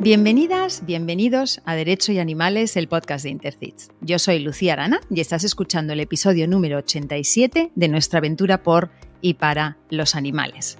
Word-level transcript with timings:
Bienvenidas, 0.00 0.86
bienvenidos 0.86 1.60
a 1.64 1.74
Derecho 1.74 2.12
y 2.12 2.20
Animales, 2.20 2.76
el 2.76 2.86
podcast 2.86 3.24
de 3.24 3.30
Intercits. 3.30 3.88
Yo 4.00 4.20
soy 4.20 4.38
Lucía 4.38 4.74
Arana 4.74 5.00
y 5.10 5.20
estás 5.20 5.42
escuchando 5.42 5.92
el 5.92 5.98
episodio 5.98 6.46
número 6.46 6.78
87 6.78 7.72
de 7.74 7.88
nuestra 7.88 8.18
aventura 8.18 8.62
por 8.62 8.90
y 9.20 9.34
para 9.34 9.76
los 9.90 10.14
animales. 10.14 10.78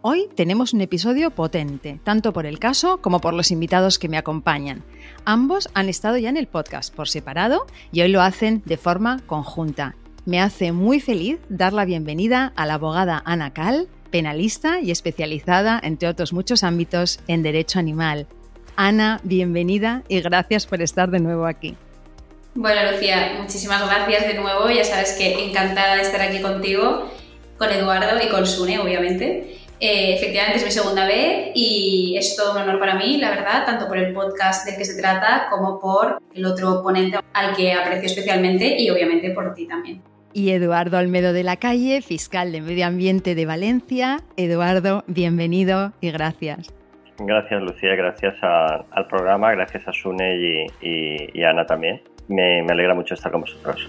Hoy 0.00 0.30
tenemos 0.34 0.72
un 0.72 0.80
episodio 0.80 1.30
potente, 1.30 2.00
tanto 2.04 2.32
por 2.32 2.46
el 2.46 2.58
caso 2.58 3.02
como 3.02 3.20
por 3.20 3.34
los 3.34 3.50
invitados 3.50 3.98
que 3.98 4.08
me 4.08 4.16
acompañan. 4.16 4.82
Ambos 5.26 5.68
han 5.74 5.90
estado 5.90 6.16
ya 6.16 6.30
en 6.30 6.38
el 6.38 6.46
podcast 6.46 6.94
por 6.94 7.06
separado 7.06 7.66
y 7.92 8.00
hoy 8.00 8.08
lo 8.08 8.22
hacen 8.22 8.62
de 8.64 8.78
forma 8.78 9.20
conjunta. 9.26 9.94
Me 10.24 10.40
hace 10.40 10.72
muy 10.72 11.00
feliz 11.00 11.38
dar 11.50 11.74
la 11.74 11.84
bienvenida 11.84 12.54
a 12.56 12.64
la 12.64 12.74
abogada 12.74 13.22
Ana 13.26 13.52
Cal, 13.52 13.88
penalista 14.10 14.80
y 14.80 14.90
especializada, 14.90 15.78
entre 15.82 16.08
otros 16.08 16.32
muchos 16.32 16.64
ámbitos, 16.64 17.20
en 17.28 17.42
derecho 17.42 17.78
animal. 17.78 18.26
Ana, 18.76 19.20
bienvenida 19.22 20.02
y 20.08 20.20
gracias 20.20 20.66
por 20.66 20.82
estar 20.82 21.10
de 21.10 21.20
nuevo 21.20 21.46
aquí. 21.46 21.76
Bueno, 22.54 22.92
Lucía, 22.92 23.36
muchísimas 23.40 23.84
gracias 23.84 24.26
de 24.26 24.34
nuevo. 24.34 24.68
Ya 24.70 24.84
sabes 24.84 25.12
que 25.12 25.44
encantada 25.48 25.96
de 25.96 26.02
estar 26.02 26.20
aquí 26.20 26.40
contigo, 26.40 27.10
con 27.58 27.70
Eduardo 27.70 28.22
y 28.24 28.28
con 28.28 28.46
Sune, 28.46 28.78
obviamente. 28.78 29.58
Eh, 29.80 30.14
efectivamente 30.14 30.58
es 30.58 30.64
mi 30.64 30.70
segunda 30.70 31.06
vez 31.06 31.50
y 31.54 32.16
es 32.16 32.36
todo 32.36 32.52
un 32.52 32.58
honor 32.58 32.78
para 32.78 32.94
mí, 32.94 33.18
la 33.18 33.30
verdad, 33.30 33.66
tanto 33.66 33.86
por 33.86 33.98
el 33.98 34.12
podcast 34.12 34.66
del 34.66 34.76
que 34.76 34.84
se 34.84 35.00
trata 35.00 35.48
como 35.50 35.80
por 35.80 36.22
el 36.32 36.46
otro 36.46 36.82
ponente 36.82 37.18
al 37.32 37.56
que 37.56 37.72
aprecio 37.72 38.06
especialmente 38.06 38.80
y 38.80 38.88
obviamente 38.90 39.30
por 39.30 39.52
ti 39.54 39.66
también. 39.66 40.00
Y 40.32 40.50
Eduardo 40.50 40.98
Almedo 40.98 41.32
de 41.32 41.44
la 41.44 41.56
Calle, 41.56 42.02
fiscal 42.02 42.50
de 42.50 42.60
Medio 42.60 42.86
Ambiente 42.86 43.36
de 43.36 43.46
Valencia. 43.46 44.20
Eduardo, 44.36 45.04
bienvenido 45.06 45.92
y 46.00 46.10
gracias. 46.10 46.73
Gracias, 47.18 47.62
Lucía, 47.62 47.94
gracias 47.94 48.34
al 48.42 49.06
programa, 49.08 49.52
gracias 49.52 49.86
a 49.86 49.92
Sune 49.92 50.66
y, 50.80 51.42
a 51.42 51.50
Ana 51.50 51.64
también. 51.64 52.02
Me, 52.28 52.62
me 52.62 52.72
alegra 52.72 52.94
mucho 52.94 53.14
estar 53.14 53.30
con 53.30 53.42
vosotros. 53.42 53.88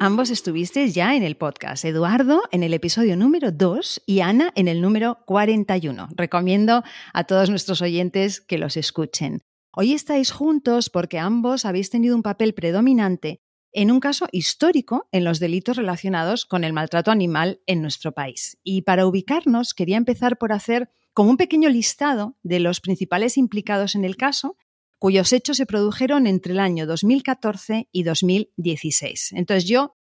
Ambos 0.00 0.30
estuvisteis 0.30 0.94
ya 0.94 1.16
en 1.16 1.22
el 1.22 1.36
podcast, 1.36 1.84
Eduardo 1.84 2.42
en 2.52 2.62
el 2.62 2.72
episodio 2.72 3.16
número 3.16 3.50
2 3.50 4.02
y 4.06 4.20
Ana 4.20 4.52
en 4.54 4.68
el 4.68 4.80
número 4.80 5.18
41. 5.26 6.08
Recomiendo 6.14 6.84
a 7.12 7.24
todos 7.24 7.50
nuestros 7.50 7.82
oyentes 7.82 8.40
que 8.40 8.58
los 8.58 8.76
escuchen. 8.76 9.42
Hoy 9.72 9.94
estáis 9.94 10.30
juntos 10.30 10.88
porque 10.88 11.18
ambos 11.18 11.64
habéis 11.64 11.90
tenido 11.90 12.14
un 12.14 12.22
papel 12.22 12.54
predominante 12.54 13.40
en 13.78 13.92
un 13.92 14.00
caso 14.00 14.26
histórico 14.32 15.08
en 15.12 15.22
los 15.22 15.38
delitos 15.38 15.76
relacionados 15.76 16.46
con 16.46 16.64
el 16.64 16.72
maltrato 16.72 17.12
animal 17.12 17.60
en 17.64 17.80
nuestro 17.80 18.10
país. 18.10 18.58
Y 18.64 18.82
para 18.82 19.06
ubicarnos, 19.06 19.72
quería 19.72 19.96
empezar 19.96 20.36
por 20.36 20.52
hacer 20.52 20.90
como 21.14 21.30
un 21.30 21.36
pequeño 21.36 21.68
listado 21.68 22.36
de 22.42 22.58
los 22.58 22.80
principales 22.80 23.38
implicados 23.38 23.94
en 23.94 24.04
el 24.04 24.16
caso, 24.16 24.56
cuyos 24.98 25.32
hechos 25.32 25.58
se 25.58 25.64
produjeron 25.64 26.26
entre 26.26 26.54
el 26.54 26.58
año 26.58 26.88
2014 26.88 27.88
y 27.92 28.02
2016. 28.02 29.34
Entonces 29.34 29.68
yo 29.68 29.96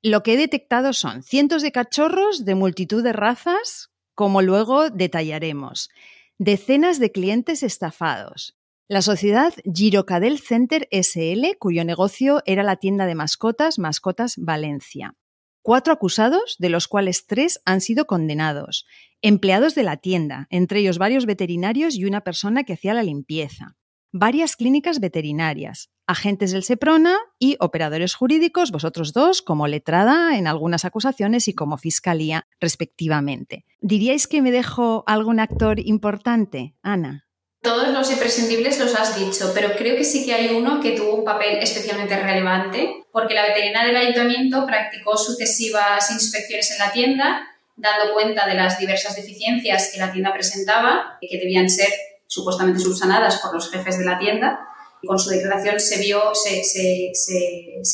lo 0.00 0.22
que 0.22 0.32
he 0.32 0.36
detectado 0.38 0.94
son 0.94 1.22
cientos 1.22 1.60
de 1.60 1.70
cachorros 1.70 2.46
de 2.46 2.54
multitud 2.54 3.04
de 3.04 3.12
razas, 3.12 3.90
como 4.14 4.40
luego 4.40 4.88
detallaremos, 4.88 5.90
decenas 6.38 6.98
de 6.98 7.12
clientes 7.12 7.62
estafados, 7.62 8.56
la 8.88 9.00
sociedad 9.00 9.54
Girocadel 9.64 10.38
Center 10.38 10.88
SL, 10.90 11.56
cuyo 11.58 11.84
negocio 11.84 12.42
era 12.46 12.62
la 12.62 12.76
tienda 12.76 13.06
de 13.06 13.14
mascotas 13.14 13.78
Mascotas 13.78 14.34
Valencia. 14.36 15.14
Cuatro 15.62 15.92
acusados, 15.92 16.56
de 16.58 16.68
los 16.68 16.88
cuales 16.88 17.26
tres 17.26 17.60
han 17.64 17.80
sido 17.80 18.06
condenados. 18.06 18.84
Empleados 19.22 19.76
de 19.76 19.84
la 19.84 19.96
tienda, 19.98 20.48
entre 20.50 20.80
ellos 20.80 20.98
varios 20.98 21.24
veterinarios 21.24 21.94
y 21.94 22.04
una 22.04 22.22
persona 22.22 22.64
que 22.64 22.72
hacía 22.72 22.94
la 22.94 23.04
limpieza. 23.04 23.76
Varias 24.10 24.56
clínicas 24.56 24.98
veterinarias, 24.98 25.90
agentes 26.06 26.50
del 26.50 26.64
SEPRONA 26.64 27.16
y 27.38 27.56
operadores 27.60 28.14
jurídicos, 28.14 28.72
vosotros 28.72 29.12
dos, 29.12 29.40
como 29.40 29.68
letrada 29.68 30.36
en 30.36 30.48
algunas 30.48 30.84
acusaciones 30.84 31.48
y 31.48 31.54
como 31.54 31.78
fiscalía, 31.78 32.46
respectivamente. 32.60 33.64
¿Diríais 33.80 34.26
que 34.26 34.42
me 34.42 34.50
dejo 34.50 35.04
algún 35.06 35.40
actor 35.40 35.78
importante, 35.80 36.74
Ana? 36.82 37.24
Todos 37.62 37.88
los 37.90 38.10
imprescindibles 38.10 38.80
los 38.80 38.92
has 38.96 39.16
dicho, 39.16 39.52
pero 39.54 39.76
creo 39.76 39.94
que 39.94 40.02
sí 40.02 40.26
que 40.26 40.34
hay 40.34 40.48
uno 40.52 40.80
que 40.80 40.96
tuvo 40.96 41.14
un 41.14 41.24
papel 41.24 41.58
especialmente 41.58 42.20
relevante, 42.20 43.04
porque 43.12 43.34
la 43.34 43.46
veterinaria 43.46 43.92
del 43.92 44.02
ayuntamiento 44.02 44.66
practicó 44.66 45.16
sucesivas 45.16 46.10
inspecciones 46.10 46.72
en 46.72 46.78
la 46.78 46.90
tienda, 46.90 47.48
dando 47.76 48.14
cuenta 48.14 48.48
de 48.48 48.54
las 48.54 48.80
diversas 48.80 49.14
deficiencias 49.14 49.90
que 49.92 50.00
la 50.00 50.10
tienda 50.10 50.32
presentaba 50.32 51.18
y 51.20 51.28
que 51.28 51.38
debían 51.38 51.70
ser 51.70 51.88
supuestamente 52.26 52.80
subsanadas 52.80 53.38
por 53.38 53.54
los 53.54 53.70
jefes 53.70 53.96
de 53.96 54.06
la 54.06 54.18
tienda. 54.18 54.58
con 55.06 55.18
su 55.18 55.30
declaración 55.30 55.78
se, 55.78 56.02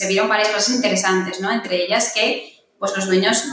vieron 0.09 0.29
varias 0.31 0.49
cosas 0.49 0.77
interesantes, 0.77 1.41
¿no? 1.41 1.53
entre 1.53 1.85
ellas 1.85 2.13
que 2.15 2.55
pues 2.79 2.97
los 2.97 3.07
dueños 3.07 3.45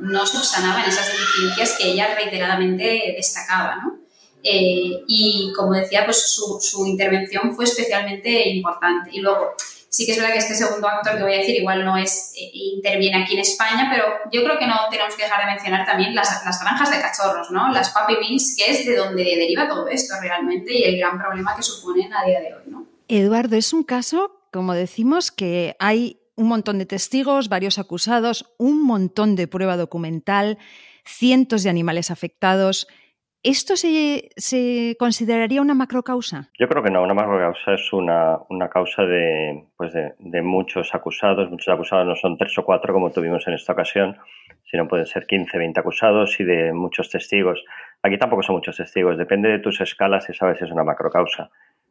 no 0.00 0.26
subsanaban 0.26 0.84
esas 0.86 1.06
deficiencias 1.06 1.78
que 1.78 1.92
ella 1.92 2.14
reiteradamente 2.14 3.14
destacaba. 3.16 3.76
¿no? 3.76 4.05
Eh, 4.48 5.02
y 5.08 5.52
como 5.56 5.72
decía, 5.72 6.04
pues 6.04 6.18
su, 6.32 6.86
intervención 6.86 7.52
fue 7.56 7.64
especialmente 7.64 8.48
importante. 8.50 9.10
Y 9.12 9.18
luego, 9.18 9.54
sí 9.88 10.06
que 10.06 10.12
es 10.12 10.18
verdad 10.18 10.32
que 10.32 10.38
este 10.38 10.54
segundo 10.54 10.86
actor 10.86 11.16
que 11.16 11.24
voy 11.24 11.34
a 11.34 11.38
decir 11.38 11.56
igual 11.56 11.84
no 11.84 11.96
es, 11.96 12.32
eh, 12.36 12.48
interviene 12.52 13.24
aquí 13.24 13.34
en 13.34 13.40
España, 13.40 13.90
pero 13.92 14.04
yo 14.30 14.44
creo 14.44 14.56
que 14.56 14.68
no 14.68 14.76
tenemos 14.88 15.16
que 15.16 15.24
dejar 15.24 15.44
de 15.44 15.52
mencionar 15.52 15.84
también 15.84 16.14
las, 16.14 16.44
las 16.44 16.60
granjas 16.60 16.92
de 16.92 17.00
cachorros, 17.00 17.50
¿no? 17.50 17.72
Las 17.72 17.90
puppy 17.90 18.18
mills, 18.20 18.54
que 18.56 18.70
es 18.70 18.86
de 18.86 18.94
donde 18.94 19.24
deriva 19.24 19.68
todo 19.68 19.88
esto 19.88 20.14
realmente 20.20 20.72
y 20.72 20.84
el 20.84 20.98
gran 20.98 21.18
problema 21.18 21.56
que 21.56 21.62
suponen 21.64 22.14
a 22.14 22.24
día 22.24 22.40
de 22.40 22.54
hoy. 22.54 22.62
Eduardo, 23.08 23.56
es 23.56 23.72
un 23.72 23.82
caso, 23.82 24.30
como 24.52 24.74
decimos, 24.74 25.32
que 25.32 25.74
hay 25.80 26.20
un 26.36 26.46
montón 26.46 26.78
de 26.78 26.86
testigos, 26.86 27.48
varios 27.48 27.80
acusados, 27.80 28.46
un 28.58 28.84
montón 28.84 29.34
de 29.34 29.48
prueba 29.48 29.76
documental, 29.76 30.58
cientos 31.04 31.64
de 31.64 31.70
animales 31.70 32.12
afectados. 32.12 32.86
¿Esto 33.46 33.76
se, 33.76 34.96
consideraría 34.98 35.62
una 35.62 35.72
macrocausa? 35.72 36.50
Yo 36.58 36.66
creo 36.66 36.82
que 36.82 36.90
no. 36.90 37.04
Una 37.04 37.14
macrocausa 37.14 37.74
es 37.74 37.92
una, 37.92 38.40
causa 38.68 39.04
pues 39.76 39.92
de, 39.92 40.14
de, 40.18 40.42
muchos 40.42 40.92
acusados. 40.92 41.48
Muchos 41.48 41.72
acusados 41.72 42.08
no 42.08 42.16
son 42.16 42.36
tres 42.36 42.58
o 42.58 42.64
cuatro 42.64 42.92
como 42.92 43.12
tuvimos 43.12 43.46
en 43.46 43.54
esta 43.54 43.72
ocasión, 43.72 44.16
sino 44.68 44.88
pueden 44.88 45.06
ser 45.06 45.28
15, 45.28 45.58
20 45.58 45.78
acusados 45.78 46.40
y 46.40 46.44
de 46.44 46.72
muchos 46.72 47.08
testigos. 47.08 47.64
Aquí 48.02 48.18
tampoco 48.18 48.42
son 48.42 48.56
muchos 48.56 48.78
testigos. 48.78 49.16
Depende 49.16 49.48
de 49.48 49.60
tus 49.60 49.80
escalas 49.80 50.24
si 50.24 50.34
sabes 50.34 50.58
si 50.58 50.64
es 50.64 50.72
una 50.72 50.82
macrocausa. 50.82 51.48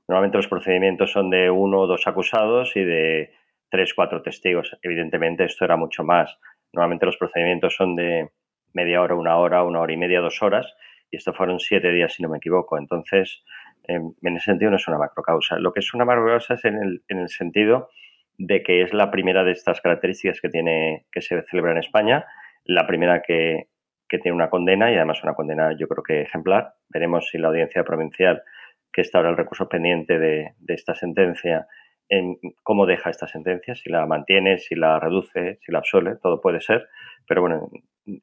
Normalmente 0.10 0.36
los 0.36 0.50
procedimientos 0.50 1.14
son 1.14 1.30
de 1.30 1.50
uno 1.50 1.80
o 1.80 1.88
dos 1.88 2.06
acusados 2.06 2.76
y 2.76 2.84
de 2.84 3.32
tres, 3.70 3.94
cuatro 3.94 4.22
testigos. 4.22 4.78
Evidentemente 4.82 5.46
esto 5.46 5.64
era 5.64 5.78
mucho 5.78 6.04
más. 6.04 6.38
Normalmente 6.74 7.06
los 7.06 7.16
procedimientos 7.16 7.74
son 7.74 7.96
de 7.96 8.30
media 8.74 9.02
hora, 9.02 9.16
una 9.16 9.38
hora, 9.38 9.64
una 9.64 9.80
hora 9.80 9.94
y 9.94 9.98
media, 9.98 10.20
dos 10.20 10.44
horas 10.44 10.68
y 11.12 11.18
esto 11.18 11.34
fueron 11.34 11.60
siete 11.60 11.92
días, 11.92 12.14
si 12.14 12.24
no 12.24 12.30
me 12.30 12.38
equivoco. 12.38 12.78
Entonces, 12.78 13.44
em, 13.88 14.14
en 14.22 14.38
ese 14.38 14.46
sentido 14.46 14.72
no 14.72 14.78
es 14.78 14.88
una 14.88 14.98
macrocausa. 14.98 15.58
Lo 15.60 15.74
que 15.74 15.80
es 15.80 15.94
una 15.94 16.06
macrocausa 16.06 16.56
es 16.56 16.66
en 16.66 16.82
el, 16.82 17.04
en 17.08 17.20
el 17.20 17.30
sentido 17.30 17.90
de 18.38 18.64
que 18.64 18.82
es 18.82 18.94
la 18.94 19.12
primera 19.12 19.44
de 19.44 19.52
estas 19.52 19.82
características 19.82 20.42
que, 20.42 20.50
tiene, 20.50 21.06
que 21.12 21.22
se 21.22 21.42
celebra 21.44 21.72
en 21.72 21.78
España, 21.78 22.26
la 22.66 22.86
primera 22.86 23.22
que, 23.22 23.68
que 24.10 24.20
tiene 24.20 24.36
una 24.36 24.50
condena 24.50 24.92
y 24.92 24.96
además 24.96 25.24
una 25.24 25.36
condena 25.36 25.72
yo 25.78 25.88
creo 25.88 26.04
que 26.04 26.22
ejemplar. 26.22 26.74
Veremos 26.90 27.30
si 27.30 27.38
la 27.38 27.50
audiencia 27.50 27.84
provincial, 27.84 28.44
que 28.92 29.02
está 29.02 29.20
ahora 29.20 29.30
el 29.30 29.38
recurso 29.38 29.70
pendiente 29.70 30.20
de, 30.20 30.54
de 30.58 30.74
esta 30.74 30.96
sentencia, 30.96 31.68
en 32.10 32.38
cómo 32.64 32.86
deja 32.86 33.10
esta 33.10 33.28
sentencia, 33.28 33.76
si 33.76 33.90
la 33.90 34.06
mantiene, 34.06 34.58
si 34.60 34.76
la 34.76 35.00
reduce, 35.00 35.58
si 35.62 35.72
la 35.72 35.80
absuelve, 35.80 36.18
todo 36.22 36.40
puede 36.40 36.62
ser. 36.62 36.88
Pero 37.28 37.42
bueno, 37.42 37.70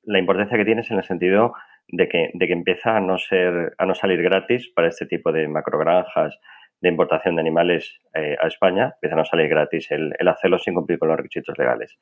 la 0.04 0.18
importancia 0.18 0.56
que 0.56 0.64
tiene 0.64 0.82
es 0.82 0.90
en 0.90 0.98
el 0.98 1.04
sentido 1.04 1.54
de 1.92 2.08
que, 2.08 2.30
de 2.32 2.46
que 2.46 2.52
empieza 2.54 2.96
a 2.96 3.00
no, 3.00 3.18
ser, 3.18 3.74
a 3.76 3.86
no 3.86 3.94
salir 3.94 4.22
gratis 4.22 4.68
para 4.74 4.88
este 4.88 5.06
tipo 5.06 5.30
de 5.30 5.46
macrogranjas 5.46 6.38
de 6.80 6.88
importación 6.88 7.36
de 7.36 7.42
animales 7.42 8.00
eh, 8.14 8.36
a 8.40 8.48
España, 8.48 8.94
empieza 8.94 9.14
a 9.14 9.18
no 9.18 9.24
salir 9.24 9.48
gratis 9.48 9.90
el, 9.90 10.12
hacerlo 10.26 10.58
sin 10.58 10.74
cumplir 10.74 10.98
con 10.98 11.08
los 11.08 11.18
requisitos 11.18 11.56
legales. 11.58 11.96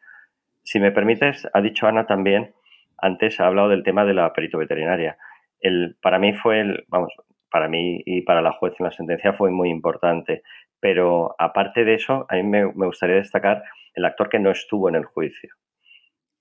Si 0.63 0.79
me 0.79 0.93
permites, 0.93 1.47
ha 1.53 1.61
dicho 1.61 1.87
Ana 1.87 2.07
también, 2.07 2.55
antes 2.99 3.41
ha 3.41 3.49
hablado 3.49 3.69
del 3.69 3.83
tema 3.83 4.05
de 4.05 4.15
la 4.15 4.33
perito 4.33 4.59
veterinaria. 4.59 5.19
El, 5.59 5.97
para 6.01 6.19
mí 6.19 6.33
fue, 6.35 6.61
el, 6.61 6.85
vamos, 6.89 7.13
para 7.51 7.69
mí 7.69 8.01
y 8.07 8.23
para 8.23 8.43
la 8.43 8.53
juez 8.53 8.75
en 8.79 8.85
la 8.85 8.93
sentencia 8.93 9.33
fue 9.33 9.51
muy 9.51 9.71
importante, 9.71 10.43
pero 10.79 11.35
aparte 11.39 11.85
de 11.85 11.95
eso, 11.95 12.27
a 12.29 12.37
mí 12.37 12.45
me 12.45 12.65
gustaría 12.65 13.17
destacar 13.17 13.65
el 13.95 14.05
actor 14.05 14.29
que 14.29 14.39
no 14.39 14.51
estuvo 14.51 14.89
en 14.89 14.95
el 14.95 15.05
juicio, 15.05 15.53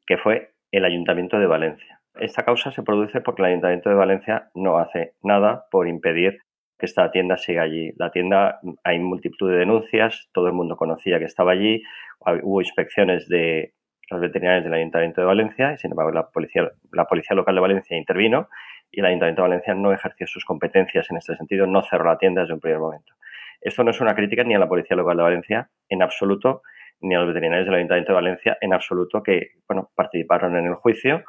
que 0.06 0.18
fue 0.18 0.52
el 0.72 0.86
Ayuntamiento 0.86 1.40
de 1.40 1.48
Valencia 1.48 1.99
esta 2.16 2.44
causa 2.44 2.72
se 2.72 2.84
produce 2.84 3.22
porque 3.22 3.42
el 3.42 3.50
Ayuntamiento 3.50 3.90
de 3.90 3.96
Valencia 3.96 4.50
no 4.54 4.78
hace 4.78 5.14
nada 5.22 5.66
por 5.72 5.88
impedir 5.88 6.40
que 6.78 6.86
esta 6.86 7.12
tienda 7.12 7.38
siga 7.38 7.64
allí. 7.64 7.92
La 7.98 8.10
tienda, 8.12 8.60
hay 8.84 9.00
multitud 9.00 9.52
de 9.52 9.58
denuncias, 9.58 10.30
todo 10.34 10.48
el 10.48 10.54
mundo 10.54 10.78
conocía 10.78 11.20
que 11.20 11.26
estaba 11.26 11.52
allí, 11.52 11.84
hubo 12.44 12.62
inspecciones 12.62 13.28
de 13.28 13.74
los 14.10 14.22
veterinarios 14.22 14.64
del 14.64 14.74
Ayuntamiento 14.74 15.22
de 15.22 15.28
Valencia 15.28 15.74
y, 15.74 15.78
sin 15.78 15.92
embargo, 15.92 16.12
la 16.12 16.30
policía, 16.30 16.72
la 16.92 17.06
policía 17.06 17.36
local 17.36 17.56
de 17.56 17.62
Valencia 17.62 17.98
intervino 17.98 18.50
y 18.92 19.02
el 19.02 19.06
Ayuntamiento 19.06 19.44
de 19.44 19.50
Valencia 19.50 19.74
no 19.76 19.94
ejerció 19.94 20.26
sus 20.26 20.46
competencias 20.46 21.12
en 21.12 21.18
este 21.18 21.36
sentido, 21.36 21.68
no 21.68 21.84
cerró 21.84 22.06
la 22.06 22.18
tienda 22.18 22.42
desde 22.42 22.54
un 22.54 22.60
primer 22.60 22.80
momento. 22.80 23.14
Esto 23.62 23.84
no 23.84 23.92
es 23.92 24.00
una 24.00 24.16
crítica 24.16 24.44
ni 24.44 24.56
a 24.56 24.60
la 24.60 24.68
policía 24.68 24.96
local 24.96 25.18
de 25.18 25.24
Valencia 25.24 25.70
en 25.90 26.02
absoluto, 26.02 26.64
ni 27.02 27.14
a 27.14 27.20
los 27.20 27.28
veterinarios 27.28 27.66
del 27.66 27.76
Ayuntamiento 27.76 28.14
de 28.14 28.16
Valencia 28.16 28.58
en 28.62 28.74
absoluto 28.74 29.22
que 29.22 29.52
bueno, 29.68 29.92
participaron 29.96 30.56
en 30.56 30.66
el 30.66 30.76
juicio 30.76 31.24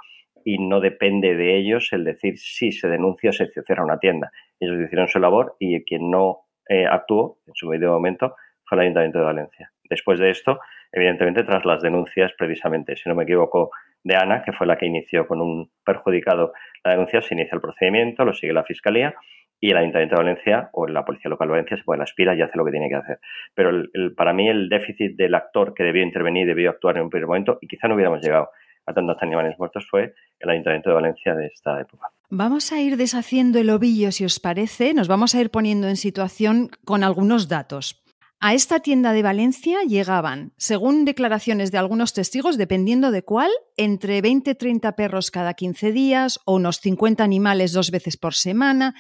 y 0.45 0.59
no 0.59 0.81
depende 0.81 1.35
de 1.35 1.57
ellos 1.57 1.93
el 1.93 2.05
decir 2.05 2.39
si 2.39 2.73
se 2.73 2.89
denuncia 2.89 3.31
o 3.31 3.33
se 3.33 3.47
cierra 3.47 3.85
una 3.85 3.99
tienda. 3.99 4.31
Ellos 4.59 4.81
hicieron 4.85 5.09
su 5.09 5.19
labor 5.19 5.57
y 5.59 5.83
quien 5.85 6.11
no 6.11 6.41
eh, 6.69 6.87
actuó 6.87 7.39
en 7.47 7.55
su 7.55 7.69
medio 7.69 7.91
momento 7.91 8.35
fue 8.65 8.77
el 8.77 8.83
Ayuntamiento 8.83 9.19
de 9.19 9.25
Valencia. 9.25 9.73
Después 9.89 10.19
de 10.21 10.31
esto, 10.31 10.61
evidentemente, 10.93 11.43
tras 11.43 11.65
las 11.65 11.83
denuncias, 11.83 12.33
precisamente, 12.39 12.97
si 12.97 13.09
no 13.09 13.15
me 13.15 13.25
equivoco, 13.25 13.71
de 14.03 14.17
Ana, 14.17 14.43
que 14.43 14.53
fue 14.53 14.67
la 14.67 14.77
que 14.77 14.87
inició 14.87 15.27
con 15.27 15.41
un 15.41 15.71
perjudicado 15.85 16.53
la 16.85 16.93
denuncia, 16.93 17.21
se 17.21 17.35
inicia 17.35 17.55
el 17.55 17.61
procedimiento, 17.61 18.25
lo 18.25 18.33
sigue 18.33 18.53
la 18.53 18.65
Fiscalía 18.65 19.15
y 19.61 19.71
el 19.71 19.77
Ayuntamiento 19.77 20.17
de 20.17 20.23
Valencia 20.23 20.71
o 20.73 20.87
la 20.87 21.05
Policía 21.05 21.29
Local 21.29 21.49
de 21.49 21.53
Valencia 21.53 21.77
se 21.77 21.85
pone 21.85 21.99
la 21.99 22.05
aspira 22.05 22.35
y 22.35 22.41
hace 22.41 22.57
lo 22.57 22.65
que 22.65 22.71
tiene 22.71 22.89
que 22.89 22.95
hacer. 22.95 23.19
Pero 23.55 23.71
para 24.17 24.33
mí 24.33 24.49
el 24.49 24.71
déficit 24.71 25.17
del 25.17 25.35
actor 25.35 25.75
que 25.75 25.85
debió 25.85 26.03
intervenir, 26.03 26.47
debió 26.47 26.71
actuar 26.71 26.97
en 26.97 27.03
un 27.03 27.11
primer 27.11 27.27
momento 27.27 27.59
y 27.61 27.67
quizá 27.67 27.87
no 27.87 27.95
hubiéramos 27.95 28.23
llegado 28.23 28.51
a 28.91 28.95
tantos 28.95 29.17
animales 29.21 29.59
muertos 29.59 29.87
fue 29.91 30.15
el 30.39 30.51
Ayuntamiento 30.51 30.91
de 30.91 30.95
Valencia 30.95 31.35
de 31.35 31.47
esta 31.47 31.81
época. 31.81 32.09
Vamos 32.29 32.73
a 32.73 32.81
ir 32.81 32.97
deshaciendo 32.97 33.59
el 33.59 33.71
ovillo, 33.71 34.13
si 34.13 34.25
os 34.25 34.39
parece. 34.39 34.95
Nos 34.95 35.09
vamos 35.09 35.35
a 35.35 35.41
ir 35.41 35.51
poniendo 35.51 35.89
en 35.89 35.97
situación 35.97 36.71
con 36.85 37.03
algunos 37.03 37.49
datos. 37.49 38.05
A 38.43 38.55
esta 38.55 38.81
tienda 38.81 39.13
de 39.13 39.23
Valencia 39.23 39.81
llegaban, 39.87 40.55
según 40.57 41.05
declaraciones 41.05 41.71
de 41.73 41.77
algunos 41.77 42.15
testigos, 42.15 42.57
dependiendo 42.57 43.11
de 43.11 43.23
cuál, 43.23 43.51
entre 43.77 44.23
20 44.23 44.53
y 44.53 44.55
30 44.55 44.97
perros 44.97 45.31
cada 45.31 45.53
15 45.53 45.93
días 45.93 46.41
o 46.47 46.55
unos 46.55 46.81
50 46.81 47.23
animales 47.23 47.73
dos 47.73 47.91
veces 47.91 48.17
por 48.17 48.35
semana. 48.35 48.95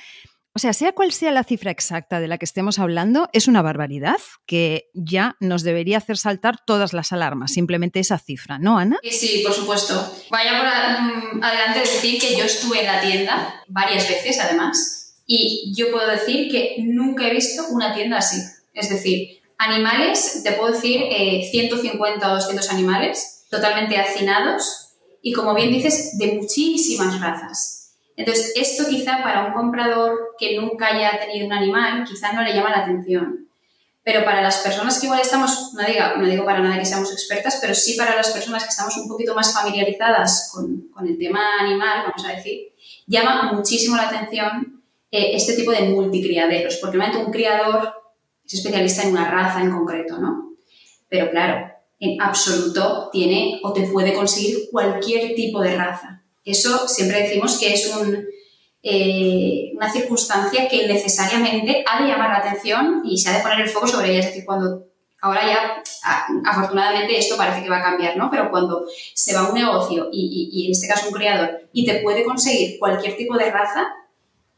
O 0.53 0.59
sea, 0.59 0.73
sea 0.73 0.93
cual 0.93 1.13
sea 1.13 1.31
la 1.31 1.45
cifra 1.45 1.71
exacta 1.71 2.19
de 2.19 2.27
la 2.27 2.37
que 2.37 2.45
estemos 2.45 2.81
hablando, 2.81 3.29
es 3.33 3.47
una 3.47 3.63
barbaridad 3.63 4.17
que 4.47 4.91
ya 4.95 5.37
nos 5.39 5.63
debería 5.63 5.99
hacer 5.99 6.17
saltar 6.17 6.57
todas 6.67 6.93
las 6.93 7.13
alarmas, 7.13 7.53
simplemente 7.53 8.01
esa 8.01 8.19
cifra, 8.19 8.59
¿no, 8.59 8.77
Ana? 8.77 8.99
Sí, 9.09 9.43
por 9.45 9.55
supuesto. 9.55 10.13
Vaya 10.29 10.59
por 10.59 10.67
mm, 10.67 11.45
adelante 11.45 11.81
decir 11.81 12.21
que 12.21 12.37
yo 12.37 12.45
estuve 12.45 12.81
en 12.81 12.87
la 12.87 13.01
tienda 13.01 13.63
varias 13.69 14.09
veces, 14.09 14.41
además, 14.41 15.23
y 15.25 15.73
yo 15.77 15.93
puedo 15.93 16.09
decir 16.11 16.51
que 16.51 16.77
nunca 16.81 17.29
he 17.29 17.33
visto 17.33 17.69
una 17.71 17.95
tienda 17.95 18.19
así. 18.19 18.41
Es 18.75 18.91
decir, 18.91 19.41
animales, 19.59 20.43
te 20.43 20.53
puedo 20.53 20.73
decir 20.73 21.03
150 21.51 22.27
eh, 22.27 22.29
o 22.29 22.35
200 22.35 22.71
animales 22.71 23.47
totalmente 23.49 23.97
hacinados 23.99 24.97
y, 25.23 25.33
como 25.33 25.55
bien 25.55 25.71
dices, 25.71 26.19
de 26.19 26.33
muchísimas 26.33 27.21
razas. 27.21 27.80
Entonces, 28.21 28.53
esto 28.55 28.87
quizá 28.87 29.23
para 29.23 29.47
un 29.47 29.55
comprador 29.55 30.37
que 30.39 30.55
nunca 30.61 30.89
haya 30.89 31.19
tenido 31.19 31.47
un 31.47 31.55
animal, 31.55 32.05
quizá 32.05 32.35
no 32.35 32.43
le 32.43 32.53
llama 32.53 32.69
la 32.69 32.81
atención. 32.81 33.49
Pero 34.03 34.27
para 34.27 34.43
las 34.43 34.59
personas 34.59 35.01
que 35.01 35.07
igual 35.07 35.21
estamos, 35.21 35.73
no 35.73 35.83
digo, 35.83 36.05
no 36.19 36.27
digo 36.27 36.45
para 36.45 36.61
nada 36.61 36.79
que 36.79 36.85
seamos 36.85 37.11
expertas, 37.13 37.59
pero 37.63 37.75
sí 37.75 37.97
para 37.97 38.15
las 38.15 38.29
personas 38.29 38.65
que 38.65 38.69
estamos 38.69 38.95
un 38.99 39.09
poquito 39.09 39.35
más 39.35 39.55
familiarizadas 39.55 40.51
con, 40.53 40.89
con 40.93 41.09
el 41.09 41.17
tema 41.17 41.41
animal, 41.61 42.09
vamos 42.09 42.23
a 42.27 42.37
decir, 42.37 42.75
llama 43.07 43.55
muchísimo 43.55 43.97
la 43.97 44.09
atención 44.09 44.83
eh, 45.11 45.31
este 45.35 45.55
tipo 45.55 45.73
de 45.73 45.89
multicriaderos, 45.89 46.77
porque 46.77 46.99
realmente 46.99 47.25
un 47.25 47.33
criador 47.33 47.95
es 48.45 48.53
especialista 48.53 49.03
en 49.05 49.13
una 49.13 49.31
raza 49.31 49.63
en 49.63 49.71
concreto, 49.71 50.19
¿no? 50.19 50.57
Pero 51.09 51.31
claro, 51.31 51.73
en 51.99 52.21
absoluto 52.21 53.09
tiene 53.11 53.61
o 53.63 53.73
te 53.73 53.85
puede 53.85 54.13
conseguir 54.13 54.69
cualquier 54.71 55.35
tipo 55.35 55.63
de 55.63 55.75
raza. 55.75 56.20
Eso 56.45 56.89
siempre 56.89 57.23
decimos 57.23 57.59
que 57.59 57.75
es 57.75 57.91
eh, 58.83 59.73
una 59.75 59.93
circunstancia 59.93 60.69
que 60.69 60.87
necesariamente 60.87 61.85
ha 61.87 62.03
de 62.03 62.09
llamar 62.09 62.31
la 62.31 62.39
atención 62.39 63.03
y 63.05 63.19
se 63.19 63.29
ha 63.29 63.37
de 63.37 63.43
poner 63.43 63.61
el 63.61 63.69
foco 63.69 63.87
sobre 63.87 64.11
ella. 64.11 64.21
Es 64.21 64.27
decir, 64.27 64.45
cuando 64.45 64.87
ahora 65.21 65.43
ya, 65.47 65.83
afortunadamente, 66.45 67.19
esto 67.19 67.37
parece 67.37 67.63
que 67.63 67.69
va 67.69 67.79
a 67.79 67.83
cambiar, 67.83 68.17
¿no? 68.17 68.31
Pero 68.31 68.51
cuando 68.51 68.87
se 69.15 69.35
va 69.35 69.41
a 69.41 69.49
un 69.49 69.55
negocio 69.55 70.09
y, 70.13 70.51
y 70.53 70.67
en 70.67 70.73
este 70.73 70.89
caso 70.89 71.09
un 71.09 71.15
criador 71.15 71.69
y 71.73 71.85
te 71.85 72.01
puede 72.01 72.25
conseguir 72.25 72.79
cualquier 72.79 73.17
tipo 73.17 73.37
de 73.37 73.51
raza, 73.51 73.87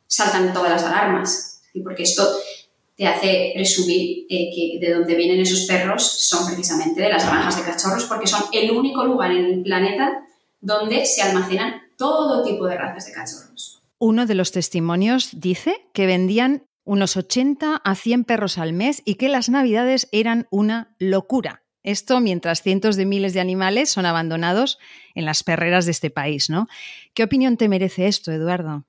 saltan 0.06 0.52
todas 0.52 0.70
las 0.70 0.84
alarmas. 0.84 1.62
Porque 1.82 2.02
esto 2.02 2.28
te 2.96 3.06
hace 3.06 3.52
presumir 3.54 4.26
eh, 4.28 4.50
que 4.54 4.78
de 4.78 4.94
donde 4.94 5.14
vienen 5.14 5.40
esos 5.40 5.62
perros 5.62 6.04
son 6.04 6.46
precisamente 6.46 7.00
de 7.00 7.08
las 7.08 7.26
granjas 7.26 7.56
de 7.56 7.62
cachorros, 7.62 8.04
porque 8.04 8.26
son 8.26 8.44
el 8.52 8.70
único 8.70 9.04
lugar 9.04 9.30
en 9.32 9.44
el 9.46 9.62
planeta 9.62 10.24
donde 10.62 11.04
se 11.04 11.20
almacenan 11.20 11.82
todo 11.98 12.42
tipo 12.42 12.66
de 12.66 12.78
razas 12.78 13.06
de 13.06 13.12
cachorros. 13.12 13.82
Uno 13.98 14.26
de 14.26 14.34
los 14.34 14.52
testimonios 14.52 15.38
dice 15.38 15.74
que 15.92 16.06
vendían 16.06 16.64
unos 16.84 17.16
80 17.16 17.82
a 17.84 17.94
100 17.94 18.24
perros 18.24 18.58
al 18.58 18.72
mes 18.72 19.02
y 19.04 19.16
que 19.16 19.28
las 19.28 19.48
navidades 19.48 20.08
eran 20.12 20.46
una 20.50 20.94
locura. 20.98 21.62
Esto 21.84 22.20
mientras 22.20 22.62
cientos 22.62 22.96
de 22.96 23.06
miles 23.06 23.34
de 23.34 23.40
animales 23.40 23.90
son 23.90 24.06
abandonados 24.06 24.78
en 25.14 25.24
las 25.24 25.42
perreras 25.42 25.84
de 25.84 25.90
este 25.90 26.10
país, 26.10 26.48
¿no? 26.48 26.68
¿Qué 27.14 27.24
opinión 27.24 27.56
te 27.56 27.68
merece 27.68 28.06
esto, 28.06 28.30
Eduardo? 28.32 28.84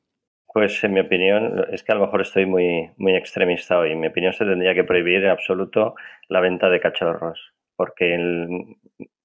Pues 0.54 0.84
en 0.84 0.94
mi 0.94 1.00
opinión, 1.00 1.66
es 1.72 1.82
que 1.82 1.92
a 1.92 1.96
lo 1.96 2.02
mejor 2.02 2.22
estoy 2.22 2.46
muy, 2.46 2.92
muy 2.98 3.16
extremista 3.16 3.80
hoy. 3.80 3.92
En 3.92 4.00
mi 4.00 4.08
opinión 4.08 4.34
se 4.34 4.46
tendría 4.46 4.76
que 4.76 4.84
prohibir 4.84 5.24
en 5.24 5.32
absoluto 5.32 5.96
la 6.28 6.40
venta 6.40 6.70
de 6.70 6.80
cachorros, 6.80 7.40
porque 7.76 8.14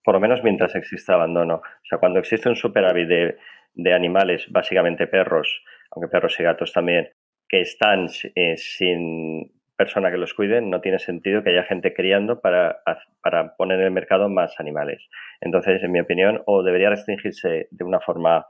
por 0.08 0.14
lo 0.14 0.20
menos 0.20 0.42
mientras 0.42 0.74
exista 0.74 1.12
abandono. 1.12 1.56
O 1.56 1.86
sea, 1.86 1.98
cuando 1.98 2.18
existe 2.18 2.48
un 2.48 2.56
superávit 2.56 3.36
de, 3.74 3.92
animales, 3.92 4.46
básicamente 4.48 5.06
perros, 5.06 5.62
aunque 5.90 6.08
perros 6.08 6.34
y 6.40 6.44
gatos 6.44 6.72
también, 6.72 7.10
que 7.46 7.60
están 7.60 8.08
eh, 8.34 8.56
sin 8.56 9.52
persona 9.76 10.10
que 10.10 10.16
los 10.16 10.32
cuide, 10.32 10.62
no 10.62 10.80
tiene 10.80 10.98
sentido 10.98 11.42
que 11.42 11.50
haya 11.50 11.64
gente 11.64 11.92
criando 11.92 12.40
para, 12.40 12.78
para 13.22 13.54
poner 13.56 13.80
en 13.80 13.84
el 13.84 13.90
mercado 13.90 14.30
más 14.30 14.58
animales. 14.58 15.06
Entonces, 15.42 15.82
en 15.82 15.92
mi 15.92 16.00
opinión, 16.00 16.40
o 16.46 16.62
debería 16.62 16.88
restringirse 16.88 17.68
de 17.70 17.84
una 17.84 18.00
forma 18.00 18.46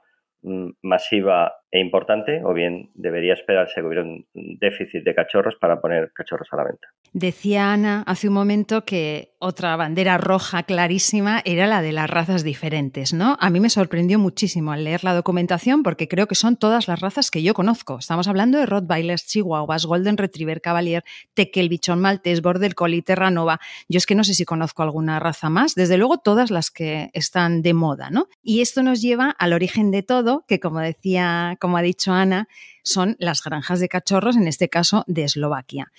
masiva 0.83 1.53
e 1.71 1.81
importante, 1.81 2.41
o 2.45 2.55
bien 2.55 2.91
debería 2.95 3.35
esperarse 3.35 3.81
que 3.81 3.87
hubiera 3.87 4.03
un 4.03 4.27
déficit 4.35 5.05
de 5.05 5.15
cachorros 5.15 5.57
para 5.57 5.81
poner 5.81 6.13
cachorros 6.15 6.49
a 6.53 6.57
la 6.57 6.65
venta. 6.65 6.89
Decía 7.13 7.73
Ana 7.73 8.05
hace 8.07 8.29
un 8.29 8.35
momento 8.35 8.85
que 8.85 9.35
otra 9.39 9.77
bandera 9.77 10.19
roja 10.19 10.63
clarísima 10.63 11.43
era 11.45 11.67
la 11.67 11.83
de 11.83 11.93
las 11.93 12.09
razas 12.09 12.43
diferentes, 12.43 13.13
¿no? 13.13 13.37
A 13.41 13.51
mí 13.51 13.61
me 13.61 13.71
sorprendió 13.71 14.19
muchísimo 14.19 14.73
al 14.73 14.85
leer 14.85 15.05
la 15.05 15.15
documentación 15.15 15.83
porque 15.83 16.09
creo 16.09 16.27
que 16.27 16.35
son 16.35 16.57
todas 16.57 16.89
las 16.89 17.01
razas 17.01 17.31
que 17.31 17.43
yo 17.43 17.55
conozco. 17.55 17.99
Estamos 17.99 18.29
hablando 18.29 18.59
de 18.59 18.67
Rottweilers, 18.67 19.27
Chihuahuas, 19.27 19.87
Golden 19.87 20.17
Retriever, 20.17 20.61
Cavalier, 20.61 21.05
Tekel, 21.35 21.69
Bichon 21.69 22.01
Maltés, 22.01 22.41
Border 22.43 22.75
Collie, 22.75 23.03
Terranova. 23.03 23.61
Yo 23.89 23.99
es 23.99 24.07
que 24.07 24.15
no 24.15 24.25
sé 24.25 24.35
si 24.35 24.45
conozco 24.45 24.83
alguna 24.83 25.21
raza 25.21 25.51
más, 25.51 25.75
desde 25.75 25.99
luego 25.99 26.19
todas 26.19 26.51
las 26.51 26.71
que 26.71 27.11
están 27.13 27.63
de 27.63 27.75
moda, 27.75 28.11
¿no? 28.11 28.29
Y 28.43 28.61
esto 28.61 28.83
nos 28.83 29.03
lleva 29.03 29.31
al 29.31 29.53
origen 29.53 29.91
de 29.91 30.03
todo, 30.03 30.28
que 30.47 30.61
como 30.61 30.81
decía 30.81 31.57
como 31.61 31.77
ha 31.77 31.83
dicho 31.83 32.13
Ana, 32.13 32.49
son 32.83 33.17
las 33.19 33.43
granjas 33.43 33.81
de 33.81 33.89
cachorros, 33.89 34.37
en 34.37 34.49
este 34.49 34.69
caso 34.69 35.05
de 35.07 35.25
Eslovaquia. 35.25 35.93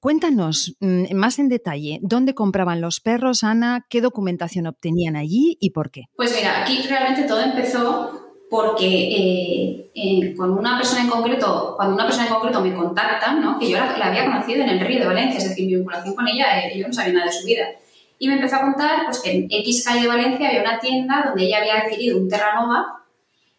Cuéntanos 0.00 0.76
mm, 0.78 1.12
más 1.14 1.38
en 1.40 1.48
detalle 1.48 1.98
dónde 2.02 2.34
compraban 2.34 2.80
los 2.80 3.00
perros, 3.00 3.42
Ana, 3.42 3.84
qué 3.88 4.00
documentación 4.00 4.66
obtenían 4.66 5.16
allí 5.16 5.56
y 5.60 5.70
por 5.70 5.90
qué. 5.90 6.04
Pues 6.16 6.34
mira, 6.36 6.62
aquí 6.62 6.82
realmente 6.88 7.24
todo 7.24 7.40
empezó 7.40 8.28
porque 8.48 9.90
eh, 9.94 10.34
con 10.36 10.56
una 10.56 10.78
persona 10.78 11.02
en 11.02 11.10
concreto, 11.10 11.74
cuando 11.76 11.94
una 11.94 12.04
persona 12.04 12.28
en 12.28 12.32
concreto 12.32 12.60
me 12.60 12.74
contacta, 12.74 13.32
¿no? 13.34 13.58
que 13.58 13.68
yo 13.68 13.76
la, 13.76 14.06
había 14.06 14.24
conocido 14.24 14.62
en 14.62 14.70
el 14.70 14.80
Río 14.80 15.00
de 15.00 15.06
Valencia, 15.06 15.38
es 15.38 15.48
decir, 15.48 15.66
mi 15.66 15.74
vinculación 15.74 16.14
con 16.14 16.28
ella, 16.28 16.60
eh, 16.60 16.78
yo 16.78 16.86
no 16.86 16.92
sabía 16.92 17.14
nada 17.14 17.26
de 17.26 17.32
su 17.32 17.46
vida. 17.46 17.66
Y 18.20 18.28
me 18.28 18.34
empezó 18.34 18.56
a 18.56 18.60
contar 18.60 19.04
pues, 19.06 19.20
que 19.20 19.32
en 19.32 19.46
X 19.50 19.84
calle 19.84 20.02
de 20.02 20.08
Valencia 20.08 20.48
había 20.48 20.62
una 20.62 20.78
tienda 20.78 21.24
donde 21.26 21.44
ella 21.44 21.58
había 21.58 21.78
adquirido 21.78 22.18
un 22.18 22.28
Terranova 22.28 22.97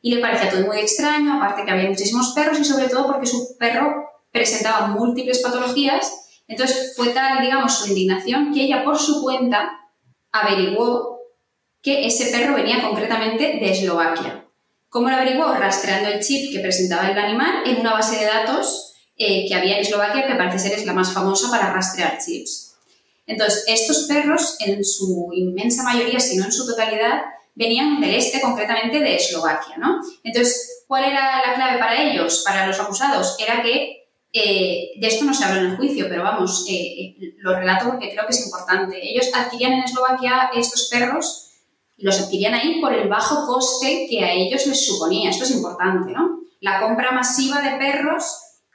y 0.02 0.16
le 0.16 0.22
parecía 0.22 0.50
todo 0.50 0.66
muy 0.66 0.80
extraño, 0.80 1.36
aparte 1.36 1.66
que 1.66 1.72
había 1.72 1.90
muchísimos 1.90 2.34
perros 2.34 2.60
y 2.60 2.66
sobre 2.66 2.88
todo 2.88 3.08
porque 3.08 3.28
su 3.28 3.58
perro 3.58 4.10
presentaba 4.32 4.88
múltiples 4.88 5.40
patologías. 5.40 6.12
Entonces 6.48 6.94
fue 6.96 7.10
tal, 7.10 7.42
digamos, 7.42 7.78
su 7.78 7.88
indignación 7.90 8.54
que 8.54 8.64
ella 8.64 8.84
por 8.84 8.98
su 8.98 9.22
cuenta 9.22 9.70
averiguó 10.32 11.20
que 11.82 12.06
ese 12.06 12.32
perro 12.32 12.56
venía 12.56 12.82
concretamente 12.82 13.60
de 13.60 13.72
Eslovaquia. 13.72 14.46
¿Cómo 14.90 15.10
lo 15.10 15.16
averiguó? 15.16 15.54
Rastreando 15.54 16.10
el 16.10 16.20
chip 16.20 16.52
que 16.52 16.60
presentaba 16.60 17.10
el 17.10 17.18
animal 17.18 17.64
en 17.66 17.80
una 17.80 17.94
base 17.94 18.18
de 18.18 18.26
datos 18.26 18.96
eh, 19.18 19.46
que 19.48 19.54
había 19.54 19.76
en 19.76 19.82
Eslovaquia, 19.82 20.26
que 20.26 20.36
parece 20.36 20.60
ser 20.60 20.80
es 20.80 20.86
la 20.86 20.94
más 20.94 21.14
famosa 21.14 21.50
para 21.52 21.72
rastrear 21.72 22.18
chips. 22.18 22.76
Entonces, 23.28 23.66
estos 23.68 24.08
perros, 24.08 24.56
en 24.60 24.84
su 24.84 25.30
inmensa 25.34 25.84
mayoría, 25.84 26.20
si 26.20 26.38
no 26.38 26.46
en 26.46 26.52
su 26.52 26.66
totalidad, 26.66 27.22
venían 27.60 28.00
del 28.00 28.16
este, 28.16 28.40
concretamente 28.40 29.02
de 29.02 29.16
Eslovaquia, 29.16 29.76
¿no? 29.78 30.00
Entonces, 30.24 30.86
¿cuál 30.88 31.04
era 31.04 31.46
la 31.46 31.56
clave 31.56 31.78
para 31.78 32.02
ellos, 32.02 32.42
para 32.46 32.66
los 32.66 32.80
acusados? 32.80 33.36
Era 33.38 33.62
que, 33.62 34.08
eh, 34.32 34.92
de 34.98 35.08
esto 35.08 35.26
no 35.26 35.34
se 35.34 35.44
habla 35.44 35.60
en 35.60 35.72
el 35.72 35.76
juicio, 35.76 36.06
pero 36.08 36.24
vamos, 36.24 36.66
eh, 36.70 36.74
eh, 36.74 37.36
lo 37.40 37.60
relato 37.60 37.90
porque 37.90 38.12
creo 38.12 38.26
que 38.26 38.32
es 38.32 38.46
importante. 38.46 38.98
Ellos 39.02 39.30
adquirían 39.34 39.74
en 39.74 39.84
Eslovaquia 39.84 40.52
estos 40.56 40.88
perros 40.90 41.46
los 41.98 42.18
adquirían 42.22 42.54
ahí 42.54 42.80
por 42.80 42.94
el 42.94 43.10
bajo 43.10 43.46
coste 43.46 44.08
que 44.10 44.24
a 44.24 44.32
ellos 44.32 44.66
les 44.66 44.88
suponía. 44.88 45.30
Esto 45.30 45.44
es 45.44 45.52
importante, 45.52 46.14
¿no? 46.14 46.40
La 46.62 46.80
compra 46.80 47.12
masiva 47.12 47.62
de 47.62 47.72
perros, 47.78 48.24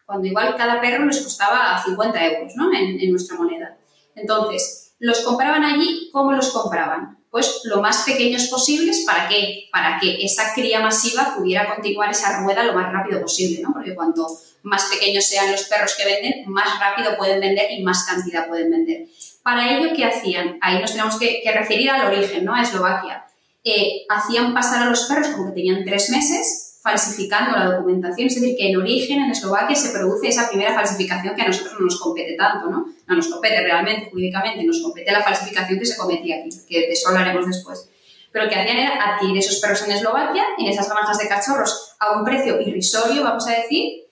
cuando 0.04 0.26
igual 0.26 0.56
cada 0.56 0.78
perro 0.78 1.06
les 1.06 1.22
costaba 1.22 1.82
50 1.82 2.22
euros, 2.22 2.52
¿no? 2.54 2.70
En, 2.70 3.00
en 3.00 3.10
nuestra 3.10 3.38
moneda. 3.38 3.78
Entonces, 4.14 4.94
los 4.98 5.20
compraban 5.20 5.64
allí, 5.64 6.10
¿cómo 6.12 6.32
los 6.32 6.50
compraban? 6.50 7.23
Pues 7.34 7.62
lo 7.64 7.82
más 7.82 8.04
pequeños 8.04 8.46
posibles, 8.46 9.02
¿para? 9.04 9.28
Para 9.72 9.98
que 9.98 10.24
esa 10.24 10.54
cría 10.54 10.78
masiva 10.78 11.34
pudiera 11.36 11.74
continuar 11.74 12.08
esa 12.12 12.38
rueda 12.38 12.62
lo 12.62 12.74
más 12.74 12.92
rápido 12.92 13.20
posible, 13.22 13.60
¿no? 13.60 13.72
Porque 13.72 13.92
cuanto 13.92 14.24
más 14.62 14.84
pequeños 14.84 15.24
sean 15.24 15.50
los 15.50 15.64
perros 15.64 15.96
que 15.96 16.04
venden, 16.04 16.48
más 16.48 16.78
rápido 16.78 17.16
pueden 17.16 17.40
vender 17.40 17.72
y 17.72 17.82
más 17.82 18.04
cantidad 18.04 18.46
pueden 18.46 18.70
vender. 18.70 19.08
Para 19.42 19.68
ello, 19.68 19.90
¿qué 19.96 20.04
hacían? 20.04 20.58
Ahí 20.60 20.80
nos 20.80 20.92
tenemos 20.92 21.18
que, 21.18 21.42
referir 21.52 21.90
al 21.90 22.06
origen, 22.06 22.44
¿no? 22.44 22.54
A 22.54 22.62
Eslovaquia. 22.62 23.24
Eh, 23.64 24.06
hacían 24.08 24.54
pasar 24.54 24.84
a 24.84 24.90
los 24.90 25.06
perros 25.06 25.26
como 25.30 25.48
que 25.48 25.56
tenían 25.56 25.84
tres 25.84 26.10
meses, 26.10 26.63
falsificando 26.84 27.56
la 27.56 27.64
documentación, 27.64 28.28
es 28.28 28.34
decir, 28.34 28.56
que 28.58 28.68
en 28.68 28.76
origen 28.76 29.22
en 29.22 29.30
Eslovaquia 29.30 29.74
se 29.74 29.88
produce 29.88 30.28
esa 30.28 30.50
primera 30.50 30.74
falsificación 30.74 31.34
que 31.34 31.40
a 31.40 31.46
nosotros 31.46 31.72
no 31.80 31.86
nos 31.86 31.98
compete 31.98 32.34
tanto, 32.36 32.68
¿no? 32.68 32.84
No 33.06 33.16
nos 33.16 33.26
compete 33.28 33.62
realmente, 33.62 34.10
jurídicamente, 34.10 34.62
nos 34.64 34.82
compete 34.82 35.10
la 35.10 35.22
falsificación 35.22 35.78
que 35.78 35.86
se 35.86 35.96
cometía 35.96 36.36
aquí, 36.36 36.50
que 36.68 36.80
de 36.80 36.92
eso 36.92 37.08
hablaremos 37.08 37.46
después. 37.46 37.88
Pero 38.30 38.50
que 38.50 38.56
hacían 38.56 38.76
era 38.76 39.14
adquirir 39.14 39.38
esos 39.38 39.60
perros 39.60 39.82
en 39.86 39.92
Eslovaquia, 39.92 40.44
en 40.58 40.66
esas 40.66 40.86
granjas 40.90 41.16
de 41.16 41.26
cachorros, 41.26 41.96
a 41.98 42.18
un 42.18 42.24
precio 42.24 42.60
irrisorio, 42.60 43.24
vamos 43.24 43.46
a 43.48 43.52
decir, 43.52 44.02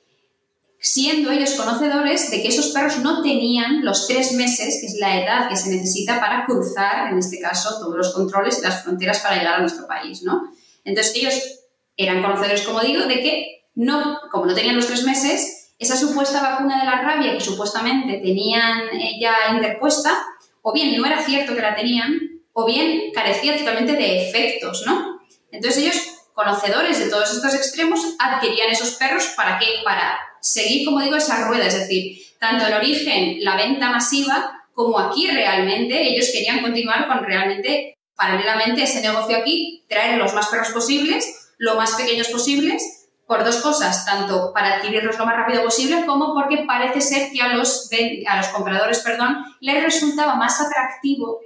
siendo 0.80 1.30
ellos 1.30 1.52
conocedores 1.52 2.30
de 2.30 2.40
que 2.40 2.48
esos 2.48 2.68
perros 2.68 3.00
no 3.00 3.20
tenían 3.22 3.84
los 3.84 4.06
tres 4.06 4.32
meses, 4.32 4.78
que 4.80 4.86
es 4.86 4.96
la 4.98 5.20
edad 5.22 5.48
que 5.50 5.56
se 5.56 5.68
necesita 5.68 6.18
para 6.18 6.46
cruzar, 6.46 7.12
en 7.12 7.18
este 7.18 7.38
caso, 7.38 7.78
todos 7.80 7.98
los 7.98 8.14
controles 8.14 8.60
y 8.60 8.62
las 8.62 8.82
fronteras 8.82 9.20
para 9.20 9.36
llegar 9.36 9.56
a 9.56 9.60
nuestro 9.60 9.86
país, 9.86 10.22
¿no? 10.22 10.50
Entonces, 10.84 11.14
ellos 11.16 11.61
eran 11.96 12.22
conocedores, 12.22 12.62
como 12.62 12.80
digo, 12.80 13.04
de 13.04 13.20
que 13.20 13.64
no, 13.74 14.20
como 14.30 14.46
no 14.46 14.54
tenían 14.54 14.76
los 14.76 14.86
tres 14.86 15.04
meses, 15.04 15.74
esa 15.78 15.96
supuesta 15.96 16.40
vacuna 16.40 16.80
de 16.80 16.86
la 16.86 17.02
rabia 17.02 17.32
que 17.32 17.40
supuestamente 17.40 18.18
tenían 18.18 18.88
eh, 18.92 19.18
ya 19.20 19.34
interpuesta, 19.52 20.24
o 20.62 20.72
bien 20.72 20.96
no 20.96 21.04
era 21.04 21.22
cierto 21.22 21.54
que 21.54 21.62
la 21.62 21.74
tenían, 21.74 22.20
o 22.52 22.64
bien 22.64 23.10
carecía 23.12 23.56
totalmente 23.56 23.94
de 23.94 24.28
efectos, 24.28 24.84
¿no? 24.86 25.20
Entonces 25.50 25.82
ellos, 25.82 26.08
conocedores 26.34 26.98
de 26.98 27.10
todos 27.10 27.32
estos 27.32 27.54
extremos, 27.54 28.14
adquirían 28.18 28.70
esos 28.70 28.92
perros 28.92 29.32
para 29.36 29.58
qué? 29.58 29.66
Para 29.84 30.18
seguir, 30.40 30.84
como 30.84 31.00
digo, 31.00 31.16
esa 31.16 31.46
rueda, 31.48 31.66
es 31.66 31.78
decir, 31.78 32.18
tanto 32.38 32.66
el 32.66 32.74
origen, 32.74 33.44
la 33.44 33.56
venta 33.56 33.90
masiva, 33.90 34.62
como 34.74 34.98
aquí 34.98 35.28
realmente 35.28 36.08
ellos 36.08 36.30
querían 36.32 36.62
continuar 36.62 37.06
con 37.06 37.24
realmente, 37.24 37.98
paralelamente, 38.14 38.82
ese 38.82 39.00
negocio 39.00 39.36
aquí, 39.36 39.84
traer 39.88 40.18
los 40.18 40.32
más 40.32 40.48
perros 40.48 40.70
posibles, 40.70 41.41
lo 41.62 41.76
más 41.76 41.94
pequeños 41.94 42.28
posibles, 42.28 43.08
por 43.24 43.44
dos 43.44 43.62
cosas, 43.62 44.04
tanto 44.04 44.52
para 44.52 44.74
adquirirlos 44.74 45.16
lo 45.16 45.24
más 45.24 45.36
rápido 45.36 45.62
posible 45.62 46.04
como 46.04 46.34
porque 46.34 46.64
parece 46.66 47.00
ser 47.00 47.30
que 47.32 47.40
a 47.40 47.54
los, 47.54 47.88
a 48.26 48.36
los 48.36 48.48
compradores 48.48 48.98
perdón, 48.98 49.44
les 49.60 49.80
resultaba 49.80 50.34
más 50.34 50.60
atractivo 50.60 51.38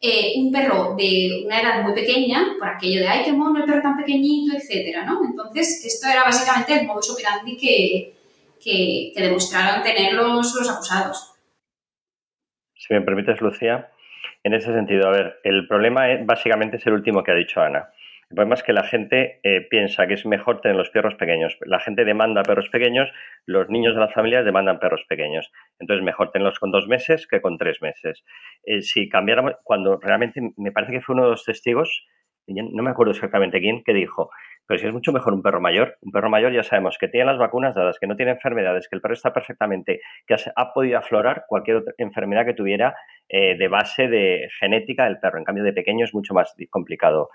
eh, 0.00 0.32
un 0.38 0.50
perro 0.50 0.94
de 0.96 1.42
una 1.44 1.60
edad 1.60 1.82
muy 1.82 1.92
pequeña, 1.92 2.54
por 2.58 2.68
aquello 2.68 3.00
de, 3.00 3.08
ay, 3.08 3.22
qué 3.22 3.34
mono 3.34 3.58
el 3.58 3.66
perro 3.66 3.82
tan 3.82 3.98
pequeñito, 3.98 4.56
etcétera, 4.56 5.04
¿no? 5.04 5.20
Entonces, 5.22 5.84
esto 5.84 6.08
era 6.08 6.24
básicamente 6.24 6.80
el 6.80 6.86
modus 6.86 7.10
operandi 7.10 7.58
que, 7.58 8.14
que, 8.64 9.12
demostraron 9.14 9.82
tener 9.82 10.14
los, 10.14 10.54
los 10.54 10.70
acusados. 10.70 11.34
Si 12.74 12.94
me 12.94 13.02
permites, 13.02 13.42
Lucía, 13.42 13.90
en 14.42 14.54
ese 14.54 14.72
sentido, 14.72 15.06
a 15.06 15.10
ver, 15.10 15.34
el 15.44 15.68
problema 15.68 16.10
es, 16.10 16.24
básicamente 16.24 16.78
es 16.78 16.86
el 16.86 16.94
último 16.94 17.22
que 17.22 17.32
ha 17.32 17.34
dicho 17.34 17.60
Ana. 17.60 17.90
El 18.30 18.36
problema 18.36 18.54
es 18.54 18.62
que 18.62 18.72
la 18.72 18.84
gente 18.84 19.40
eh, 19.42 19.66
piensa 19.68 20.06
que 20.06 20.14
es 20.14 20.24
mejor 20.24 20.60
tener 20.60 20.76
los 20.76 20.90
perros 20.90 21.16
pequeños. 21.16 21.58
La 21.62 21.80
gente 21.80 22.04
demanda 22.04 22.44
perros 22.44 22.68
pequeños, 22.68 23.10
los 23.44 23.68
niños 23.68 23.94
de 23.94 24.00
las 24.00 24.14
familias 24.14 24.44
demandan 24.44 24.78
perros 24.78 25.04
pequeños. 25.08 25.50
Entonces, 25.80 26.04
mejor 26.04 26.30
tenerlos 26.30 26.60
con 26.60 26.70
dos 26.70 26.86
meses 26.86 27.26
que 27.26 27.40
con 27.40 27.58
tres 27.58 27.82
meses. 27.82 28.24
Eh, 28.62 28.82
si 28.82 29.08
cambiáramos, 29.08 29.54
cuando 29.64 29.98
realmente 30.00 30.40
me 30.56 30.70
parece 30.70 30.92
que 30.92 31.00
fue 31.00 31.14
uno 31.14 31.24
de 31.24 31.30
los 31.30 31.44
testigos, 31.44 32.06
no 32.46 32.82
me 32.82 32.90
acuerdo 32.90 33.12
exactamente 33.12 33.60
quién, 33.60 33.82
que 33.84 33.92
dijo, 33.92 34.30
pero 34.66 34.78
si 34.78 34.86
es 34.86 34.92
mucho 34.92 35.12
mejor 35.12 35.34
un 35.34 35.42
perro 35.42 35.60
mayor, 35.60 35.96
un 36.00 36.12
perro 36.12 36.30
mayor 36.30 36.52
ya 36.52 36.62
sabemos 36.62 36.98
que 36.98 37.08
tiene 37.08 37.26
las 37.26 37.38
vacunas 37.38 37.74
dadas, 37.74 37.98
que 37.98 38.06
no 38.06 38.16
tiene 38.16 38.32
enfermedades, 38.32 38.88
que 38.88 38.96
el 38.96 39.02
perro 39.02 39.14
está 39.14 39.32
perfectamente, 39.32 40.00
que 40.26 40.36
ha 40.54 40.72
podido 40.72 40.98
aflorar 40.98 41.44
cualquier 41.48 41.78
otra 41.78 41.94
enfermedad 41.98 42.44
que 42.44 42.54
tuviera 42.54 42.94
eh, 43.28 43.56
de 43.56 43.68
base 43.68 44.08
de 44.08 44.48
genética 44.58 45.04
del 45.04 45.18
perro. 45.18 45.38
En 45.38 45.44
cambio, 45.44 45.64
de 45.64 45.72
pequeño 45.72 46.04
es 46.04 46.14
mucho 46.14 46.34
más 46.34 46.54
complicado, 46.70 47.30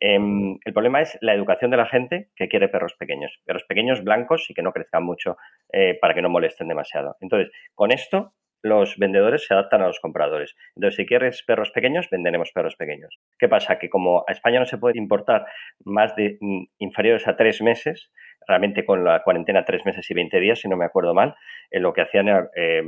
Em, 0.00 0.58
el 0.64 0.72
problema 0.72 1.00
es 1.00 1.18
la 1.20 1.34
educación 1.34 1.70
de 1.70 1.76
la 1.76 1.86
gente 1.86 2.30
que 2.36 2.48
quiere 2.48 2.68
perros 2.68 2.94
pequeños, 2.94 3.40
perros 3.44 3.64
pequeños 3.64 4.02
blancos 4.04 4.48
y 4.48 4.54
que 4.54 4.62
no 4.62 4.72
crezcan 4.72 5.02
mucho 5.02 5.36
eh, 5.72 5.98
para 6.00 6.14
que 6.14 6.22
no 6.22 6.30
molesten 6.30 6.68
demasiado. 6.68 7.16
Entonces, 7.20 7.50
con 7.74 7.90
esto 7.90 8.34
los 8.62 8.96
vendedores 8.98 9.46
se 9.46 9.54
adaptan 9.54 9.82
a 9.82 9.86
los 9.86 10.00
compradores. 10.00 10.56
Entonces, 10.74 10.96
si 10.96 11.06
quieres 11.06 11.42
perros 11.44 11.70
pequeños, 11.70 12.08
venderemos 12.10 12.50
perros 12.52 12.76
pequeños. 12.76 13.18
¿Qué 13.38 13.48
pasa? 13.48 13.78
Que 13.78 13.88
como 13.88 14.24
a 14.26 14.32
España 14.32 14.58
no 14.58 14.66
se 14.66 14.78
puede 14.78 14.98
importar 14.98 15.46
más 15.84 16.14
de 16.16 16.38
mm, 16.40 16.64
inferiores 16.78 17.26
a 17.28 17.36
tres 17.36 17.62
meses, 17.62 18.10
realmente 18.46 18.84
con 18.84 19.04
la 19.04 19.22
cuarentena 19.22 19.64
tres 19.64 19.84
meses 19.84 20.10
y 20.10 20.14
20 20.14 20.40
días, 20.40 20.60
si 20.60 20.68
no 20.68 20.76
me 20.76 20.84
acuerdo 20.84 21.14
mal, 21.14 21.36
eh, 21.70 21.80
lo 21.80 21.92
que 21.92 22.02
hacían 22.02 22.28
era 22.28 22.50
eh, 22.56 22.82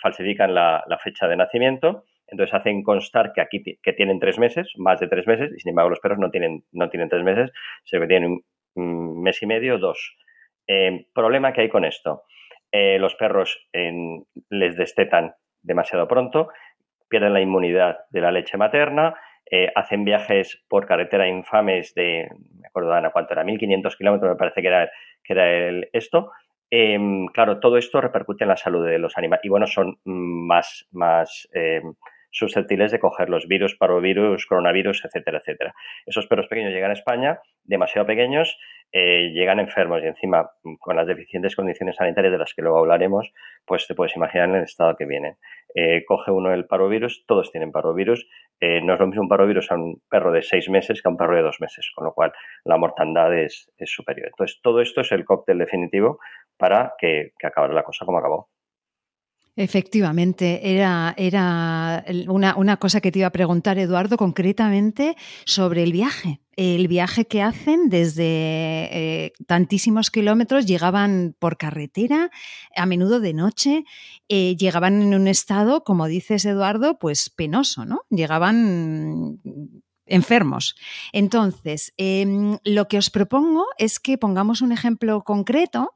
falsifican 0.00 0.54
la, 0.54 0.84
fecha 1.02 1.26
de 1.26 1.36
nacimiento, 1.36 2.04
entonces 2.28 2.54
hacen 2.54 2.82
constar 2.82 3.32
que 3.32 3.40
aquí 3.40 3.62
que 3.82 3.92
tienen 3.92 4.18
tres 4.18 4.38
meses, 4.38 4.72
más 4.76 5.00
de 5.00 5.08
tres 5.08 5.26
meses, 5.26 5.52
y 5.54 5.60
sin 5.60 5.70
embargo 5.70 5.90
los 5.90 6.00
perros 6.00 6.18
no 6.18 6.30
tienen, 6.30 6.64
no 6.72 6.88
tienen 6.90 7.08
tres 7.08 7.22
meses, 7.22 7.50
sino 7.84 8.02
que 8.02 8.08
tienen 8.08 8.40
un, 8.74 9.22
mes 9.22 9.42
y 9.42 9.46
medio, 9.46 9.78
dos. 9.78 10.16
Eh, 10.66 11.06
problema 11.14 11.52
que 11.52 11.62
hay 11.62 11.68
con 11.68 11.84
esto 11.84 12.24
eh, 12.72 12.98
los 12.98 13.14
perros 13.14 13.58
les 14.50 14.76
destetan 14.76 15.34
demasiado 15.62 16.06
pronto, 16.08 16.48
pierden 17.08 17.32
la 17.32 17.40
inmunidad 17.40 17.98
de 18.10 18.20
la 18.20 18.32
leche 18.32 18.58
materna, 18.58 19.14
eh, 19.50 19.70
hacen 19.74 20.04
viajes 20.04 20.64
por 20.68 20.86
carretera 20.86 21.28
infames 21.28 21.94
de, 21.94 22.28
me 22.60 22.66
acuerdo 22.66 22.92
Ana 22.92 23.10
cuánto 23.10 23.32
era, 23.32 23.44
1500 23.44 23.96
kilómetros 23.96 24.30
me 24.30 24.36
parece 24.36 24.60
que 24.60 24.68
era, 24.68 24.90
que 25.22 25.32
era 25.32 25.68
el, 25.68 25.88
esto. 25.92 26.32
Em, 26.68 27.26
claro, 27.28 27.60
todo 27.60 27.76
esto 27.76 28.00
repercute 28.00 28.44
en 28.44 28.48
la 28.48 28.56
salud 28.56 28.84
de 28.84 28.98
los 28.98 29.16
animales 29.16 29.44
y 29.44 29.48
bueno, 29.48 29.66
son 29.68 29.98
más, 30.04 30.86
más 30.90 31.48
em, 31.52 31.94
susceptibles 32.30 32.92
de 32.92 33.00
coger 33.00 33.28
los 33.28 33.46
virus, 33.48 33.76
parovirus, 33.76 34.46
coronavirus, 34.46 35.04
etcétera, 35.04 35.38
etcétera. 35.38 35.74
Esos 36.06 36.26
perros 36.26 36.46
pequeños 36.48 36.72
llegan 36.72 36.90
a 36.90 36.94
España, 36.94 37.40
demasiado 37.64 38.06
pequeños, 38.06 38.58
eh, 38.92 39.30
llegan 39.32 39.58
enfermos 39.58 40.02
y 40.02 40.06
encima 40.06 40.50
con 40.78 40.96
las 40.96 41.06
deficientes 41.06 41.56
condiciones 41.56 41.96
sanitarias 41.96 42.32
de 42.32 42.38
las 42.38 42.54
que 42.54 42.62
luego 42.62 42.78
hablaremos, 42.78 43.32
pues 43.64 43.86
te 43.86 43.94
puedes 43.94 44.16
imaginar 44.16 44.48
en 44.48 44.56
el 44.56 44.62
estado 44.62 44.96
que 44.96 45.04
vienen. 45.04 45.36
Eh, 45.74 46.04
coge 46.06 46.30
uno 46.30 46.52
el 46.54 46.66
parovirus, 46.66 47.24
todos 47.26 47.50
tienen 47.50 47.72
parovirus. 47.72 48.26
Eh, 48.60 48.80
no 48.82 48.94
es 48.94 49.00
lo 49.00 49.06
mismo 49.06 49.22
un 49.22 49.28
parovirus 49.28 49.70
a 49.70 49.74
un 49.74 50.00
perro 50.08 50.32
de 50.32 50.42
seis 50.42 50.70
meses 50.70 51.02
que 51.02 51.08
a 51.08 51.10
un 51.10 51.18
perro 51.18 51.36
de 51.36 51.42
dos 51.42 51.60
meses, 51.60 51.90
con 51.94 52.04
lo 52.06 52.14
cual 52.14 52.32
la 52.64 52.78
mortandad 52.78 53.36
es, 53.36 53.70
superior. 53.84 54.28
Entonces, 54.28 54.60
todo 54.62 54.80
esto 54.80 55.02
es 55.02 55.12
el 55.12 55.24
cóctel 55.24 55.58
definitivo 55.58 56.18
para 56.56 56.94
que, 56.98 57.32
que 57.38 57.46
acabara 57.46 57.74
la 57.74 57.82
cosa 57.82 58.06
como 58.06 58.18
acabó. 58.18 58.48
Efectivamente, 59.58 60.74
era, 60.74 61.14
era 61.16 62.04
una, 62.28 62.76
cosa 62.76 63.00
que 63.00 63.10
te 63.10 63.20
iba 63.20 63.28
a 63.28 63.32
preguntar, 63.32 63.78
Eduardo, 63.78 64.18
concretamente 64.18 65.16
sobre 65.46 65.82
el 65.82 65.92
viaje. 65.92 66.42
El 66.56 66.88
viaje 66.88 67.26
que 67.26 67.40
hacen 67.40 67.88
desde 67.88 68.24
eh, 68.26 69.32
tantísimos 69.46 70.10
kilómetros, 70.10 70.66
llegaban 70.66 71.34
por 71.38 71.56
carretera, 71.56 72.30
a 72.76 72.84
menudo 72.84 73.18
de 73.18 73.32
noche, 73.32 73.84
eh, 74.28 74.56
llegaban 74.56 75.00
en 75.00 75.14
un 75.14 75.26
estado, 75.26 75.84
como 75.84 76.06
dices, 76.06 76.44
Eduardo, 76.44 76.98
pues 76.98 77.30
penoso, 77.30 77.86
¿no? 77.86 78.02
Llegaban 78.10 79.40
enfermos. 80.04 80.76
Entonces, 81.12 81.92
em, 81.96 82.58
lo 82.64 82.88
que 82.88 82.98
os 82.98 83.10
propongo 83.10 83.66
es 83.78 83.98
que 84.00 84.18
pongamos 84.18 84.60
un 84.60 84.72
ejemplo 84.72 85.22
concreto 85.24 85.94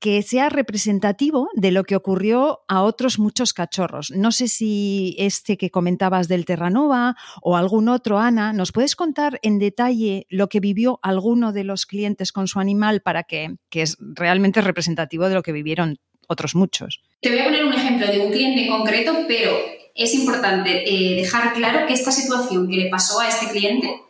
que 0.00 0.22
sea 0.22 0.48
representativo 0.48 1.48
de 1.54 1.70
lo 1.70 1.84
que 1.84 1.94
ocurrió 1.94 2.60
a 2.68 2.82
otros 2.82 3.18
muchos 3.18 3.52
cachorros. 3.52 4.10
No 4.10 4.32
sé 4.32 4.48
si 4.48 5.14
este 5.18 5.58
que 5.58 5.70
comentabas 5.70 6.26
del 6.26 6.46
Terranova 6.46 7.16
o 7.42 7.56
algún 7.56 7.88
otro, 7.88 8.18
Ana, 8.18 8.54
¿nos 8.54 8.72
puedes 8.72 8.96
contar 8.96 9.38
en 9.42 9.58
detalle 9.58 10.26
lo 10.30 10.48
que 10.48 10.58
vivió 10.58 10.98
alguno 11.02 11.52
de 11.52 11.64
los 11.64 11.84
clientes 11.84 12.32
con 12.32 12.48
su 12.48 12.60
animal 12.60 13.02
para 13.02 13.24
que, 13.24 13.56
que 13.68 13.82
es 13.82 13.98
realmente 14.00 14.62
representativo 14.62 15.28
de 15.28 15.34
lo 15.34 15.42
que 15.42 15.52
vivieron 15.52 15.98
otros 16.26 16.54
muchos? 16.54 17.02
Te 17.20 17.28
voy 17.28 17.40
a 17.40 17.44
poner 17.44 17.64
un 17.64 17.74
ejemplo 17.74 18.06
de 18.06 18.20
un 18.20 18.32
cliente 18.32 18.64
en 18.64 18.70
concreto, 18.70 19.14
pero 19.28 19.50
es 19.94 20.14
importante 20.14 20.84
eh, 20.88 21.16
dejar 21.16 21.52
claro 21.52 21.86
que 21.86 21.92
esta 21.92 22.10
situación 22.10 22.70
que 22.70 22.76
le 22.76 22.88
pasó 22.88 23.20
a 23.20 23.28
este 23.28 23.48
cliente 23.50 24.00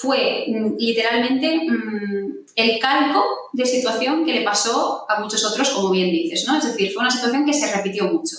fue 0.00 0.46
mm, 0.48 0.76
literalmente 0.78 1.56
mm, 1.56 2.46
el 2.54 2.78
calco 2.78 3.24
de 3.52 3.66
situación 3.66 4.24
que 4.24 4.32
le 4.32 4.42
pasó 4.42 5.04
a 5.08 5.20
muchos 5.20 5.44
otros, 5.44 5.70
como 5.70 5.90
bien 5.90 6.10
dices, 6.10 6.46
¿no? 6.46 6.58
Es 6.58 6.64
decir, 6.64 6.92
fue 6.92 7.02
una 7.02 7.10
situación 7.10 7.44
que 7.44 7.52
se 7.52 7.74
repitió 7.74 8.04
mucho 8.04 8.36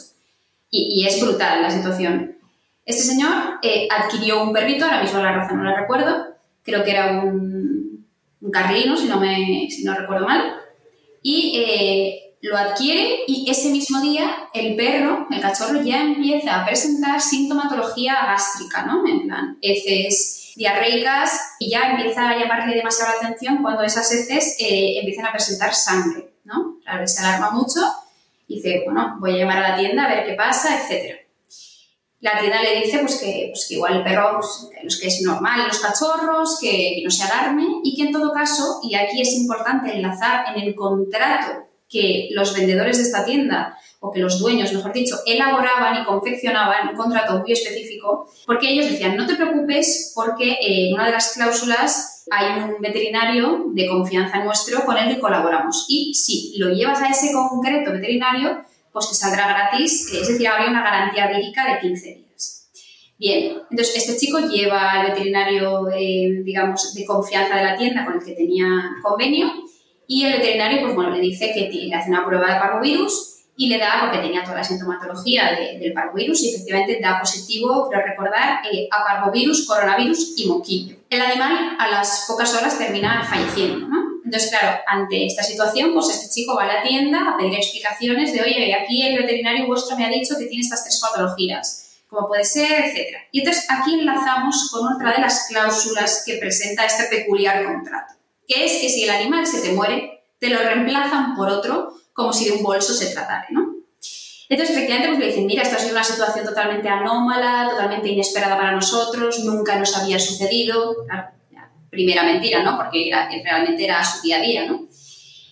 y, 0.70 1.06
es 1.06 1.22
brutal 1.22 1.62
la 1.62 1.72
situación. 1.72 2.38
Este 2.86 3.04
señor 3.04 3.60
eh, 3.62 3.88
adquirió 3.90 4.44
un 4.44 4.54
perrito, 4.54 4.86
ahora 4.86 5.02
mismo 5.02 5.20
la 5.20 5.34
raza 5.34 5.56
no 5.56 5.64
la 5.64 5.80
recuerdo, 5.80 6.28
creo 6.64 6.84
que 6.84 6.92
era 6.92 7.22
un, 7.22 8.06
un 8.42 8.52
carlino, 8.52 8.96
si 8.96 9.08
no, 9.08 9.20
me, 9.20 9.68
si 9.70 9.84
no 9.84 9.94
recuerdo 9.94 10.26
mal, 10.26 10.56
y 11.22 11.58
eh, 11.58 12.27
lo 12.48 12.58
adquiere 12.58 13.24
y 13.28 13.50
ese 13.50 13.70
mismo 13.70 14.02
día 14.02 14.50
el 14.54 14.76
perro, 14.76 15.28
el 15.30 15.42
cachorro, 15.42 15.82
ya 15.82 16.02
empieza 16.02 16.62
a 16.62 16.66
presentar 16.66 17.22
sintomatología 17.22 18.16
gástrica, 18.26 18.84
¿no? 18.86 19.08
En 19.08 19.28
plan, 19.28 19.58
heces 19.62 20.54
diarreicas 20.56 21.56
y 21.60 21.70
ya 21.70 21.92
empieza 21.92 22.30
a 22.30 22.38
llamarle 22.38 22.76
demasiado 22.76 23.12
la 23.12 23.28
atención 23.28 23.62
cuando 23.62 23.84
esas 23.84 24.12
heces 24.12 24.56
eh, 24.60 25.00
empiezan 25.00 25.28
a 25.28 25.32
presentar 25.32 25.74
sangre, 25.74 26.30
¿no? 26.44 26.78
Claro, 26.84 27.08
se 27.08 27.20
alarma 27.20 27.52
mucho 27.52 27.82
y 28.48 28.56
dice, 28.56 28.82
bueno, 28.86 29.18
voy 29.20 29.36
a 29.36 29.38
llamar 29.38 29.64
a 29.64 29.70
la 29.70 29.78
tienda 29.78 30.06
a 30.06 30.16
ver 30.16 30.26
qué 30.26 30.34
pasa, 30.34 30.82
etcétera 30.82 31.28
la 32.20 32.40
tienda 32.40 32.62
le 32.62 32.82
dice 32.82 33.00
pues 33.00 33.20
que, 33.20 33.50
pues 33.52 33.68
que 33.68 33.76
igual 33.76 33.98
el 33.98 34.04
perro, 34.04 34.40
pues, 34.40 35.00
que 35.00 35.08
es 35.08 35.22
normal 35.22 35.68
los 35.68 35.80
cachorros, 35.80 36.58
que, 36.60 37.02
no 37.04 37.12
se 37.12 37.24
alarme 37.24 37.66
y 37.84 37.96
que 37.96 38.08
en 38.08 38.12
todo 38.12 38.32
caso, 38.32 38.80
y 38.84 38.96
aquí 38.96 39.22
es 39.22 39.34
importante 39.34 39.94
enlazar 39.94 40.46
en 40.56 40.64
el 40.64 40.76
contrato 40.76 41.67
que 41.90 42.30
los 42.32 42.56
vendedores 42.56 42.98
de 42.98 43.04
esta 43.04 43.26
tienda 43.26 43.78
o 44.00 44.12
que 44.12 44.20
los 44.20 44.40
dueños, 44.40 44.74
mejor 44.74 44.94
dicho, 44.94 45.16
elaboraban 45.26 46.02
y 46.02 46.06
confeccionaban 46.06 46.90
un 46.90 46.96
contrato 46.96 47.40
muy 47.40 47.52
específico, 47.52 48.30
porque 48.46 48.70
ellos 48.70 48.90
decían, 48.90 49.16
no 49.18 49.26
te 49.26 49.36
preocupes 49.36 50.12
porque 50.14 50.58
en 50.62 50.94
una 50.94 51.06
de 51.06 51.14
las 51.14 51.34
cláusulas 51.34 52.26
hay 52.30 52.62
un 52.62 52.82
veterinario 52.82 53.66
de 53.74 53.88
confianza 53.88 54.44
nuestro 54.44 54.86
con 54.86 54.98
el 54.98 55.16
que 55.16 55.20
colaboramos. 55.20 55.86
Y 55.88 56.14
si 56.14 56.58
lo 56.58 56.70
llevas 56.70 57.02
a 57.02 57.08
ese 57.08 57.32
concreto 57.32 57.92
veterinario, 57.92 58.64
pues 58.92 59.10
te 59.10 59.16
saldrá 59.16 59.48
gratis, 59.48 60.12
es 60.14 60.28
decir, 60.28 60.48
habría 60.48 60.70
una 60.70 60.84
garantía 60.84 61.28
vírica 61.28 61.66
de 61.72 61.80
15 61.80 62.08
días. 62.08 62.70
Bien, 63.20 63.58
entonces 63.72 63.96
este 63.96 64.18
chico 64.18 64.40
lleva 64.40 64.92
al 64.92 65.08
veterinario, 65.08 65.86
digamos, 66.44 66.94
de 66.94 67.06
confianza 67.06 67.56
de 67.56 67.64
la 67.64 67.78
tienda 67.78 68.06
con 68.06 68.16
el 68.16 68.24
que 68.24 68.34
tenía 68.34 68.68
convenio 69.02 69.52
y 70.08 70.24
el 70.24 70.34
veterinario, 70.34 70.82
pues 70.82 70.96
bueno, 70.96 71.12
le 71.12 71.20
dice 71.20 71.52
que 71.54 71.70
le 71.70 71.94
hace 71.94 72.10
una 72.10 72.26
prueba 72.26 72.54
de 72.54 72.60
parvovirus 72.60 73.36
y 73.58 73.68
le 73.68 73.80
da, 73.80 74.02
porque 74.02 74.20
tenía 74.20 74.44
toda 74.44 74.58
la 74.58 74.64
sintomatología 74.64 75.58
del 75.80 75.92
parvovirus 75.92 76.44
y 76.44 76.54
efectivamente 76.54 77.00
da 77.02 77.20
positivo, 77.20 77.90
creo 77.90 78.06
recordar, 78.06 78.60
eh, 78.72 78.88
a 78.92 79.04
parvovirus, 79.04 79.66
coronavirus 79.66 80.34
y 80.38 80.48
moquillo. 80.48 80.96
El 81.10 81.22
animal 81.22 81.76
a 81.80 81.90
las 81.90 82.26
pocas 82.28 82.54
horas 82.54 82.78
termina 82.78 83.24
falleciendo, 83.28 83.88
¿no? 83.88 84.08
Entonces, 84.24 84.52
claro, 84.52 84.78
ante 84.86 85.26
esta 85.26 85.42
situación, 85.42 85.94
pues 85.94 86.10
este 86.10 86.30
chico 86.30 86.56
va 86.56 86.64
a 86.64 86.68
la 86.68 86.84
tienda 86.84 87.30
a 87.30 87.38
pedir 87.38 87.56
explicaciones 87.56 88.34
de, 88.34 88.42
oye, 88.42 88.76
aquí 88.76 89.02
el 89.02 89.18
veterinario 89.18 89.66
vuestro 89.66 89.98
me 89.98 90.06
ha 90.06 90.10
dicho 90.10 90.36
que 90.38 90.46
tiene 90.46 90.62
estas 90.62 90.84
tres 90.84 91.00
patologías, 91.02 92.02
cómo 92.10 92.28
puede 92.28 92.44
ser, 92.44 92.86
etcétera. 92.86 93.20
Y 93.32 93.40
entonces 93.40 93.66
aquí 93.70 93.94
enlazamos 93.94 94.70
con 94.70 94.94
otra 94.94 95.14
de 95.14 95.22
las 95.22 95.48
cláusulas 95.48 96.24
que 96.26 96.38
presenta 96.38 96.86
este 96.86 97.06
peculiar 97.06 97.64
contrato, 97.64 98.16
que 98.48 98.66
es 98.66 98.82
que 98.82 98.90
si 98.90 99.04
el 99.04 99.10
animal 99.10 99.46
se 99.46 99.62
te 99.62 99.74
muere, 99.74 100.24
te 100.40 100.50
lo 100.50 100.60
reemplazan 100.60 101.36
por 101.36 101.50
otro 101.50 101.94
como 102.14 102.34
si 102.34 102.46
de 102.46 102.54
un 102.54 102.64
bolso 102.64 102.94
se 102.94 103.14
tratara, 103.14 103.46
¿no? 103.52 103.76
Entonces, 104.50 104.76
efectivamente, 104.76 105.10
pues 105.10 105.20
le 105.20 105.28
dicen, 105.28 105.46
mira, 105.46 105.64
esta 105.64 105.76
ha 105.76 105.80
sido 105.80 105.92
una 105.92 106.04
situación 106.04 106.46
totalmente 106.46 106.88
anómala, 106.88 107.68
totalmente 107.70 108.08
inesperada 108.08 108.56
para 108.56 108.72
nosotros, 108.72 109.40
nunca 109.44 109.78
nos 109.78 109.96
había 109.98 110.18
sucedido. 110.18 110.96
Primera 111.90 112.24
mentira, 112.24 112.64
¿no? 112.64 112.78
Porque 112.78 113.12
realmente 113.44 113.84
era 113.84 114.04
su 114.04 114.22
día 114.22 114.38
a 114.38 114.42
día, 114.42 114.66
¿no? 114.66 114.88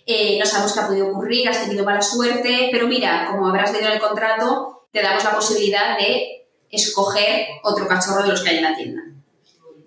Eh, 0.06 0.38
no 0.40 0.46
sabemos 0.46 0.74
qué 0.74 0.80
ha 0.80 0.88
podido 0.88 1.10
ocurrir, 1.10 1.50
has 1.50 1.64
tenido 1.64 1.84
mala 1.84 2.02
suerte, 2.02 2.70
pero 2.72 2.88
mira, 2.88 3.28
como 3.30 3.48
habrás 3.48 3.72
leído 3.72 3.88
en 3.88 3.94
el 3.94 4.00
contrato, 4.00 4.88
te 4.92 5.02
damos 5.02 5.24
la 5.24 5.36
posibilidad 5.36 5.98
de 5.98 6.48
escoger 6.70 7.48
otro 7.64 7.88
cachorro 7.88 8.24
de 8.24 8.30
los 8.30 8.44
que 8.44 8.50
hay 8.50 8.58
en 8.58 8.64
la 8.64 8.76
tienda. 8.76 9.02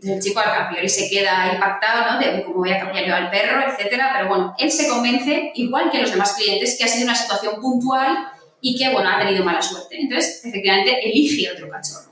El 0.02 0.20
chico 0.20 0.40
a 0.40 0.68
priori 0.68 0.88
se 0.88 1.10
queda 1.10 1.52
impactado, 1.52 2.12
¿no? 2.12 2.18
De 2.18 2.44
cómo 2.44 2.58
voy 2.58 2.70
a 2.70 2.78
cambiar 2.78 3.06
yo 3.06 3.14
al 3.14 3.30
perro, 3.30 3.62
etcétera, 3.68 4.12
pero 4.16 4.28
bueno, 4.28 4.54
él 4.58 4.70
se 4.70 4.88
convence, 4.88 5.50
igual 5.54 5.90
que 5.90 5.98
los 5.98 6.10
demás 6.10 6.34
clientes, 6.34 6.76
que 6.78 6.84
ha 6.84 6.88
sido 6.88 7.04
una 7.04 7.16
situación 7.16 7.60
puntual 7.60 8.28
y 8.60 8.76
que, 8.78 8.90
bueno, 8.90 9.10
ha 9.10 9.18
tenido 9.18 9.44
mala 9.44 9.60
suerte. 9.60 10.00
Entonces, 10.00 10.44
efectivamente, 10.44 11.00
elige 11.02 11.50
otro 11.50 11.68
cachorro. 11.68 12.08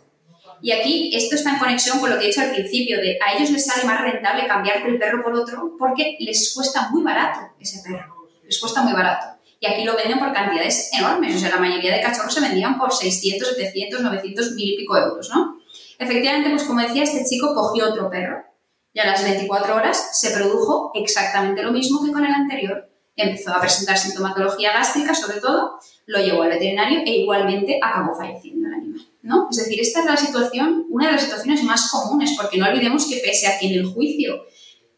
Y 0.63 0.73
aquí 0.73 1.15
esto 1.15 1.35
está 1.35 1.51
en 1.51 1.59
conexión 1.59 2.01
con 2.01 2.11
lo 2.11 2.19
que 2.19 2.25
he 2.25 2.29
dicho 2.29 2.41
al 2.41 2.51
principio, 2.51 2.99
de 3.01 3.19
a 3.25 3.37
ellos 3.37 3.51
les 3.51 3.67
sale 3.67 3.85
más 3.85 4.01
rentable 4.01 4.47
cambiarte 4.47 4.89
el 4.89 4.99
perro 4.99 5.23
por 5.23 5.35
otro 5.35 5.77
porque 5.79 6.17
les 6.19 6.55
cuesta 6.55 6.89
muy 6.91 7.03
barato 7.03 7.41
ese 7.61 7.83
perro, 7.83 8.15
les 8.45 8.59
cuesta 8.59 8.83
muy 8.83 8.93
barato. 8.93 9.27
Y 9.61 9.67
aquí 9.67 9.85
lo 9.85 9.97
venden 9.97 10.19
por 10.19 10.33
cantidades 10.33 10.91
enormes, 10.93 11.37
o 11.37 11.39
sea, 11.39 11.51
la 11.51 11.59
mayoría 11.59 11.95
de 11.95 12.03
cachorros 12.03 12.33
se 12.33 12.41
vendían 12.41 12.79
por 12.79 12.93
600, 12.93 13.49
700, 13.49 14.01
900, 14.01 14.53
mil 14.53 14.73
y 14.73 14.77
pico 14.77 14.97
euros, 14.97 15.31
¿no? 15.31 15.61
Efectivamente, 15.99 16.51
pues 16.51 16.65
como 16.65 16.81
decía, 16.81 17.03
este 17.03 17.25
chico 17.25 17.55
cogió 17.55 17.89
otro 17.89 18.11
perro 18.11 18.45
y 18.93 19.01
a 19.01 19.07
las 19.07 19.23
24 19.23 19.75
horas 19.75 20.19
se 20.19 20.31
produjo 20.31 20.91
exactamente 20.95 21.63
lo 21.63 21.73
mismo 21.73 22.05
que 22.05 22.13
con 22.13 22.25
el 22.25 22.33
anterior. 22.33 22.91
Empezó 23.15 23.55
a 23.55 23.61
presentar 23.61 23.97
sintomatología 23.97 24.73
gástrica, 24.73 25.15
sobre 25.15 25.41
todo, 25.41 25.79
lo 26.07 26.19
llevó 26.19 26.43
al 26.43 26.51
veterinario 26.51 27.01
e 27.05 27.19
igualmente 27.19 27.79
acabó 27.83 28.15
falleciendo 28.15 28.69
el 28.69 28.75
animal. 28.75 29.01
¿no? 29.23 29.49
Es 29.51 29.57
decir, 29.57 29.81
esta 29.81 30.01
es 30.01 30.07
la 30.07 30.17
situación, 30.17 30.87
una 30.91 31.07
de 31.07 31.13
las 31.13 31.23
situaciones 31.23 31.63
más 31.63 31.91
comunes, 31.91 32.35
porque 32.37 32.59
no 32.59 32.67
olvidemos 32.67 33.07
que 33.07 33.21
pese 33.25 33.49
a 33.49 33.59
que 33.59 33.67
en 33.67 33.81
el 33.81 33.87
juicio 33.87 34.45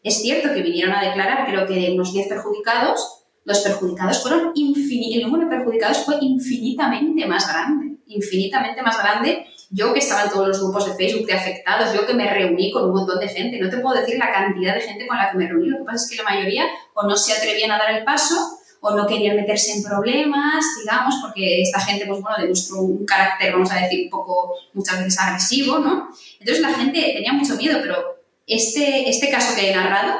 es 0.03 0.21
cierto 0.21 0.53
que 0.53 0.61
vinieron 0.61 0.93
a 0.93 1.03
declarar, 1.03 1.47
creo 1.47 1.65
que 1.65 1.73
de 1.73 1.91
unos 1.91 2.13
10 2.13 2.27
perjudicados, 2.27 3.25
los 3.43 3.59
perjudicados 3.59 4.21
fueron 4.21 4.53
el 4.55 5.23
número 5.23 5.49
de 5.49 5.55
perjudicados 5.55 5.99
fue 6.05 6.15
infinitamente 6.21 7.25
más 7.25 7.47
grande, 7.47 7.97
infinitamente 8.07 8.81
más 8.81 8.97
grande. 8.97 9.45
Yo 9.71 9.93
que 9.93 9.99
estaba 9.99 10.23
en 10.23 10.29
todos 10.31 10.47
los 10.47 10.59
grupos 10.59 10.87
de 10.87 10.93
Facebook 10.93 11.27
de 11.27 11.33
afectados, 11.33 11.93
yo 11.93 12.07
que 12.07 12.13
me 12.13 12.27
reuní 12.27 12.71
con 12.71 12.85
un 12.85 12.91
montón 12.91 13.19
de 13.19 13.27
gente, 13.27 13.59
no 13.59 13.69
te 13.69 13.77
puedo 13.77 13.99
decir 13.99 14.17
la 14.17 14.31
cantidad 14.31 14.73
de 14.73 14.81
gente 14.81 15.05
con 15.05 15.17
la 15.17 15.31
que 15.31 15.37
me 15.37 15.47
reuní, 15.47 15.69
lo 15.69 15.77
que 15.79 15.83
pasa 15.83 16.05
es 16.05 16.09
que 16.09 16.23
la 16.23 16.29
mayoría 16.29 16.65
o 16.95 17.03
no 17.03 17.15
se 17.15 17.33
atrevían 17.33 17.71
a 17.71 17.77
dar 17.77 17.91
el 17.91 18.03
paso 18.03 18.59
o 18.81 18.95
no 18.95 19.05
querían 19.05 19.35
meterse 19.35 19.73
en 19.73 19.83
problemas, 19.83 20.65
digamos, 20.79 21.15
porque 21.21 21.61
esta 21.61 21.79
gente, 21.81 22.05
pues 22.05 22.21
bueno, 22.21 22.37
demostró 22.39 22.81
un 22.81 23.05
carácter, 23.05 23.51
vamos 23.51 23.71
a 23.71 23.81
decir, 23.81 24.05
un 24.05 24.09
poco, 24.09 24.53
muchas 24.73 24.99
veces 24.99 25.19
agresivo, 25.19 25.79
¿no? 25.79 26.09
Entonces 26.39 26.61
la 26.61 26.73
gente 26.73 26.99
tenía 27.13 27.33
mucho 27.33 27.55
miedo, 27.55 27.79
pero 27.81 28.19
este, 28.47 29.09
este 29.09 29.29
caso 29.29 29.55
que 29.55 29.69
he 29.69 29.75
narrado 29.75 30.19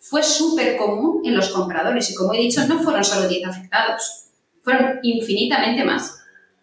fue 0.00 0.22
súper 0.22 0.76
común 0.76 1.22
en 1.24 1.36
los 1.36 1.50
compradores 1.50 2.10
y 2.10 2.14
como 2.14 2.34
he 2.34 2.38
dicho, 2.38 2.66
no 2.66 2.82
fueron 2.82 3.04
solo 3.04 3.28
10 3.28 3.46
afectados, 3.46 4.24
fueron 4.62 4.98
infinitamente 5.02 5.84
más. 5.84 6.19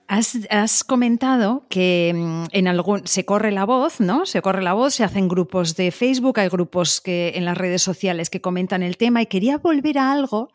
Has, 0.10 0.86
comentado 0.86 1.66
que 1.70 2.14
mm, 2.16 2.46
en 2.54 2.68
algún 2.70 3.06
se 3.06 3.26
corre 3.26 3.52
la 3.52 3.66
voz, 3.66 4.00
¿no? 4.00 4.26
Se 4.26 4.42
corre 4.42 4.62
la 4.62 4.74
voz, 4.74 4.94
se 4.94 5.04
hacen 5.04 5.28
grupos 5.28 5.76
de 5.76 5.92
Facebook, 5.92 6.40
hay 6.40 6.48
grupos 6.48 7.02
que 7.02 7.34
en 7.36 7.44
las 7.44 7.58
redes 7.58 7.82
sociales 7.82 8.30
que 8.30 8.40
comentan 8.40 8.84
el 8.84 8.96
tema 8.96 9.22
y 9.22 9.26
quería 9.26 9.58
volver 9.58 9.98
a 9.98 10.14
algo 10.14 10.50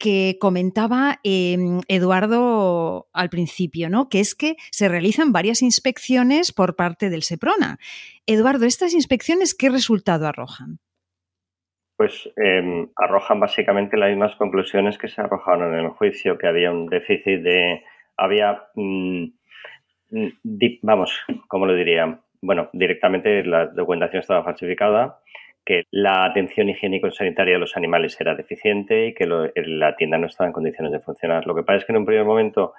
que 0.00 0.36
comentaba 0.38 1.18
em, 1.24 1.80
Eduardo 1.88 3.08
al 3.12 3.30
principio, 3.30 3.88
¿no? 3.88 4.08
Que 4.08 4.20
es 4.20 4.34
que 4.34 4.56
se 4.70 4.88
realizan 4.88 5.32
varias 5.32 5.62
inspecciones 5.62 6.52
por 6.52 6.76
parte 6.76 7.08
del 7.08 7.22
SEPRONA. 7.22 7.78
Eduardo, 8.26 8.66
¿estas 8.66 8.92
inspecciones 8.92 9.54
qué 9.54 9.70
resultado 9.70 10.26
arrojan? 10.26 10.78
Pues 11.96 12.30
em, 12.36 12.88
arrojan 12.96 13.40
básicamente 13.40 13.96
las 13.96 14.10
mismas 14.10 14.34
conclusiones 14.36 14.96
que 14.96 15.08
se 15.08 15.20
arrojaron 15.20 15.74
en 15.74 15.84
el 15.84 15.90
juicio, 15.90 16.38
que 16.38 16.46
había 16.46 16.70
un 16.70 16.86
déficit 16.86 17.42
de. 17.42 17.82
Había. 18.20 18.62
Mm, 18.74 19.24
mm, 20.10 20.28
vamos, 20.82 21.18
¿cómo 21.48 21.66
lo 21.66 21.74
diría? 21.74 22.20
Bueno, 22.42 22.70
directamente 22.72 23.44
la 23.44 23.66
documentación 23.66 24.20
estaba 24.20 24.44
falsificada 24.44 25.18
que 25.64 25.84
la 25.90 26.24
atención 26.24 26.68
higiénico-sanitaria 26.68 27.54
de 27.54 27.60
los 27.60 27.76
animales 27.76 28.18
era 28.20 28.34
deficiente 28.34 29.08
y 29.08 29.14
que 29.14 29.26
la 29.26 29.94
tienda 29.96 30.18
no 30.18 30.26
estaba 30.26 30.48
en 30.48 30.54
condiciones 30.54 30.92
de 30.92 31.00
funcionar. 31.00 31.46
Lo 31.46 31.54
que 31.54 31.62
pasa 31.62 31.78
es 31.78 31.84
que 31.84 31.92
en 31.92 31.98
un 31.98 32.06
primer 32.06 32.24
momento, 32.24 32.72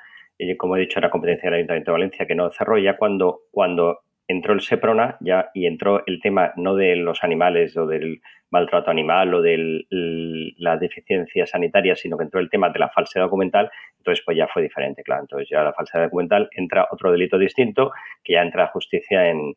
como 0.57 0.75
he 0.75 0.81
dicho, 0.81 0.99
era 0.99 1.09
competencia 1.09 1.49
del 1.49 1.59
Ayuntamiento 1.59 1.91
de 1.91 1.97
Valencia, 1.97 2.25
que 2.25 2.35
no 2.35 2.51
cerró, 2.51 2.77
ya 2.79 2.97
cuando, 2.97 3.41
cuando 3.51 3.99
entró 4.27 4.53
el 4.53 4.61
SEPRONA 4.61 5.17
ya, 5.21 5.51
y 5.53 5.67
entró 5.67 6.03
el 6.05 6.19
tema 6.19 6.53
no 6.55 6.75
de 6.75 6.95
los 6.95 7.23
animales 7.23 7.77
o 7.77 7.85
del 7.85 8.21
maltrato 8.51 8.91
animal 8.91 9.33
o 9.33 9.41
de 9.41 9.85
la 10.57 10.77
deficiencia 10.77 11.47
sanitaria, 11.47 11.95
sino 11.95 12.17
que 12.17 12.25
entró 12.25 12.39
el 12.39 12.49
tema 12.49 12.69
de 12.69 12.79
la 12.79 12.89
falsedad 12.89 13.25
documental, 13.25 13.71
entonces 13.97 14.23
pues 14.25 14.37
ya 14.37 14.47
fue 14.47 14.61
diferente, 14.61 15.03
claro. 15.03 15.23
Entonces 15.23 15.49
ya 15.49 15.63
la 15.63 15.73
falsedad 15.73 16.03
documental 16.03 16.49
entra 16.51 16.87
otro 16.91 17.11
delito 17.11 17.37
distinto 17.37 17.91
que 18.23 18.33
ya 18.33 18.41
entra 18.41 18.67
justicia 18.67 19.29
en, 19.29 19.55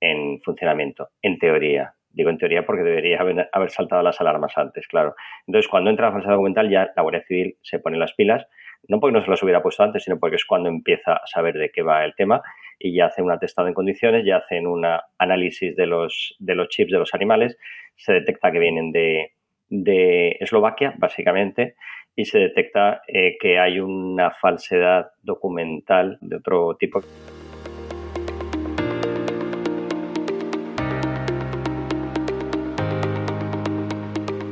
en 0.00 0.40
funcionamiento, 0.42 1.10
en 1.22 1.38
teoría. 1.38 1.92
Digo 2.10 2.30
en 2.30 2.38
teoría 2.38 2.64
porque 2.64 2.82
debería 2.82 3.20
haber, 3.20 3.70
saltado 3.70 4.02
las 4.02 4.20
alarmas 4.20 4.56
antes, 4.56 4.86
claro. 4.88 5.14
Entonces, 5.46 5.68
cuando 5.68 5.90
entra 5.90 6.06
la 6.06 6.12
fase 6.12 6.30
documental, 6.30 6.70
ya 6.70 6.90
la 6.96 7.02
Guardia 7.02 7.22
Civil 7.26 7.58
se 7.62 7.78
pone 7.78 7.98
las 7.98 8.14
pilas, 8.14 8.46
no 8.88 9.00
porque 9.00 9.18
no 9.18 9.22
se 9.22 9.30
las 9.30 9.42
hubiera 9.42 9.62
puesto 9.62 9.82
antes, 9.82 10.04
sino 10.04 10.18
porque 10.18 10.36
es 10.36 10.46
cuando 10.46 10.70
empieza 10.70 11.14
a 11.14 11.26
saber 11.26 11.54
de 11.58 11.70
qué 11.70 11.82
va 11.82 12.04
el 12.04 12.14
tema 12.14 12.42
y 12.78 12.94
ya 12.94 13.06
hacen 13.06 13.24
un 13.24 13.32
atestado 13.32 13.68
en 13.68 13.74
condiciones, 13.74 14.24
ya 14.24 14.38
hacen 14.38 14.66
un 14.66 14.86
análisis 15.18 15.74
de 15.76 15.86
los, 15.86 16.36
de 16.38 16.54
los 16.54 16.68
chips 16.68 16.92
de 16.92 16.98
los 16.98 17.14
animales, 17.14 17.56
se 17.96 18.12
detecta 18.12 18.52
que 18.52 18.58
vienen 18.58 18.92
de, 18.92 19.32
de 19.68 20.36
Eslovaquia, 20.40 20.94
básicamente, 20.98 21.76
y 22.14 22.24
se 22.24 22.38
detecta 22.38 23.02
eh, 23.06 23.36
que 23.38 23.58
hay 23.58 23.78
una 23.78 24.30
falsedad 24.30 25.10
documental 25.22 26.18
de 26.20 26.36
otro 26.36 26.76
tipo. 26.76 27.00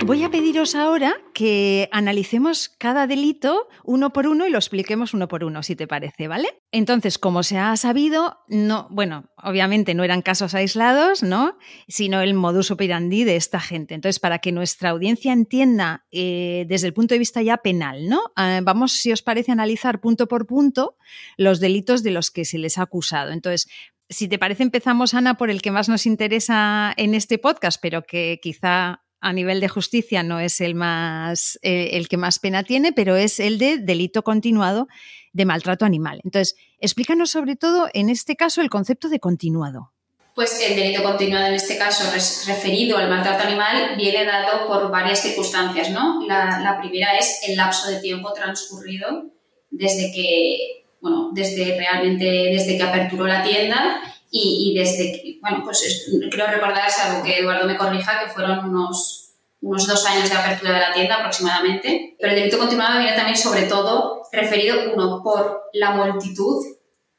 Voy 0.06 0.22
a 0.22 0.30
pediros 0.30 0.74
ahora 0.74 1.16
que 1.32 1.88
analicemos 1.90 2.68
cada 2.76 3.06
delito 3.06 3.68
uno 3.84 4.12
por 4.12 4.26
uno 4.26 4.46
y 4.46 4.50
lo 4.50 4.58
expliquemos 4.58 5.14
uno 5.14 5.28
por 5.28 5.44
uno, 5.44 5.62
si 5.62 5.76
te 5.76 5.86
parece, 5.86 6.28
¿vale? 6.28 6.48
Entonces, 6.72 7.18
como 7.18 7.42
se 7.42 7.56
ha 7.56 7.74
sabido, 7.78 8.40
no, 8.46 8.86
bueno, 8.90 9.30
obviamente 9.42 9.94
no 9.94 10.04
eran 10.04 10.20
casos 10.20 10.54
aislados, 10.54 11.22
¿no? 11.22 11.56
Sino 11.88 12.20
el 12.20 12.34
modus 12.34 12.70
operandi 12.70 13.24
de 13.24 13.36
esta 13.36 13.60
gente. 13.60 13.94
Entonces, 13.94 14.20
para 14.20 14.40
que 14.40 14.52
nuestra 14.52 14.90
audiencia 14.90 15.32
entienda 15.32 16.04
eh, 16.12 16.66
desde 16.68 16.88
el 16.88 16.92
punto 16.92 17.14
de 17.14 17.20
vista 17.20 17.40
ya 17.40 17.56
penal, 17.56 18.06
¿no? 18.06 18.20
Ah, 18.36 18.60
vamos, 18.62 18.92
si 18.92 19.10
os 19.10 19.22
parece, 19.22 19.52
a 19.52 19.54
analizar 19.54 20.02
punto 20.02 20.28
por 20.28 20.46
punto 20.46 20.98
los 21.38 21.60
delitos 21.60 22.02
de 22.02 22.10
los 22.10 22.30
que 22.30 22.44
se 22.44 22.58
les 22.58 22.76
ha 22.76 22.82
acusado. 22.82 23.32
Entonces, 23.32 23.68
si 24.10 24.28
te 24.28 24.38
parece, 24.38 24.64
empezamos, 24.64 25.14
Ana, 25.14 25.38
por 25.38 25.48
el 25.48 25.62
que 25.62 25.70
más 25.70 25.88
nos 25.88 26.04
interesa 26.04 26.92
en 26.98 27.14
este 27.14 27.38
podcast, 27.38 27.80
pero 27.80 28.02
que 28.02 28.38
quizá 28.42 29.03
a 29.24 29.32
nivel 29.32 29.58
de 29.58 29.68
justicia 29.68 30.22
no 30.22 30.38
es 30.38 30.60
el 30.60 30.74
más 30.74 31.58
eh, 31.62 31.90
el 31.92 32.08
que 32.08 32.18
más 32.18 32.38
pena 32.38 32.62
tiene, 32.62 32.92
pero 32.92 33.16
es 33.16 33.40
el 33.40 33.58
de 33.58 33.78
delito 33.78 34.22
continuado 34.22 34.86
de 35.32 35.46
maltrato 35.46 35.86
animal. 35.86 36.20
Entonces, 36.24 36.56
explícanos 36.78 37.30
sobre 37.30 37.56
todo 37.56 37.88
en 37.94 38.10
este 38.10 38.36
caso 38.36 38.60
el 38.60 38.68
concepto 38.68 39.08
de 39.08 39.20
continuado. 39.20 39.92
Pues 40.34 40.60
el 40.68 40.76
delito 40.76 41.02
continuado 41.02 41.46
en 41.46 41.54
este 41.54 41.78
caso 41.78 42.04
referido 42.46 42.98
al 42.98 43.08
maltrato 43.08 43.44
animal 43.44 43.96
viene 43.96 44.26
dado 44.26 44.66
por 44.66 44.90
varias 44.90 45.22
circunstancias, 45.22 45.90
¿no? 45.90 46.20
La, 46.26 46.78
primera 46.78 47.16
es 47.16 47.40
el 47.48 47.56
lapso 47.56 47.88
de 47.88 48.00
tiempo 48.00 48.30
transcurrido 48.34 49.30
desde 49.70 50.12
que, 50.12 50.84
bueno, 51.00 51.30
desde 51.32 51.78
realmente 51.78 52.26
desde 52.26 52.76
que 52.76 52.82
aperturó 52.82 53.26
la 53.26 53.42
tienda 53.42 54.02
y, 54.36 54.74
desde 54.76 55.12
que, 55.12 55.38
bueno, 55.40 55.62
pues 55.62 56.10
creo 56.28 56.46
recordar, 56.48 56.90
algo 57.04 57.22
que 57.22 57.38
Eduardo 57.38 57.68
me 57.68 57.76
corrija, 57.76 58.18
que 58.18 58.32
fueron 58.32 58.68
unos, 58.68 59.30
unos 59.60 59.86
dos 59.86 60.04
años 60.06 60.28
de 60.28 60.34
apertura 60.34 60.72
de 60.72 60.80
la 60.80 60.92
tienda 60.92 61.16
aproximadamente. 61.16 62.16
Pero 62.18 62.32
el 62.32 62.40
delito 62.40 62.58
continuado 62.58 62.98
viene 62.98 63.14
también 63.14 63.36
sobre 63.36 63.62
todo 63.62 64.22
referido, 64.32 64.92
uno, 64.92 65.22
por 65.22 65.70
la 65.72 65.92
multitud 65.92 66.64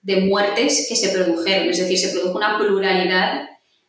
de 0.01 0.17
muertes 0.17 0.87
que 0.89 0.95
se 0.97 1.17
produjeron, 1.17 1.69
es 1.69 1.79
decir, 1.79 1.97
se 1.97 2.09
produjo 2.09 2.37
una 2.37 2.57
pluralidad 2.57 3.47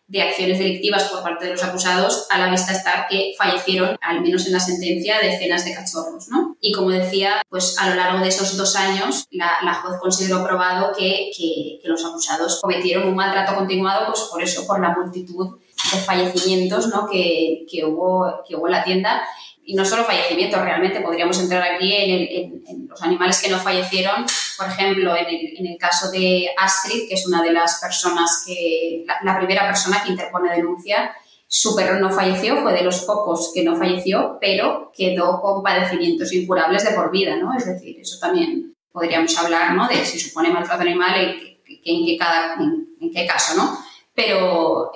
de 0.09 0.23
acciones 0.23 0.59
delictivas 0.59 1.05
por 1.05 1.23
parte 1.23 1.47
de 1.47 1.53
los 1.53 1.65
acusados, 1.65 2.27
a 2.31 2.39
la 2.39 2.51
vista 2.51 2.73
está 2.73 3.07
que 3.11 3.35
fallecieron, 3.37 3.97
al 4.01 4.21
menos 4.21 4.47
en 4.47 4.53
la 4.53 4.61
sentencia, 4.61 5.19
decenas 5.21 5.65
de 5.65 5.75
cachorros. 5.75 6.29
¿no? 6.29 6.57
Y 6.61 6.73
como 6.73 6.91
decía, 6.91 7.43
pues 7.49 7.77
a 7.79 7.89
lo 7.89 7.97
largo 7.97 8.21
de 8.21 8.29
esos 8.29 8.57
dos 8.57 8.77
años, 8.77 9.27
la, 9.31 9.59
la 9.65 9.75
juez 9.75 9.99
consideró 10.01 10.45
probado 10.45 10.93
que, 10.97 11.31
que, 11.37 11.81
los 11.85 12.05
acusados 12.05 12.61
cometieron 12.61 13.09
un 13.09 13.15
maltrato 13.15 13.55
continuado, 13.55 14.07
pues 14.07 14.23
por 14.23 14.43
eso, 14.43 14.67
por 14.67 14.81
la 14.81 14.91
multitud 14.91 15.59
de 15.93 15.99
fallecimientos 15.99 16.89
¿no? 16.89 17.09
que, 17.09 17.65
que, 17.71 17.85
hubo, 17.85 18.43
que 18.47 18.57
hubo 18.57 18.67
en 18.67 18.73
la 18.73 18.83
tienda 18.83 19.23
y 19.67 19.75
no 19.75 19.85
solo 19.85 20.05
fallecimientos, 20.05 20.61
realmente 20.61 21.01
podríamos 21.01 21.41
entrar 21.41 21.61
aquí 21.63 21.93
en, 21.93 22.87
los 22.89 23.03
animales 23.03 23.43
que 23.43 23.51
no 23.51 23.59
fallecieron, 23.59 24.25
por 24.57 24.67
ejemplo, 24.67 25.15
en 25.17 25.67
el, 25.67 25.77
caso 25.79 26.11
de 26.11 26.49
Astrid, 26.57 27.09
que 27.09 27.15
es 27.15 27.27
una 27.27 27.43
de 27.43 27.53
las 27.53 27.81
personas 27.81 28.45
que, 28.47 29.05
la, 29.23 29.37
primera 29.37 29.67
persona 29.67 30.03
que 30.03 30.11
interpone 30.11 30.55
denuncia, 30.55 31.15
su 31.47 31.77
perro 31.77 32.01
no 32.01 32.11
falleció, 32.11 32.63
fue 32.63 32.73
de 32.73 32.83
los 32.83 33.01
pocos 33.03 33.53
que 33.55 33.63
no 33.63 33.77
falleció, 33.77 34.39
pero 34.41 34.91
quedó 34.97 35.41
con 35.41 35.63
padecimientos 35.63 36.33
incurables 36.33 36.85
de 36.85 36.93
por 36.93 37.11
vida, 37.11 37.37
¿no? 37.37 37.57
Es 37.57 37.67
decir, 37.67 37.99
eso 38.01 38.19
también 38.19 38.75
podríamos 38.91 39.37
hablar, 39.39 39.75
¿no? 39.75 39.87
De 39.87 40.05
si 40.05 40.19
supone 40.19 40.51
maltrato 40.51 40.83
animal, 40.83 41.21
en, 41.21 41.37
en, 41.85 42.07
qué, 42.07 42.17
cada, 42.19 42.55
en, 42.55 43.13
qué 43.13 43.27
caso, 43.27 43.55
¿no? 43.57 43.79
Pero 44.15 44.91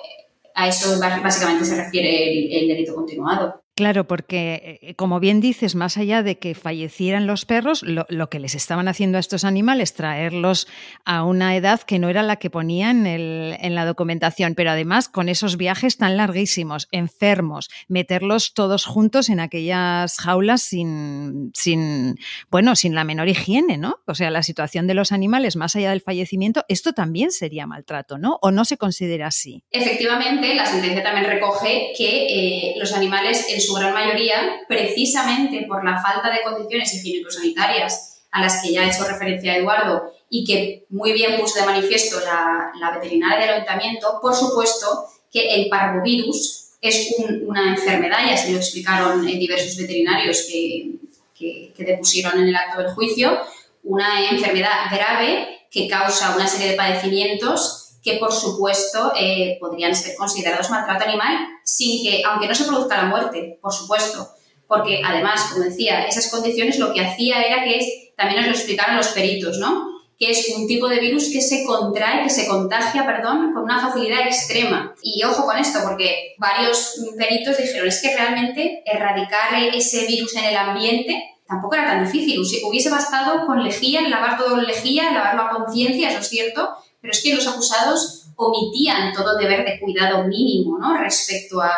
a 0.54 0.68
eso 0.68 0.98
básicamente 0.98 1.64
se 1.64 1.76
refiere 1.76 2.60
el 2.60 2.68
delito 2.68 2.94
continuado. 2.94 3.59
Claro, 3.80 4.06
porque 4.06 4.78
eh, 4.82 4.94
como 4.94 5.20
bien 5.20 5.40
dices, 5.40 5.74
más 5.74 5.96
allá 5.96 6.22
de 6.22 6.36
que 6.36 6.54
fallecieran 6.54 7.26
los 7.26 7.46
perros, 7.46 7.82
lo, 7.82 8.28
que 8.28 8.38
les 8.38 8.54
estaban 8.54 8.88
haciendo 8.88 9.16
a 9.16 9.20
estos 9.20 9.42
animales, 9.42 9.94
traerlos 9.94 10.68
a 11.06 11.24
una 11.24 11.56
edad 11.56 11.80
que 11.80 11.98
no 11.98 12.10
era 12.10 12.22
la 12.22 12.36
que 12.36 12.50
ponían 12.50 13.06
en 13.06 13.74
la 13.74 13.86
documentación, 13.86 14.54
pero 14.54 14.72
además 14.72 15.08
con 15.08 15.30
esos 15.30 15.56
viajes 15.56 15.96
tan 15.96 16.18
larguísimos, 16.18 16.88
enfermos, 16.92 17.70
meterlos 17.88 18.52
todos 18.52 18.84
juntos 18.84 19.30
en 19.30 19.40
aquellas 19.40 20.18
jaulas 20.18 20.60
sin, 20.60 21.50
sin, 21.54 22.18
bueno, 22.50 22.76
sin 22.76 22.94
la 22.94 23.04
menor 23.04 23.30
higiene, 23.30 23.78
¿no? 23.78 24.00
O 24.06 24.14
sea, 24.14 24.30
la 24.30 24.42
situación 24.42 24.88
de 24.88 24.92
los 24.92 25.10
animales, 25.10 25.56
más 25.56 25.74
allá 25.74 25.88
del 25.88 26.02
fallecimiento, 26.02 26.66
esto 26.68 26.92
también 26.92 27.32
sería 27.32 27.66
maltrato, 27.66 28.18
¿no? 28.18 28.38
¿O 28.42 28.50
no 28.50 28.66
se 28.66 28.76
considera 28.76 29.28
así? 29.28 29.64
Efectivamente, 29.70 30.54
la 30.54 30.66
sentencia 30.66 31.02
también 31.02 31.24
recoge 31.24 31.94
que 31.96 32.26
eh, 32.26 32.74
los 32.76 32.92
animales 32.92 33.46
en 33.48 33.62
su 33.62 33.69
su 33.70 33.76
gran 33.76 33.94
mayoría, 33.94 34.62
precisamente 34.68 35.64
por 35.68 35.84
la 35.84 36.00
falta 36.02 36.30
de 36.30 36.42
condiciones 36.42 36.92
higiénico-sanitarias 36.94 38.22
a 38.32 38.40
las 38.40 38.62
que 38.62 38.72
ya 38.72 38.82
ha 38.82 38.90
hecho 38.90 39.06
referencia 39.06 39.56
Eduardo 39.56 40.12
y 40.28 40.44
que 40.44 40.86
muy 40.90 41.12
bien 41.12 41.38
puso 41.40 41.60
de 41.60 41.66
manifiesto 41.66 42.18
la, 42.20 42.90
veterinaria 42.94 43.46
del 43.46 43.54
ayuntamiento, 43.56 44.18
por 44.20 44.34
supuesto 44.34 45.06
que 45.32 45.54
el 45.54 45.68
parvovirus 45.68 46.70
es 46.80 47.14
una 47.46 47.70
enfermedad, 47.70 48.18
ya 48.28 48.36
se 48.36 48.52
lo 48.52 48.58
explicaron 48.58 49.26
diversos 49.26 49.76
veterinarios 49.76 50.46
que, 50.50 50.92
que, 51.38 51.72
que 51.76 51.84
depusieron 51.84 52.40
en 52.40 52.48
el 52.48 52.56
acto 52.56 52.82
del 52.82 52.92
juicio, 52.92 53.38
una 53.84 54.28
enfermedad 54.30 54.86
grave 54.90 55.66
que 55.70 55.88
causa 55.88 56.34
una 56.34 56.46
serie 56.46 56.70
de 56.70 56.76
padecimientos 56.76 57.80
que 58.02 58.14
por 58.14 58.32
supuesto 58.32 59.12
eh, 59.18 59.58
podrían 59.60 59.94
ser 59.94 60.16
considerados 60.16 60.70
maltrato 60.70 61.04
animal 61.04 61.36
sin 61.70 62.02
que, 62.02 62.22
aunque 62.26 62.48
no 62.48 62.54
se 62.54 62.64
produzca 62.64 62.96
la 62.96 63.04
muerte, 63.04 63.58
por 63.62 63.72
supuesto, 63.72 64.28
porque 64.66 65.00
además, 65.04 65.50
como 65.52 65.64
decía, 65.64 66.04
esas 66.04 66.30
condiciones 66.30 66.78
lo 66.78 66.92
que 66.92 67.00
hacía 67.00 67.42
era 67.42 67.62
que 67.62 67.78
es, 67.78 67.86
también 68.16 68.40
nos 68.40 68.50
lo 68.50 68.56
explicaron 68.56 68.96
los 68.96 69.08
peritos, 69.08 69.58
¿no? 69.58 69.88
que 70.18 70.30
es 70.30 70.52
un 70.54 70.66
tipo 70.66 70.86
de 70.86 71.00
virus 71.00 71.30
que 71.32 71.40
se 71.40 71.64
contrae, 71.64 72.24
que 72.24 72.28
se 72.28 72.46
contagia, 72.46 73.06
perdón, 73.06 73.54
con 73.54 73.62
una 73.62 73.80
facilidad 73.80 74.26
extrema. 74.26 74.94
Y 75.02 75.24
ojo 75.24 75.46
con 75.46 75.56
esto, 75.56 75.78
porque 75.82 76.34
varios 76.36 77.00
peritos 77.16 77.56
dijeron, 77.56 77.88
es 77.88 78.02
que 78.02 78.14
realmente 78.14 78.82
erradicar 78.84 79.54
ese 79.72 80.06
virus 80.06 80.36
en 80.36 80.44
el 80.44 80.56
ambiente 80.58 81.38
tampoco 81.48 81.76
era 81.76 81.86
tan 81.86 82.04
difícil. 82.04 82.38
Hubiese 82.64 82.90
bastado 82.90 83.46
con 83.46 83.64
lejía, 83.64 84.02
lavar 84.02 84.36
todo 84.36 84.58
en 84.58 84.66
lejía, 84.66 85.10
lavarlo 85.10 85.42
a 85.42 85.50
conciencia, 85.50 86.10
eso 86.10 86.20
es 86.20 86.28
cierto, 86.28 86.68
pero 87.00 87.12
es 87.12 87.22
que 87.22 87.34
los 87.34 87.46
acusados 87.46 88.20
omitían 88.36 89.12
todo 89.12 89.36
deber 89.36 89.64
de 89.64 89.78
cuidado 89.80 90.24
mínimo 90.24 90.78
¿no? 90.78 90.96
respecto 90.96 91.60
a, 91.60 91.70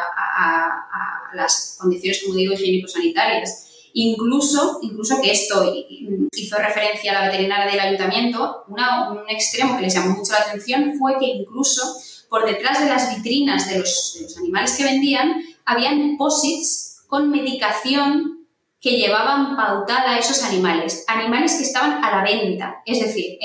las 1.34 1.78
condiciones, 1.80 2.22
como 2.22 2.34
digo, 2.34 2.52
higiénico-sanitarias. 2.52 3.88
Incluso, 3.94 4.80
incluso 4.82 5.18
que 5.22 5.32
esto 5.32 5.74
hizo 6.30 6.58
referencia 6.58 7.10
a 7.10 7.20
la 7.20 7.30
veterinaria 7.30 7.70
del 7.70 7.80
ayuntamiento, 7.80 8.64
un 8.68 9.30
extremo 9.30 9.76
que 9.76 9.82
les 9.82 9.94
llamó 9.94 10.16
mucho 10.16 10.32
la 10.32 10.40
atención 10.40 10.94
fue 10.98 11.18
que 11.18 11.24
incluso 11.24 11.82
por 12.28 12.44
detrás 12.44 12.80
de 12.80 12.86
las 12.86 13.16
vitrinas 13.16 13.68
de 13.68 13.78
los, 13.78 14.14
de 14.14 14.22
los 14.24 14.36
animales 14.36 14.72
que 14.76 14.84
vendían 14.84 15.42
habían 15.64 16.18
posits 16.18 17.02
con 17.06 17.30
medicación 17.30 18.46
que 18.80 18.96
llevaban 18.96 19.56
pautada 19.56 20.14
a 20.14 20.18
esos 20.18 20.42
animales, 20.42 21.04
animales 21.06 21.54
que 21.54 21.62
estaban 21.62 22.04
a 22.04 22.10
la 22.10 22.24
venta. 22.24 22.82
Es 22.84 23.00
decir, 23.00 23.38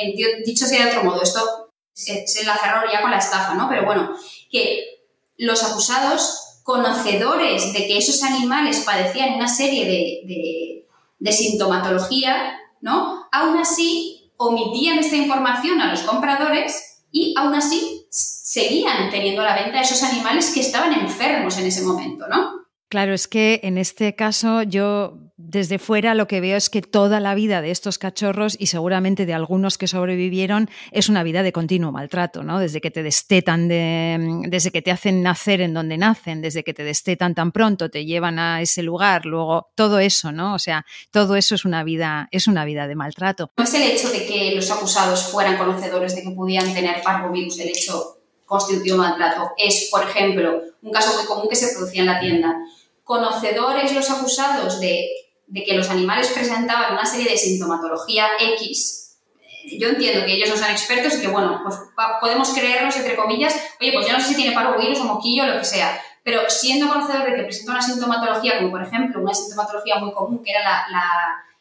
dicho 0.45 0.65
sea 0.65 0.85
de 0.85 0.91
otro 0.91 1.03
modo, 1.03 1.21
esto 1.21 1.66
se, 1.97 2.45
la 2.45 2.55
cerró 2.55 2.81
ya 2.91 3.01
con 3.01 3.11
la 3.11 3.17
estafa, 3.17 3.55
¿no? 3.55 3.67
Pero 3.67 3.85
bueno, 3.85 4.11
que 4.51 5.01
los 5.37 5.63
acusados, 5.63 6.61
conocedores 6.63 7.73
de 7.73 7.87
que 7.87 7.97
esos 7.97 8.21
animales 8.23 8.83
padecían 8.85 9.33
una 9.33 9.47
serie 9.47 9.85
de, 9.85 10.85
de, 11.19 11.31
sintomatología, 11.31 12.59
¿no? 12.81 13.27
Aún 13.31 13.57
así 13.57 14.31
omitían 14.37 14.99
esta 14.99 15.15
información 15.15 15.81
a 15.81 15.89
los 15.89 16.01
compradores 16.01 17.03
y 17.11 17.33
aún 17.37 17.55
así 17.55 18.05
seguían 18.09 19.09
teniendo 19.09 19.41
a 19.41 19.45
la 19.45 19.55
venta 19.55 19.81
esos 19.81 20.03
animales 20.03 20.51
que 20.53 20.59
estaban 20.59 20.93
enfermos 20.93 21.57
en 21.57 21.65
ese 21.65 21.81
momento, 21.81 22.27
¿no? 22.27 22.67
Claro, 22.89 23.13
es 23.13 23.27
que 23.27 23.59
en 23.63 23.77
este 23.77 24.15
caso 24.15 24.61
yo 24.61 25.17
desde 25.37 25.77
fuera 25.77 26.15
lo 26.15 26.27
que 26.27 26.41
veo 26.41 26.57
es 26.57 26.71
que 26.71 26.81
toda 26.81 27.19
la 27.19 27.35
vida 27.35 27.61
de 27.61 27.69
estos 27.69 27.99
cachorros 27.99 28.55
y 28.59 28.67
seguramente 28.67 29.27
de 29.27 29.35
algunos 29.35 29.77
que 29.77 29.85
sobrevivieron 29.87 30.67
es 30.91 31.09
una 31.09 31.21
vida 31.21 31.43
de 31.43 31.53
continuo 31.53 31.91
maltrato, 31.91 32.41
¿no? 32.41 32.59
Desde 32.59 32.81
que 32.81 32.89
te 32.89 33.03
destetan, 33.03 33.67
de, 33.67 34.17
desde 34.47 34.71
que 34.71 34.81
te 34.81 34.89
hacen 34.89 35.21
nacer 35.21 35.61
en 35.61 35.75
donde 35.75 35.97
nacen, 35.97 36.41
desde 36.41 36.63
que 36.63 36.73
te 36.73 36.83
destetan 36.83 37.35
tan 37.35 37.51
pronto, 37.51 37.91
te 37.91 38.03
llevan 38.05 38.39
a 38.39 38.61
ese 38.61 38.81
lugar, 38.81 39.25
luego 39.25 39.69
todo 39.75 39.99
eso, 39.99 40.31
¿no? 40.31 40.55
O 40.55 40.59
sea, 40.59 40.85
todo 41.11 41.35
eso 41.35 41.53
es 41.53 41.65
una 41.65 41.83
vida, 41.83 42.27
es 42.31 42.47
una 42.47 42.65
vida 42.65 42.87
de 42.87 42.95
maltrato. 42.95 43.51
No 43.57 43.63
es 43.63 43.73
el 43.75 43.83
hecho 43.83 44.09
de 44.09 44.25
que 44.25 44.53
los 44.55 44.71
acusados 44.71 45.23
fueran 45.27 45.57
conocedores 45.57 46.15
de 46.15 46.23
que 46.23 46.31
podían 46.31 46.73
tener 46.73 47.03
parvovirus, 47.03 47.59
el 47.59 47.69
hecho 47.69 48.17
constitutivo 48.43 48.97
maltrato. 48.97 49.51
Es, 49.55 49.89
por 49.91 50.01
ejemplo, 50.01 50.63
un 50.81 50.91
caso 50.91 51.15
muy 51.15 51.27
común 51.27 51.47
que 51.47 51.55
se 51.55 51.75
producía 51.75 52.01
en 52.01 52.07
la 52.07 52.19
tienda 52.19 52.57
conocedores 53.07 53.93
los 53.95 54.09
acusados 54.11 54.81
de, 54.81 55.07
que 55.53 55.73
los 55.73 55.89
animales 55.89 56.27
presentaban 56.29 56.93
una 56.93 57.05
serie 57.05 57.31
de 57.31 57.37
sintomatología 57.37 58.27
X, 58.39 59.17
eh, 59.39 59.77
yo 59.79 59.89
entiendo 59.89 60.25
que 60.25 60.33
ellos 60.33 60.49
no 60.49 60.57
son 60.57 60.71
expertos 60.71 61.15
y 61.15 61.21
que, 61.21 61.27
bueno, 61.27 61.61
pues 61.63 61.77
podemos 62.21 62.49
creernos, 62.49 62.95
entre 62.95 63.15
comillas, 63.15 63.55
oye, 63.79 63.93
pues 63.93 64.07
yo 64.07 64.13
no 64.13 64.19
sé 64.19 64.29
si 64.29 64.35
tiene 64.35 64.53
parvovirus 64.53 64.99
o 64.99 65.05
moquillo 65.05 65.43
o 65.43 65.47
lo 65.47 65.59
que 65.59 65.65
sea, 65.65 65.99
pero 66.23 66.41
siendo 66.49 66.89
conocedor 66.89 67.23
de 67.23 67.37
que 67.37 67.43
presenta 67.43 67.71
una 67.71 67.81
sintomatología, 67.81 68.57
como 68.57 68.71
por 68.71 68.83
ejemplo 68.83 69.21
una 69.21 69.33
sintomatología 69.33 69.95
muy 69.99 70.13
común, 70.13 70.43
que 70.43 70.51
era 70.51 70.85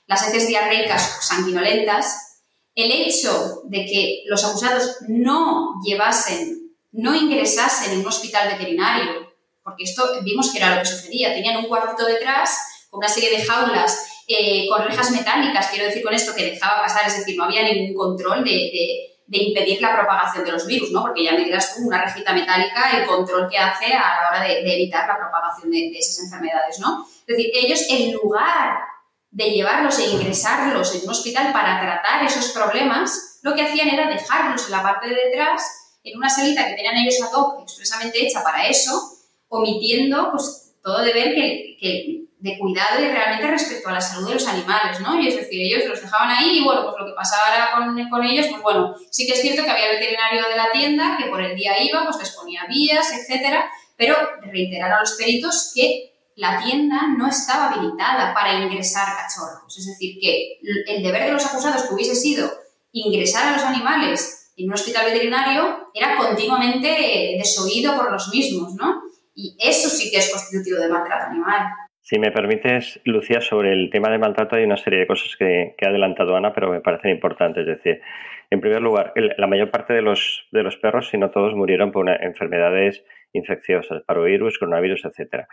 las 0.06 0.28
heces 0.28 0.48
diarreicas 0.48 1.18
sanguinolentas, 1.20 2.42
el 2.74 2.90
hecho 2.90 3.62
de 3.64 3.86
que 3.86 4.22
los 4.26 4.44
acusados 4.44 4.96
no 5.08 5.80
llevasen, 5.84 6.72
no 6.92 7.14
ingresasen 7.14 7.92
en 7.92 8.00
un 8.00 8.06
hospital 8.08 8.48
veterinario, 8.48 9.32
porque 9.62 9.84
esto 9.84 10.20
vimos 10.22 10.50
que 10.50 10.58
era 10.58 10.74
lo 10.74 10.82
que 10.82 10.88
sucedía, 10.88 11.32
tenían 11.32 11.56
un 11.56 11.68
cuartito 11.68 12.04
detrás 12.04 12.58
una 12.96 13.08
serie 13.08 13.30
de 13.30 13.44
jaulas 13.44 14.24
eh, 14.26 14.66
con 14.68 14.82
rejas 14.84 15.10
metálicas, 15.10 15.68
quiero 15.68 15.86
decir 15.86 16.02
con 16.02 16.14
esto 16.14 16.34
que 16.34 16.50
dejaba 16.50 16.82
pasar, 16.82 17.06
es 17.06 17.18
decir, 17.18 17.36
no 17.36 17.44
había 17.44 17.62
ningún 17.62 17.94
control 17.94 18.44
de 18.44 19.12
de 19.26 19.38
impedir 19.38 19.80
la 19.82 19.94
propagación 19.94 20.44
de 20.44 20.52
los 20.52 20.66
virus, 20.66 20.92
¿no? 20.92 21.02
Porque 21.02 21.24
ya 21.24 21.32
me 21.32 21.44
dirás 21.44 21.74
tú, 21.74 21.86
una 21.86 22.04
rejita 22.04 22.32
metálica, 22.32 22.96
el 22.96 23.06
control 23.06 23.48
que 23.50 23.58
hace 23.58 23.92
a 23.92 24.22
la 24.22 24.28
hora 24.30 24.40
de, 24.40 24.60
evitar 24.60 25.06
la 25.08 25.18
propagación 25.18 25.70
de, 25.70 25.90
esas 25.98 26.24
enfermedades, 26.24 26.78
¿no? 26.78 27.04
Es 27.26 27.36
decir, 27.36 27.50
ellos 27.52 27.86
en 27.90 28.12
lugar 28.12 28.78
de 29.30 29.50
llevarlos 29.50 29.98
e 29.98 30.10
ingresarlos 30.10 30.94
en 30.94 31.02
un 31.02 31.10
hospital 31.10 31.52
para 31.52 31.80
tratar 31.80 32.24
esos 32.24 32.50
problemas, 32.50 33.40
lo 33.42 33.54
que 33.54 33.62
hacían 33.62 33.88
era 33.88 34.08
dejarlos 34.08 34.66
en 34.66 34.72
la 34.72 34.82
parte 34.82 35.08
de 35.08 35.14
detrás, 35.14 35.98
en 36.04 36.16
una 36.16 36.30
salita 36.30 36.66
que 36.66 36.74
tenían 36.74 36.96
ellos 36.96 37.20
a 37.20 37.36
hoc 37.36 37.62
expresamente 37.62 38.24
hecha 38.24 38.44
para 38.44 38.68
eso, 38.68 38.92
omitiendo 39.48 40.30
pues, 40.30 40.76
todo 40.82 41.02
deber 41.02 41.34
que 41.34 42.25
de 42.38 42.58
cuidado 42.58 43.02
y 43.02 43.08
realmente 43.08 43.46
respecto 43.46 43.88
a 43.88 43.92
la 43.92 44.00
salud 44.00 44.28
de 44.28 44.34
los 44.34 44.46
animales, 44.46 45.00
¿no? 45.00 45.18
Y 45.20 45.28
es 45.28 45.36
decir, 45.36 45.60
ellos 45.60 45.88
los 45.88 46.00
dejaban 46.00 46.30
ahí 46.30 46.58
y 46.58 46.64
bueno, 46.64 46.82
pues 46.84 46.94
lo 46.98 47.06
que 47.06 47.16
pasaba 47.16 47.70
con, 47.74 48.08
con 48.10 48.24
ellos, 48.24 48.46
pues 48.50 48.62
bueno, 48.62 48.94
sí 49.10 49.26
que 49.26 49.32
es 49.32 49.40
cierto 49.40 49.64
que 49.64 49.70
había 49.70 49.88
veterinario 49.88 50.42
de 50.48 50.56
la 50.56 50.70
tienda 50.70 51.16
que 51.18 51.30
por 51.30 51.42
el 51.42 51.56
día 51.56 51.82
iba, 51.82 52.04
pues 52.04 52.18
les 52.18 52.36
ponía 52.36 52.66
vías, 52.68 53.10
etcétera, 53.12 53.70
pero 53.96 54.16
reiterar 54.42 54.92
a 54.92 55.00
los 55.00 55.12
peritos 55.12 55.72
que 55.74 56.12
la 56.36 56.62
tienda 56.62 57.06
no 57.16 57.28
estaba 57.28 57.72
habilitada 57.72 58.34
para 58.34 58.60
ingresar 58.60 59.16
cachorros. 59.16 59.76
Es 59.78 59.86
decir, 59.86 60.18
que 60.20 60.58
el 60.88 61.02
deber 61.02 61.24
de 61.24 61.32
los 61.32 61.46
acusados 61.46 61.84
que 61.84 61.94
hubiese 61.94 62.14
sido 62.14 62.50
ingresar 62.92 63.48
a 63.48 63.52
los 63.52 63.62
animales 63.62 64.52
en 64.56 64.68
un 64.68 64.74
hospital 64.74 65.06
veterinario 65.06 65.90
era 65.94 66.16
continuamente 66.16 67.36
desoído 67.38 67.96
por 67.96 68.12
los 68.12 68.28
mismos, 68.28 68.74
¿no? 68.74 69.02
Y 69.34 69.56
eso 69.58 69.88
sí 69.88 70.10
que 70.10 70.18
es 70.18 70.30
constitutivo 70.30 70.78
de 70.78 70.88
maltrato 70.88 71.30
animal. 71.30 71.68
Si 72.08 72.20
me 72.20 72.30
permites, 72.30 73.00
Lucía, 73.04 73.40
sobre 73.40 73.72
el 73.72 73.90
tema 73.90 74.10
de 74.10 74.18
maltrato 74.18 74.54
hay 74.54 74.62
una 74.62 74.76
serie 74.76 75.00
de 75.00 75.08
cosas 75.08 75.34
que, 75.36 75.74
ha 75.84 75.88
adelantado 75.88 76.36
Ana, 76.36 76.52
pero 76.52 76.70
me 76.70 76.80
parecen 76.80 77.10
importantes. 77.10 77.66
Es 77.66 77.78
decir, 77.78 78.00
en 78.48 78.60
primer 78.60 78.80
lugar, 78.80 79.12
la 79.16 79.48
mayor 79.48 79.72
parte 79.72 79.92
de 79.92 80.02
los, 80.02 80.48
perros, 80.80 81.08
si 81.08 81.18
no 81.18 81.32
todos, 81.32 81.56
murieron 81.56 81.90
por 81.90 82.08
enfermedades 82.08 83.04
infecciosas, 83.32 84.04
parovirus, 84.04 84.56
coronavirus, 84.56 85.04
etc. 85.06 85.46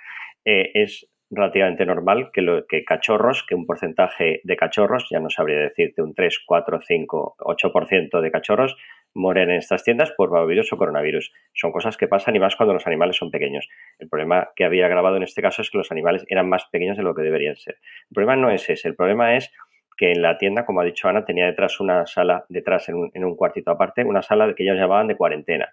Eh, 0.46 0.70
es 0.76 1.10
relativamente 1.32 1.88
normal 1.88 2.30
que, 2.32 2.46
que 2.70 2.86
cachorros, 2.86 3.44
que 3.50 3.56
un 3.56 3.66
porcentaje 3.66 4.39
de 4.44 4.56
cachorros, 4.56 5.08
ya 5.10 5.20
no 5.20 5.32
sabría 5.32 5.58
decirte 5.58 6.04
un 6.04 6.13
3, 6.13 6.38
4, 6.46 6.82
5, 6.86 7.36
8% 7.39 8.22
de 8.22 8.32
cachorros, 8.32 8.78
mueren 9.13 9.49
en 9.49 9.58
estas 9.58 9.84
tiendas 9.84 10.12
por 10.12 10.30
parvovirus 10.30 10.71
o 10.73 10.78
coronavirus. 10.78 11.32
Son 11.54 11.71
cosas 11.71 11.97
que 11.97 12.08
pasan 12.08 12.36
y 12.36 12.39
más 12.39 12.56
cuando 12.56 12.73
los 12.73 12.88
animales 12.88 13.17
son 13.17 13.32
pequeños. 13.32 13.67
El 13.99 14.10
problema 14.10 14.49
que 14.56 14.65
había 14.65 14.88
grabado 14.88 15.17
en 15.17 15.23
este 15.23 15.41
caso 15.41 15.62
es 15.62 15.69
que 15.69 15.78
los 15.78 15.91
animales 15.91 16.26
eran 16.28 16.49
más 16.49 16.65
pequeños 16.65 16.97
de 16.97 17.04
lo 17.04 17.13
que 17.15 17.21
deberían 17.21 17.56
ser. 17.56 17.76
El 18.10 18.13
problema 18.13 18.36
no 18.36 18.49
es 18.49 18.69
ese, 18.69 18.88
el 18.88 18.95
problema 18.95 19.36
es 19.36 19.52
que 19.95 20.12
en 20.12 20.21
la 20.21 20.38
tienda, 20.38 20.65
como 20.65 20.82
ha 20.82 20.86
dicho 20.86 21.08
Ana, 21.08 21.23
tenía 21.23 21.45
detrás 21.45 21.80
una 21.80 22.06
sala, 22.06 22.45
detrás 22.49 22.89
en 22.89 22.95
un, 22.95 23.12
en 23.13 23.26
un 23.26 23.36
cuartito 23.36 23.71
aparte, 23.71 24.04
una 24.04 24.23
sala 24.23 24.54
que 24.56 24.63
ellos 24.63 24.78
llamaban 24.78 25.08
de 25.08 25.15
cuarentena 25.15 25.71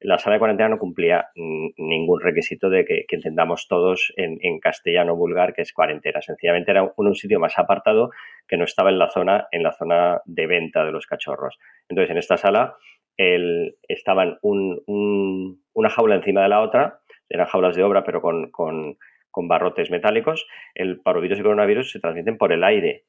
la 0.00 0.18
sala 0.18 0.34
de 0.34 0.38
cuarentena 0.38 0.70
no 0.70 0.78
cumplía 0.78 1.28
ningún 1.34 2.20
requisito 2.20 2.70
de 2.70 2.84
que, 2.84 3.04
entendamos 3.10 3.68
todos 3.68 4.12
en, 4.16 4.58
castellano 4.58 5.14
vulgar 5.14 5.52
que 5.52 5.62
es 5.62 5.72
cuarentena. 5.72 6.22
Sencillamente 6.22 6.70
era 6.70 6.90
un, 6.96 7.14
sitio 7.14 7.38
más 7.38 7.58
apartado 7.58 8.10
que 8.48 8.56
no 8.56 8.64
estaba 8.64 8.90
en 8.90 8.98
la 8.98 9.10
zona, 9.10 9.46
en 9.50 9.62
la 9.62 9.72
zona 9.72 10.20
de 10.24 10.46
venta 10.46 10.84
de 10.84 10.92
los 10.92 11.06
cachorros. 11.06 11.58
Entonces, 11.88 12.10
en 12.10 12.18
esta 12.18 12.36
sala 12.36 12.76
estaban 13.16 14.38
una 14.42 15.90
jaula 15.90 16.14
encima 16.14 16.42
de 16.42 16.48
la 16.48 16.62
otra, 16.62 17.00
eran 17.28 17.46
jaulas 17.46 17.76
de 17.76 17.82
obra, 17.82 18.02
pero 18.02 18.22
con, 18.22 18.96
barrotes 19.48 19.90
metálicos. 19.90 20.46
El 20.74 21.00
parovirus 21.00 21.38
y 21.38 21.42
coronavirus 21.42 21.92
se 21.92 22.00
transmiten 22.00 22.38
por 22.38 22.52
el 22.52 22.64
aire. 22.64 23.04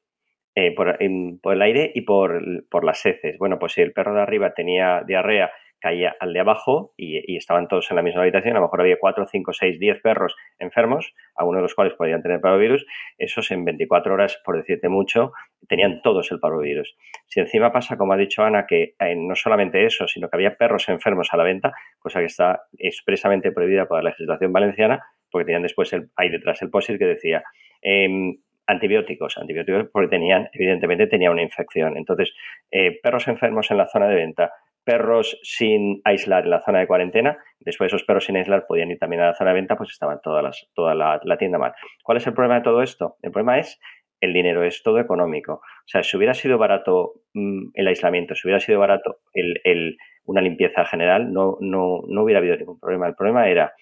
Eh, 0.54 0.74
por, 0.74 0.98
el 1.00 1.62
aire 1.62 1.90
y 1.94 2.02
por, 2.02 2.42
por 2.68 2.84
las 2.84 3.06
heces. 3.06 3.38
Bueno, 3.38 3.58
pues 3.58 3.72
si 3.72 3.80
el 3.80 3.94
perro 3.94 4.14
de 4.14 4.20
arriba 4.20 4.52
tenía 4.52 5.02
diarrea 5.06 5.50
caía 5.82 6.14
al 6.20 6.32
de 6.32 6.40
abajo 6.40 6.94
y, 6.96 7.36
estaban 7.36 7.66
todos 7.66 7.90
en 7.90 7.96
la 7.96 8.02
misma 8.02 8.22
habitación. 8.22 8.56
A 8.56 8.60
lo 8.60 8.66
mejor 8.66 8.80
había 8.82 8.96
4, 8.98 9.26
5, 9.26 9.52
6, 9.52 9.80
10 9.80 10.00
perros 10.00 10.36
enfermos, 10.58 11.12
algunos 11.34 11.58
de 11.58 11.62
los 11.62 11.74
cuales 11.74 11.94
podían 11.94 12.22
tener 12.22 12.40
parvovirus. 12.40 12.86
Esos 13.18 13.50
en 13.50 13.64
24 13.64 14.14
horas, 14.14 14.40
por 14.44 14.56
decirte 14.56 14.88
mucho, 14.88 15.32
tenían 15.68 16.00
todos 16.02 16.30
el 16.30 16.38
parvovirus. 16.38 16.96
Si 17.26 17.40
encima 17.40 17.72
pasa, 17.72 17.96
como 17.96 18.12
ha 18.12 18.16
dicho 18.16 18.44
Ana, 18.44 18.64
que 18.66 18.94
eh, 18.98 19.16
no 19.16 19.34
solamente 19.34 19.84
eso, 19.84 20.06
sino 20.06 20.28
que 20.30 20.36
había 20.36 20.56
perros 20.56 20.88
enfermos 20.88 21.28
a 21.32 21.36
la 21.36 21.44
venta, 21.44 21.72
cosa 21.98 22.20
que 22.20 22.26
está 22.26 22.62
expresamente 22.78 23.50
prohibida 23.50 23.86
por 23.86 24.02
la 24.02 24.10
legislación 24.10 24.52
valenciana, 24.52 25.02
porque 25.30 25.46
tenían 25.46 25.62
después 25.62 25.92
el, 25.92 26.10
ahí 26.14 26.28
detrás 26.28 26.62
el 26.62 26.70
POSIT 26.70 26.98
que 26.98 27.06
decía 27.06 27.42
em, 27.80 28.36
antibióticos, 28.66 29.38
antibióticos 29.38 29.88
porque 29.92 30.08
tenían, 30.08 30.48
evidentemente, 30.52 31.06
tenía 31.06 31.30
una 31.30 31.42
infección. 31.42 31.96
Entonces, 31.96 32.32
eh, 32.70 33.00
perros 33.02 33.26
enfermos 33.28 33.70
en 33.70 33.78
la 33.78 33.88
zona 33.88 34.08
de 34.08 34.14
venta, 34.14 34.52
perros 34.84 35.38
sin 35.42 36.00
aislar 36.04 36.44
en 36.44 36.50
la 36.50 36.62
zona 36.62 36.80
de 36.80 36.86
cuarentena. 36.86 37.38
Después 37.60 37.88
esos 37.88 38.04
perros 38.04 38.24
sin 38.24 38.36
aislar 38.36 38.66
podían 38.66 38.90
ir 38.90 38.98
también 38.98 39.22
a 39.22 39.26
la 39.26 39.34
zona 39.34 39.50
de 39.50 39.54
venta, 39.54 39.76
pues 39.76 39.90
estaban 39.90 40.20
todas 40.22 40.42
las, 40.42 40.68
toda 40.74 40.94
la, 40.94 41.36
tienda 41.38 41.58
mal. 41.58 41.72
¿Cuál 42.02 42.18
es 42.18 42.26
el 42.26 42.34
problema 42.34 42.56
de 42.56 42.62
todo 42.62 42.82
esto? 42.82 43.16
El 43.22 43.30
problema 43.30 43.58
es 43.58 43.80
el 44.20 44.32
dinero, 44.32 44.62
es 44.62 44.82
todo 44.82 45.00
económico. 45.00 45.54
O 45.54 45.86
sea, 45.86 46.02
si 46.02 46.16
hubiera 46.16 46.34
sido 46.34 46.58
barato 46.58 47.14
mm, 47.34 47.70
el 47.74 47.88
aislamiento, 47.88 48.34
si 48.34 48.46
hubiera 48.46 48.60
sido 48.60 48.78
barato 48.78 49.18
el, 49.32 49.96
una 50.24 50.40
limpieza 50.40 50.84
general, 50.84 51.32
no, 51.32 51.56
no, 51.60 52.02
no, 52.06 52.22
hubiera 52.22 52.38
habido 52.38 52.56
ningún 52.56 52.78
problema. 52.78 53.08
El 53.08 53.14
problema 53.14 53.48
era 53.48 53.72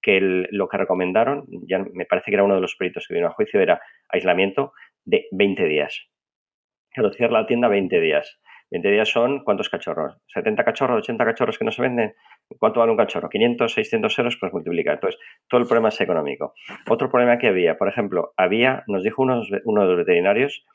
que 0.00 0.20
lo 0.20 0.68
que 0.68 0.76
recomendaron, 0.76 1.44
ya 1.66 1.78
me 1.92 2.04
parece 2.04 2.30
que 2.30 2.36
era 2.36 2.44
uno 2.44 2.54
de 2.54 2.60
los 2.60 2.76
peritos 2.76 3.06
que 3.08 3.14
vino 3.14 3.26
a 3.26 3.32
juicio, 3.32 3.60
era 3.60 3.80
aislamiento 4.08 4.72
de 5.04 5.26
20 5.32 5.64
días. 5.64 6.06
Reducir 6.94 7.30
la 7.30 7.46
tienda 7.46 7.68
20 7.68 8.00
días. 8.00 8.40
20 8.70 8.90
días 8.90 9.08
son 9.08 9.44
¿cuántos 9.44 9.68
cachorros? 9.68 10.16
¿70 10.34 10.64
cachorros, 10.64 10.98
80 10.98 11.24
cachorros 11.24 11.58
que 11.58 11.64
no 11.64 11.70
se 11.70 11.82
venden? 11.82 12.14
¿Cuánto 12.58 12.80
vale 12.80 12.92
un 12.92 12.98
cachorro? 12.98 13.28
¿500, 13.28 13.68
600 13.68 14.18
euros? 14.18 14.36
Pues 14.38 14.52
multiplica. 14.52 14.92
Entonces, 14.92 15.20
todo 15.48 15.60
el 15.60 15.66
problema 15.66 15.88
es 15.88 16.00
económico. 16.00 16.54
Otro 16.88 17.10
problema 17.10 17.38
que 17.38 17.48
había, 17.48 17.78
por 17.78 17.88
ejemplo, 17.88 18.34
había, 18.36 18.84
nos 18.86 19.02
dijo 19.02 19.22
uno, 19.22 19.42
uno 19.64 19.82
de 19.82 19.88
los 19.88 19.96
veterinarios, 19.96 20.66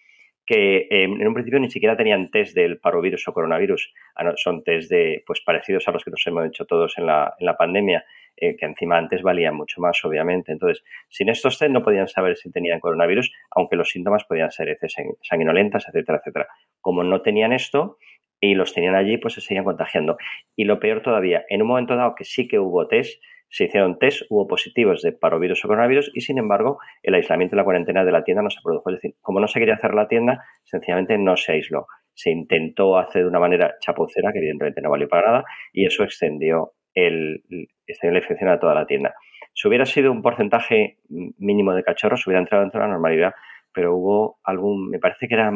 que 0.46 0.88
em, 0.90 1.22
en 1.22 1.28
un 1.28 1.34
principio 1.34 1.60
ni 1.60 1.70
siquiera 1.70 1.96
tenían 1.96 2.30
test 2.30 2.56
del 2.56 2.80
parovirus 2.80 3.28
o 3.28 3.34
coronavirus. 3.34 3.94
Ah, 4.16 4.34
son 4.36 4.64
test 4.64 4.90
de, 4.90 5.24
pues, 5.26 5.42
parecidos 5.42 5.88
a 5.88 5.92
los 5.92 6.04
que 6.04 6.12
nos 6.12 6.26
hemos 6.28 6.46
hecho 6.46 6.66
todos 6.66 6.98
en 6.98 7.06
la, 7.06 7.34
en 7.40 7.46
la 7.46 7.56
pandemia, 7.56 8.04
eh, 8.38 8.56
que 8.56 8.65
encima 8.65 8.98
antes 8.98 9.22
valían 9.22 9.56
mucho 9.56 9.82
más, 9.82 10.04
obviamente. 10.04 10.52
Entonces, 10.52 10.84
sin 11.10 11.30
estos 11.30 11.60
test 11.60 11.72
no 11.72 11.84
podían 11.84 12.08
saber 12.08 12.36
si 12.38 12.52
tenían 12.52 12.80
coronavirus, 12.80 13.32
aunque 13.52 13.76
los 13.76 13.89
síntomas 13.89 14.24
podían 14.26 14.52
ser 14.52 14.69
heces 14.69 14.96
sanguinolentas, 15.22 15.88
etcétera, 15.88 16.19
etcétera. 16.19 16.48
Como 16.82 17.04
no 17.04 17.22
tenían 17.22 17.54
esto 17.54 17.98
y 18.39 18.56
los 18.56 18.74
tenían 18.74 18.96
allí, 18.96 19.17
pues 19.17 19.36
se 19.36 19.41
seguían 19.41 19.63
contagiando. 19.63 20.17
Y 20.56 20.65
lo 20.65 20.80
peor 20.80 21.02
todavía, 21.02 21.46
en 21.50 21.62
un 21.62 21.67
momento 21.67 21.96
dado 21.96 22.15
que 22.15 22.26
sí 22.26 22.48
que 22.48 22.60
hubo 22.60 22.88
test, 22.88 23.22
se 23.54 23.65
hicieron 23.65 24.00
test, 24.00 24.24
hubo 24.30 24.48
positivos 24.48 25.04
de 25.04 25.12
parovirus 25.12 25.63
o 25.63 25.67
coronavirus 25.67 26.10
y 26.15 26.22
sin 26.22 26.39
embargo 26.39 26.80
el 27.04 27.13
aislamiento 27.13 27.56
y 27.56 27.58
la 27.58 27.63
cuarentena 27.63 28.04
de 28.04 28.12
la 28.12 28.24
tienda 28.24 28.41
no 28.41 28.50
se 28.50 28.60
produjo. 28.63 28.89
Es 28.89 28.96
decir, 28.96 29.15
como 29.22 29.39
no 29.39 29.48
se 29.48 29.60
quería 29.60 29.76
hacer 29.76 29.93
la 29.93 30.08
tienda, 30.08 30.43
sencillamente 30.63 31.19
no 31.19 31.38
se 31.38 31.52
aisló. 31.52 31.86
Se 32.15 32.32
intentó 32.32 32.98
hacer 32.98 33.22
de 33.22 33.28
una 33.28 33.39
manera 33.39 33.76
chapucera, 33.80 34.32
que 34.32 34.39
evidentemente 34.39 34.82
no 34.82 34.89
valió 34.89 35.08
para 35.08 35.28
nada, 35.28 35.46
y 35.72 35.86
eso 35.86 36.04
extendió, 36.04 36.74
el, 36.94 37.44
infección 37.88 38.50
a 38.50 38.60
toda 38.60 38.76
la 38.76 38.86
tienda. 38.86 39.16
Si 39.54 39.68
hubiera 39.68 39.86
sido 39.86 40.12
un 40.12 40.22
porcentaje 40.22 40.98
mínimo 41.10 41.74
de 41.74 41.84
cachorros, 41.84 42.26
hubiera 42.26 42.42
entrado 42.42 42.64
dentro 42.64 42.80
de 42.80 42.88
la 42.88 42.94
normalidad, 42.94 43.34
pero 43.74 43.96
hubo 43.96 44.40
algún, 44.44 44.90
me 44.90 45.00
parece 45.00 45.28
que 45.28 45.36
era 45.36 45.52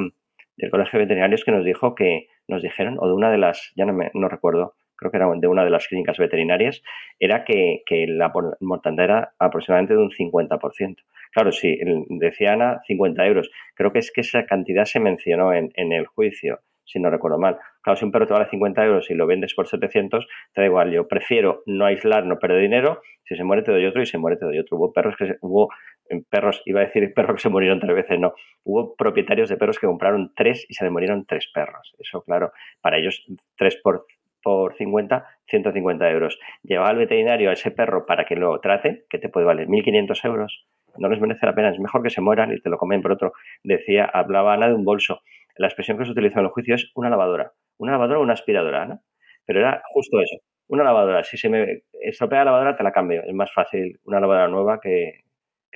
del 0.57 0.71
Colegio 0.71 0.99
de 0.99 1.05
Veterinarios 1.05 1.43
que 1.43 1.51
nos 1.51 1.63
dijo 1.63 1.95
que, 1.95 2.27
nos 2.47 2.61
dijeron, 2.61 2.97
o 2.99 3.07
de 3.07 3.13
una 3.13 3.31
de 3.31 3.37
las, 3.37 3.71
ya 3.75 3.85
no, 3.85 3.93
me, 3.93 4.09
no 4.13 4.27
recuerdo, 4.27 4.75
creo 4.97 5.11
que 5.11 5.17
era 5.17 5.27
de 5.35 5.47
una 5.47 5.63
de 5.63 5.69
las 5.69 5.87
clínicas 5.87 6.17
veterinarias, 6.17 6.81
era 7.19 7.45
que, 7.45 7.83
la 8.07 8.33
mortandad 8.59 9.05
era 9.05 9.33
aproximadamente 9.39 9.93
de 9.93 10.01
un 10.01 10.09
50%. 10.09 10.95
Claro, 11.31 11.51
sí, 11.51 11.77
decía 12.09 12.53
Ana 12.53 12.81
50 12.87 13.25
euros. 13.27 13.51
Creo 13.75 13.91
que 13.91 13.99
es 13.99 14.11
que 14.11 14.21
esa 14.21 14.45
cantidad 14.45 14.85
se 14.85 14.99
mencionó 14.99 15.53
en, 15.53 15.71
en 15.75 15.91
el 15.91 16.07
juicio, 16.07 16.61
si 16.87 16.99
no 16.99 17.09
recuerdo 17.09 17.37
mal. 17.37 17.57
Claro, 17.81 17.97
si 17.97 18.05
un 18.05 18.11
perro 18.11 18.25
te 18.25 18.33
vale 18.33 18.47
50 18.49 18.83
euros 18.85 19.09
y 19.11 19.13
lo 19.13 19.27
vendes 19.27 19.53
por 19.53 19.67
700, 19.67 20.27
te 20.53 20.61
da 20.61 20.65
igual. 20.65 20.91
Yo 20.91 21.07
prefiero 21.07 21.61
no 21.65 21.85
aislar, 21.85 22.25
no 22.25 22.39
perder 22.39 22.61
dinero. 22.61 23.01
Si 23.25 23.35
se 23.35 23.43
muere, 23.43 23.61
te 23.61 23.71
doy 23.71 23.85
otro 23.85 24.01
y 24.01 24.05
se 24.05 24.17
muere, 24.17 24.37
te 24.37 24.45
doy 24.45 24.57
otro. 24.57 24.77
Hubo 24.77 24.93
perros 24.93 25.15
que 25.17 25.35
hubo 25.41 25.69
eh, 26.09 26.21
perros, 26.29 26.61
iba 26.65 26.81
a 26.81 26.85
decir 26.85 27.13
perros 27.15 27.35
que 27.35 27.41
se 27.41 27.49
murieron 27.49 27.79
tres 27.79 27.95
veces, 27.95 28.19
no. 28.19 28.33
Hubo 28.63 28.95
propietarios 28.95 29.49
de 29.49 29.57
perros 29.57 29.79
que 29.79 29.87
compraron 29.87 30.31
tres 30.35 30.65
y 30.67 30.73
se 30.73 30.85
le 30.85 30.91
murieron 30.91 31.25
tres 31.25 31.51
perros. 31.53 31.93
Eso, 31.99 32.23
claro, 32.23 32.51
para 32.81 32.97
ellos 32.97 33.25
tres 33.57 33.77
por 33.83 34.05
por 34.47 34.77
50, 34.77 35.25
150 35.47 36.09
euros. 36.09 36.39
Llevaba 36.63 36.89
al 36.91 36.95
veterinario 36.95 37.49
a 37.49 37.53
ese 37.53 37.69
perro 37.69 38.05
para 38.05 38.23
que 38.23 38.37
lo 38.37 38.57
trate, 38.61 39.03
que 39.09 39.19
te 39.19 39.27
puede 39.27 39.45
valer 39.45 39.67
1.500 39.67 40.23
euros. 40.23 40.65
No 40.97 41.09
les 41.09 41.19
merece 41.19 41.45
la 41.45 41.53
pena, 41.53 41.69
es 41.69 41.79
mejor 41.79 42.01
que 42.01 42.09
se 42.09 42.21
mueran 42.21 42.53
y 42.53 42.61
te 42.61 42.69
lo 42.69 42.77
comen 42.77 43.01
por 43.01 43.11
otro. 43.11 43.33
Decía, 43.63 44.05
hablaba 44.05 44.53
Ana 44.53 44.69
de 44.69 44.75
un 44.75 44.85
bolso. 44.85 45.19
La 45.57 45.67
expresión 45.67 45.97
que 45.97 46.05
se 46.05 46.11
utilizó 46.11 46.39
en 46.39 46.45
el 46.45 46.51
juicio 46.51 46.75
es 46.75 46.91
una 46.95 47.09
lavadora. 47.09 47.53
Una 47.77 47.93
lavadora 47.93 48.19
o 48.19 48.23
una 48.23 48.33
aspiradora, 48.33 48.85
¿no? 48.85 49.01
Pero 49.45 49.59
era 49.59 49.81
justo 49.93 50.19
eso. 50.21 50.37
Una 50.67 50.83
lavadora. 50.83 51.23
Si 51.23 51.37
se 51.37 51.49
me 51.49 51.83
estropea 52.01 52.39
la 52.39 52.45
lavadora, 52.45 52.75
te 52.75 52.83
la 52.83 52.91
cambio. 52.91 53.23
Es 53.23 53.33
más 53.33 53.53
fácil 53.53 53.99
una 54.03 54.19
lavadora 54.19 54.47
nueva 54.47 54.79
que, 54.81 55.23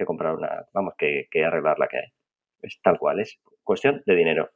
comprar 0.06 0.36
una, 0.36 0.66
vamos, 0.74 0.96
que, 0.98 1.28
que 1.30 1.46
arreglar 1.46 1.78
la 1.78 1.88
que 1.88 1.98
hay. 1.98 2.08
Es 2.64 2.80
tal 2.82 2.98
cual, 2.98 3.20
es 3.20 3.40
cuestión 3.64 4.02
de 4.06 4.16
dinero. 4.16 4.50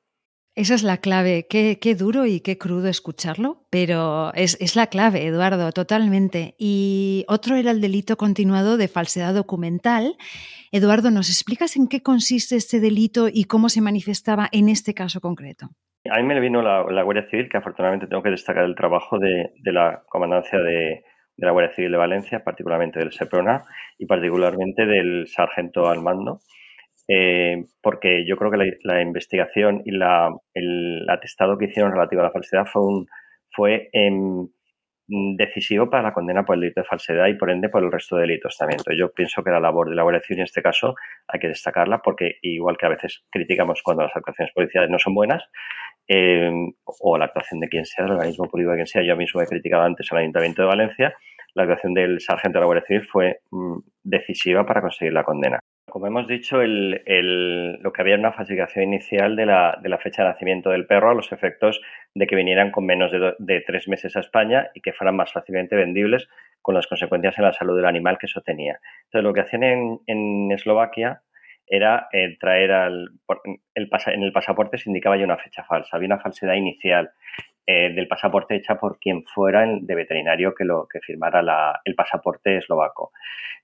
Esa 0.56 0.74
es 0.74 0.84
la 0.84 0.98
clave. 0.98 1.48
Qué, 1.50 1.80
qué, 1.82 1.96
duro 1.96 2.26
y 2.26 2.39
qué 2.39 2.58
crudo 2.58 2.88
escucharlo, 2.88 3.65
pero 3.70 4.34
es, 4.36 4.58
es, 4.62 4.78
la 4.78 4.88
clave, 4.88 5.26
Eduardo, 5.26 5.70
totalmente. 5.74 6.56
Y 6.58 7.26
otro 7.28 7.58
era 7.58 7.72
el 7.72 7.82
delito 7.82 8.15
continuado 8.15 8.78
de 8.78 8.88
falsedad 8.88 9.34
documental. 9.34 10.15
Eduardo, 10.72 11.12
¿nos 11.12 11.30
explicas 11.30 11.76
en 11.76 11.89
qué 11.89 12.02
consiste 12.02 12.56
este 12.56 12.80
delito 12.80 13.28
y 13.28 13.46
cómo 13.46 13.68
se 13.68 13.82
manifestaba 13.82 14.48
en 14.54 14.70
este 14.70 14.94
caso 14.94 15.20
concreto? 15.20 15.68
A 16.10 16.22
mí 16.22 16.24
me 16.24 16.39
vino 16.39 16.62
la, 16.62 17.04
Guardia 17.04 17.28
Civil, 17.30 17.50
que 17.50 17.58
afortunadamente 17.58 18.08
tengo 18.08 18.24
que 18.24 18.30
destacar 18.30 18.63
el 18.63 18.76
trabajo 18.76 19.20
de, 19.20 19.52
de 19.62 19.72
la 19.74 20.04
comandancia 20.08 20.60
de, 20.60 21.04
de, 21.36 21.46
la 21.46 21.52
Guardia 21.52 21.76
Civil 21.76 21.91
de 21.91 21.98
Valencia, 21.98 22.44
particularmente 22.46 23.00
del 23.00 23.12
SEPRONA 23.12 23.63
y 23.98 24.06
particularmente 24.06 24.86
del 24.86 25.28
sargento 25.28 25.89
al 25.89 26.02
mando, 26.02 26.39
eh, 27.08 27.65
porque 27.82 28.26
yo 28.26 28.36
creo 28.38 28.52
que 28.52 28.78
la, 28.84 29.02
investigación 29.02 29.82
y 29.86 29.91
la, 29.91 30.36
el 30.54 31.06
atestado 31.10 31.58
que 31.58 31.65
hicieron 31.65 31.91
relativo 31.91 32.22
a 32.22 32.26
la 32.26 32.32
falsedad 32.32 32.65
fue, 32.65 32.82
un, 32.82 33.08
fue 33.52 33.89
em, 33.94 34.48
decisivo 35.08 35.89
para 35.89 36.02
la 36.02 36.13
condena 36.13 36.44
por 36.44 36.56
el 36.56 36.62
delito 36.62 36.82
de 36.82 36.88
falsedad 36.88 37.28
y 37.28 37.36
por 37.36 37.52
ende 37.52 37.70
por 37.70 37.84
el 37.84 37.91
resto 37.91 38.15
de 38.15 38.24
delitos 38.24 38.58
también. 38.58 38.80
Yo 38.98 39.12
pienso 39.12 39.44
que 39.44 39.52
la 39.52 39.60
labor 39.60 39.89
de 39.89 39.96
la 39.96 40.04
Guardia 40.04 40.22
Civil 40.22 40.39
en 40.39 40.46
este 40.46 40.63
caso 40.63 40.96
hay 41.28 41.39
que 41.39 41.48
destacarla 41.48 42.02
porque 42.02 42.39
igual 42.41 42.78
que 42.78 42.88
a 42.88 42.89
veces 42.89 43.24
criticamos 43.30 43.82
cuando 43.84 44.04
las 44.04 44.15
actuaciones 44.15 44.54
policiales 44.54 44.89
no 44.89 44.98
son 44.98 45.13
buenas 45.13 45.44
em, 46.08 46.74
o 46.86 47.18
la 47.18 47.26
actuación 47.26 47.60
de 47.60 47.70
quien 47.70 47.86
sea, 47.86 48.06
del 48.06 48.13
organismo 48.15 48.50
público 48.50 48.72
de 48.72 48.78
quien 48.78 48.88
sea, 48.88 49.04
yo 49.04 49.15
mismo 49.15 49.41
he 49.41 49.48
criticado 49.48 49.84
antes 49.84 50.12
al 50.12 50.20
Ayuntamiento 50.20 50.63
de 50.63 50.68
Valencia, 50.68 51.13
la 51.54 51.63
actuación 51.63 51.94
del 51.94 52.20
sargento 52.20 52.58
de 52.58 52.62
la 52.62 52.65
Guardia 52.65 52.86
Civil 52.88 53.04
fue 53.04 53.39
mm, 53.52 53.78
decisiva 54.04 54.65
para 54.65 54.82
conseguir 54.82 55.13
la 55.13 55.24
condena 55.24 55.60
como 55.95 56.08
hemos 56.08 56.27
dicho, 56.27 56.58
lo 56.58 57.93
que 57.93 58.01
había 58.01 58.15
era 58.15 58.19
una 58.19 58.34
falsificación 58.34 58.84
inicial 58.84 59.38
de 59.38 59.45
la, 59.45 59.99
fecha 60.03 60.23
de 60.23 60.27
nacimiento 60.27 60.69
del 60.69 60.86
perro 60.86 61.12
a 61.12 61.13
los 61.13 61.31
efectos 61.31 61.79
de 62.13 62.27
que 62.27 62.36
vinieran 62.36 62.71
con 62.71 62.86
menos 62.86 63.13
de, 63.13 63.62
tres 63.62 63.88
meses 63.88 64.13
a 64.17 64.19
España 64.19 64.71
y 64.73 64.81
que 64.81 64.91
fueran 64.91 65.15
más 65.15 65.31
fácilmente 65.31 65.77
vendibles 65.77 66.27
con 66.62 66.75
las 66.75 66.88
consecuencias 66.88 67.38
en 67.38 67.45
la 67.45 67.53
salud 67.53 67.77
del 67.77 67.86
animal 67.86 68.17
que 68.17 68.25
eso 68.25 68.41
tenía. 68.41 68.77
Entonces, 69.05 69.23
lo 69.23 69.34
que 69.34 69.39
hacían 69.39 69.63
en, 70.05 70.51
Eslovaquia 70.51 71.21
era 71.65 72.10
eh, 72.12 72.36
traer 72.41 72.73
al, 72.73 73.12
el, 73.73 73.89
en 74.08 74.23
el 74.23 74.34
pasaporte 74.34 74.77
se 74.77 74.89
indicaba 74.89 75.15
ya 75.15 75.23
una 75.23 75.38
fecha 75.38 75.63
falsa, 75.63 75.95
había 75.95 76.08
una 76.08 76.19
falsedad 76.19 76.55
inicial 76.55 77.12
eh, 77.67 77.91
del 77.93 78.08
pasaporte 78.08 78.56
hecha 78.56 78.75
por 78.75 78.99
quien 78.99 79.23
fuera 79.23 79.65
de 79.65 79.95
veterinario 79.95 80.54
que, 80.54 80.65
lo, 80.65 80.88
que 80.88 80.99
firmara 80.99 81.82
el 81.84 81.95
pasaporte 81.95 82.58
eslovaco. 82.58 83.12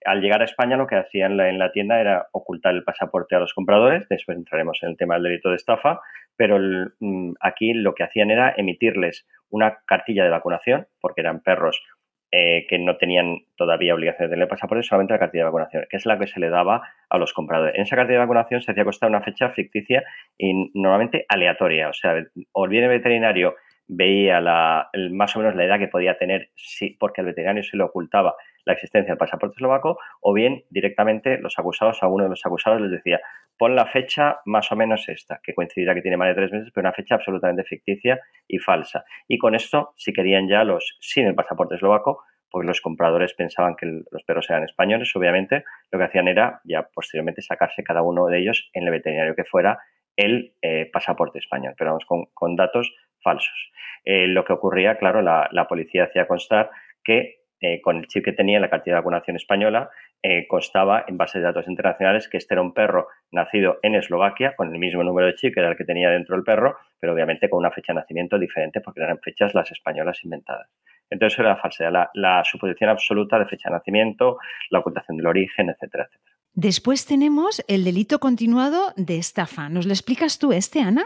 Al 0.06 0.22
llegar 0.22 0.42
a 0.42 0.46
España 0.46 0.76
lo 0.76 0.88
que 0.88 0.96
hacían 0.96 1.40
en 1.40 1.60
la, 1.60 1.72
tienda 1.72 2.02
era 2.02 2.28
ocultar 2.32 2.74
el 2.74 2.84
pasaporte 2.84 3.36
a 3.36 3.40
los 3.40 3.54
compradores, 3.54 4.10
después 4.10 4.38
entraremos 4.38 4.80
en 4.82 4.90
el 4.90 4.98
tema 4.98 5.14
del 5.14 5.24
delito 5.24 5.50
de 5.50 5.58
estafa, 5.58 6.02
pero 6.36 6.58
mm, 7.00 7.34
aquí 7.40 7.74
lo 7.74 7.94
que 7.94 8.04
hacían 8.04 8.32
era 8.32 8.52
emitirles 8.58 9.28
una 9.52 9.80
cartilla 9.86 10.24
de 10.24 10.32
vacunación, 10.32 10.88
porque 11.00 11.22
eran 11.22 11.42
perros 11.42 11.84
eh, 12.32 12.66
que 12.70 12.80
no 12.80 12.98
tenían 12.98 13.40
todavía 13.56 13.94
obligación 13.94 14.30
de 14.30 14.36
tener 14.36 14.48
pasaporte, 14.48 14.84
solamente 14.84 15.14
la 15.14 15.20
cartilla 15.20 15.44
de 15.44 15.50
vacunación, 15.50 15.86
que 15.90 15.98
es 15.98 16.06
la 16.06 16.18
que 16.18 16.28
se 16.28 16.40
le 16.40 16.50
daba 16.50 16.82
a 17.10 17.18
los 17.18 17.34
compradores. 17.34 17.76
En 17.76 17.82
esa 17.82 17.98
cartilla 17.98 18.20
de 18.20 18.26
vacunación 18.26 18.62
se 18.62 18.72
hacía 18.72 18.86
costar 18.86 19.10
una 19.10 19.22
fecha 19.22 19.50
ficticia 19.50 20.04
y 20.38 20.72
normalmente 20.74 21.26
aleatoria, 21.28 21.90
o 21.90 21.94
sea, 21.94 22.16
o 22.54 22.66
el 22.66 22.88
veterinario 22.88 23.56
veía 23.94 24.40
la, 24.40 24.90
más 25.12 25.36
o 25.36 25.40
menos 25.40 25.54
la 25.54 25.66
edad 25.66 25.78
que 25.78 25.90
podía 25.90 26.18
tener 26.18 26.50
sí, 26.56 26.96
porque 26.98 27.20
el 27.20 27.28
veterinario 27.28 27.62
se 27.62 27.76
le 27.76 27.84
ocultaba 27.84 28.36
la 28.64 28.74
existencia 28.74 29.12
del 29.12 29.18
pasaporte 29.18 29.56
eslovaco 29.58 29.98
o 30.22 30.34
bien 30.34 30.64
directamente 30.70 31.38
los 31.40 31.60
acusados, 31.60 32.02
a 32.02 32.08
uno 32.08 32.24
de 32.24 32.30
los 32.30 32.46
acusados 32.46 32.80
les 32.80 32.92
decía 32.92 33.20
pon 33.58 33.76
la 33.76 33.86
fecha 33.86 34.40
más 34.46 34.72
o 34.72 34.78
menos 34.78 35.10
esta, 35.10 35.42
que 35.44 35.54
coincidirá 35.54 35.94
que 35.94 36.02
tiene 36.02 36.16
más 36.16 36.30
de 36.30 36.36
tres 36.36 36.54
meses, 36.54 36.72
pero 36.74 36.88
una 36.88 36.94
fecha 36.94 37.16
absolutamente 37.16 37.66
ficticia 37.66 38.22
y 38.48 38.60
falsa. 38.60 39.04
Y 39.28 39.38
con 39.38 39.56
esto, 39.56 39.94
si 39.98 40.14
querían 40.14 40.48
ya 40.48 40.64
los 40.64 40.98
sin 41.02 41.28
el 41.28 41.36
pasaporte 41.36 41.76
eslovaco, 41.76 42.24
porque 42.50 42.68
los 42.68 42.82
compradores 42.82 43.34
pensaban 43.34 43.76
que 43.76 43.86
los 43.86 44.24
perros 44.24 44.50
eran 44.50 44.64
españoles, 44.64 45.14
obviamente, 45.16 45.66
lo 45.92 46.00
que 46.00 46.06
hacían 46.06 46.30
era 46.30 46.62
ya 46.64 46.88
posteriormente 46.94 47.42
sacarse 47.42 47.84
cada 47.84 48.02
uno 48.02 48.28
de 48.28 48.40
ellos 48.40 48.70
en 48.74 48.86
el 48.86 48.92
veterinario 48.92 49.36
que 49.36 49.44
fuera 49.44 49.80
el 50.16 50.54
eh, 50.62 50.90
pasaporte 50.92 51.40
español, 51.40 51.76
pero 51.78 51.92
vamos 51.92 52.06
con, 52.06 52.26
con 52.34 52.56
datos 52.56 52.94
falsos. 53.22 53.72
Eh, 54.04 54.28
lo 54.28 54.44
que 54.46 54.54
ocurría, 54.54 54.98
claro, 54.98 55.22
la, 55.22 55.68
policía 55.68 56.06
hacía 56.06 56.28
constar 56.28 56.72
que 57.04 57.42
eh, 57.60 57.80
con 57.82 57.98
el 57.98 58.08
chip 58.08 58.26
que 58.26 58.34
tenía 58.34 58.58
en 58.58 58.64
la 58.64 58.70
cartilla 58.70 58.96
de 58.96 59.02
vacunación 59.02 59.36
española, 59.36 59.92
eh, 60.24 60.48
constaba 60.48 61.06
en 61.08 61.18
base 61.18 61.38
de 61.38 61.46
datos 61.46 61.68
internacionales 61.68 62.28
que 62.28 62.38
este 62.38 62.56
era 62.56 62.62
un 62.62 62.74
perro 62.74 63.08
nacido 63.32 63.78
en 63.84 63.94
Eslovaquia, 63.94 64.56
con 64.56 64.74
el 64.74 64.80
mismo 64.80 65.04
número 65.04 65.28
de 65.28 65.36
chip 65.36 65.54
que 65.54 65.60
era 65.60 65.70
el 65.70 65.78
que 65.78 65.86
tenía 65.86 66.10
dentro 66.10 66.36
el 66.36 66.44
perro, 66.44 66.78
pero 67.00 67.14
obviamente 67.14 67.50
con 67.50 67.60
una 67.60 67.70
fecha 67.70 67.94
de 67.94 68.00
nacimiento 68.00 68.40
diferente 68.40 68.82
porque 68.82 69.02
eran 69.02 69.20
fechas 69.20 69.54
las 69.54 69.72
españolas 69.72 70.24
inventadas. 70.24 70.70
Entonces 71.10 71.38
era 71.38 71.50
la 71.50 71.58
falsedad, 71.58 71.92
la, 71.92 72.10
la 72.16 72.44
suposición 72.44 72.90
absoluta 72.90 73.38
de 73.38 73.46
fecha 73.46 73.70
de 73.70 73.76
nacimiento, 73.76 74.40
la 74.72 74.80
ocultación 74.80 75.18
del 75.18 75.28
origen, 75.28 75.70
etcétera, 75.70 76.06
etcétera. 76.06 76.36
Después 76.54 77.06
tenemos 77.06 77.64
el 77.68 77.84
delito 77.84 78.20
continuado 78.20 78.94
de 78.98 79.18
estafa. 79.18 79.70
¿Nos 79.70 79.86
lo 79.86 79.94
explicas 79.94 80.38
tú 80.38 80.52
este, 80.52 80.82
Ana? 80.82 81.06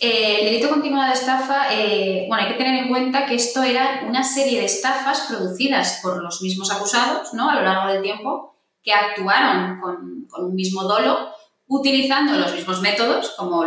Eh, 0.00 0.38
el 0.40 0.44
delito 0.46 0.70
continuado 0.70 1.08
de 1.08 1.14
estafa, 1.14 1.72
eh, 1.72 2.24
bueno, 2.28 2.42
hay 2.42 2.52
que 2.52 2.58
tener 2.58 2.82
en 2.82 2.88
cuenta 2.88 3.26
que 3.26 3.36
esto 3.36 3.62
era 3.62 4.02
una 4.06 4.24
serie 4.24 4.58
de 4.58 4.66
estafas 4.66 5.26
producidas 5.28 6.00
por 6.02 6.20
los 6.20 6.42
mismos 6.42 6.72
acusados, 6.72 7.32
¿no? 7.32 7.48
A 7.48 7.54
lo 7.54 7.62
largo 7.62 7.92
del 7.92 8.02
tiempo, 8.02 8.56
que 8.82 8.92
actuaron 8.92 9.80
con, 9.80 10.26
un 10.36 10.54
mismo 10.54 10.82
dolo, 10.82 11.30
utilizando 11.66 12.36
los 12.36 12.52
mismos 12.52 12.80
métodos, 12.80 13.34
como, 13.38 13.60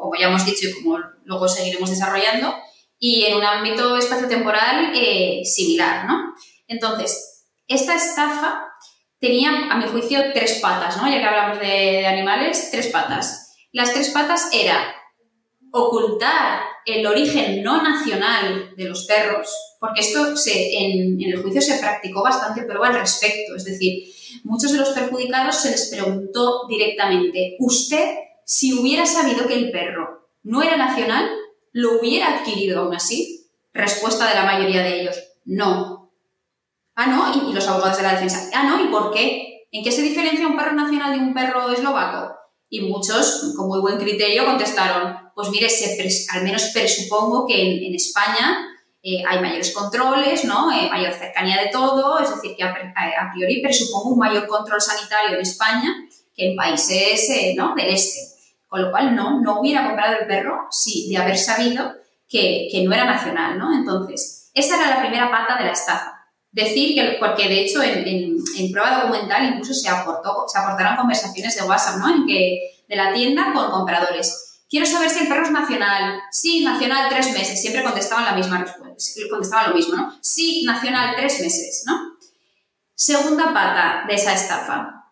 como 0.00 0.12
ya 0.18 0.28
hemos 0.28 0.46
dicho 0.46 0.68
y 0.68 0.82
como 0.82 0.98
luego 1.24 1.48
seguiremos 1.48 1.90
desarrollando, 1.90 2.54
y 2.98 3.24
en 3.24 3.36
un 3.36 3.44
ámbito 3.44 3.96
espaciotemporal 3.96 4.92
eh, 4.94 5.42
similar, 5.44 6.06
¿no? 6.06 6.32
Entonces, 6.68 7.44
esta 7.66 7.96
estafa 7.96 8.68
tenía, 9.18 9.50
a 9.68 9.76
mi 9.76 9.86
juicio, 9.88 10.32
tres 10.32 10.60
patas, 10.62 10.96
¿no? 10.96 11.10
Ya 11.10 11.18
que 11.18 11.26
hablamos 11.26 11.58
de, 11.58 11.66
de 11.66 12.06
animales, 12.06 12.68
tres 12.70 12.86
patas. 12.86 13.56
Las 13.72 13.92
tres 13.92 14.10
patas 14.10 14.48
era 14.52 14.94
ocultar 15.72 16.60
el 16.84 17.06
origen 17.06 17.62
no 17.62 17.82
nacional 17.82 18.74
de 18.76 18.84
los 18.84 19.06
perros, 19.06 19.48
porque 19.80 20.02
esto 20.02 20.34
en, 20.46 21.20
el 21.20 21.42
juicio 21.42 21.62
se 21.62 21.78
practicó 21.78 22.22
bastante 22.22 22.62
prueba 22.62 22.88
al 22.88 23.00
respecto, 23.00 23.56
es 23.56 23.64
decir, 23.64 24.04
muchos 24.44 24.72
de 24.72 24.78
los 24.78 24.90
perjudicados 24.90 25.56
se 25.56 25.70
les 25.70 25.90
preguntó 25.90 26.66
directamente, 26.68 27.56
¿usted 27.58 28.16
si 28.44 28.78
hubiera 28.78 29.06
sabido 29.06 29.46
que 29.46 29.54
el 29.54 29.70
perro 29.70 30.28
no 30.42 30.62
era 30.62 30.76
nacional, 30.76 31.30
lo 31.72 31.98
hubiera 31.98 32.38
adquirido 32.38 32.80
aún 32.80 32.94
así? 32.94 33.46
Respuesta 33.72 34.28
de 34.28 34.34
la 34.34 34.44
mayoría 34.44 34.82
de 34.82 35.00
ellos, 35.00 35.16
no. 35.46 36.12
Ah, 36.94 37.06
no, 37.06 37.48
y 37.48 37.54
los 37.54 37.66
abogados 37.66 37.96
de 37.96 38.02
la 38.02 38.12
defensa, 38.12 38.50
ah, 38.52 38.64
no, 38.64 38.84
¿y 38.84 38.88
por 38.88 39.12
qué? 39.12 39.66
¿En 39.70 39.82
qué 39.82 39.90
se 39.90 40.02
diferencia 40.02 40.46
un 40.46 40.56
perro 40.56 40.74
nacional 40.74 41.12
de 41.12 41.24
un 41.24 41.32
perro 41.32 41.72
eslovaco? 41.72 42.31
Y 42.74 42.80
muchos, 42.80 43.52
con 43.54 43.68
muy 43.68 43.80
buen 43.80 43.98
criterio, 43.98 44.46
contestaron, 44.46 45.14
pues 45.34 45.50
mire, 45.50 45.68
al 46.32 46.42
menos 46.42 46.70
presupongo 46.72 47.46
que 47.46 47.86
en, 47.86 47.94
España 47.94 48.66
eh, 49.02 49.22
hay 49.28 49.42
mayores 49.42 49.74
controles, 49.74 50.46
¿no? 50.46 50.72
Eh, 50.72 50.88
mayor 50.88 51.12
cercanía 51.12 51.60
de 51.60 51.68
todo, 51.68 52.18
es 52.18 52.34
decir, 52.34 52.56
que 52.56 52.62
a, 52.62 52.72
priori 53.34 53.60
presupongo 53.60 54.14
un 54.14 54.18
mayor 54.18 54.46
control 54.46 54.80
sanitario 54.80 55.36
en 55.36 55.42
España 55.42 55.94
que 56.34 56.52
en 56.52 56.56
países 56.56 57.28
eh, 57.28 57.54
¿no? 57.54 57.74
del 57.74 57.90
este. 57.90 58.20
Con 58.66 58.80
lo 58.80 58.90
cual, 58.90 59.14
no, 59.14 59.42
no 59.42 59.60
hubiera 59.60 59.86
comprado 59.86 60.20
el 60.20 60.26
perro 60.26 60.66
si 60.70 61.10
de 61.10 61.18
haber 61.18 61.36
sabido 61.36 61.92
que, 62.26 62.68
que 62.72 62.84
no 62.84 62.94
era 62.94 63.04
nacional, 63.04 63.58
¿no? 63.58 63.70
Entonces, 63.74 64.50
esa 64.54 64.76
era 64.76 64.96
la 64.96 65.02
primera 65.02 65.30
pata 65.30 65.58
de 65.58 65.66
la 65.66 65.72
estafa. 65.72 66.11
Decir 66.52 66.94
que, 66.94 67.16
porque 67.18 67.48
de 67.48 67.64
hecho 67.64 67.82
en, 67.82 68.06
en, 68.06 68.70
prueba 68.70 69.00
documental 69.00 69.48
incluso 69.48 69.72
se, 69.72 69.88
aportó, 69.88 70.44
se 70.46 70.58
aportaron 70.58 70.96
conversaciones 70.96 71.56
de 71.56 71.62
WhatsApp, 71.62 71.96
¿no? 71.96 72.14
En 72.14 72.26
que, 72.26 72.84
de 72.86 72.96
la 72.96 73.12
tienda 73.14 73.52
con 73.54 73.70
compradores. 73.70 74.60
Quiero 74.68 74.84
saber 74.84 75.08
si 75.08 75.20
el 75.20 75.28
perro 75.28 75.44
es 75.44 75.50
nacional. 75.50 76.20
Sí, 76.30 76.62
nacional 76.62 77.08
tres 77.08 77.32
meses. 77.32 77.60
Siempre 77.60 77.82
contestaban 77.82 78.26
la 78.26 78.32
misma 78.32 78.58
respuesta. 78.58 79.20
Contestaban 79.30 79.70
lo 79.70 79.76
mismo, 79.76 79.96
¿no? 79.96 80.18
Sí, 80.20 80.64
nacional 80.64 81.14
tres 81.16 81.40
meses, 81.40 81.84
¿no? 81.86 82.18
Segunda 82.94 83.52
pata 83.52 84.04
de 84.06 84.14
esa 84.14 84.34
estafa. 84.34 85.10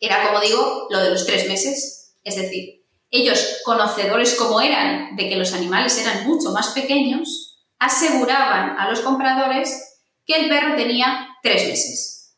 Era, 0.00 0.26
como 0.26 0.40
digo, 0.40 0.88
lo 0.90 0.98
de 0.98 1.10
los 1.10 1.24
tres 1.24 1.48
meses. 1.48 2.14
Es 2.24 2.36
decir, 2.36 2.84
ellos, 3.10 3.60
conocedores 3.64 4.34
como 4.34 4.60
eran 4.60 5.16
de 5.16 5.28
que 5.28 5.36
los 5.36 5.52
animales 5.52 5.98
eran 5.98 6.26
mucho 6.26 6.50
más 6.52 6.68
pequeños, 6.68 7.58
aseguraban 7.78 8.78
a 8.78 8.88
los 8.88 9.00
compradores 9.00 9.89
que 10.30 10.42
el 10.42 10.48
perro 10.48 10.76
tenía 10.76 11.28
tres 11.42 11.66
meses. 11.66 12.36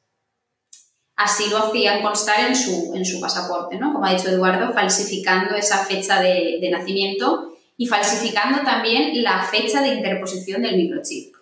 Así 1.15 1.51
lo 1.51 1.59
hacían 1.59 2.01
constar 2.01 2.41
en 2.41 2.57
su, 2.57 2.93
en 2.95 3.05
su 3.05 3.21
pasaporte, 3.21 3.77
¿no? 3.77 3.93
Como 3.93 4.07
ha 4.07 4.15
dicho 4.15 4.31
Eduardo, 4.31 4.73
falsificando 4.73 5.55
esa 5.55 5.85
fecha 5.85 6.21
de, 6.21 6.59
de 6.61 6.71
nacimiento 6.71 7.55
y 7.77 7.87
falsificando 7.87 8.63
también 8.63 9.23
la 9.23 9.43
fecha 9.43 9.83
de 9.83 9.89
interposición 9.89 10.63
del 10.63 10.77
microchip. 10.77 11.35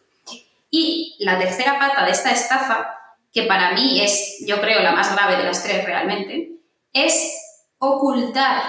Y 0.70 1.16
la 1.20 1.38
tercera 1.38 1.78
pata 1.78 2.04
de 2.04 2.10
esta 2.10 2.32
estafa, 2.32 2.96
que 3.32 3.44
para 3.44 3.72
mí 3.72 4.00
es, 4.00 4.44
yo 4.44 4.60
creo, 4.60 4.82
la 4.82 4.92
más 4.92 5.14
grave 5.14 5.36
de 5.36 5.44
las 5.44 5.62
tres 5.62 5.84
realmente, 5.84 6.56
es 6.92 7.32
ocultar 7.78 8.60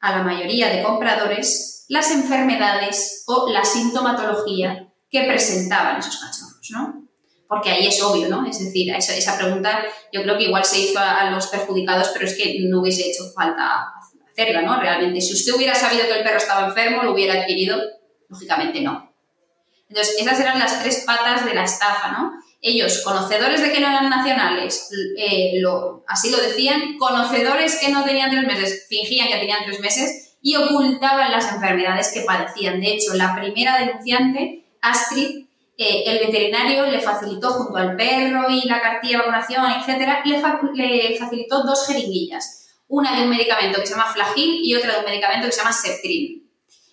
a 0.00 0.10
la 0.10 0.24
mayoría 0.24 0.70
de 0.70 0.82
compradores 0.82 1.84
las 1.88 2.10
enfermedades 2.10 3.22
o 3.28 3.48
la 3.48 3.64
sintomatología 3.64 4.92
que 5.08 5.22
presentaban 5.22 5.98
esos 5.98 6.16
cachorros, 6.18 6.70
¿no? 6.70 7.07
Porque 7.48 7.70
ahí 7.70 7.86
es 7.86 8.02
obvio, 8.02 8.28
¿no? 8.28 8.46
Es 8.46 8.62
decir, 8.62 8.92
esa, 8.94 9.38
pregunta 9.38 9.82
yo 10.12 10.22
creo 10.22 10.36
que 10.36 10.44
igual 10.44 10.64
se 10.64 10.80
hizo 10.80 10.98
a, 10.98 11.30
los 11.30 11.46
perjudicados, 11.46 12.10
pero 12.12 12.26
es 12.26 12.36
que 12.36 12.58
no 12.60 12.80
hubiese 12.80 13.08
hecho 13.08 13.24
falta 13.34 13.86
hacerla, 14.30 14.62
¿no? 14.62 14.78
Realmente, 14.78 15.20
si 15.20 15.32
usted 15.32 15.54
hubiera 15.54 15.74
sabido 15.74 16.06
que 16.06 16.18
el 16.18 16.24
perro 16.24 16.36
estaba 16.36 16.68
enfermo, 16.68 17.02
lo 17.02 17.12
hubiera 17.12 17.40
adquirido, 17.40 17.80
lógicamente 18.28 18.82
no. 18.82 19.14
Entonces, 19.88 20.16
esas 20.18 20.38
eran 20.38 20.58
las 20.58 20.82
tres 20.82 21.04
patas 21.06 21.46
de 21.46 21.54
la 21.54 21.64
estafa, 21.64 22.12
¿no? 22.12 22.32
Ellos, 22.60 23.02
conocedores 23.02 23.62
de 23.62 23.72
que 23.72 23.80
no 23.80 23.86
eran 23.86 24.10
nacionales, 24.10 24.90
eh, 25.16 25.62
así 26.06 26.30
lo 26.30 26.38
decían, 26.38 26.98
conocedores 26.98 27.76
que 27.76 27.88
no 27.88 28.04
tenían 28.04 28.30
tres 28.30 28.44
meses, 28.44 28.86
fingían 28.88 29.28
que 29.28 29.38
tenían 29.38 29.64
tres 29.64 29.80
meses 29.80 30.36
y 30.42 30.56
ocultaban 30.56 31.30
las 31.30 31.50
enfermedades 31.52 32.12
que 32.12 32.22
padecían. 32.22 32.80
De 32.80 32.94
hecho, 32.94 33.14
la 33.14 33.34
primera 33.34 33.78
denunciante, 33.78 34.66
Astrid, 34.82 35.46
eh, 35.80 36.02
el 36.06 36.18
veterinario 36.18 36.86
le 36.86 37.00
facilitó 37.00 37.52
junto 37.52 37.76
al 37.78 37.94
perro 37.94 38.50
y 38.50 38.66
la 38.66 38.82
cartilla 38.82 39.18
de 39.18 39.18
vacunación, 39.18 39.64
etcétera, 39.70 40.24
le, 40.74 41.16
facilitó 41.16 41.62
dos 41.62 41.86
jeringuillas. 41.86 42.66
Una 42.88 43.16
de 43.16 43.22
un 43.22 43.30
medicamento 43.30 43.80
que 43.80 43.86
se 43.86 43.94
llama 43.94 44.12
Flagil 44.12 44.58
y 44.64 44.74
otra 44.74 44.94
de 44.94 44.98
un 44.98 45.04
medicamento 45.04 45.46
que 45.46 45.52
se 45.52 45.60
llama 45.60 45.72
Septrin. 45.72 46.50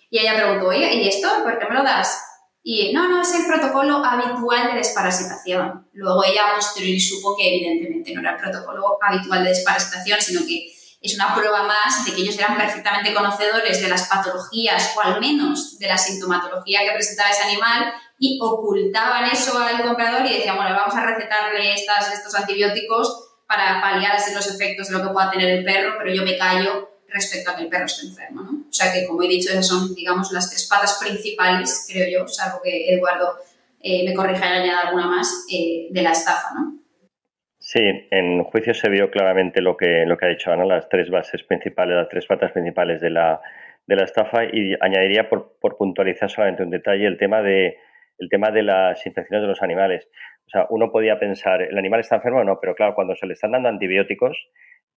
Y 0.08 0.18
ella 0.20 0.36
preguntó, 0.36 0.68
oye, 0.68 0.94
¿y 0.94 1.08
esto? 1.08 1.28
¿Por 1.42 1.58
qué 1.58 1.66
me 1.66 1.74
lo 1.74 1.82
das? 1.82 2.22
Y 2.62 2.92
no, 2.92 3.08
no, 3.08 3.22
es 3.22 3.34
el 3.34 3.46
protocolo 3.46 4.04
habitual 4.04 4.68
de 4.68 4.78
desparasitación. 4.78 5.88
Luego 5.92 6.24
ella 6.24 6.54
posteriori 6.54 7.00
supo 7.00 7.36
que 7.36 7.56
evidentemente 7.56 8.14
no 8.14 8.20
era 8.20 8.32
el 8.32 8.36
protocolo 8.36 8.98
habitual 9.02 9.42
de 9.42 9.48
desparasitación, 9.48 10.20
sino 10.20 10.46
que 10.46 10.72
es 11.00 11.14
una 11.16 11.34
prueba 11.34 11.64
más 11.64 12.04
de 12.04 12.12
que 12.12 12.22
ellos 12.22 12.38
eran 12.38 12.56
perfectamente 12.56 13.12
conocedores 13.12 13.80
de 13.80 13.88
las 13.88 14.06
patologías 14.06 14.92
o 14.96 15.00
al 15.00 15.20
menos 15.20 15.76
de 15.78 15.88
la 15.88 15.98
sintomatología 15.98 16.84
que 16.84 16.92
presentaba 16.92 17.30
ese 17.30 17.42
animal 17.42 17.92
y 18.18 18.38
ocultaban 18.42 19.24
eso 19.26 19.58
al 19.58 19.82
comprador 19.82 20.24
y 20.26 20.34
decían, 20.34 20.56
bueno, 20.56 20.74
vamos 20.74 20.94
a 20.94 21.04
recetarle 21.04 21.74
estas, 21.74 22.12
estos 22.12 22.34
antibióticos 22.34 23.26
para 23.46 23.80
paliar 23.80 24.16
los 24.34 24.54
efectos 24.54 24.88
de 24.88 24.98
lo 24.98 25.02
que 25.02 25.12
pueda 25.12 25.30
tener 25.30 25.50
el 25.50 25.64
perro, 25.64 25.94
pero 25.98 26.12
yo 26.12 26.22
me 26.22 26.36
callo 26.36 26.90
respecto 27.08 27.50
a 27.50 27.56
que 27.56 27.62
el 27.62 27.68
perro 27.68 27.84
esté 27.84 28.06
enfermo. 28.06 28.42
¿no? 28.42 28.50
O 28.68 28.72
sea 28.72 28.92
que, 28.92 29.06
como 29.06 29.22
he 29.22 29.28
dicho, 29.28 29.50
esas 29.50 29.68
son, 29.68 29.94
digamos, 29.94 30.32
las 30.32 30.50
tres 30.50 30.66
patas 30.68 30.98
principales, 31.00 31.86
creo 31.90 32.06
yo, 32.10 32.28
salvo 32.28 32.60
que 32.62 32.94
Eduardo 32.94 33.36
eh, 33.80 34.04
me 34.04 34.14
corrija 34.14 34.46
y 34.48 34.62
añada 34.62 34.88
alguna 34.88 35.06
más, 35.06 35.46
eh, 35.52 35.88
de 35.90 36.02
la 36.02 36.12
estafa. 36.12 36.48
¿no? 36.54 36.78
Sí, 37.58 37.80
en 38.10 38.42
juicio 38.44 38.74
se 38.74 38.88
vio 38.88 39.10
claramente 39.10 39.60
lo 39.60 39.76
que, 39.76 40.04
lo 40.06 40.16
que 40.16 40.26
ha 40.26 40.28
dicho 40.28 40.52
Ana, 40.52 40.64
las 40.64 40.88
tres 40.88 41.10
bases 41.10 41.42
principales, 41.42 41.96
las 41.96 42.08
tres 42.08 42.26
patas 42.26 42.52
principales 42.52 43.00
de 43.00 43.10
la, 43.10 43.40
de 43.86 43.96
la 43.96 44.04
estafa 44.04 44.44
y 44.44 44.74
añadiría 44.80 45.28
por, 45.28 45.56
por 45.60 45.76
puntualizar 45.76 46.30
solamente 46.30 46.62
un 46.62 46.70
detalle 46.70 47.06
el 47.06 47.18
tema 47.18 47.42
de 47.42 47.76
el 48.18 48.28
tema 48.28 48.50
de 48.50 48.62
las 48.62 49.04
infecciones 49.06 49.42
de 49.42 49.48
los 49.48 49.62
animales. 49.62 50.08
O 50.46 50.50
sea, 50.50 50.66
uno 50.70 50.90
podía 50.90 51.18
pensar, 51.18 51.62
¿el 51.62 51.76
animal 51.76 52.00
está 52.00 52.16
enfermo 52.16 52.40
o 52.40 52.44
no? 52.44 52.58
Pero 52.60 52.74
claro, 52.74 52.94
cuando 52.94 53.16
se 53.16 53.26
le 53.26 53.34
están 53.34 53.52
dando 53.52 53.68
antibióticos, 53.68 54.48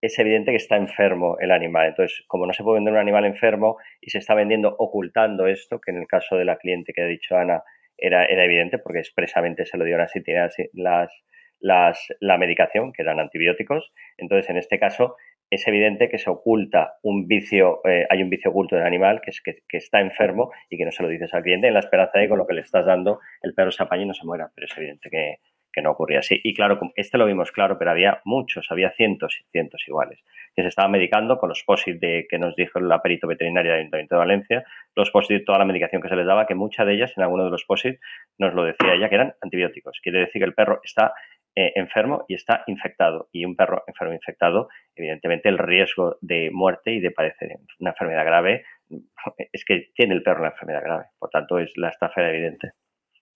es 0.02 0.18
evidente 0.20 0.52
que 0.52 0.58
está 0.58 0.78
enfermo 0.78 1.38
el 1.40 1.52
animal. 1.52 1.88
Entonces, 1.88 2.24
como 2.28 2.46
no 2.46 2.54
se 2.54 2.64
puede 2.64 2.78
vender 2.78 2.94
un 2.94 3.00
animal 3.00 3.26
enfermo 3.26 3.78
y 4.00 4.10
se 4.12 4.20
está 4.20 4.34
vendiendo 4.34 4.76
ocultando 4.78 5.48
esto, 5.48 5.80
que 5.80 5.92
en 5.92 5.98
el 5.98 6.08
caso 6.08 6.38
de 6.38 6.46
la 6.46 6.58
cliente 6.58 6.94
que 6.94 7.02
ha 7.02 7.06
dicho 7.06 7.36
Ana 7.36 7.64
era, 7.98 8.26
evidente 8.26 8.78
porque 8.78 9.00
expresamente 9.00 9.66
se 9.66 9.78
lo 9.78 9.84
dieron 9.84 10.04
así, 10.04 10.24
tenía 10.24 10.50
las, 10.74 11.12
las, 11.60 12.08
la 12.22 12.38
medicación, 12.38 12.94
que 12.94 13.02
eran 13.02 13.20
antibióticos. 13.20 13.92
Entonces, 14.18 14.50
en 14.50 14.58
este 14.58 14.80
caso, 14.80 15.18
es 15.50 15.68
evidente 15.68 16.10
que 16.10 16.20
se 16.20 16.30
oculta 16.30 16.97
un 17.02 17.28
vicio, 17.28 17.82
eh, 17.86 18.06
hay 18.10 18.22
un 18.22 18.30
vicio 18.30 18.52
oculto 18.52 18.76
del 18.76 18.86
animal 18.86 19.22
que, 19.22 19.32
es, 19.32 19.41
que, 19.41 19.78
está 19.78 20.00
enfermo 20.00 20.52
y 20.70 20.78
que 20.78 20.86
no 20.86 20.91
se 20.91 21.02
lo 21.02 21.10
dices 21.10 21.34
al 21.34 21.43
cliente 21.43 21.68
en 21.68 21.74
la 21.74 21.80
esperanza 21.80 22.20
de 22.20 22.26
que 22.26 22.30
con 22.30 22.38
lo 22.38 22.47
que 22.47 22.54
le 22.54 22.62
estás 22.62 22.86
dando 22.86 23.20
el 23.41 23.54
perro 23.54 23.72
se 23.72 23.82
apañe 23.82 24.04
y 24.04 24.08
no 24.08 24.14
se 24.14 24.26
muera. 24.26 24.52
Pero 24.54 24.68
es 24.68 24.78
evidente 24.78 25.10
que, 25.10 25.38
no 25.82 25.91
ocurría 25.91 26.20
así. 26.20 26.38
Y 26.43 26.54
claro, 26.54 26.78
este 26.97 27.18
lo 27.18 27.26
vimos 27.26 27.54
claro, 27.54 27.80
pero 27.80 27.91
había 27.91 28.20
muchos, 28.26 28.70
había 28.70 28.91
cientos 28.91 29.39
y 29.39 29.50
cientos 29.50 29.82
iguales, 29.88 30.20
que 30.54 30.62
se 30.62 30.68
estaban 30.68 30.91
medicando 30.91 31.38
con 31.38 31.47
los 31.47 31.64
POSIT 31.64 32.02
de, 32.02 32.28
que 32.30 32.38
nos 32.38 32.54
dijo 32.58 32.82
la 32.82 33.02
perito 33.02 33.28
veterinaria 33.28 33.72
del 33.72 33.80
Ayuntamiento 33.80 34.16
de 34.16 34.20
Valencia, 34.20 34.66
los 34.93 35.10
POSIT, 35.10 35.45
toda 35.45 35.58
la 35.58 35.64
medicación 35.64 36.02
que 36.02 36.10
se 36.10 36.18
les 36.18 36.26
daba, 36.26 36.47
que 36.47 36.54
muchas 36.54 36.86
de 36.86 36.95
ellas, 36.95 37.14
en 37.16 37.24
alguno 37.24 37.45
de 37.45 37.52
los 37.52 37.64
POSIT, 37.64 37.97
nos 38.38 38.54
lo 38.54 38.66
decía 38.66 38.93
ella, 38.93 39.08
que 39.08 39.16
eran 39.16 39.36
antibióticos. 39.39 40.02
Quiere 40.04 40.20
decir 40.20 40.41
que 40.41 40.47
el 40.47 40.54
perro 40.54 40.82
está 40.84 41.14
eh, 41.56 41.74
enfermo 41.76 42.26
y 42.28 42.36
está 42.36 42.64
infectado. 42.68 43.30
Y 43.32 43.45
un 43.45 43.56
perro 43.56 43.84
enfermo 43.88 44.14
infectado, 44.14 44.70
evidentemente 44.95 45.50
el 45.50 45.58
riesgo 45.58 46.18
de 46.22 46.50
muerte 46.52 46.91
y 46.93 47.00
de 47.00 47.12
padecer 47.12 47.58
una 47.80 47.91
enfermedad 47.91 48.26
grave 48.26 48.64
es 49.52 49.66
que 49.66 49.89
tiene 49.95 50.16
el 50.16 50.24
perro 50.24 50.43
la 50.43 50.50
enfermedad 50.50 50.84
grave. 50.84 51.06
Por 51.18 51.30
tanto, 51.30 51.60
es 51.60 51.72
la 51.76 51.89
estafa 51.89 52.28
evidente. 52.28 52.72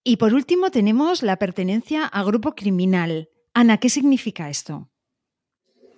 Y 0.03 0.17
por 0.17 0.33
último 0.33 0.69
tenemos 0.69 1.23
la 1.23 1.37
pertenencia 1.37 2.05
a 2.05 2.23
grupo 2.23 2.55
criminal. 2.55 3.29
Ana, 3.53 3.77
¿qué 3.77 3.89
significa 3.89 4.49
esto? 4.49 4.89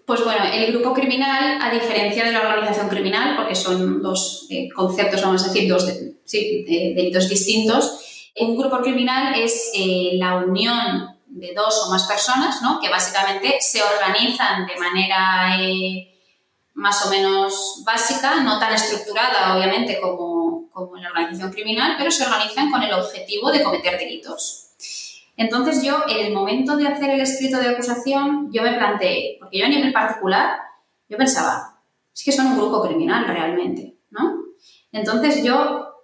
Pues 0.06 0.24
bueno, 0.24 0.46
el 0.54 0.72
grupo 0.72 0.94
criminal, 0.94 1.60
a 1.60 1.74
diferencia 1.74 2.24
de 2.26 2.32
la 2.32 2.42
organización 2.42 2.90
criminal, 2.90 3.36
porque 3.36 3.56
son 3.56 4.04
dos 4.04 4.48
eh, 4.52 4.70
conceptos, 4.70 5.24
vamos 5.24 5.44
a 5.44 5.48
decir, 5.48 5.68
dos 5.68 5.88
de, 5.88 6.18
sí, 6.24 6.64
de, 6.64 6.94
delitos 6.94 7.28
distintos, 7.28 8.32
un 8.38 8.58
grupo 8.58 8.82
criminal 8.82 9.34
es 9.40 9.72
eh, 9.76 10.12
la 10.14 10.36
unión 10.36 11.15
de 11.36 11.54
dos 11.54 11.86
o 11.86 11.92
más 11.92 12.06
personas, 12.06 12.62
¿no? 12.62 12.80
Que 12.80 12.90
básicamente 12.90 13.58
se 13.60 13.84
organizan 13.84 14.66
de 14.66 14.78
manera 14.78 15.58
eh, 15.60 16.16
más 16.76 17.06
o 17.06 17.10
menos 17.10 17.84
básica, 17.86 18.36
no 18.42 18.58
tan 18.58 18.74
estructurada, 18.74 19.56
obviamente, 19.56 20.00
como, 20.00 20.70
como 20.72 20.96
en 20.96 21.04
la 21.04 21.10
organización 21.10 21.52
criminal, 21.52 21.96
pero 21.98 22.10
se 22.10 22.24
organizan 22.24 22.72
con 22.72 22.82
el 22.82 22.94
objetivo 22.94 23.52
de 23.52 23.64
cometer 23.64 23.98
delitos. 24.00 24.70
Entonces 25.36 25.84
yo, 25.84 26.06
en 26.08 26.28
el 26.28 26.34
momento 26.34 26.78
de 26.78 26.88
hacer 26.88 27.10
el 27.10 27.20
escrito 27.20 27.60
de 27.60 27.68
acusación, 27.68 28.50
yo 28.54 28.64
me 28.64 28.78
planteé, 28.78 29.36
porque 29.38 29.60
yo 29.60 29.66
a 29.66 29.70
nivel 29.70 29.92
particular, 29.92 30.58
yo 31.10 31.18
pensaba, 31.18 31.82
es 32.14 32.24
que 32.24 32.32
son 32.32 32.48
un 32.48 32.58
grupo 32.58 32.82
criminal 32.82 33.28
realmente, 33.28 33.98
¿no? 34.12 34.36
Entonces 34.94 35.44
yo, 35.44 35.96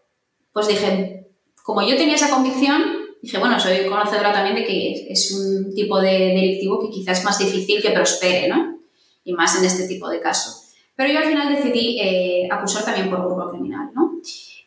pues 0.52 0.68
dije, 0.68 1.32
como 1.64 1.82
yo 1.84 1.96
tenía 1.96 2.16
esa 2.16 2.30
convicción, 2.30 3.01
dije, 3.22 3.38
bueno, 3.38 3.60
soy 3.60 3.86
conocedora 3.86 4.34
también 4.34 4.56
de 4.56 4.66
que 4.66 5.08
es 5.10 5.32
un 5.32 5.74
tipo 5.74 6.00
de 6.02 6.12
delictivo 6.12 6.80
que 6.80 6.90
quizás 6.90 7.20
es 7.20 7.26
más 7.26 7.38
difícil 7.38 7.82
que 7.82 7.92
prospere, 7.92 8.48
¿no? 8.48 8.80
Y 9.24 9.34
más 9.34 9.58
en 9.60 9.66
este 9.66 9.88
tipo 9.88 10.10
de 10.10 10.20
casos. 10.20 10.74
Pero 10.96 11.14
yo 11.14 11.20
al 11.20 11.26
final 11.26 11.56
decidí 11.56 12.00
eh, 12.00 12.48
acusar 12.52 12.84
también 12.84 13.10
por 13.10 13.26
grupo 13.26 13.50
criminal, 13.50 13.90
¿no? 13.94 14.12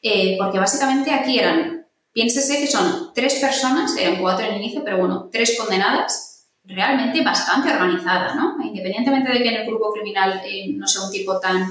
Eh, 0.02 0.36
porque 0.38 0.58
básicamente 0.58 1.10
aquí 1.10 1.38
eran, 1.38 1.86
piénsese 2.12 2.60
que 2.60 2.66
son 2.66 3.12
tres 3.14 3.36
personas, 3.36 3.96
eran 3.96 4.20
cuatro 4.20 4.46
en 4.46 4.54
el 4.54 4.60
inicio, 4.60 4.82
pero 4.84 4.98
bueno, 4.98 5.28
tres 5.32 5.56
condenadas, 5.58 6.46
realmente 6.64 7.22
bastante 7.22 7.72
organizada, 7.72 8.34
¿no? 8.34 8.56
Independientemente 8.64 9.32
de 9.32 9.42
que 9.42 9.48
en 9.48 9.56
el 9.56 9.66
grupo 9.66 9.92
criminal 9.92 10.42
eh, 10.44 10.72
no 10.74 10.86
sea 10.86 11.02
un 11.02 11.10
tipo 11.10 11.38
tan, 11.38 11.70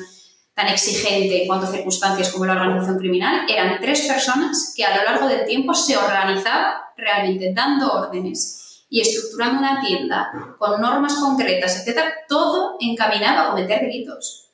tan 0.53 0.67
exigente 0.67 1.41
en 1.41 1.47
cuanto 1.47 1.65
a 1.65 1.71
circunstancias 1.71 2.31
como 2.31 2.45
la 2.45 2.53
organización 2.53 2.99
criminal, 2.99 3.45
eran 3.49 3.79
tres 3.81 4.07
personas 4.07 4.73
que 4.75 4.85
a 4.85 4.95
lo 4.95 5.03
largo 5.03 5.27
del 5.27 5.45
tiempo 5.45 5.73
se 5.73 5.97
organizaban 5.97 6.75
realmente 6.95 7.53
dando 7.53 7.91
órdenes 7.91 8.85
y 8.89 9.01
estructurando 9.01 9.59
una 9.59 9.81
tienda 9.81 10.31
con 10.59 10.79
normas 10.79 11.15
concretas, 11.15 11.79
etcétera, 11.79 12.13
todo 12.27 12.77
encaminado 12.79 13.41
a 13.41 13.49
cometer 13.49 13.81
delitos. 13.81 14.51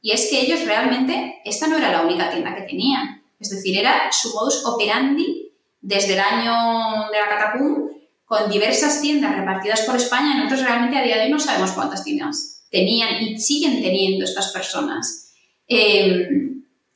Y 0.00 0.12
es 0.12 0.28
que 0.30 0.40
ellos 0.40 0.64
realmente, 0.64 1.40
esta 1.44 1.66
no 1.66 1.76
era 1.76 1.90
la 1.90 2.02
única 2.02 2.30
tienda 2.30 2.54
que 2.54 2.62
tenían. 2.62 3.24
Es 3.40 3.50
decir, 3.50 3.76
era 3.76 4.12
su 4.12 4.32
modus 4.32 4.64
operandi 4.64 5.52
desde 5.80 6.14
el 6.14 6.20
año 6.20 7.10
de 7.10 7.18
la 7.18 7.28
Catacum, 7.28 7.88
con 8.24 8.48
diversas 8.48 9.00
tiendas 9.00 9.36
repartidas 9.36 9.80
por 9.80 9.96
España. 9.96 10.36
Nosotros 10.36 10.62
realmente 10.62 10.98
a 10.98 11.02
día 11.02 11.16
de 11.16 11.24
hoy 11.24 11.30
no 11.30 11.40
sabemos 11.40 11.72
cuántas 11.72 12.04
tiendas 12.04 12.57
tenían 12.70 13.22
y 13.22 13.38
siguen 13.38 13.82
teniendo 13.82 14.24
estas 14.24 14.52
personas. 14.52 15.32
Eh, 15.66 16.28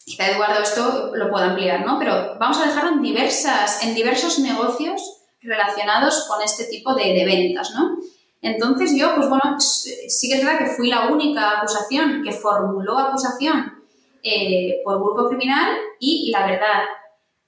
quizá 0.05 0.31
Eduardo 0.31 0.63
esto 0.63 1.13
lo 1.15 1.31
pueda 1.31 1.51
ampliar, 1.51 1.87
¿no? 1.87 1.99
Pero 1.99 2.37
vamos 2.39 2.59
a 2.59 2.67
dejarlo 2.67 2.93
en, 2.93 3.03
diversas, 3.03 3.83
en 3.85 3.95
diversos 3.95 4.39
negocios 4.39 5.01
relacionados 5.41 6.27
con 6.29 6.43
este 6.43 6.65
tipo 6.65 6.95
de, 6.95 7.13
de 7.15 7.25
ventas, 7.25 7.73
¿no? 7.75 7.99
Entonces 8.43 8.93
yo, 8.99 9.15
pues 9.15 9.29
bueno, 9.29 9.61
sí 9.61 10.29
que 10.29 10.35
es 10.35 10.45
verdad 10.45 10.59
que 10.59 10.75
fui 10.75 10.89
la 10.89 11.07
única 11.07 11.59
acusación 11.59 12.23
que 12.25 12.33
formuló 12.33 12.99
acusación 12.99 13.83
eh, 14.25 14.81
por 14.85 15.03
grupo 15.03 15.29
criminal 15.29 15.77
y 16.01 16.31
la 16.31 16.47
verdad, 16.47 16.83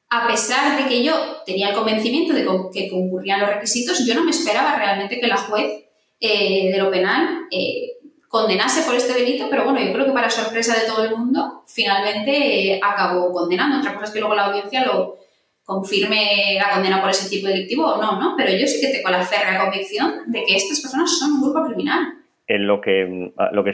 a 0.08 0.28
pesar 0.28 0.80
de 0.80 0.88
que 0.88 1.02
yo 1.02 1.14
tenía 1.44 1.70
el 1.70 1.74
convencimiento 1.74 2.32
de 2.32 2.46
que 2.72 2.90
concurrían 2.90 3.40
los 3.40 3.50
requisitos, 3.50 4.06
yo 4.06 4.14
no 4.14 4.24
me 4.24 4.30
esperaba 4.30 4.76
realmente 4.76 5.18
que 5.18 5.26
la 5.26 5.36
juez 5.36 5.84
eh, 6.20 6.70
de 6.70 6.78
lo 6.78 6.92
penal 6.92 7.46
eh, 7.50 7.93
condenase 8.34 8.84
por 8.84 8.96
este 8.96 9.14
delito, 9.14 9.46
pero 9.48 9.62
bueno, 9.62 9.78
yo 9.78 9.92
creo 9.92 10.06
que 10.06 10.12
para 10.12 10.28
sorpresa 10.28 10.74
de 10.74 10.88
todo 10.88 11.04
el 11.04 11.16
mundo, 11.16 11.62
finalmente 11.68 12.32
eh, 12.32 12.80
acabó 12.82 13.32
condenando. 13.32 13.78
Otra 13.78 13.94
cosa 13.94 14.06
es 14.06 14.10
que 14.10 14.18
luego 14.18 14.34
la 14.34 14.46
audiencia 14.46 14.84
lo 14.84 15.18
confirme 15.62 16.56
la 16.58 16.70
condena 16.70 17.00
por 17.00 17.10
ese 17.10 17.30
tipo 17.30 17.46
delictivo 17.46 17.86
o 17.86 18.02
no, 18.02 18.18
¿no? 18.18 18.34
Pero 18.36 18.50
yo 18.50 18.66
sí 18.66 18.80
que 18.80 18.92
tengo 18.92 19.08
la 19.08 19.22
férrea 19.22 19.60
convicción 19.60 20.32
de 20.32 20.42
que 20.42 20.56
estas 20.56 20.80
personas 20.80 21.16
son 21.16 21.34
un 21.34 21.42
grupo 21.42 21.64
criminal. 21.64 22.08
En 22.48 22.66
lo 22.66 22.80
que, 22.80 23.30
lo 23.52 23.62
que 23.62 23.72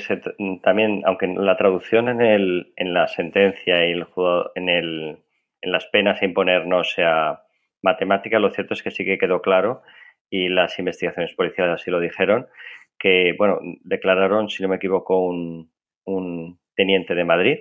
también, 0.63 1.05
aunque 1.07 1.27
la 1.27 1.57
traducción 1.57 2.11
en, 2.11 2.21
el, 2.21 2.75
en 2.77 2.93
la 2.93 3.09
sentencia 3.09 3.89
y 3.89 3.93
el, 3.93 4.07
en, 4.57 4.69
el, 4.69 5.19
en 5.63 5.73
las 5.73 5.87
penas 5.87 6.21
a 6.21 6.27
imponer 6.27 6.67
no 6.67 6.85
sea 6.85 7.45
matemática, 7.81 8.39
lo 8.39 8.51
cierto 8.51 8.75
es 8.75 8.83
que 8.83 8.91
sí 8.91 9.07
que 9.07 9.17
quedó 9.17 9.41
claro 9.41 9.81
y 10.29 10.51
las 10.51 10.79
investigaciones 10.79 11.35
policiales 11.35 11.81
así 11.81 11.91
lo 11.91 11.99
dijeron, 11.99 12.47
que, 13.01 13.35
bueno, 13.37 13.59
declararon, 13.83 14.51
si 14.51 14.63
no 14.63 14.69
me 14.69 14.77
equivoco, 14.77 15.19
un, 15.25 15.71
teniente 16.77 17.15
de 17.15 17.25
Madrid 17.25 17.59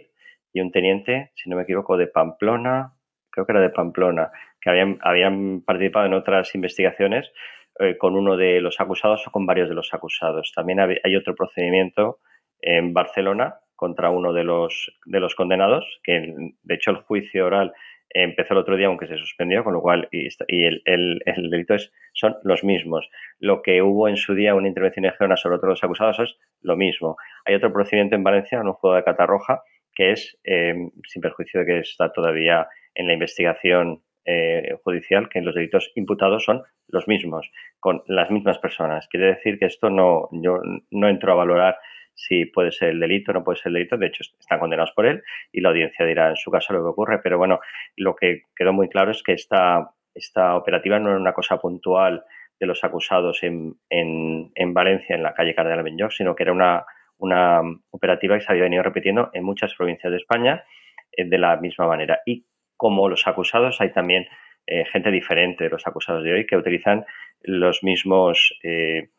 y 0.54 0.62
un 0.62 0.72
teniente, 0.72 1.32
si 1.36 1.50
no 1.50 1.56
me 1.56 1.64
equivoco, 1.64 1.98
de 1.98 2.08
Pamplona, 2.08 2.94
creo 3.32 3.46
que 3.46 3.52
era 3.52 3.62
de 3.62 3.70
Pamplona, 3.70 4.32
que 4.62 4.70
habían, 4.70 4.98
habían 5.02 5.62
participado 5.62 6.06
en 6.06 6.14
otras 6.14 6.54
investigaciones 6.56 7.32
eh, 7.80 7.98
con 7.98 8.16
uno 8.16 8.38
de 8.38 8.60
los 8.60 8.80
acusados 8.80 9.26
o 9.28 9.32
con 9.32 9.46
varios 9.46 9.70
de 9.70 9.76
los 9.76 9.94
acusados. 9.94 10.52
También 10.54 10.80
hay 10.80 11.16
otro 11.16 11.36
procedimiento 11.36 12.20
en 12.62 12.94
Barcelona 12.94 13.56
contra 13.76 14.10
uno 14.10 14.34
de 14.34 14.44
los, 14.44 14.92
de 15.06 15.20
los 15.22 15.36
condenados, 15.36 15.86
que 16.04 16.34
de 16.64 16.76
hecho 16.76 16.92
el 16.92 16.98
juicio 16.98 17.46
oral 17.46 17.72
empezó 18.10 18.54
el 18.54 18.60
otro 18.60 18.76
día, 18.76 18.88
aunque 18.88 19.08
se 19.08 19.18
suspendió, 19.18 19.64
con 19.64 19.74
lo 19.74 19.82
cual, 19.82 20.08
y, 20.12 20.28
el, 20.66 20.82
el, 20.86 21.50
delito 21.50 21.76
es, 21.76 21.92
son 22.14 22.38
los 22.44 22.64
mismos. 22.64 23.10
Lo 23.40 23.62
que 23.62 23.82
hubo 23.82 24.08
en 24.08 24.18
su 24.18 24.34
día 24.34 24.56
una 24.56 24.68
intervención 24.68 25.06
en 25.06 25.12
Gerona 25.14 25.38
sobre 25.38 25.58
otros 25.58 25.84
acusados 25.84 26.20
es 26.20 26.38
lo 26.62 26.76
mismo. 26.76 27.18
Hay 27.46 27.56
otro 27.56 27.72
procedimiento 27.72 28.16
en 28.16 28.24
Valencia, 28.24 28.60
en 28.60 28.68
un 28.68 28.74
juego 28.74 28.96
de 28.96 29.04
Catarroja, 29.04 29.62
que 29.94 30.12
es, 30.12 30.38
eh, 30.44 30.74
sin 31.08 31.22
perjuicio 31.22 31.62
de 31.62 31.66
que 31.66 31.80
está 31.80 32.12
todavía 32.12 32.68
en 32.96 33.08
la 33.08 33.14
investigación 33.14 34.02
eh, 34.26 34.78
judicial, 34.84 35.30
que 35.30 35.42
los 35.42 35.56
delitos 35.56 35.92
imputados 35.96 36.44
son 36.44 36.64
los 36.88 37.08
mismos, 37.08 37.50
con 37.80 38.04
las 38.08 38.30
mismas 38.30 38.60
personas. 38.60 39.08
Quiere 39.08 39.28
decir 39.28 39.60
que 39.60 39.66
esto 39.66 39.90
no, 39.90 40.30
yo 40.32 40.60
no 40.92 41.10
entro 41.10 41.32
a 41.32 41.36
valorar 41.36 41.78
si 42.20 42.46
puede 42.46 42.72
ser 42.72 42.90
el 42.90 43.00
delito 43.00 43.32
o 43.32 43.34
no 43.34 43.44
puede 43.44 43.58
ser 43.58 43.68
el 43.68 43.76
delito. 43.76 43.98
De 43.98 44.08
hecho, 44.08 44.24
están 44.40 44.60
condenados 44.60 44.92
por 44.92 45.06
él 45.06 45.24
y 45.54 45.62
la 45.62 45.70
audiencia 45.70 46.06
dirá 46.06 46.30
en 46.30 46.36
su 46.36 46.52
caso 46.52 46.74
lo 46.74 46.82
que 46.82 46.90
ocurre. 46.90 47.20
Pero 47.24 47.38
bueno, 47.38 47.60
lo 47.96 48.16
que 48.16 48.44
quedó 48.56 48.74
muy 48.74 48.90
claro 48.90 49.12
es 49.12 49.24
que 49.24 49.34
esta, 49.34 49.92
esta 50.14 50.56
operativa 50.56 51.00
no 51.00 51.10
era 51.10 51.20
una 51.20 51.34
cosa 51.34 51.58
puntual 51.58 52.24
de 52.60 52.66
los 52.66 52.84
acusados 52.84 53.42
en, 53.44 53.74
en, 53.90 54.74
Valencia, 54.74 55.16
en 55.16 55.24
la 55.24 55.34
calle 55.34 55.56
Cardenal 55.56 55.84
Benlloch, 55.84 56.12
sino 56.12 56.36
que 56.36 56.44
era 56.44 56.52
una, 56.52 56.86
una 57.18 57.62
operativa 57.92 58.36
que 58.36 58.44
se 58.44 58.52
había 58.52 58.64
venido 58.64 58.84
repitiendo 58.84 59.30
en 59.34 59.46
muchas 59.46 59.74
provincias 59.76 60.12
de 60.12 60.18
España 60.18 60.66
eh, 61.14 61.24
de 61.24 61.38
la 61.38 61.56
misma 61.56 61.88
manera. 61.88 62.20
Y 62.26 62.46
como 62.76 63.08
los 63.08 63.28
acusados, 63.28 63.80
hay 63.80 63.94
también 63.94 64.28
eh, 64.68 64.84
gente 64.92 65.10
diferente 65.10 65.64
de 65.64 65.70
los 65.70 65.88
acusados 65.88 66.22
de 66.24 66.34
hoy 66.34 66.46
que 66.46 66.58
utilizan 66.58 67.06
los 67.42 67.82
mismos 67.82 68.60
eh, 68.62 69.10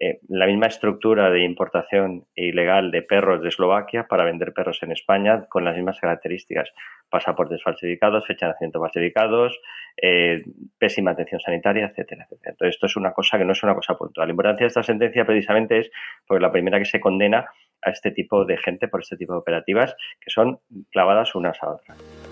eh, 0.00 0.20
la 0.28 0.46
misma 0.46 0.66
estructura 0.66 1.28
de 1.30 1.42
importación 1.42 2.24
ilegal 2.36 2.92
de 2.92 3.02
perros 3.02 3.42
de 3.42 3.48
Eslovaquia 3.48 4.06
para 4.06 4.24
vender 4.24 4.52
perros 4.52 4.80
en 4.82 4.92
España 4.92 5.46
con 5.48 5.64
las 5.64 5.74
mismas 5.74 5.98
características. 5.98 6.72
Pasaportes 7.10 7.62
falsificados, 7.62 8.26
fecha 8.26 8.46
de 8.46 8.52
nacimiento 8.52 8.80
falsificados, 8.80 9.60
eh, 10.00 10.44
pésima 10.78 11.12
atención 11.12 11.40
sanitaria, 11.40 11.86
etcétera, 11.86 12.24
etcétera. 12.24 12.52
Entonces, 12.52 12.76
esto 12.76 12.86
es 12.86 12.96
una 12.96 13.12
cosa 13.12 13.38
que 13.38 13.44
no 13.44 13.52
es 13.52 13.62
una 13.62 13.74
cosa 13.74 13.94
puntual. 13.96 14.28
La 14.28 14.32
importancia 14.32 14.64
de 14.64 14.68
esta 14.68 14.82
sentencia 14.82 15.24
precisamente 15.24 15.78
es 15.78 15.90
porque 16.26 16.42
la 16.42 16.52
primera 16.52 16.78
que 16.78 16.84
se 16.84 17.00
condena 17.00 17.50
a 17.82 17.90
este 17.90 18.12
tipo 18.12 18.44
de 18.44 18.56
gente 18.56 18.88
por 18.88 19.00
este 19.00 19.16
tipo 19.16 19.32
de 19.32 19.40
operativas 19.40 19.96
que 20.20 20.30
son 20.30 20.60
clavadas 20.90 21.34
unas 21.34 21.60
a 21.62 21.70
otras. 21.70 22.27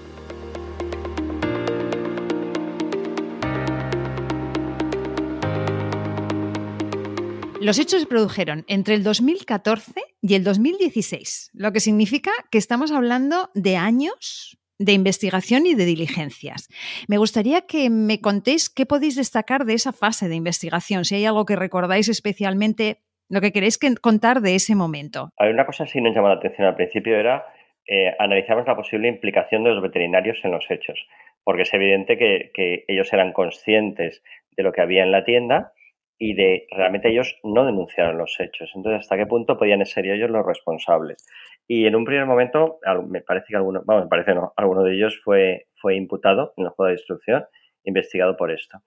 Los 7.61 7.79
hechos 7.79 8.03
se 8.03 8.07
produjeron 8.07 8.65
entre 8.69 8.95
el 8.95 9.03
2014 9.03 10.01
y 10.21 10.35
el 10.35 10.45
2016, 10.45 11.51
lo 11.55 11.73
que 11.73 11.81
significa 11.81 12.31
que 12.51 12.59
estamos 12.59 12.93
hablando 12.93 13.51
de 13.55 13.77
años 13.77 14.59
de 14.79 14.93
investigación 14.93 15.65
y 15.65 15.75
de 15.75 15.87
diligencias. 15.87 16.69
Me 17.09 17.17
gustaría 17.17 17.63
que 17.63 17.89
me 17.89 18.21
contéis 18.21 18.69
qué 18.69 18.85
podéis 18.85 19.17
destacar 19.17 19.65
de 19.65 19.73
esa 19.73 19.93
fase 19.93 20.29
de 20.29 20.35
investigación, 20.35 21.07
si 21.07 21.15
hay 21.15 21.25
algo 21.25 21.47
que 21.47 21.57
recordáis 21.57 22.09
especialmente, 22.09 22.99
lo 23.31 23.41
que 23.41 23.53
queréis 23.53 23.79
contar 24.03 24.43
de 24.43 24.55
ese 24.55 24.75
momento. 24.75 25.31
Hay 25.39 25.51
una 25.51 25.65
cosa 25.65 25.87
que 25.87 26.01
nos 26.01 26.15
llamó 26.15 26.29
la 26.29 26.35
atención 26.35 26.67
al 26.67 26.77
principio 26.77 27.17
era 27.17 27.47
eh, 27.89 28.15
analizamos 28.19 28.67
la 28.67 28.77
posible 28.77 29.09
implicación 29.09 29.65
de 29.65 29.71
los 29.71 29.83
veterinarios 29.83 30.39
en 30.43 30.51
los 30.51 30.71
hechos, 30.71 30.99
porque 31.43 31.63
es 31.63 31.73
evidente 31.73 32.19
que 32.19 32.85
ellos 32.87 33.11
eran 33.13 33.33
conscientes 33.33 34.23
de 34.57 34.63
lo 34.63 34.73
que 34.73 34.83
había 34.83 35.05
en 35.05 35.13
la 35.13 35.25
tienda 35.25 35.73
y 36.19 36.35
de 36.35 36.67
realmente 36.71 37.11
ellos 37.11 37.39
no 37.43 37.65
denunciaron 37.65 38.19
los 38.19 38.39
hechos. 38.41 38.71
Entonces, 38.75 39.01
¿hasta 39.01 39.17
qué 39.17 39.27
punto 39.27 39.59
podían 39.59 39.85
ser 39.85 40.07
ellos 40.07 40.31
los 40.31 40.47
responsables? 40.47 41.27
Y 41.69 41.87
en 41.87 41.97
un 41.97 42.05
primer 42.05 42.27
momento, 42.27 42.79
me 43.09 43.21
parece 43.21 43.47
que 43.49 43.57
alguno, 43.57 43.83
parece 44.09 44.35
no, 44.35 44.53
de 44.85 44.95
ellos 44.95 45.21
fue, 45.23 45.67
fue 45.81 45.97
imputado 45.97 46.55
en 46.57 46.65
el 46.65 46.71
juego 46.71 46.89
de 46.89 46.95
instrucción, 46.95 47.45
investigado 47.85 48.37
por 48.37 48.51
esto. 48.51 48.79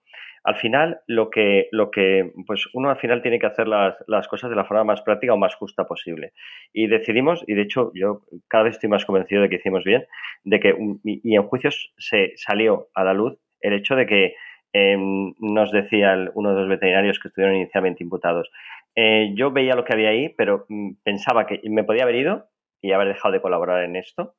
Al 0.42 0.56
final, 0.56 1.00
lo 1.06 1.28
que, 1.28 1.68
lo 1.70 1.90
que, 1.90 2.32
pues 2.46 2.66
uno 2.72 2.88
al 2.88 2.96
final 2.96 3.20
tiene 3.20 3.38
que 3.38 3.46
hacer 3.46 3.68
las, 3.68 3.94
las 4.06 4.26
cosas 4.26 4.48
de 4.48 4.56
la 4.56 4.64
forma 4.64 4.84
más 4.84 5.02
práctica 5.02 5.34
o 5.34 5.36
más 5.36 5.54
justa 5.54 5.84
posible. 5.84 6.32
Y 6.72 6.86
decidimos, 6.86 7.44
y 7.46 7.54
de 7.54 7.62
hecho 7.62 7.92
yo 7.94 8.22
cada 8.48 8.64
vez 8.64 8.76
estoy 8.76 8.88
más 8.88 9.04
convencido 9.04 9.42
de 9.42 9.50
que 9.50 9.56
hicimos 9.56 9.84
bien, 9.84 10.06
de 10.44 10.60
que, 10.60 10.74
y 11.04 11.36
en 11.36 11.42
juicios 11.42 11.92
se 11.98 12.32
salió 12.36 12.88
a 12.94 13.04
la 13.04 13.12
luz 13.12 13.38
el 13.60 13.74
hecho 13.74 13.94
de 13.94 14.06
que 14.06 14.34
Em, 14.72 15.34
nos 15.40 15.72
decía 15.72 16.16
uno 16.34 16.54
de 16.54 16.60
los 16.60 16.68
veterinarios 16.68 17.18
que 17.18 17.28
estuvieron 17.28 17.56
inicialmente 17.56 18.04
imputados. 18.04 18.50
Eh, 18.94 19.32
yo 19.34 19.50
veía 19.50 19.74
lo 19.74 19.84
que 19.84 19.92
había 19.92 20.10
ahí, 20.10 20.28
pero 20.28 20.66
mm, 20.68 20.92
pensaba 21.02 21.46
que 21.46 21.60
me 21.64 21.84
podía 21.84 22.04
haber 22.04 22.16
ido 22.16 22.48
y 22.80 22.92
haber 22.92 23.08
dejado 23.08 23.32
de 23.32 23.42
colaborar 23.42 23.84
en 23.84 23.96
esto, 23.96 24.34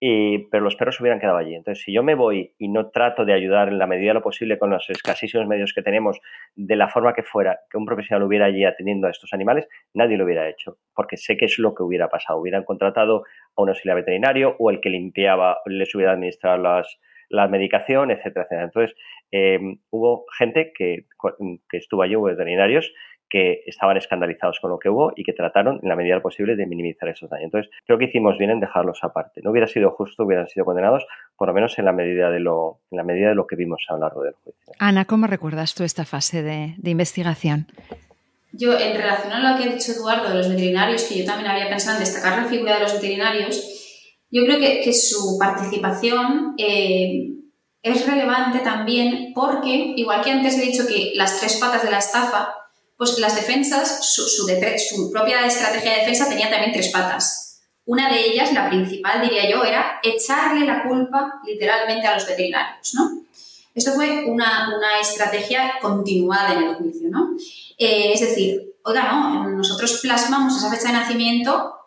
y, 0.00 0.46
pero 0.50 0.64
los 0.64 0.76
perros 0.76 1.00
hubieran 1.00 1.20
quedado 1.20 1.36
allí. 1.36 1.54
Entonces, 1.54 1.84
si 1.84 1.92
yo 1.92 2.02
me 2.02 2.14
voy 2.14 2.54
y 2.58 2.68
no 2.68 2.90
trato 2.90 3.24
de 3.24 3.32
ayudar 3.32 3.68
en 3.68 3.78
la 3.78 3.86
medida 3.86 4.08
de 4.08 4.14
lo 4.14 4.22
posible 4.22 4.58
con 4.58 4.70
los 4.70 4.88
escasísimos 4.90 5.46
medios 5.46 5.72
que 5.74 5.82
tenemos, 5.82 6.20
de 6.54 6.76
la 6.76 6.88
forma 6.88 7.14
que 7.14 7.22
fuera, 7.22 7.60
que 7.70 7.76
un 7.76 7.86
profesional 7.86 8.26
hubiera 8.26 8.46
allí 8.46 8.64
atendiendo 8.64 9.06
a 9.06 9.10
estos 9.10 9.32
animales, 9.32 9.68
nadie 9.94 10.16
lo 10.16 10.24
hubiera 10.24 10.48
hecho, 10.48 10.78
porque 10.94 11.16
sé 11.16 11.36
que 11.36 11.44
es 11.44 11.58
lo 11.58 11.74
que 11.74 11.82
hubiera 11.82 12.08
pasado. 12.08 12.40
Hubieran 12.40 12.64
contratado 12.64 13.24
a 13.56 13.62
un 13.62 13.68
auxiliar 13.68 13.96
veterinario 13.96 14.56
o 14.58 14.70
el 14.70 14.80
que 14.80 14.90
limpiaba 14.90 15.58
les 15.66 15.94
hubiera 15.94 16.12
administrado 16.12 16.58
las, 16.58 16.98
la 17.28 17.48
medicación, 17.48 18.10
etcétera, 18.10 18.42
etcétera. 18.44 18.64
Entonces, 18.64 18.96
eh, 19.32 19.58
hubo 19.90 20.24
gente 20.38 20.72
que, 20.76 21.06
que 21.68 21.76
estuvo 21.76 22.02
allí, 22.02 22.16
hubo 22.16 22.26
veterinarios 22.26 22.92
que 23.34 23.62
estaban 23.66 23.96
escandalizados 23.96 24.60
con 24.60 24.70
lo 24.70 24.78
que 24.78 24.88
hubo 24.88 25.12
y 25.16 25.24
que 25.24 25.32
trataron 25.32 25.80
en 25.82 25.88
la 25.88 25.96
medida 25.96 26.20
posible 26.20 26.54
de 26.54 26.66
minimizar 26.66 27.08
esos 27.08 27.28
daños. 27.28 27.46
Entonces, 27.46 27.72
creo 27.84 27.98
que 27.98 28.04
hicimos 28.04 28.38
bien 28.38 28.50
en 28.50 28.60
dejarlos 28.60 29.00
aparte. 29.02 29.40
No 29.42 29.50
hubiera 29.50 29.66
sido 29.66 29.90
justo, 29.90 30.22
hubieran 30.24 30.46
sido 30.46 30.64
condenados, 30.64 31.04
por 31.36 31.48
lo 31.48 31.54
menos 31.54 31.76
en 31.78 31.86
la 31.86 31.92
medida 31.92 32.30
de 32.30 32.38
lo, 32.38 32.78
en 32.92 32.98
la 32.98 33.02
medida 33.02 33.30
de 33.30 33.34
lo 33.34 33.46
que 33.46 33.56
vimos 33.56 33.84
a 33.88 33.94
lo 33.94 34.00
largo 34.00 34.22
del 34.22 34.34
juicio. 34.34 34.72
Ana, 34.78 35.04
¿cómo 35.04 35.26
recuerdas 35.26 35.74
tú 35.74 35.82
esta 35.82 36.04
fase 36.04 36.44
de, 36.44 36.74
de 36.76 36.90
investigación? 36.90 37.66
Yo, 38.52 38.78
en 38.78 38.96
relación 38.96 39.32
a 39.32 39.50
lo 39.50 39.58
que 39.58 39.68
ha 39.68 39.72
dicho 39.72 39.90
Eduardo 39.90 40.28
de 40.28 40.36
los 40.36 40.48
veterinarios, 40.48 41.02
que 41.08 41.18
yo 41.18 41.24
también 41.24 41.50
había 41.50 41.68
pensado 41.68 41.96
en 41.96 42.04
destacar 42.04 42.40
la 42.40 42.44
figura 42.44 42.74
de 42.74 42.82
los 42.82 42.94
veterinarios, 42.94 43.73
yo 44.34 44.44
creo 44.44 44.58
que, 44.58 44.92
su 44.92 45.38
participación 45.38 46.56
eh, 46.58 47.34
es 47.82 48.04
relevante 48.04 48.58
también 48.58 49.32
porque, 49.32 49.94
igual 49.96 50.24
que 50.24 50.32
antes 50.32 50.58
he 50.58 50.62
dicho 50.62 50.88
que 50.88 51.12
las 51.14 51.38
tres 51.38 51.54
patas 51.58 51.84
de 51.84 51.92
la 51.92 51.98
estafa, 51.98 52.52
pues 52.96 53.16
las 53.20 53.36
defensas, 53.36 54.12
su, 54.12 55.10
propia 55.12 55.46
estrategia 55.46 55.92
de 55.92 55.98
defensa 56.00 56.28
tenía 56.28 56.50
también 56.50 56.72
tres 56.72 56.88
patas. 56.88 57.60
Una 57.84 58.12
de 58.12 58.26
ellas, 58.26 58.52
la 58.52 58.68
principal, 58.68 59.22
diría 59.22 59.48
yo, 59.48 59.62
era 59.62 60.00
echarle 60.02 60.66
la 60.66 60.82
culpa 60.82 61.40
literalmente 61.46 62.08
a 62.08 62.14
los 62.14 62.26
veterinarios. 62.26 62.92
Esto 63.72 63.92
fue 63.92 64.24
una, 64.24 64.68
estrategia 65.00 65.74
continuada 65.80 66.54
en 66.54 66.62
el 66.64 66.74
juicio. 66.74 67.08
Eh, 67.78 68.12
es 68.14 68.20
decir, 68.20 68.74
oiga, 68.82 69.12
no, 69.12 69.48
nosotros 69.50 70.00
plasmamos 70.02 70.56
esa 70.56 70.70
fecha 70.70 70.88
de 70.88 70.94
nacimiento 70.94 71.83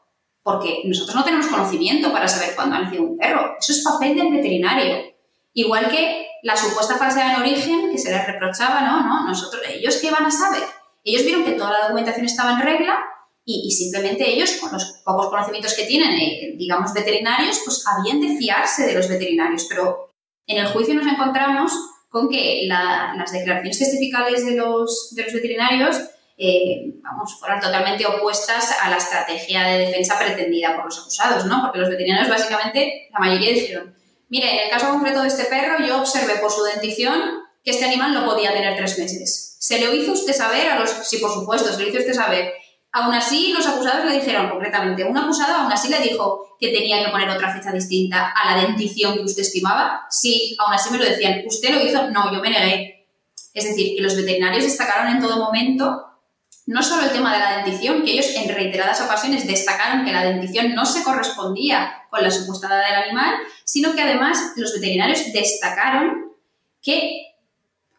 porque 0.48 0.84
nosotros 0.86 1.14
no 1.14 1.26
tenemos 1.26 1.48
conocimiento 1.48 2.10
para 2.10 2.26
saber 2.26 2.56
cuándo 2.56 2.78
ha 2.78 2.80
nacido 2.80 3.04
un 3.04 3.18
perro. 3.18 3.58
Eso 3.60 3.74
es 3.74 3.84
papel 3.84 4.16
del 4.16 4.32
veterinario. 4.32 5.14
Igual 5.52 5.90
que 5.90 6.26
la 6.42 6.56
supuesta 6.56 6.96
falsedad 6.96 7.34
en 7.34 7.42
origen 7.42 7.92
que 7.92 7.98
se 7.98 8.12
les 8.12 8.26
reprochaba, 8.26 8.80
¿no? 8.80 9.04
¿no? 9.04 9.28
Nosotros, 9.28 9.62
¿Ellos 9.70 9.98
qué 9.98 10.10
van 10.10 10.24
a 10.24 10.32
saber? 10.32 10.64
Ellos 11.04 11.26
vieron 11.26 11.44
que 11.44 11.52
toda 11.52 11.72
la 11.72 11.82
documentación 11.82 12.26
estaba 12.26 12.54
en 12.54 12.62
regla 12.62 12.98
y, 13.44 13.70
simplemente 13.72 14.26
ellos, 14.26 14.54
con 14.62 14.72
los 14.72 15.02
pocos 15.04 15.28
conocimientos 15.28 15.74
que 15.74 15.84
tienen, 15.84 16.12
eh, 16.12 16.54
digamos, 16.56 16.94
veterinarios, 16.94 17.60
pues 17.66 17.84
habían 17.86 18.22
de 18.22 18.38
fiarse 18.38 18.86
de 18.86 18.94
los 18.94 19.10
veterinarios. 19.10 19.66
Pero 19.68 20.14
En 20.48 20.60
el 20.60 20.68
juicio 20.68 20.96
nos 20.96 21.08
encontramos 21.08 21.74
con 22.08 22.30
que 22.30 22.68
las 22.70 23.34
declaraciones 23.34 23.80
testificales 23.80 24.46
de 24.46 24.56
los, 24.56 25.14
de 25.14 25.24
los 25.24 25.34
veterinarios 25.34 25.98
eh, 26.38 26.94
vamos, 27.02 27.40
fueran 27.40 27.60
totalmente 27.60 28.06
opuestas 28.06 28.78
a 28.80 28.90
la 28.90 28.98
estrategia 28.98 29.64
de 29.64 29.80
defensa 29.80 30.20
pretendida 30.20 30.76
por 30.76 30.86
los 30.86 31.00
acusados, 31.00 31.46
¿no? 31.46 31.62
Porque 31.64 31.80
los 31.80 31.90
veterinarios 31.90 32.30
básicamente, 32.30 33.10
la 33.12 33.20
mayoría 33.20 33.54
dijeron, 33.54 33.96
mire, 34.30 34.54
en 34.54 34.66
el 34.66 34.70
caso 34.70 34.90
concreto 34.90 35.24
de 35.24 35.30
este 35.30 35.46
perro 35.46 35.84
yo 35.84 36.00
observé 36.00 36.36
por 36.36 36.52
su 36.52 36.64
dentición 36.64 37.20
que 37.64 37.72
este 37.72 37.86
animal 37.86 38.14
no 38.14 38.26
podía 38.26 38.54
tener 38.54 38.78
tres 38.78 39.00
meses. 39.00 39.58
¿Se 39.60 39.80
le 39.80 39.94
hizo 39.96 40.12
usted 40.12 40.34
saber 40.34 40.68
a 40.70 40.80
los...? 40.80 40.90
Sí, 40.90 41.18
por 41.18 41.34
supuesto, 41.34 41.74
se 41.74 41.82
le 41.82 41.90
hizo 41.90 42.00
usted 42.00 42.14
saber. 42.14 42.54
Aún 42.92 43.14
así, 43.14 43.52
los 43.52 43.68
acusados 43.68 44.06
le 44.06 44.20
dijeron 44.20 44.50
concretamente, 44.50 45.04
un 45.04 45.18
acusado 45.18 45.56
aún 45.56 45.72
así 45.72 45.90
le 45.90 46.00
dijo 46.00 46.56
que 46.60 46.70
tenía 46.70 47.04
que 47.04 47.12
poner 47.12 47.30
otra 47.30 47.52
fecha 47.52 47.72
distinta 47.72 48.32
a 48.32 48.56
la 48.56 48.62
dentición 48.62 49.16
que 49.16 49.24
usted 49.24 49.42
estimaba. 49.42 50.06
Sí, 50.10 50.56
aún 50.60 50.74
así 50.74 50.92
me 50.92 51.00
lo 51.00 51.06
decían. 51.06 51.44
¿Usted 51.46 51.70
lo 51.72 51.82
hizo? 51.82 52.10
No, 52.12 52.32
yo 52.32 52.40
me 52.40 52.50
negué. 52.50 53.08
Es 53.54 53.66
decir, 53.66 53.96
que 53.96 54.02
los 54.02 54.16
veterinarios 54.16 54.64
destacaron 54.64 55.16
en 55.16 55.20
todo 55.20 55.38
momento 55.38 56.06
no 56.68 56.84
solo 56.84 57.04
el 57.04 57.12
tema 57.12 57.34
de 57.34 57.40
la 57.40 57.58
dentición, 57.58 58.04
que 58.04 58.12
ellos 58.12 58.28
en 58.36 58.54
reiteradas 58.54 59.02
ocasiones 59.02 59.48
destacaron 59.48 60.06
que 60.06 60.12
la 60.12 60.26
dentición 60.26 60.76
no 60.76 60.86
se 60.86 61.02
correspondía 61.02 62.04
con 62.10 62.22
la 62.22 62.30
supuesta 62.30 62.68
edad 62.68 62.86
del 62.86 63.04
animal, 63.06 63.36
sino 63.64 63.96
que 63.96 64.02
además 64.02 64.54
los 64.58 64.74
veterinarios 64.74 65.32
destacaron 65.32 66.34
que 66.82 67.24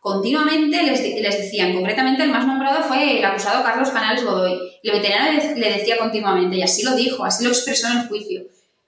continuamente 0.01 0.83
les, 0.83 1.01
les, 1.01 1.39
decían, 1.39 1.75
concretamente 1.75 2.23
el 2.23 2.31
más 2.31 2.47
nombrado 2.47 2.83
fue 2.83 3.19
el 3.19 3.25
acusado 3.25 3.65
Carlos 3.65 3.91
Canales 3.91 4.23
Godoy, 4.23 4.59
el 4.83 4.93
veterinario 4.93 5.55
le, 5.57 5.73
decía 5.73 5.97
continuamente, 5.97 6.57
y 6.57 6.63
así 6.63 6.83
lo 6.83 6.95
dijo, 6.95 7.25
así 7.25 7.45
lo 7.45 7.51
expresó 7.51 7.89
en 7.89 7.99
el 7.99 8.09
juicio, 8.09 8.43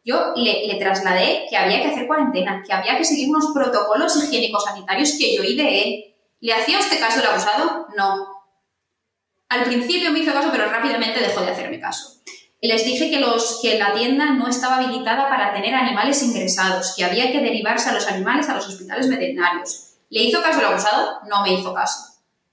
yo 0.05 0.33
le, 0.37 0.77
trasladé 0.79 1.47
que 1.49 1.57
había 1.57 1.81
que 1.81 1.89
hacer 1.89 2.07
cuarentena, 2.07 2.63
que 2.67 2.73
había 2.73 2.99
que 2.99 3.05
seguir 3.05 3.31
unos 3.31 3.51
protocolos 3.55 4.17
higiénicos 4.17 4.65
sanitarios 4.65 5.17
que 5.19 5.37
yo 5.37 5.43
ideé. 5.43 6.17
¿Le 6.41 6.55
hacía 6.55 6.79
este 6.79 6.99
caso 6.99 7.21
el 7.21 7.27
acusado? 7.27 7.87
No. 7.97 8.30
Al 9.51 9.65
principio 9.65 10.13
me 10.13 10.21
hizo 10.21 10.33
caso, 10.33 10.49
pero 10.53 10.71
rápidamente 10.71 11.19
dejó 11.19 11.41
de 11.41 11.51
hacerme 11.51 11.81
caso. 11.81 12.21
Les 12.63 12.85
dije 12.85 13.11
que, 13.11 13.19
los, 13.19 13.59
que 13.61 13.79
la 13.79 13.93
tienda 13.93 14.33
no 14.35 14.47
estaba 14.47 14.77
habilitada 14.77 15.29
para 15.29 15.53
tener 15.53 15.75
animales 15.75 16.23
ingresados, 16.23 16.95
que 16.97 17.05
había 17.05 17.33
que 17.33 17.41
derivarse 17.41 17.89
a 17.91 17.93
los 17.93 18.07
animales 18.07 18.49
a 18.49 18.55
los 18.55 18.69
hospitales 18.69 19.09
veterinarios. 19.09 19.95
¿Le 20.09 20.23
hizo 20.23 20.41
caso 20.41 20.61
el 20.61 20.67
abusado? 20.67 21.19
No 21.29 21.43
me 21.43 21.55
hizo 21.55 21.75
caso. 21.75 21.99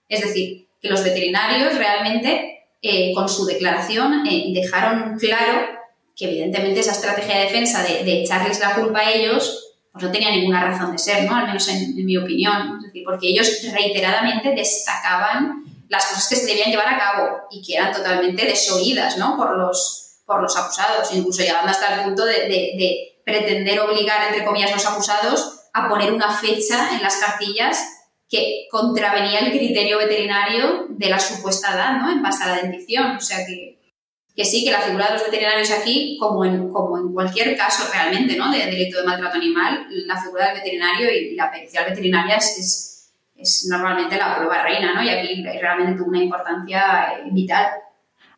Es 0.10 0.22
decir, 0.22 0.70
que 0.82 0.90
los 0.90 1.04
veterinarios 1.04 1.76
realmente, 1.76 2.66
eh, 2.82 3.14
con 3.14 3.30
su 3.30 3.46
declaración, 3.46 4.26
eh, 4.26 4.46
dejaron 4.56 5.20
claro 5.20 5.68
que 6.16 6.26
evidentemente 6.26 6.80
esa 6.80 6.94
estrategia 6.94 7.38
de 7.38 7.44
defensa 7.44 7.84
de, 7.84 8.24
echarles 8.24 8.60
la 8.60 8.74
culpa 8.74 9.02
a 9.02 9.12
ellos, 9.12 9.76
pues 9.92 10.04
no 10.04 10.12
tenía 10.12 10.32
ninguna 10.32 10.66
razón 10.66 10.94
de 10.94 10.98
ser, 10.98 11.26
¿no? 11.26 11.36
Al 11.36 11.46
menos 11.46 11.68
en, 11.68 11.96
en 11.96 12.06
mi 12.06 12.18
opinión. 12.18 12.78
Es 12.80 12.86
decir, 12.86 13.04
porque 13.06 13.28
ellos 13.28 13.62
reiteradamente 13.72 14.56
destacaban 14.56 15.68
las 15.90 16.06
cosas 16.06 16.28
que 16.28 16.36
se 16.36 16.46
debían 16.46 16.72
llevar 16.72 16.88
a 16.88 16.98
cabo 16.98 17.38
y 17.50 17.66
que 17.66 17.76
eran 17.76 17.94
totalmente 17.94 18.46
desoídas 18.46 19.18
¿no? 19.18 19.38
por, 19.38 19.58
los, 19.58 20.22
por 20.26 20.42
los 20.42 20.56
acusados, 20.58 21.14
incluso 21.14 21.42
llegando 21.42 21.72
hasta 21.72 21.96
el 21.96 22.06
punto 22.06 22.26
de, 22.26 23.14
pretender 23.26 23.78
obligar, 23.82 24.28
entre 24.28 24.46
comillas, 24.46 24.72
a 24.72 24.76
los 24.76 24.86
acusados 24.86 25.60
a 25.74 25.90
poner 25.90 26.14
una 26.14 26.32
fecha 26.32 26.96
en 26.96 27.02
las 27.02 27.18
cartillas 27.18 27.78
que 28.30 28.68
contravenía 28.72 29.40
el 29.40 29.52
criterio 29.52 29.98
veterinario 29.98 30.86
de 30.90 31.10
la 31.10 31.20
supuesta 31.20 31.74
edad, 31.74 31.98
¿no? 31.98 32.10
En 32.10 32.24
base 32.24 32.46
a 32.46 32.48
la 32.48 32.62
dentición. 32.62 33.18
O 33.18 33.20
sea 33.20 33.46
que, 33.46 33.78
que 34.34 34.46
sí, 34.46 34.64
que 34.64 34.72
la 34.72 34.80
figura 34.80 35.08
de 35.08 35.14
los 35.14 35.26
veterinarios 35.26 35.72
aquí, 35.72 36.18
como 36.18 36.46
en, 36.46 36.72
como 36.72 36.98
en 36.98 37.14
cualquier 37.14 37.58
caso 37.58 37.84
realmente, 37.92 38.38
¿no? 38.38 38.50
De 38.50 38.66
delito 38.66 39.00
de 39.00 39.08
maltrato 39.08 39.36
animal, 39.36 39.88
la 39.90 40.22
figura 40.22 40.48
del 40.48 40.60
veterinario 40.60 41.12
y 41.12 41.36
la 41.36 41.52
pericial 41.52 41.84
veterinaria 41.86 42.38
es 42.38 42.58
es 42.58 42.97
normalmente 43.70 44.18
la 44.18 44.36
prueba 44.36 44.64
reina, 44.64 44.94
¿no? 44.94 45.04
Y 45.04 45.10
aquí 45.10 45.44
realmente 45.44 45.98
tuvo 45.98 46.10
una 46.10 46.24
importancia 46.24 47.14
eh, 47.14 47.30
vital. 47.32 47.68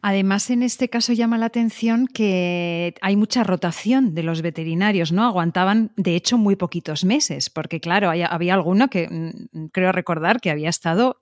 Además, 0.02 0.50
en 0.50 0.64
este 0.64 0.90
caso 0.90 1.12
llama 1.12 1.38
la 1.38 1.48
atención 1.48 2.08
que 2.08 2.96
hay 3.02 3.18
mucha 3.18 3.44
rotación 3.44 4.16
de 4.16 4.24
los 4.24 4.42
veterinarios, 4.42 5.12
¿no? 5.12 5.26
Aguantaban, 5.26 5.92
de 5.98 6.16
hecho, 6.16 6.38
muy 6.38 6.56
poquitos 6.56 7.04
meses, 7.04 7.50
porque 7.50 7.82
claro, 7.82 8.10
había 8.10 8.54
alguno 8.54 8.90
que 8.90 9.10
mm, 9.10 9.68
creo 9.74 9.92
recordar 9.92 10.40
que 10.40 10.52
había 10.52 10.70
estado 10.70 11.22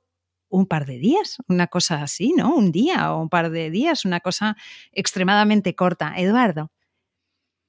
un 0.49 0.65
par 0.67 0.85
de 0.85 0.99
días, 0.99 1.37
una 1.47 1.67
cosa 1.67 2.03
así, 2.03 2.33
¿no? 2.33 2.55
Un 2.55 2.71
día 2.71 3.13
o 3.13 3.21
un 3.21 3.29
par 3.29 3.49
de 3.49 3.69
días, 3.71 4.05
una 4.05 4.19
cosa 4.19 4.55
extremadamente 4.91 5.75
corta. 5.75 6.13
Eduardo. 6.15 6.71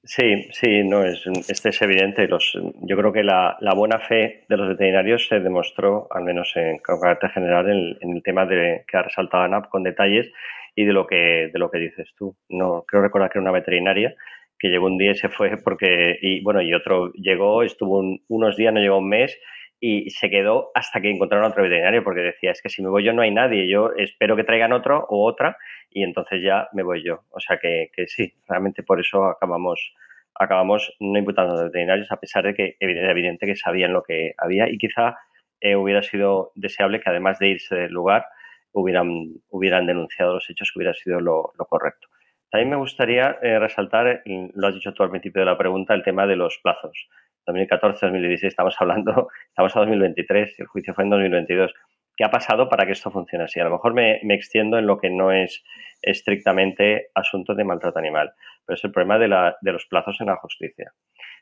Sí, 0.03 0.47
sí, 0.53 0.83
no, 0.83 1.03
es, 1.03 1.25
este 1.49 1.69
es 1.69 1.81
evidente. 1.81 2.27
Los, 2.27 2.57
yo 2.81 2.95
creo 2.97 3.11
que 3.11 3.23
la, 3.23 3.57
buena 3.75 3.99
fe 3.99 4.45
de 4.47 4.57
los 4.57 4.69
veterinarios 4.69 5.27
se 5.27 5.39
demostró, 5.41 6.07
al 6.11 6.23
menos 6.23 6.53
en, 6.55 6.77
carácter 6.77 7.31
general, 7.31 7.97
en, 7.99 8.15
el 8.15 8.23
tema 8.23 8.45
de 8.45 8.85
que 8.87 8.97
ha 8.97 9.03
resaltado 9.03 9.43
ANAP 9.43 9.67
con 9.67 9.83
detalles 9.83 10.31
y 10.75 10.85
de 10.85 10.93
lo 10.93 11.05
que 11.05 11.49
de 11.51 11.59
lo 11.59 11.69
que 11.69 11.79
dices 11.79 12.07
tú. 12.17 12.35
No 12.47 12.85
creo 12.87 13.01
recordar 13.03 13.29
que 13.29 13.39
era 13.39 13.43
una 13.43 13.51
veterinaria 13.51 14.15
que 14.57 14.69
llegó 14.69 14.87
un 14.87 14.97
día 14.97 15.11
y 15.11 15.15
se 15.15 15.29
fue 15.29 15.57
porque 15.57 16.17
y 16.21 16.41
bueno 16.43 16.61
y 16.61 16.73
otro 16.73 17.11
llegó, 17.13 17.63
estuvo 17.63 18.01
unos 18.27 18.55
días, 18.55 18.73
no 18.73 18.79
llegó 18.79 18.99
un 18.99 19.09
mes 19.09 19.37
y 19.81 20.09
se 20.11 20.29
quedó 20.29 20.71
hasta 20.75 21.01
que 21.01 21.09
encontraron 21.09 21.51
otro 21.51 21.63
veterinario 21.63 22.03
porque 22.03 22.21
decía 22.21 22.51
es 22.51 22.61
que 22.61 22.69
si 22.69 22.81
me 22.81 22.89
voy 22.89 23.03
yo 23.03 23.13
no 23.13 23.21
hay 23.21 23.31
nadie, 23.31 23.69
yo 23.69 23.91
espero 23.97 24.35
que 24.35 24.43
traigan 24.43 24.73
otro 24.73 25.05
o 25.09 25.25
otra 25.25 25.57
y 25.89 26.03
entonces 26.03 26.41
ya 26.43 26.69
me 26.73 26.83
voy 26.83 27.03
yo. 27.03 27.23
O 27.31 27.39
sea 27.39 27.57
que, 27.57 27.89
que 27.93 28.07
sí, 28.07 28.33
realmente 28.47 28.83
por 28.83 28.99
eso 28.99 29.25
acabamos 29.25 29.93
acabamos 30.39 30.95
no 30.99 31.19
imputando 31.19 31.51
a 31.51 31.55
los 31.55 31.65
veterinarios, 31.65 32.11
a 32.11 32.19
pesar 32.19 32.45
de 32.45 32.53
que 32.53 32.77
era 32.79 33.11
evidente 33.11 33.45
que 33.45 33.57
sabían 33.57 33.91
lo 33.91 34.03
que 34.03 34.33
había 34.37 34.69
y 34.69 34.77
quizá 34.77 35.17
eh, 35.59 35.75
hubiera 35.75 36.01
sido 36.01 36.51
deseable 36.55 37.01
que 37.01 37.09
además 37.09 37.39
de 37.39 37.49
irse 37.49 37.75
del 37.75 37.91
lugar 37.91 38.25
hubieran, 38.71 39.09
hubieran 39.49 39.85
denunciado 39.85 40.35
los 40.35 40.49
hechos, 40.49 40.71
que 40.71 40.79
hubiera 40.79 40.93
sido 40.93 41.19
lo, 41.19 41.51
correcto. 41.69 42.07
También 42.49 42.69
me 42.69 42.77
gustaría 42.77 43.37
eh, 43.41 43.59
resaltar, 43.59 44.23
lo 44.25 44.67
has 44.67 44.73
dicho 44.73 44.93
tú 44.93 45.03
al 45.03 45.09
principio 45.09 45.41
de 45.41 45.47
la 45.47 45.57
pregunta, 45.57 45.93
el 45.93 46.03
tema 46.03 46.25
de 46.25 46.37
los 46.37 46.59
plazos. 46.63 47.09
2014-2016 47.45 48.45
estamos 48.45 48.75
hablando, 48.79 49.27
estamos 49.49 49.75
a 49.75 49.79
2023, 49.79 50.59
el 50.59 50.67
juicio 50.67 50.93
fue 50.93 51.03
en 51.03 51.09
2022. 51.09 51.73
¿Qué 52.19 52.25
ha 52.25 52.29
pasado 52.29 52.67
para 52.67 52.85
que 52.85 52.91
esto 52.91 53.11
funcione 53.11 53.45
así? 53.45 53.61
A 53.61 53.63
lo 53.63 53.69
mejor 53.69 53.93
me, 53.93 54.19
extiendo 54.33 54.77
en 54.77 54.85
lo 54.85 54.97
que 54.97 55.09
no 55.09 55.31
es 55.31 55.63
estrictamente 56.01 57.11
asunto 57.15 57.55
de 57.55 57.63
maltrato 57.63 57.97
animal, 57.97 58.33
pero 58.65 58.75
es 58.75 58.83
el 58.83 58.91
problema 58.91 59.17
de, 59.17 59.71
los 59.71 59.85
plazos 59.85 60.19
en 60.19 60.27
la 60.27 60.35
justicia. 60.35 60.91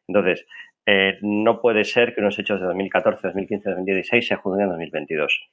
Entonces, 0.08 0.46
eh, 0.86 1.18
no 1.24 1.62
puede 1.62 1.84
ser 1.84 2.14
que 2.14 2.22
unos 2.22 2.38
hechos 2.38 2.60
de 2.60 2.68
2014, 2.68 3.26
2015, 3.30 3.70
2016 3.72 4.28
se 4.28 4.36
juzguen 4.36 4.66
en 4.66 4.70
2022. 4.70 5.50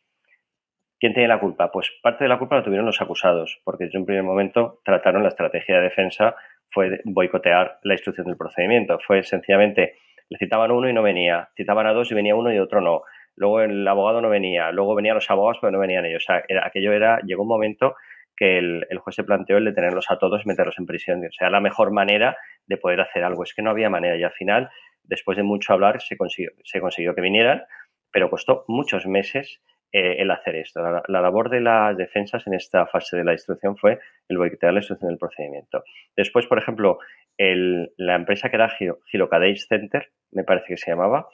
¿Quién 1.01 1.15
tiene 1.15 1.29
la 1.29 1.41
culpa? 1.41 1.73
Pues 1.73 1.91
parte 2.03 2.25
de 2.25 2.29
la 2.29 2.39
culpa 2.39 2.57
la 2.57 2.63
tuvieron 2.63 2.85
los 2.85 3.01
acusados, 3.01 3.63
porque 3.65 3.85
desde 3.85 3.99
un 3.99 4.05
primer 4.05 4.25
momento 4.25 4.83
trataron 4.85 5.23
la 5.23 5.31
estrategia 5.31 5.77
de 5.77 5.85
defensa 5.85 6.37
fue 6.69 7.01
boicotear 7.05 7.79
la 7.83 7.95
instrucción 7.95 8.27
del 8.27 8.37
procedimiento. 8.37 8.99
Fue 9.07 9.23
sencillamente, 9.23 9.95
le 10.29 10.37
citaban 10.37 10.71
uno 10.71 10.87
y 10.87 10.93
no 10.93 11.03
venía, 11.03 11.49
citaban 11.57 11.87
a 11.87 11.95
dos 11.95 12.11
y 12.11 12.15
venía 12.15 12.37
uno 12.37 12.53
y 12.53 12.59
otro 12.59 12.83
no 12.83 13.05
luego 13.37 13.61
el 13.61 13.87
abogado 13.87 14.21
no 14.21 14.29
venía, 14.29 14.71
luego 14.73 14.95
venían 14.95 15.15
los 15.15 15.31
abogados 15.31 15.59
pero 15.61 15.73
no 15.73 15.79
venían 15.79 16.05
ellos. 16.05 16.25
O 16.25 16.27
sea, 16.27 16.43
aquello 16.63 16.93
era, 16.93 17.21
llegó 17.25 17.43
un 17.43 17.49
momento 17.49 17.95
que 18.37 18.59
el, 18.59 18.87
juez 18.99 19.17
se 19.17 19.25
planteó 19.25 19.59
el 19.59 19.65
de 19.65 19.73
tenerlos 19.73 20.11
a 20.11 20.19
todos 20.19 20.43
y 20.45 20.49
meterlos 20.49 20.79
en 20.79 20.87
prisión. 20.87 21.25
O 21.25 21.33
sea, 21.33 21.51
la 21.51 21.61
mejor 21.61 21.93
manera 21.93 22.37
de 22.67 22.77
poder 22.77 23.01
hacer 23.01 23.25
algo. 23.25 23.43
Es 23.43 23.55
que 23.55 23.63
no 23.63 23.71
había 23.71 23.91
manera 23.91 24.17
y 24.17 24.23
al 24.23 24.33
final, 24.33 24.71
después 25.03 25.37
de 25.37 25.43
mucho 25.43 25.73
hablar, 25.73 26.01
se 26.03 26.17
consiguió, 26.17 27.15
que 27.15 27.21
vinieran, 27.21 27.63
pero 28.11 28.31
costó 28.31 28.65
muchos 28.69 29.07
meses 29.07 29.61
eh, 29.93 30.17
el 30.19 30.31
hacer 30.31 30.57
esto. 30.57 30.81
La, 30.83 31.21
labor 31.21 31.51
de 31.51 31.61
las 31.61 31.97
defensas 31.97 32.47
en 32.47 32.55
esta 32.55 32.87
fase 32.87 33.17
de 33.17 33.25
la 33.25 33.33
instrucción 33.33 33.77
fue 33.77 34.01
el 34.29 34.39
boicotear 34.39 34.73
la 34.73 34.81
instrucción 34.81 35.11
del 35.11 35.19
procedimiento. 35.19 35.85
Después, 36.17 36.47
por 36.47 36.59
ejemplo, 36.59 36.99
la 37.37 38.15
empresa 38.15 38.49
que 38.49 38.57
era 38.57 38.69
Girocadage 39.07 39.67
Center, 39.69 40.11
me 40.33 40.45
parece 40.45 40.67
que 40.69 40.77
se 40.77 40.91
llamaba, 40.91 41.29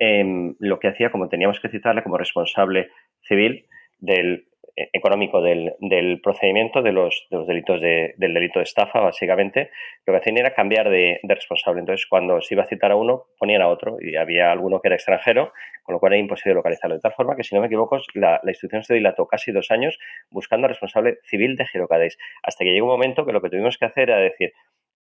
Lo 0.00 0.78
que 0.78 0.88
hacía, 0.88 1.10
como 1.10 1.28
teníamos 1.28 1.60
que 1.60 1.68
citarle 1.68 2.02
como 2.02 2.18
responsable 2.18 2.90
civil 3.22 3.66
del 3.98 4.48
eh, 4.78 4.90
económico 4.92 5.42
del, 5.42 6.20
procedimiento 6.22 6.82
de 6.82 6.92
los, 6.92 7.26
delitos 7.30 7.80
del 7.80 8.14
delito 8.32 8.60
de 8.60 8.62
estafa, 8.62 9.00
básicamente, 9.00 9.70
lo 10.06 10.12
que 10.12 10.18
hacían 10.18 10.38
era 10.38 10.54
cambiar 10.54 10.88
de, 10.88 11.18
responsable. 11.24 11.80
Entonces, 11.80 12.06
cuando 12.06 12.40
se 12.40 12.54
iba 12.54 12.62
a 12.62 12.68
citar 12.68 12.92
a 12.92 12.96
uno, 12.96 13.24
ponían 13.38 13.60
a 13.60 13.68
otro 13.68 13.96
y 14.00 14.14
había 14.14 14.52
alguno 14.52 14.80
que 14.80 14.88
era 14.88 14.94
extranjero, 14.94 15.52
con 15.82 15.94
lo 15.94 15.98
cual 15.98 16.12
era 16.12 16.20
imposible 16.20 16.54
localizarlo. 16.54 16.94
De 16.94 17.00
tal 17.00 17.12
forma 17.12 17.34
que, 17.34 17.42
si 17.42 17.56
no 17.56 17.60
me 17.60 17.66
equivoco, 17.66 17.98
la, 18.14 18.40
la 18.42 18.50
institución 18.52 18.84
se 18.84 18.94
dilató 18.94 19.26
casi 19.26 19.50
dos 19.50 19.70
años 19.72 19.98
buscando 20.30 20.66
al 20.66 20.70
responsable 20.70 21.18
civil 21.24 21.56
de 21.56 21.66
Girocadéis, 21.66 22.16
hasta 22.44 22.64
que 22.64 22.70
llegó 22.70 22.86
un 22.86 22.92
momento 22.92 23.26
que 23.26 23.32
lo 23.32 23.42
que 23.42 23.50
tuvimos 23.50 23.78
que 23.78 23.86
hacer 23.86 24.10
era 24.10 24.18
decir, 24.18 24.52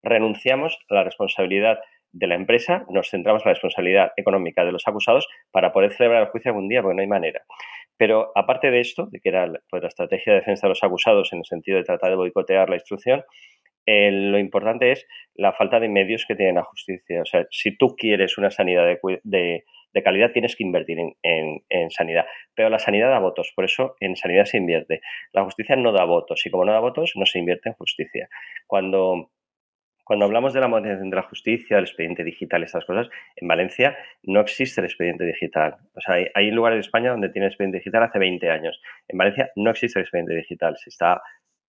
renunciamos 0.03 0.78
a 0.88 0.94
la 0.94 1.05
responsabilidad 1.05 1.80
de 2.16 2.26
la 2.26 2.34
empresa, 2.34 2.84
nos 2.88 3.10
centramos 3.10 3.42
en 3.42 3.50
la 3.50 3.54
responsabilidad 3.54 4.12
económica 4.16 4.64
de 4.64 4.72
los 4.72 4.82
acusados 4.86 5.28
para 5.50 5.72
poder 5.72 5.92
celebrar 5.92 6.22
el 6.22 6.28
juicio 6.28 6.50
algún 6.50 6.68
día, 6.68 6.80
porque 6.80 6.96
no 6.96 7.02
hay 7.02 7.08
manera. 7.08 7.42
Pero 7.98 8.32
aparte 8.34 8.70
de 8.70 8.80
esto, 8.80 9.06
de 9.10 9.20
que 9.20 9.28
era 9.28 9.50
pues, 9.70 9.82
la 9.82 9.88
estrategia 9.88 10.32
de 10.32 10.40
defensa 10.40 10.66
de 10.66 10.70
los 10.70 10.82
acusados 10.82 11.32
en 11.32 11.40
el 11.40 11.44
sentido 11.44 11.76
de 11.76 11.84
tratar 11.84 12.10
de 12.10 12.16
boicotear 12.16 12.70
la 12.70 12.76
instrucción, 12.76 13.22
eh, 13.86 14.10
lo 14.10 14.38
importante 14.38 14.92
es 14.92 15.06
la 15.34 15.52
falta 15.52 15.78
de 15.78 15.88
medios 15.88 16.24
que 16.26 16.34
tiene 16.34 16.54
la 16.54 16.64
justicia. 16.64 17.22
O 17.22 17.26
sea, 17.26 17.46
si 17.50 17.76
tú 17.76 17.94
quieres 17.96 18.38
una 18.38 18.50
sanidad 18.50 18.86
de, 18.86 19.64
de 19.96 20.02
calidad, 20.02 20.30
tienes 20.30 20.54
que 20.54 20.62
invertir 20.62 20.98
en, 21.22 21.90
sanidad. 21.90 22.26
Pero 22.54 22.68
la 22.68 22.78
sanidad 22.78 23.08
da 23.08 23.18
votos, 23.18 23.50
por 23.56 23.64
eso 23.64 23.96
en 24.00 24.14
sanidad 24.14 24.44
se 24.44 24.58
invierte. 24.58 25.00
La 25.32 25.42
justicia 25.42 25.74
no 25.74 25.90
da 25.90 26.04
votos 26.04 26.44
y 26.44 26.50
como 26.50 26.66
no 26.66 26.72
da 26.72 26.80
votos, 26.80 27.12
no 27.14 27.24
se 27.24 27.38
invierte 27.38 27.70
en 27.70 27.74
justicia. 27.76 28.28
Cuando 28.66 29.30
cuando 30.07 30.24
hablamos 30.24 30.54
de 30.54 30.61
la 30.61 30.68
modernización 30.68 31.11
de 31.11 31.16
la 31.16 31.24
justicia, 31.24 31.78
el 31.78 31.84
expediente 31.84 32.22
digital, 32.22 32.62
estas 32.62 32.84
cosas, 32.84 33.09
en 33.34 33.48
Valencia 33.48 33.98
no 34.22 34.40
existe 34.40 34.80
el 34.80 34.84
expediente 34.84 35.24
digital. 35.24 35.78
O 35.96 36.00
sea, 36.00 36.14
hay, 36.32 36.50
lugares 36.52 36.76
de 36.76 36.82
España 36.82 37.11
donde 37.11 37.28
tiene 37.28 37.48
expediente 37.48 37.78
digital 37.78 38.04
hace 38.04 38.20
20 38.20 38.48
años. 38.48 38.80
En 39.09 39.18
Valencia 39.18 39.50
no 39.57 39.68
existe 39.68 39.98
el 39.98 40.04
expediente 40.04 40.36
digital. 40.36 40.76
Se 40.76 40.90
está 40.90 41.20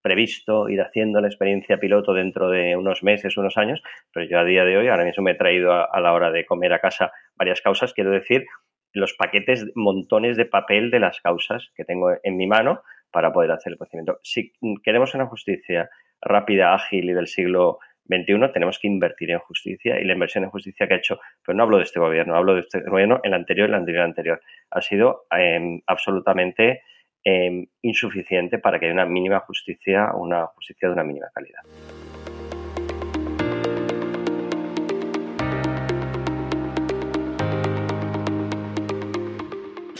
previsto 0.03 0.69
ir 0.69 0.81
haciendo 0.81 1.19
la 1.19 1.29
experiencia 1.29 1.79
piloto 1.79 2.13
dentro 2.13 2.51
de 2.51 2.75
unos 2.75 3.01
meses, 3.01 3.37
unos 3.37 3.57
años, 3.57 3.81
pero 4.13 4.27
yo 4.29 4.37
a 4.37 4.45
día 4.45 4.65
de 4.65 4.77
hoy, 4.77 4.87
ahora 4.87 5.05
mismo 5.05 5.23
me 5.23 5.31
he 5.31 5.35
traído 5.35 5.73
a, 5.73 5.99
la 5.99 6.13
hora 6.13 6.29
de 6.29 6.45
comer 6.45 6.73
a 6.73 6.79
casa 6.79 7.11
varias 7.35 7.61
causas, 7.61 7.91
quiero 7.91 8.11
decir, 8.11 8.45
los 8.93 9.13
paquetes, 9.13 9.65
montones 9.73 10.37
de 10.37 10.45
papel 10.45 10.91
de 10.91 10.99
las 10.99 11.21
causas 11.21 11.71
que 11.75 11.85
tengo 11.85 12.11
en 12.21 12.37
mi 12.37 12.45
mano 12.45 12.83
para 13.09 13.33
poder 13.33 13.49
hacer 13.49 13.71
el 13.71 13.77
procedimiento. 13.79 14.19
Si 14.21 14.53
queremos 14.83 15.15
una 15.15 15.25
justicia 15.25 15.89
rápida, 16.21 16.75
ágil 16.75 17.09
y 17.09 17.13
del 17.13 17.27
siglo 17.27 17.79
21 18.07 18.51
tenemos 18.51 18.79
que 18.79 18.87
invertir 18.87 19.31
en 19.31 19.39
justicia 19.39 19.99
y 19.99 20.05
la 20.05 20.13
inversión 20.13 20.43
en 20.43 20.49
justicia 20.49 20.87
que 20.87 20.93
ha 20.95 20.97
hecho, 20.97 21.19
pero 21.45 21.57
no 21.57 21.63
hablo 21.63 21.77
de 21.77 21.83
este 21.83 21.99
gobierno, 21.99 22.35
hablo 22.35 22.55
de 22.55 22.61
este 22.61 22.81
gobierno, 22.81 23.19
el 23.23 23.33
anterior, 23.33 23.69
el 23.69 23.75
anterior, 23.75 24.03
el 24.03 24.09
anterior, 24.09 24.41
ha 24.71 24.81
sido 24.81 25.25
em, 25.31 25.81
absolutamente 25.87 26.81
em, 27.23 27.65
insuficiente 27.81 28.59
para 28.59 28.79
que 28.79 28.85
haya 28.85 28.93
una 28.93 29.05
mínima 29.05 29.39
justicia, 29.41 30.11
una 30.13 30.45
justicia 30.47 30.87
de 30.87 30.93
una 30.93 31.03
mínima 31.03 31.27
calidad. 31.33 31.61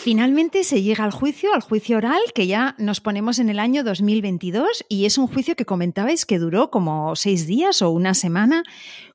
Finalmente 0.08 0.64
se 0.64 0.84
llega 0.84 1.04
al 1.04 1.12
juicio, 1.12 1.54
al 1.54 1.60
juicio 1.60 1.98
oral, 1.98 2.22
que 2.34 2.48
ya 2.48 2.76
nos 2.78 3.02
ponemos 3.02 3.40
en 3.40 3.50
el 3.50 3.60
año 3.60 3.84
2022 3.84 4.86
y 4.88 5.06
es 5.06 5.18
un 5.18 5.28
juicio 5.28 5.58
que 5.58 5.66
comentabais 5.66 6.26
que 6.26 6.40
duró 6.40 6.72
como 6.72 7.14
seis 7.18 7.46
días 7.46 7.82
o 7.82 7.90
una 7.90 8.14
semana. 8.14 8.64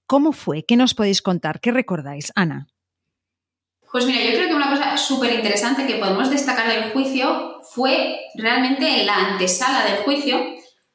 ¿Cómo 0.06 0.32
fue? 0.32 0.66
¿Qué 0.66 0.76
nos 0.76 0.92
podéis 0.92 1.22
contar? 1.22 1.60
¿Qué 1.60 1.72
recordáis, 1.72 2.30
Ana? 2.36 2.66
Pues 3.90 4.04
mira, 4.04 4.22
yo 4.22 4.32
creo 4.32 4.48
que 4.48 4.54
una 4.54 4.68
cosa 4.68 4.98
súper 4.98 5.32
interesante 5.32 5.86
que 5.86 5.94
podemos 5.94 6.28
destacar 6.28 6.68
del 6.68 6.92
juicio 6.92 7.62
fue 7.62 8.18
realmente 8.34 9.00
en 9.00 9.06
la 9.06 9.30
antesala 9.30 9.86
del 9.86 10.02
juicio, 10.02 10.44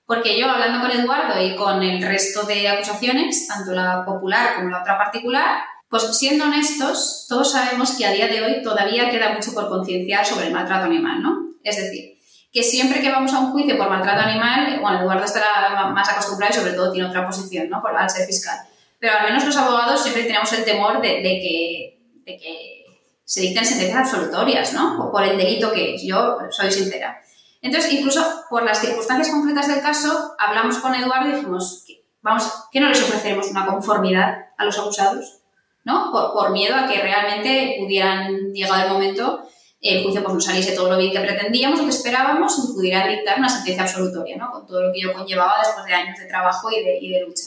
porque 0.06 0.40
yo 0.40 0.48
hablando 0.48 0.80
con 0.80 0.92
Eduardo 0.92 1.44
y 1.44 1.56
con 1.56 1.82
el 1.82 2.04
resto 2.04 2.44
de 2.44 2.70
acusaciones, 2.70 3.48
tanto 3.48 3.72
la 3.72 4.06
popular 4.06 4.58
como 4.58 4.70
la 4.70 4.82
otra 4.82 4.96
particular, 4.96 5.58
pues 5.90 6.18
siendo 6.18 6.46
honestos, 6.46 7.26
todos 7.30 7.52
sabemos 7.52 7.92
que 7.92 8.06
a 8.06 8.12
día 8.12 8.28
de 8.28 8.42
hoy 8.42 8.62
todavía 8.62 9.10
queda 9.10 9.34
mucho 9.34 9.54
por 9.54 9.70
concienciar 9.70 10.26
sobre 10.26 10.48
el 10.48 10.54
maltrato 10.54 10.86
animal, 10.86 11.22
¿no? 11.22 11.54
Es 11.64 11.78
decir, 11.78 12.18
que 12.52 12.64
siempre 12.64 13.02
que 13.02 13.12
vamos 13.12 13.34
a 13.34 13.40
un 13.40 13.52
juicio 13.52 13.78
por 13.78 13.90
maltrato 13.90 14.22
animal, 14.22 14.80
bueno, 14.82 15.02
Eduardo 15.02 15.24
estará 15.24 15.90
más 15.94 16.10
acostumbrado 16.10 16.54
y 16.54 16.58
sobre 16.58 16.74
todo 16.74 16.92
tiene 16.92 17.08
otra 17.08 17.26
posición, 17.26 17.70
¿no? 17.70 17.82
Por, 17.82 17.96
al 17.96 18.10
ser 18.10 18.26
fiscal. 18.26 18.58
Pero 19.00 19.14
al 19.14 19.26
menos 19.26 19.46
los 19.46 19.56
abogados 19.56 20.02
siempre 20.02 20.24
tenemos 20.24 20.52
el 20.54 20.66
temor 20.66 21.02
de, 21.02 21.22
que, 21.22 22.00
que 22.26 22.86
se 23.24 23.42
dicten 23.42 23.66
sentencias 23.66 24.00
absolutorias, 24.00 24.74
¿no? 24.74 25.10
Por 25.12 25.24
el 25.24 25.38
delito 25.38 25.72
que 25.72 25.96
es. 25.96 26.04
Yo 26.04 26.38
soy 26.50 26.72
sincera. 26.72 27.22
Entonces, 27.62 27.94
incluso 27.94 28.24
por 28.50 28.64
las 28.64 28.80
circunstancias 28.80 29.30
concretas 29.30 29.68
del 29.68 29.82
caso, 29.82 30.36
hablamos 30.38 30.78
con 30.78 30.96
Eduardo 30.96 31.30
y 31.30 31.34
dijimos, 31.34 31.86
vamos, 32.22 32.52
¿qué 32.72 32.80
no 32.80 32.90
les 32.90 33.02
ofreceremos 33.02 33.48
una 33.50 33.66
conformidad 33.66 34.48
a 34.58 34.66
los 34.66 34.78
acusados? 34.80 35.42
¿No? 35.88 36.12
Por, 36.12 36.52
miedo 36.52 36.76
a 36.76 36.86
que 36.86 37.02
realmente 37.02 37.78
pudieran, 37.80 38.52
llegar 38.52 38.86
el 38.86 38.92
momento, 38.92 39.48
el 39.80 40.04
juicio 40.04 40.22
pues, 40.22 40.34
no 40.34 40.42
saliese 40.42 40.74
todo 40.74 40.92
lo 40.92 40.98
bien 40.98 41.14
que 41.14 41.22
pretendíamos 41.22 41.80
o 41.80 41.84
que 41.86 41.92
esperábamos 41.92 42.54
y 42.60 42.74
pudieran 42.74 43.08
dictar 43.08 43.40
una 43.40 43.48
sentencia 43.48 43.84
absolutoria, 43.84 44.36
¿no? 44.36 44.52
Con 44.52 44.68
todo 44.68 44.82
lo 44.84 44.92
que 44.92 45.00
yo 45.00 45.14
conllevaba 45.14 45.60
después 45.60 45.86
de 45.86 45.94
años 45.94 46.20
de 46.20 46.26
trabajo 46.26 46.70
y 46.70 46.84
de, 46.84 47.24
lucha. 47.26 47.44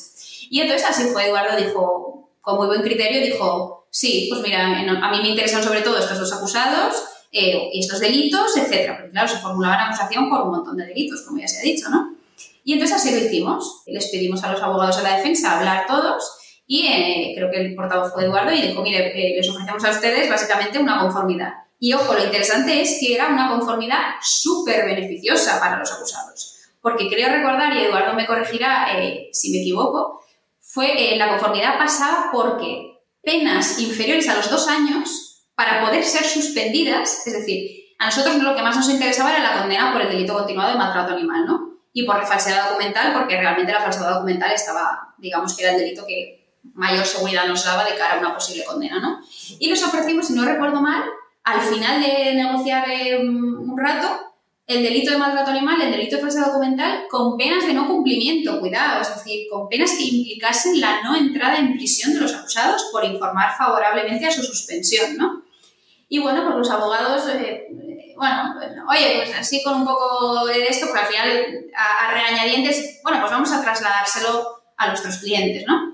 Y 0.49 0.59
entonces 0.63 0.89
así 0.89 1.05
fue, 1.13 1.27
Eduardo 1.27 1.55
dijo, 1.55 2.31
con 2.41 2.57
muy 2.57 2.67
buen 2.67 2.81
criterio, 2.81 3.21
dijo, 3.21 3.87
sí, 3.91 4.29
pues 4.31 4.41
mira, 4.41 4.65
a 4.67 5.11
mí 5.11 5.19
me 5.21 5.29
interesan 5.29 5.63
sobre 5.63 5.83
todo 5.83 5.99
estos 5.99 6.19
dos 6.19 6.33
acusados, 6.33 6.95
eh, 7.31 7.69
estos 7.75 8.01
delitos, 8.01 8.57
etcétera, 8.57 8.97
porque 8.97 9.11
claro, 9.11 9.29
se 9.29 9.37
formulaban 9.37 9.81
acusación 9.81 10.31
por 10.31 10.41
un 10.41 10.51
montón 10.53 10.79
de 10.79 10.87
delitos, 10.87 11.21
como 11.27 11.39
ya 11.39 11.47
se 11.47 11.59
ha 11.59 11.63
dicho, 11.63 11.91
¿no? 11.91 12.15
Y 12.65 12.73
entonces 12.73 12.97
así 12.97 13.11
lo 13.11 13.27
hicimos. 13.27 13.83
Les 13.87 14.09
pedimos 14.09 14.43
a 14.45 14.53
los 14.53 14.63
abogados 14.63 14.97
de 14.97 15.03
la 15.03 15.17
defensa 15.17 15.59
hablar 15.59 15.87
todos 15.87 16.40
y 16.73 16.87
eh, 16.87 17.33
creo 17.35 17.51
que 17.51 17.57
el 17.57 17.75
portavoz 17.75 18.13
fue 18.13 18.23
Eduardo 18.23 18.53
y 18.53 18.63
dijo, 18.63 18.81
mire, 18.81 19.09
eh, 19.09 19.35
les 19.37 19.49
ofrecemos 19.49 19.85
a 19.85 19.91
ustedes 19.91 20.31
básicamente 20.31 20.79
una 20.79 21.01
conformidad. 21.01 21.53
Y 21.81 21.95
ojo, 21.95 22.15
lo 22.15 22.23
interesante 22.23 22.81
es 22.81 22.99
que 23.01 23.13
era 23.13 23.27
una 23.27 23.51
conformidad 23.51 23.99
súper 24.23 24.85
beneficiosa 24.85 25.59
para 25.59 25.79
los 25.79 25.93
acusados. 25.93 26.61
Porque 26.81 27.09
creo 27.09 27.29
recordar, 27.29 27.75
y 27.75 27.81
Eduardo 27.81 28.15
me 28.15 28.25
corregirá 28.25 28.87
eh, 28.97 29.31
si 29.33 29.51
me 29.51 29.63
equivoco, 29.63 30.23
fue 30.61 31.17
la 31.17 31.31
conformidad 31.31 31.77
pasada 31.77 32.31
porque 32.33 33.01
penas 33.21 33.81
inferiores 33.81 34.29
a 34.29 34.37
los 34.37 34.49
dos 34.49 34.69
años 34.69 35.49
para 35.57 35.85
poder 35.85 36.05
ser 36.05 36.23
suspendidas, 36.23 37.27
es 37.27 37.33
decir, 37.33 37.97
a 37.99 38.07
nosotros 38.07 38.37
lo 38.37 38.55
que 38.55 38.63
más 38.63 38.77
nos 38.77 38.89
interesaba 38.89 39.33
era 39.33 39.43
la 39.43 39.59
condena 39.59 39.93
por 39.93 40.03
el 40.03 40.09
delito 40.09 40.35
continuado 40.35 40.71
de 40.71 40.79
maltrato 40.79 41.15
animal, 41.15 41.47
¿no? 41.47 41.81
Y 41.93 42.07
por 42.07 42.25
falsedad 42.25 42.69
documental, 42.69 43.13
porque 43.13 43.37
realmente 43.37 43.73
la 43.73 43.81
falsedad 43.81 44.15
documental 44.15 44.53
estaba, 44.53 45.17
digamos 45.19 45.57
que 45.57 45.65
era 45.65 45.73
el 45.73 45.81
delito 45.81 46.07
que 46.07 46.40
mayor 46.63 47.05
seguridad 47.05 47.47
nos 47.47 47.65
daba 47.65 47.85
de 47.85 47.97
cara 47.97 48.15
a 48.15 48.19
una 48.19 48.35
posible 48.35 48.65
condena, 48.65 49.01
¿no? 49.01 49.21
Y 49.59 49.69
les 49.69 49.83
ofrecimos, 49.83 50.27
si 50.27 50.35
no 50.35 50.45
recuerdo 50.45 50.81
mal, 50.81 51.03
al 51.45 51.61
final 51.61 52.03
de 52.03 52.35
negociar 52.35 52.89
eh, 52.91 53.19
un 53.19 53.77
rato, 53.79 54.31
el 54.71 54.85
delito 54.85 55.11
de 55.11 55.19
maltrato 55.19 55.51
animal, 55.51 55.83
el 55.83 55.91
delito 55.91 56.15
de 56.15 56.23
falsedad 56.23 56.47
documental, 56.47 57.07
con 57.11 57.37
penas 57.37 57.67
de 57.67 57.75
no 57.75 57.89
cumplimiento, 57.89 58.61
cuidado, 58.61 59.03
es 59.03 59.13
decir, 59.13 59.49
con 59.51 59.69
penas 59.69 59.91
que 59.99 60.05
implicasen 60.05 60.81
la 60.81 61.03
no 61.03 61.17
entrada 61.17 61.59
en 61.59 61.75
prisión 61.75 62.15
de 62.15 62.21
los 62.21 62.33
acusados 62.33 62.89
por 62.93 63.05
informar 63.05 63.57
favorablemente 63.59 64.27
a 64.27 64.31
su 64.31 64.45
suspensión, 64.45 65.17
¿no? 65.17 65.43
Y 66.09 66.21
bueno, 66.21 66.45
pues 66.45 66.57
los 66.57 66.71
abogados, 66.71 67.25
eh, 67.35 67.67
bueno, 68.17 68.55
oye, 68.89 69.17
pues 69.17 69.37
así 69.37 69.61
con 69.65 69.75
un 69.75 69.85
poco 69.85 70.47
de 70.47 70.63
esto, 70.65 70.87
pero 70.89 71.01
al 71.01 71.13
final 71.13 71.71
a, 71.77 72.11
a 72.11 73.03
bueno, 73.03 73.21
pues 73.21 73.33
vamos 73.33 73.51
a 73.51 73.63
trasladárselo 73.63 74.63
a 74.77 74.87
nuestros 74.87 75.17
clientes, 75.17 75.65
¿no? 75.67 75.90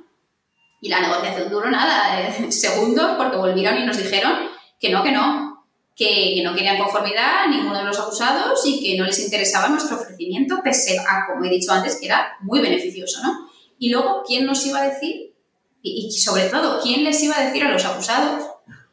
Y 0.87 0.89
la 0.89 1.01
negociación 1.01 1.51
duró 1.51 1.69
nada, 1.69 2.21
eh, 2.21 2.53
segundos, 2.53 3.17
porque 3.17 3.37
volvieron 3.37 3.77
y 3.77 3.85
nos 3.85 3.97
dijeron 3.97 4.35
que 4.79 4.91
no, 4.91 5.03
que 5.03 5.11
no, 5.11 5.67
que, 5.97 6.41
no 6.45 6.55
querían 6.55 6.79
conformidad 6.79 7.49
ninguno 7.49 7.79
de 7.79 7.87
los 7.87 7.99
acusados 7.99 8.65
y 8.65 8.81
que 8.81 8.97
no 8.97 9.05
les 9.05 9.19
interesaba 9.19 9.69
nuestro 9.69 9.97
ofrecimiento, 9.97 10.61
pese 10.63 10.97
a, 11.01 11.27
como 11.27 11.45
he 11.45 11.51
dicho 11.51 11.73
antes, 11.73 11.97
que 11.97 12.07
era 12.07 12.37
muy 12.41 12.61
beneficioso, 12.61 13.21
¿no? 13.21 13.49
Y 13.81 13.91
luego, 13.91 14.23
¿quién 14.25 14.47
nos 14.47 14.65
iba 14.65 14.79
a 14.79 14.89
decir? 14.89 15.35
Y, 15.83 16.09
sobre 16.13 16.45
todo, 16.45 16.81
¿quién 16.81 17.03
les 17.03 17.21
iba 17.21 17.37
a 17.37 17.47
decir 17.47 17.65
a 17.65 17.73
los 17.73 17.85
acusados 17.85 18.45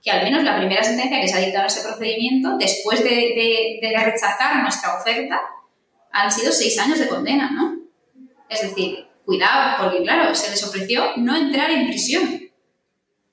que 0.02 0.10
al 0.10 0.24
menos 0.24 0.44
la 0.44 0.58
primera 0.58 0.84
sentencia 0.84 1.22
que 1.22 1.28
se 1.28 1.36
ha 1.36 1.42
dictado 1.42 1.68
ese 1.68 1.84
procedimiento, 1.84 2.58
después 2.58 3.04
de, 3.04 3.80
de 3.80 4.04
rechazar 4.04 4.64
nuestra 4.64 4.96
oferta, 4.96 5.40
han 6.12 6.32
sido 6.32 6.52
seis 6.52 6.76
años 6.80 6.98
de 6.98 7.08
condena, 7.08 7.52
¿no? 7.52 7.78
Es 8.50 8.64
decir, 8.64 9.13
cuidado, 9.26 9.78
porque 9.84 10.04
claro, 10.04 10.34
se 10.36 10.52
les 10.52 10.64
ofreció 10.64 11.04
no 11.18 11.36
entrar 11.36 11.70
en 11.72 11.88
prisión 11.88 12.42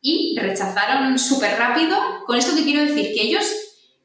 y 0.01 0.38
rechazaron 0.38 1.18
súper 1.18 1.59
rápido. 1.59 1.99
Con 2.26 2.36
esto 2.36 2.53
quiero 2.62 2.82
decir, 2.82 3.12
que 3.14 3.22
ellos 3.22 3.45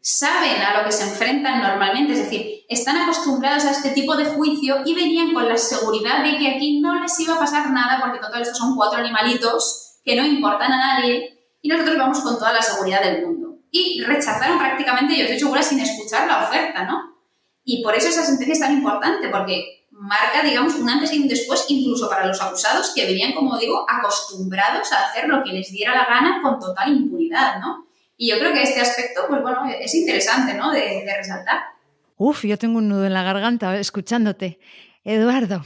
saben 0.01 0.61
a 0.61 0.77
lo 0.77 0.85
que 0.85 0.91
se 0.91 1.03
enfrentan 1.03 1.61
normalmente, 1.61 2.13
es 2.13 2.19
decir, 2.19 2.63
están 2.69 2.97
acostumbrados 2.97 3.65
a 3.65 3.71
este 3.71 3.91
tipo 3.91 4.15
de 4.15 4.25
juicio 4.25 4.77
y 4.85 4.93
venían 4.93 5.33
con 5.33 5.47
la 5.47 5.57
seguridad 5.57 6.23
de 6.23 6.37
que 6.37 6.49
aquí 6.49 6.79
no 6.79 6.99
les 6.99 7.19
iba 7.19 7.35
a 7.35 7.39
pasar 7.39 7.71
nada 7.71 7.99
porque 8.01 8.19
total 8.19 8.41
estos 8.41 8.57
son 8.57 8.75
cuatro 8.75 8.99
animalitos 8.99 9.99
que 10.03 10.15
no 10.15 10.25
importan 10.25 10.71
a 10.71 10.77
nadie 10.77 11.39
y 11.61 11.67
nosotros 11.67 11.97
vamos 11.97 12.19
con 12.19 12.37
toda 12.37 12.53
la 12.53 12.61
seguridad 12.61 13.01
del 13.01 13.25
mundo. 13.25 13.57
Y 13.71 14.01
rechazaron 14.03 14.59
prácticamente, 14.59 15.17
yo 15.17 15.23
estoy 15.23 15.39
segura, 15.39 15.63
sin 15.63 15.79
escuchar 15.79 16.27
la 16.27 16.45
oferta, 16.45 16.83
¿no? 16.83 17.15
Y 17.63 17.81
por 17.81 17.95
eso 17.95 18.07
esa 18.07 18.23
sentencia 18.23 18.53
es 18.53 18.59
tan 18.59 18.73
importante, 18.73 19.27
porque 19.29 19.84
marca, 19.97 20.43
digamos, 20.43 20.75
un 20.75 20.89
antes 20.89 21.13
y 21.13 21.19
un 21.19 21.27
después, 21.27 21.65
incluso 21.69 22.09
para 22.09 22.25
los 22.25 22.41
acusados 22.41 22.93
que 22.93 23.05
venían, 23.05 23.33
como 23.33 23.57
digo, 23.57 23.85
acostumbrados 23.87 24.91
a 24.91 25.05
hacer 25.05 25.27
lo 25.27 25.43
que 25.43 25.51
les 25.51 25.71
diera 25.71 25.95
la 25.95 26.05
gana 26.05 26.41
con 26.41 26.59
total 26.59 26.93
impunidad, 26.93 27.59
¿no? 27.59 27.85
Y 28.17 28.29
yo 28.29 28.39
creo 28.39 28.53
que 28.53 28.61
este 28.61 28.81
aspecto, 28.81 29.21
pues 29.27 29.41
bueno, 29.41 29.65
es 29.79 29.93
interesante, 29.95 30.53
¿no? 30.53 30.71
De, 30.71 31.03
resaltar. 31.17 31.59
Uf, 32.17 32.45
yo 32.45 32.57
tengo 32.57 32.77
un 32.77 32.87
nudo 32.87 33.05
en 33.05 33.13
la 33.13 33.23
garganta 33.23 33.77
escuchándote. 33.77 34.59
Eduardo. 35.03 35.61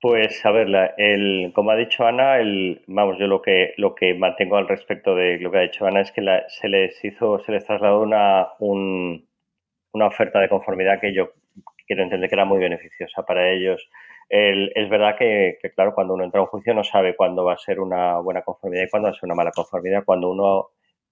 Pues 0.00 0.44
a 0.44 0.50
ver, 0.50 0.68
el, 0.96 1.52
como 1.54 1.70
ha 1.70 1.76
dicho 1.76 2.04
Ana, 2.06 2.38
el, 2.38 2.82
vamos, 2.86 3.16
yo 3.18 3.26
lo 3.26 3.42
que 3.42 3.74
lo 3.76 3.94
que 3.94 4.14
mantengo 4.14 4.56
al 4.56 4.66
respecto 4.66 5.14
de 5.14 5.38
lo 5.38 5.50
que 5.50 5.58
ha 5.58 5.62
dicho 5.62 5.86
Ana 5.86 6.00
es 6.00 6.10
que 6.10 6.22
se 6.48 6.68
les 6.68 7.04
hizo, 7.04 7.38
se 7.44 7.52
les 7.52 7.64
trasladó 7.66 8.00
una, 8.00 8.48
una 8.58 10.06
oferta 10.06 10.40
de 10.40 10.48
conformidad 10.48 11.00
que 11.00 11.14
yo 11.14 11.32
quiero 11.90 12.04
entender 12.04 12.28
que 12.28 12.36
era 12.36 12.44
muy 12.44 12.60
beneficiosa 12.60 13.24
para 13.24 13.50
ellos. 13.50 13.90
es 14.28 14.88
verdad 14.88 15.16
que, 15.18 15.58
claro, 15.74 15.92
cuando 15.92 16.14
uno 16.14 16.22
entra 16.22 16.38
a 16.38 16.44
un 16.44 16.48
juicio 16.48 16.72
no 16.72 16.84
sabe 16.84 17.16
cuándo 17.16 17.44
va 17.44 17.54
a 17.54 17.58
ser 17.58 17.80
una 17.80 18.20
buena 18.20 18.42
conformidad 18.42 18.84
y 18.84 18.88
cuándo 18.88 19.08
va 19.08 19.10
a 19.10 19.14
ser 19.14 19.24
una 19.24 19.34
mala 19.34 19.50
conformidad. 19.50 20.04
Cuando 20.04 20.30
uno 20.30 20.68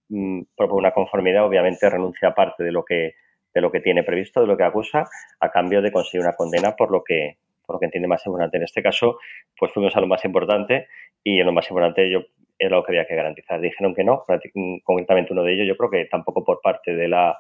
mm, 0.09 0.43
propone 0.57 0.79
una 0.79 0.93
conformidad, 0.93 1.45
obviamente 1.45 1.91
renuncia 1.91 2.29
a 2.29 2.35
parte 2.35 2.63
de 2.63 2.71
lo 2.71 2.85
que 2.85 3.15
de 3.53 3.61
lo 3.61 3.73
que 3.73 3.81
tiene 3.81 4.05
previsto, 4.05 4.41
de 4.41 4.47
lo 4.47 4.57
que 4.57 4.63
acusa, 4.63 5.05
a 5.41 5.51
cambio 5.51 5.83
de 5.83 5.91
conseguir 5.91 6.21
una 6.21 6.37
condena 6.37 6.77
por 6.77 6.93
lo 6.93 7.03
que 7.03 7.39
por 7.67 7.75
lo 7.75 7.81
que 7.81 7.87
entiende 7.87 8.07
más 8.07 8.25
importante. 8.25 8.57
En 8.59 8.63
este 8.63 8.81
caso, 8.81 9.19
pues 9.59 9.73
fuimos 9.73 9.97
a 9.97 10.01
lo 10.01 10.07
más 10.07 10.25
importante 10.25 10.87
y 11.25 11.41
en 11.41 11.47
lo 11.47 11.53
más 11.53 11.69
importante 11.69 12.09
yo 12.09 12.21
era 12.57 12.77
lo 12.77 12.85
que 12.85 12.93
había 12.93 13.07
que 13.07 13.17
garantizar. 13.17 13.61
Dijeron 13.61 13.97
que 13.97 14.05
no, 14.05 14.25
concretamente 14.85 15.33
uno 15.33 15.43
de 15.43 15.55
ellos, 15.55 15.67
yo 15.67 15.77
creo 15.77 15.91
que 15.91 16.05
tampoco 16.05 16.45
por 16.45 16.61
parte 16.61 16.95
de 16.95 17.09
la 17.09 17.37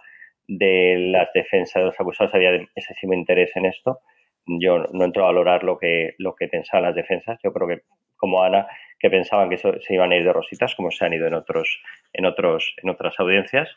de 0.49 0.97
las 1.13 1.29
defensas 1.35 1.83
de 1.83 1.87
los 1.87 2.01
acusados 2.01 2.35
había 2.35 2.55
excesivo 2.75 3.13
interés 3.13 3.55
en 3.55 3.67
esto. 3.67 4.01
Yo 4.47 4.79
no 4.93 5.05
entro 5.05 5.25
a 5.25 5.27
valorar 5.27 5.63
lo 5.63 5.79
que, 5.79 6.15
lo 6.19 6.35
que 6.35 6.49
pensaban 6.49 6.85
las 6.85 6.95
defensas. 6.95 7.39
Yo 7.45 7.53
creo 7.53 7.69
que, 7.69 7.83
como 8.17 8.43
Ana, 8.43 8.67
que 8.99 9.11
pensaban 9.11 9.51
que 9.51 9.57
eso, 9.57 9.75
se 9.81 9.95
iban 9.95 10.11
a 10.11 10.17
ir 10.17 10.25
de 10.25 10.33
rositas, 10.33 10.75
como 10.75 10.91
se 10.91 11.05
han 11.05 11.13
ido 11.13 11.27
en 11.27 11.35
otros, 11.35 11.81
en 12.15 12.25
otros, 12.25 12.75
en 12.83 12.89
otras 12.89 13.15
audiencias, 13.21 13.69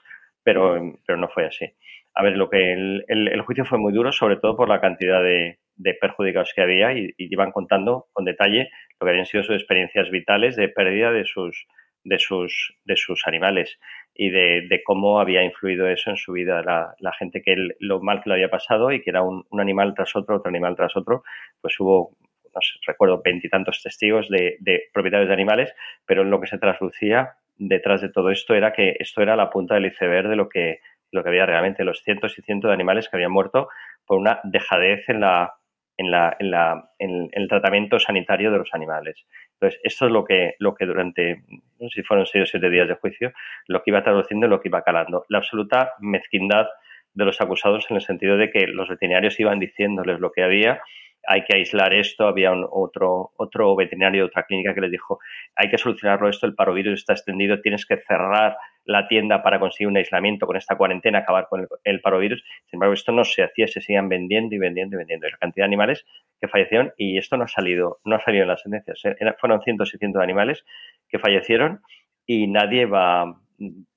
pero, 0.44 0.98
pero 1.06 1.20
no 1.20 1.28
fue 1.28 1.46
así. 1.46 1.66
A 2.14 2.24
ver, 2.24 2.38
lo 2.38 2.50
que 2.50 2.74
el, 2.74 3.06
el, 3.08 3.42
juicio 3.42 3.66
fue 3.66 3.78
muy 3.78 3.94
duro, 3.94 4.12
sobre 4.12 4.38
todo 4.38 4.56
por 4.56 4.70
la 4.70 4.82
cantidad 4.82 5.22
de, 5.22 5.58
perjudicados 6.00 6.54
que 6.56 6.62
había 6.62 6.94
y, 6.94 7.14
y, 7.18 7.34
iban 7.34 7.52
contando 7.52 8.08
con 8.14 8.26
detalle 8.26 8.70
lo 9.00 9.06
que 9.06 9.12
habían 9.12 9.26
sido 9.26 9.44
sus 9.44 9.56
experiencias 9.56 10.10
vitales 10.10 10.56
de 10.56 10.70
pérdida 10.70 11.12
de 11.12 11.26
sus, 11.26 11.68
de 12.04 12.20
sus, 12.20 12.78
de 12.86 12.96
sus 12.96 13.28
animales 13.28 13.80
y 14.24 14.30
de, 14.30 14.84
cómo 14.84 15.20
había 15.20 15.44
influido 15.44 15.88
eso 15.88 16.12
en 16.12 16.16
su 16.16 16.34
vida, 16.34 16.62
la, 16.62 17.14
gente 17.14 17.42
que 17.42 17.56
lo 17.80 18.02
mal 18.02 18.22
que 18.22 18.30
lo 18.30 18.36
había 18.36 18.52
pasado 18.52 18.92
y 18.92 19.02
que 19.02 19.10
era 19.10 19.24
un, 19.24 19.48
animal 19.60 19.96
tras 19.96 20.16
otro, 20.16 20.36
otro 20.36 20.50
animal 20.50 20.76
tras 20.76 20.96
otro, 20.96 21.24
pues 21.60 21.80
hubo, 21.80 22.12
no 22.54 22.62
sé, 22.62 22.78
recuerdo, 22.86 23.24
veintitantos 23.26 23.82
testigos 23.82 24.30
de, 24.30 24.58
de 24.60 24.84
propietarios 24.94 25.28
de 25.28 25.34
animales, 25.34 25.74
pero 26.06 26.22
en 26.22 26.30
lo 26.30 26.40
que 26.40 26.46
se 26.46 26.60
traslucía 26.60 27.32
detrás 27.58 28.02
de 28.02 28.10
todo 28.10 28.30
esto 28.30 28.54
era 28.54 28.74
que 28.74 28.96
esto 29.00 29.24
era 29.24 29.36
la 29.36 29.50
punta 29.50 29.74
del 29.74 29.88
iceberg 29.88 30.30
de 30.30 30.36
lo 30.36 30.50
que, 30.50 30.82
lo 31.12 31.24
que 31.24 31.30
había 31.30 31.48
realmente, 31.48 31.84
los 31.84 32.04
cientos 32.04 32.38
y 32.38 32.44
cientos 32.44 32.70
de 32.70 32.76
animales 32.76 33.10
que 33.10 33.18
habían 33.18 33.32
muerto 33.32 33.70
por 34.06 34.20
una 34.20 34.40
dejadez 34.44 35.10
en 35.10 35.22
la, 35.22 35.56
en, 35.98 36.12
la, 36.12 36.38
en, 36.38 36.52
la, 36.52 36.92
en, 37.00 37.30
el 37.32 37.48
tratamiento 37.48 37.98
sanitario 37.98 38.52
de 38.52 38.60
los 38.60 38.70
animales. 38.76 39.26
Entonces, 39.62 39.80
esto 39.84 40.08
es 40.08 40.12
lo 40.12 40.26
que, 40.26 40.56
lo 40.58 40.74
que 40.74 40.88
durante, 40.88 41.44
no 41.80 41.90
sé 41.90 42.02
si 42.02 42.04
fueron 42.04 42.26
seis 42.26 42.44
o 42.44 42.46
siete 42.48 42.70
días 42.70 42.88
de 42.88 42.96
juicio, 42.96 43.32
lo 43.68 43.84
que 43.84 43.92
iba 43.92 44.04
traduciendo 44.04 44.48
y 44.48 44.50
lo 44.50 44.60
que 44.60 44.70
iba 44.70 44.82
calando. 44.82 45.26
La 45.30 45.38
absoluta 45.38 45.94
mezquindad 46.00 46.68
de 47.14 47.26
los 47.26 47.40
acusados 47.42 47.86
en 47.90 47.98
el 47.98 48.02
sentido 48.02 48.38
de 48.38 48.50
que 48.50 48.66
los 48.68 48.90
veterinarios 48.90 49.40
iban 49.40 49.60
diciéndoles 49.60 50.20
lo 50.20 50.32
que 50.32 50.44
había 50.44 50.82
hay 51.28 51.44
que 51.44 51.56
aislar 51.56 51.94
esto. 51.94 52.28
Había 52.28 52.52
un, 52.52 52.68
otro, 52.70 53.32
otro 53.38 53.76
veterinario 53.76 54.24
de 54.24 54.28
otra 54.28 54.44
clínica 54.44 54.74
que 54.74 54.82
les 54.82 54.92
dijo, 54.92 55.20
hay 55.56 55.70
que 55.70 55.78
solucionarlo 55.78 56.30
esto, 56.30 56.46
el 56.46 56.56
parovirus 56.56 57.00
está 57.00 57.14
extendido, 57.14 57.62
tienes 57.62 57.86
que 57.86 57.98
cerrar 57.98 58.58
la 58.86 59.08
tienda 59.08 59.44
para 59.44 59.60
conseguir 59.60 59.88
un 59.88 59.98
aislamiento 59.98 60.48
con 60.48 60.58
esta 60.58 60.76
cuarentena, 60.76 61.20
acabar 61.20 61.48
con 61.48 61.68
el, 61.84 62.02
parovirus. 62.02 62.44
Sin 62.66 62.78
embargo, 62.78 62.94
esto 62.94 63.12
no 63.12 63.24
se 63.24 63.44
hacía, 63.44 63.68
se 63.68 63.82
siguen 63.82 64.10
vendiendo 64.10 64.56
y 64.56 64.58
vendiendo 64.58 64.96
y 64.96 65.00
vendiendo. 65.00 65.28
Y 65.28 65.32
la 65.32 65.38
cantidad 65.38 65.64
de 65.64 65.68
animales 65.68 66.06
que 66.40 66.48
fallecieron, 66.48 66.94
y 66.98 67.18
esto 67.18 67.38
no 67.38 67.44
ha 67.44 67.48
salido, 67.48 68.00
no 68.06 68.16
ha 68.16 68.22
salido 68.22 68.44
en 68.44 68.50
las 68.50 68.62
sentencias. 68.62 69.02
Fueron 69.40 69.62
cientos 69.62 69.94
y 69.94 69.98
cientos 69.98 70.20
de 70.20 70.24
animales 70.24 70.66
que 71.10 71.20
fallecieron 71.20 71.82
y 72.26 72.48
nadie 72.48 72.86
va, 72.86 73.36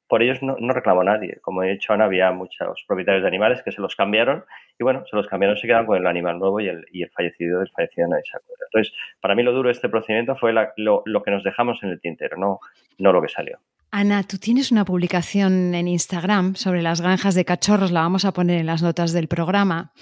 por 0.09 0.23
ellos 0.23 0.43
no, 0.43 0.57
reclamó 0.73 1.03
nadie. 1.03 1.39
Como 1.41 1.63
he 1.63 1.73
dicho, 1.73 1.93
Ana, 1.93 2.05
había 2.05 2.31
muchos 2.33 2.85
propietarios 2.87 3.23
de 3.23 3.29
animales 3.29 3.63
que 3.63 3.73
se 3.73 3.81
los 3.81 3.97
cambiaron 3.97 4.45
y 4.79 4.85
bueno, 4.85 5.05
se 5.07 5.17
los 5.17 5.27
cambiaron, 5.27 5.57
se 5.57 5.67
quedaron 5.67 5.87
con 5.87 5.99
el 5.99 6.07
animal 6.07 6.39
nuevo 6.39 6.61
y 6.61 6.69
el, 6.69 6.85
el 6.93 7.11
fallecido 7.11 7.61
del 7.61 7.71
fallecido 7.71 8.09
nadie 8.09 8.23
se 8.31 8.37
acuerda. 8.37 8.65
Entonces, 8.67 8.95
para 9.21 9.35
mí 9.35 9.43
lo 9.43 9.53
duro 9.53 9.69
de 9.69 9.73
este 9.73 9.89
procedimiento 9.89 10.37
fue 10.37 10.53
lo, 10.53 11.03
lo, 11.05 11.23
que 11.23 11.31
nos 11.31 11.43
dejamos 11.43 11.83
en 11.83 11.91
el 11.91 12.01
tintero, 12.01 12.37
no, 12.37 12.61
no 12.99 13.13
lo 13.13 13.23
que 13.23 13.29
salió. 13.29 13.59
Ana, 13.97 14.25
tú 14.25 14.39
tienes 14.39 14.73
una 14.73 14.85
publicación 14.85 15.73
en 15.73 15.87
Instagram 15.87 16.57
sobre 16.57 16.83
las 16.83 17.01
granjas 17.01 17.37
de 17.37 17.45
cachorros, 17.45 17.93
la 17.93 18.01
vamos 18.01 18.25
a 18.25 18.33
poner 18.33 18.59
en 18.59 18.67
las 18.67 18.83
notas 18.83 19.13
del 19.13 19.29
programa. 19.29 19.93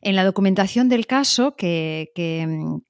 En 0.00 0.16
la 0.16 0.24
documentación 0.24 0.88
del 0.88 1.06
caso 1.06 1.54
que, 1.54 2.08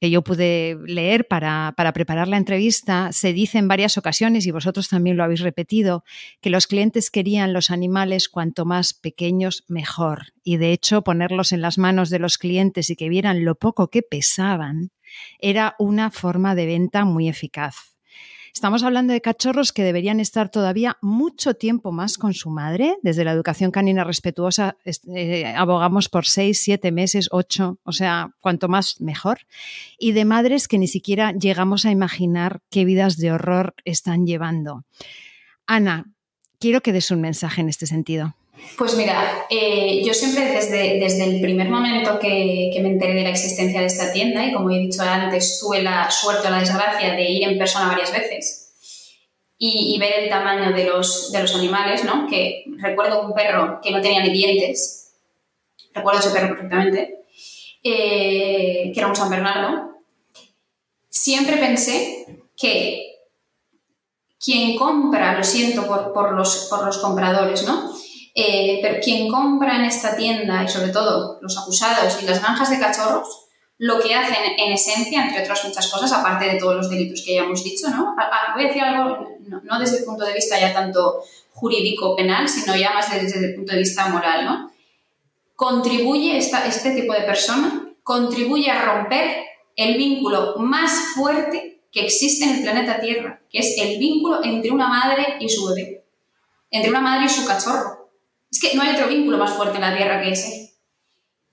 yo 0.00 0.22
pude 0.22 0.78
leer 0.86 1.26
para, 1.26 1.74
preparar 1.92 2.28
la 2.28 2.36
entrevista, 2.36 3.10
se 3.10 3.32
dice 3.32 3.58
en 3.58 3.66
varias 3.66 3.98
ocasiones, 3.98 4.46
y 4.46 4.52
vosotros 4.52 4.88
también 4.88 5.16
lo 5.16 5.24
habéis 5.24 5.40
repetido, 5.40 6.04
que 6.40 6.50
los 6.50 6.68
clientes 6.68 7.10
querían 7.10 7.52
los 7.52 7.70
animales 7.70 8.28
cuanto 8.28 8.64
más 8.64 8.94
pequeños, 8.94 9.64
mejor. 9.66 10.26
Y 10.44 10.58
de 10.58 10.70
hecho, 10.70 11.02
ponerlos 11.02 11.50
en 11.50 11.60
las 11.60 11.76
manos 11.76 12.08
de 12.08 12.20
los 12.20 12.38
clientes 12.38 12.88
y 12.88 12.94
que 12.94 13.08
vieran 13.08 13.44
lo 13.44 13.56
poco 13.56 13.90
que 13.90 14.02
pesaban 14.02 14.92
era 15.40 15.74
una 15.80 16.12
forma 16.12 16.54
de 16.54 16.66
venta 16.66 17.04
muy 17.04 17.28
eficaz. 17.28 17.91
Estamos 18.54 18.82
hablando 18.82 19.14
de 19.14 19.22
cachorros 19.22 19.72
que 19.72 19.82
deberían 19.82 20.20
estar 20.20 20.50
todavía 20.50 20.98
mucho 21.00 21.54
tiempo 21.54 21.90
más 21.90 22.18
con 22.18 22.34
su 22.34 22.50
madre. 22.50 22.96
Desde 23.02 23.24
la 23.24 23.32
educación 23.32 23.70
canina 23.70 24.04
respetuosa 24.04 24.76
eh, 24.84 25.46
abogamos 25.56 26.10
por 26.10 26.26
seis, 26.26 26.60
siete 26.60 26.92
meses, 26.92 27.28
ocho, 27.32 27.78
o 27.82 27.92
sea, 27.92 28.34
cuanto 28.40 28.68
más 28.68 29.00
mejor. 29.00 29.38
Y 29.98 30.12
de 30.12 30.26
madres 30.26 30.68
que 30.68 30.78
ni 30.78 30.86
siquiera 30.86 31.32
llegamos 31.32 31.86
a 31.86 31.90
imaginar 31.90 32.60
qué 32.70 32.84
vidas 32.84 33.16
de 33.16 33.32
horror 33.32 33.74
están 33.86 34.26
llevando. 34.26 34.84
Ana, 35.66 36.12
quiero 36.60 36.82
que 36.82 36.92
des 36.92 37.10
un 37.10 37.22
mensaje 37.22 37.62
en 37.62 37.70
este 37.70 37.86
sentido. 37.86 38.34
Pues 38.78 38.96
mira, 38.96 39.46
eh, 39.50 40.02
yo 40.04 40.14
siempre 40.14 40.46
desde, 40.46 40.98
desde 40.98 41.24
el 41.24 41.40
primer 41.40 41.68
momento 41.68 42.18
que, 42.18 42.70
que, 42.72 42.80
me 42.80 42.88
enteré 42.88 43.14
de 43.14 43.22
la 43.22 43.30
existencia 43.30 43.80
de 43.80 43.86
esta 43.86 44.12
tienda, 44.12 44.44
y 44.44 44.52
como 44.52 44.70
he 44.70 44.78
dicho 44.78 45.02
antes, 45.02 45.60
tuve 45.60 45.82
la 45.82 46.10
suerte 46.10 46.48
o 46.48 46.50
la 46.50 46.60
desgracia 46.60 47.14
de 47.14 47.22
ir 47.22 47.48
en 47.48 47.58
persona 47.58 47.88
varias 47.88 48.12
veces 48.12 48.62
y, 49.64 49.96
ver 50.00 50.24
el 50.24 50.28
tamaño 50.28 50.72
de 50.72 50.86
los, 50.86 51.30
de 51.30 51.40
los 51.40 51.54
animales, 51.54 52.04
¿no? 52.04 52.26
Que 52.26 52.64
recuerdo 52.78 53.22
un 53.22 53.32
perro 53.32 53.78
que 53.80 53.92
no 53.92 54.00
tenía 54.00 54.20
ni 54.20 54.32
dientes, 54.32 55.14
recuerdo 55.94 56.18
ese 56.18 56.30
perro 56.30 56.48
perfectamente, 56.48 57.20
eh, 57.84 58.90
que 58.92 58.98
era 58.98 59.06
un 59.06 59.14
San 59.14 59.30
Bernardo. 59.30 59.98
Siempre 61.08 61.58
pensé 61.58 62.44
que 62.56 63.20
quien 64.44 64.76
compra, 64.76 65.36
lo 65.38 65.44
siento 65.44 65.86
por, 65.86 66.12
por, 66.12 66.32
los, 66.32 66.66
por 66.68 66.84
los 66.84 66.98
compradores, 66.98 67.62
¿no? 67.62 67.94
Eh, 68.34 68.78
pero 68.80 68.98
quien 69.02 69.28
compra 69.28 69.76
en 69.76 69.84
esta 69.84 70.16
tienda 70.16 70.62
y 70.62 70.68
sobre 70.68 70.90
todo 70.90 71.38
los 71.42 71.58
acusados 71.58 72.22
y 72.22 72.26
las 72.26 72.40
granjas 72.40 72.70
de 72.70 72.78
cachorros, 72.78 73.42
lo 73.78 74.00
que 74.00 74.14
hacen 74.14 74.58
en 74.58 74.72
esencia, 74.72 75.24
entre 75.24 75.42
otras 75.42 75.64
muchas 75.64 75.90
cosas, 75.90 76.12
aparte 76.12 76.46
de 76.46 76.58
todos 76.58 76.76
los 76.76 76.88
delitos 76.88 77.22
que 77.26 77.34
ya 77.34 77.42
hemos 77.42 77.64
dicho, 77.64 77.88
¿no? 77.90 78.14
Voy 78.54 78.64
a 78.64 78.68
decir 78.68 78.82
algo, 78.82 79.28
no, 79.46 79.60
no 79.64 79.78
desde 79.78 79.98
el 79.98 80.04
punto 80.04 80.24
de 80.24 80.34
vista 80.34 80.58
ya 80.58 80.72
tanto 80.72 81.22
jurídico-penal, 81.52 82.48
sino 82.48 82.76
ya 82.76 82.92
más 82.92 83.12
desde 83.12 83.44
el 83.44 83.54
punto 83.54 83.72
de 83.72 83.78
vista 83.78 84.08
moral, 84.08 84.44
¿no? 84.44 84.72
Contribuye 85.56 86.38
esta, 86.38 86.66
este 86.66 86.92
tipo 86.92 87.12
de 87.12 87.22
persona, 87.22 87.92
contribuye 88.02 88.70
a 88.70 88.82
romper 88.82 89.44
el 89.76 89.96
vínculo 89.96 90.56
más 90.58 90.92
fuerte 91.14 91.80
que 91.90 92.04
existe 92.04 92.44
en 92.44 92.56
el 92.56 92.62
planeta 92.62 93.00
Tierra, 93.00 93.42
que 93.50 93.58
es 93.58 93.76
el 93.78 93.98
vínculo 93.98 94.42
entre 94.42 94.70
una 94.70 94.88
madre 94.88 95.36
y 95.40 95.48
su 95.48 95.66
bebé, 95.66 96.04
entre 96.70 96.90
una 96.90 97.00
madre 97.00 97.26
y 97.26 97.28
su 97.28 97.44
cachorro. 97.44 98.01
Es 98.52 98.60
que 98.60 98.76
no 98.76 98.82
hay 98.82 98.94
otro 98.94 99.08
vínculo 99.08 99.38
más 99.38 99.54
fuerte 99.54 99.76
en 99.76 99.80
la 99.80 99.96
Tierra 99.96 100.20
que 100.20 100.32
ese. 100.32 100.74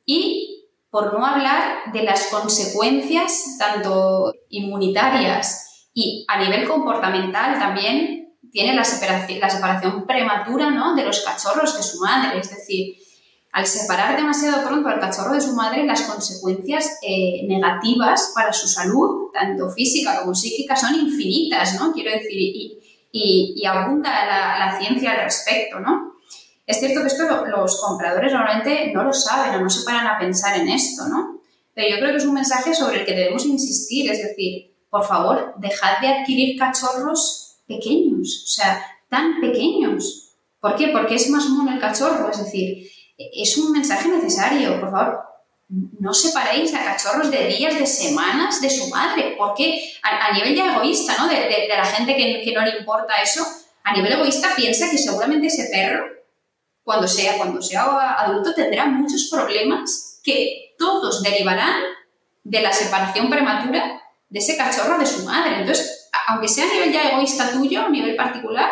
Y 0.05 0.67
por 0.89 1.17
no 1.17 1.25
hablar 1.25 1.93
de 1.93 2.03
las 2.03 2.27
consecuencias, 2.27 3.57
tanto 3.57 4.33
inmunitarias 4.49 5.87
y 5.93 6.25
a 6.27 6.39
nivel 6.43 6.67
comportamental 6.67 7.57
también, 7.57 8.35
tiene 8.51 8.73
la 8.73 8.83
separación, 8.83 9.39
la 9.39 9.49
separación 9.49 10.05
prematura 10.05 10.71
¿no? 10.71 10.95
de 10.95 11.05
los 11.05 11.21
cachorros 11.21 11.77
de 11.77 11.83
su 11.83 11.99
madre. 11.99 12.39
Es 12.39 12.49
decir, 12.49 12.97
al 13.51 13.65
separar 13.65 14.15
demasiado 14.15 14.67
pronto 14.67 14.89
al 14.89 14.99
cachorro 14.99 15.33
de 15.33 15.41
su 15.41 15.53
madre, 15.53 15.85
las 15.85 16.01
consecuencias 16.03 16.99
eh, 17.01 17.45
negativas 17.47 18.31
para 18.35 18.53
su 18.53 18.67
salud, 18.67 19.31
tanto 19.33 19.69
física 19.69 20.19
como 20.19 20.35
psíquica, 20.35 20.75
son 20.75 20.95
infinitas, 20.95 21.79
¿no? 21.79 21.91
Quiero 21.93 22.11
decir, 22.11 22.31
y, 22.31 22.79
y, 23.11 23.53
y 23.55 23.65
abunda 23.65 24.09
la, 24.25 24.65
la, 24.65 24.79
ciencia 24.79 25.11
al 25.11 25.23
respecto, 25.23 25.79
¿no? 25.79 26.08
Es 26.69 26.77
cierto 26.77 27.01
que 27.01 27.07
esto 27.07 27.23
lo, 27.23 27.47
los 27.47 27.81
compradores 27.81 28.31
normalmente 28.31 28.91
no 28.93 29.03
lo 29.03 29.11
saben 29.11 29.55
o 29.55 29.63
no 29.63 29.69
se 29.71 29.83
paran 29.83 30.05
a 30.05 30.19
pensar 30.19 30.55
en 30.55 30.69
esto, 30.69 31.07
¿no? 31.07 31.41
Pero 31.73 31.89
yo 31.89 31.97
creo 31.97 32.11
que 32.11 32.17
es 32.17 32.25
un 32.25 32.35
mensaje 32.35 32.75
sobre 32.75 32.99
el 32.99 33.05
que 33.07 33.15
debemos 33.15 33.43
insistir, 33.47 34.11
es 34.11 34.21
decir, 34.21 34.71
por 34.87 35.03
favor, 35.03 35.55
dejad 35.57 35.99
de 35.99 36.09
adquirir 36.09 36.59
cachorros 36.59 37.55
pequeños, 37.67 38.43
o 38.43 38.47
sea, 38.47 38.85
tan 39.09 39.41
pequeños. 39.41 40.35
¿Por 40.59 40.75
qué? 40.75 40.89
Porque 40.89 41.15
es 41.15 41.27
más 41.31 41.49
mono 41.49 41.71
el 41.71 41.79
cachorro, 41.79 42.29
es 42.29 42.37
decir, 42.37 42.87
es 43.17 43.57
un 43.57 43.71
mensaje 43.71 44.07
necesario, 44.07 44.79
por 44.79 44.91
favor, 44.91 45.21
no 45.99 46.13
separéis 46.13 46.71
a 46.75 46.83
cachorros 46.83 47.31
de 47.31 47.47
días, 47.47 47.79
de 47.79 47.87
semanas 47.87 48.61
de 48.61 48.69
su 48.69 48.89
madre, 48.89 49.33
porque 49.39 49.91
a, 50.03 50.27
a 50.27 50.33
nivel 50.33 50.55
ya 50.55 50.75
egoísta, 50.75 51.15
¿no? 51.17 51.27
De 51.27 51.67
la 51.67 51.85
gente 51.85 52.15
que, 52.15 52.43
que 52.43 52.53
no 52.53 52.61
le 52.61 52.77
importa 52.77 53.15
eso, 53.23 53.43
a 53.83 53.91
nivel 53.91 54.11
egoísta 54.11 54.49
piensa 54.55 54.87
que 54.91 54.99
seguramente 54.99 55.47
ese 55.47 55.67
perro 55.71 56.18
cuando 56.89 57.07
sea, 57.07 57.37
cuando 57.37 57.61
sea 57.61 57.83
adulto 58.17 58.51
tendrá 58.55 58.87
muchos 58.87 59.29
problemas 59.31 60.19
que 60.23 60.73
todos 60.75 61.21
derivarán 61.21 61.83
de 62.43 62.61
la 62.63 62.73
separación 62.73 63.29
prematura 63.29 64.01
de 64.27 64.39
ese 64.39 64.57
cachorro 64.57 64.97
de 64.97 65.05
su 65.05 65.23
madre. 65.23 65.59
Entonces, 65.59 66.09
aunque 66.27 66.47
sea 66.47 66.65
a 66.65 66.73
nivel 66.73 66.91
ya 66.91 67.11
egoísta 67.11 67.51
tuyo, 67.51 67.81
a 67.81 67.89
nivel 67.89 68.15
particular, 68.15 68.71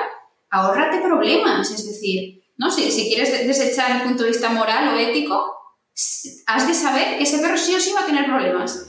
ahórrate 0.49 0.99
problemas. 0.99 1.69
Es 1.69 1.85
decir, 1.85 2.41
¿no? 2.57 2.71
Si, 2.71 2.89
si 2.89 3.07
quieres 3.07 3.45
desechar 3.45 3.91
el 3.91 4.01
punto 4.01 4.23
de 4.23 4.29
vista 4.29 4.49
moral 4.49 4.95
o 4.95 4.97
ético, 4.97 5.53
has 6.47 6.67
de 6.67 6.73
saber 6.73 7.19
que 7.19 7.23
ese 7.23 7.37
perro 7.37 7.55
sí 7.55 7.75
o 7.75 7.79
sí 7.79 7.93
va 7.93 8.01
a 8.01 8.07
tener 8.07 8.25
problemas. 8.25 8.86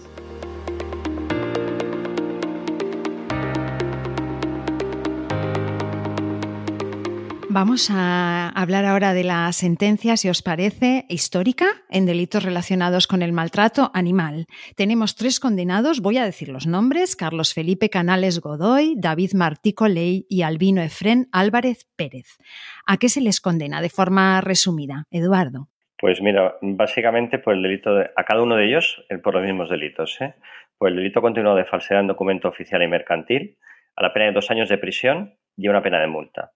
Vamos 7.60 7.90
a 7.92 8.50
hablar 8.50 8.84
ahora 8.84 9.14
de 9.14 9.24
la 9.24 9.50
sentencia, 9.50 10.16
si 10.16 10.28
os 10.28 10.42
parece, 10.42 11.06
histórica 11.08 11.66
en 11.90 12.06
delitos 12.06 12.44
relacionados 12.44 13.08
con 13.08 13.20
el 13.20 13.32
maltrato 13.32 13.90
animal. 13.94 14.46
Tenemos 14.76 15.16
tres 15.16 15.40
condenados, 15.40 16.00
voy 16.00 16.18
a 16.18 16.24
decir 16.24 16.50
los 16.50 16.68
nombres, 16.68 17.16
Carlos 17.16 17.52
Felipe 17.52 17.90
Canales 17.90 18.38
Godoy, 18.38 18.94
David 18.96 19.32
Martico 19.34 19.88
Ley 19.88 20.24
y 20.28 20.42
Albino 20.42 20.82
Efrén 20.82 21.26
Álvarez 21.32 21.84
Pérez. 21.96 22.38
¿A 22.86 22.96
qué 22.96 23.08
se 23.08 23.20
les 23.20 23.40
condena 23.40 23.82
de 23.82 23.88
forma 23.88 24.40
resumida, 24.40 25.02
Eduardo? 25.10 25.66
Pues 25.98 26.22
mira, 26.22 26.54
básicamente 26.62 27.40
por 27.40 27.54
el 27.54 27.62
delito 27.64 27.92
de, 27.92 28.08
a 28.14 28.22
cada 28.22 28.40
uno 28.40 28.54
de 28.54 28.66
ellos 28.66 29.04
por 29.24 29.34
los 29.34 29.42
mismos 29.42 29.68
delitos. 29.68 30.16
¿eh? 30.20 30.36
Por 30.78 30.90
el 30.90 30.94
delito 30.94 31.20
continuado 31.20 31.56
de 31.56 31.64
falsedad 31.64 32.02
en 32.02 32.06
documento 32.06 32.46
oficial 32.46 32.84
y 32.84 32.86
mercantil, 32.86 33.58
a 33.96 34.02
la 34.04 34.12
pena 34.12 34.26
de 34.26 34.32
dos 34.32 34.48
años 34.52 34.68
de 34.68 34.78
prisión 34.78 35.34
y 35.56 35.66
una 35.66 35.82
pena 35.82 35.98
de 35.98 36.06
multa 36.06 36.52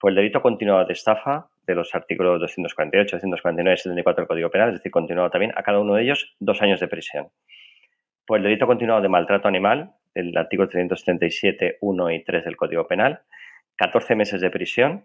por 0.00 0.10
el 0.10 0.16
delito 0.16 0.40
continuado 0.40 0.86
de 0.86 0.94
estafa 0.94 1.48
de 1.66 1.74
los 1.74 1.94
artículos 1.94 2.40
248, 2.40 3.16
249 3.16 3.74
y 3.74 3.76
74 3.76 4.22
del 4.22 4.28
Código 4.28 4.50
Penal, 4.50 4.70
es 4.70 4.76
decir, 4.76 4.90
continuado 4.90 5.30
también 5.30 5.52
a 5.54 5.62
cada 5.62 5.78
uno 5.78 5.94
de 5.94 6.02
ellos 6.02 6.34
dos 6.40 6.62
años 6.62 6.80
de 6.80 6.88
prisión. 6.88 7.28
Por 8.26 8.38
el 8.38 8.44
delito 8.44 8.66
continuado 8.66 9.02
de 9.02 9.08
maltrato 9.08 9.46
animal, 9.46 9.92
del 10.14 10.36
artículo 10.36 10.68
377, 10.68 11.76
1 11.80 12.10
y 12.12 12.24
3 12.24 12.44
del 12.44 12.56
Código 12.56 12.88
Penal, 12.88 13.20
14 13.76 14.16
meses 14.16 14.40
de 14.40 14.50
prisión 14.50 15.04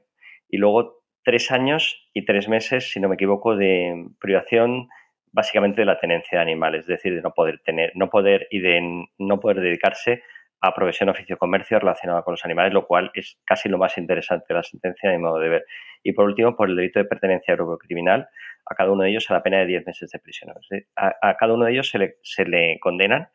y 0.50 0.58
luego 0.58 1.04
tres 1.24 1.52
años 1.52 2.08
y 2.14 2.24
tres 2.26 2.48
meses, 2.48 2.92
si 2.92 3.00
no 3.00 3.10
me 3.10 3.16
equivoco, 3.16 3.56
de 3.56 4.08
privación 4.20 4.88
básicamente 5.32 5.82
de 5.82 5.86
la 5.86 6.00
tenencia 6.00 6.38
de 6.38 6.42
animales, 6.42 6.82
es 6.82 6.88
decir, 6.88 7.14
de 7.14 7.22
no 7.22 7.32
poder 7.32 7.60
tener, 7.60 7.92
no 7.96 8.10
poder 8.10 8.48
y 8.50 8.60
de 8.60 9.06
no 9.18 9.40
poder 9.42 9.60
dedicarse 9.60 10.24
a 10.62 10.74
profesión, 10.74 11.10
oficio, 11.10 11.38
comercio 11.38 11.80
relacionado 11.80 12.24
con 12.24 12.34
los 12.34 12.46
animales, 12.46 12.74
lo 12.74 12.86
cual 12.86 13.12
es 13.14 13.40
casi 13.46 13.70
lo 13.70 13.78
más 13.78 13.98
interesante 13.98 14.46
de 14.50 14.56
la 14.56 14.64
sentencia 14.64 15.10
de 15.10 15.18
modo 15.18 15.40
de 15.40 15.50
ver. 15.50 15.66
Y 16.04 16.14
por 16.14 16.26
último, 16.26 16.56
por 16.56 16.70
el 16.70 16.76
delito 16.76 17.00
de 17.00 17.06
pertenencia 17.06 17.54
a 17.54 17.58
grupo 17.58 17.78
criminal, 17.78 18.28
a 18.66 18.76
cada 18.76 18.92
uno 18.92 19.04
de 19.04 19.10
ellos 19.10 19.30
a 19.30 19.34
la 19.34 19.44
pena 19.44 19.60
de 19.60 19.66
10 19.68 19.86
meses 19.86 20.10
de 20.12 20.20
prisión. 20.20 20.54
A, 20.96 21.38
cada 21.38 21.54
uno 21.54 21.66
de 21.66 21.74
ellos 21.74 21.90
se 21.90 22.00
le, 22.00 22.16
se 22.24 22.46
le 22.46 22.80
condenan 22.80 23.30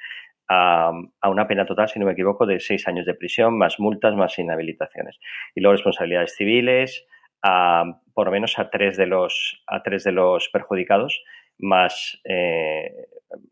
a, 0.48 0.90
una 1.28 1.46
pena 1.46 1.64
total, 1.64 1.88
si 1.88 2.00
no 2.00 2.06
me 2.06 2.12
equivoco, 2.12 2.46
de 2.46 2.58
6 2.58 2.88
años 2.88 3.06
de 3.06 3.14
prisión, 3.14 3.56
más 3.56 3.78
multas, 3.78 4.14
más 4.14 4.38
inhabilitaciones. 4.38 5.18
Y 5.54 5.60
luego 5.60 5.74
responsabilidades 5.74 6.34
civiles, 6.34 7.06
a, 7.42 7.84
por 8.12 8.26
lo 8.26 8.32
menos 8.32 8.58
a 8.58 8.70
tres 8.70 8.96
de 8.96 9.06
los, 9.06 9.62
a 9.66 9.82
tres 9.82 10.04
de 10.04 10.12
los 10.12 10.48
perjudicados 10.48 11.22
más 11.58 12.20
eh, 12.24 12.90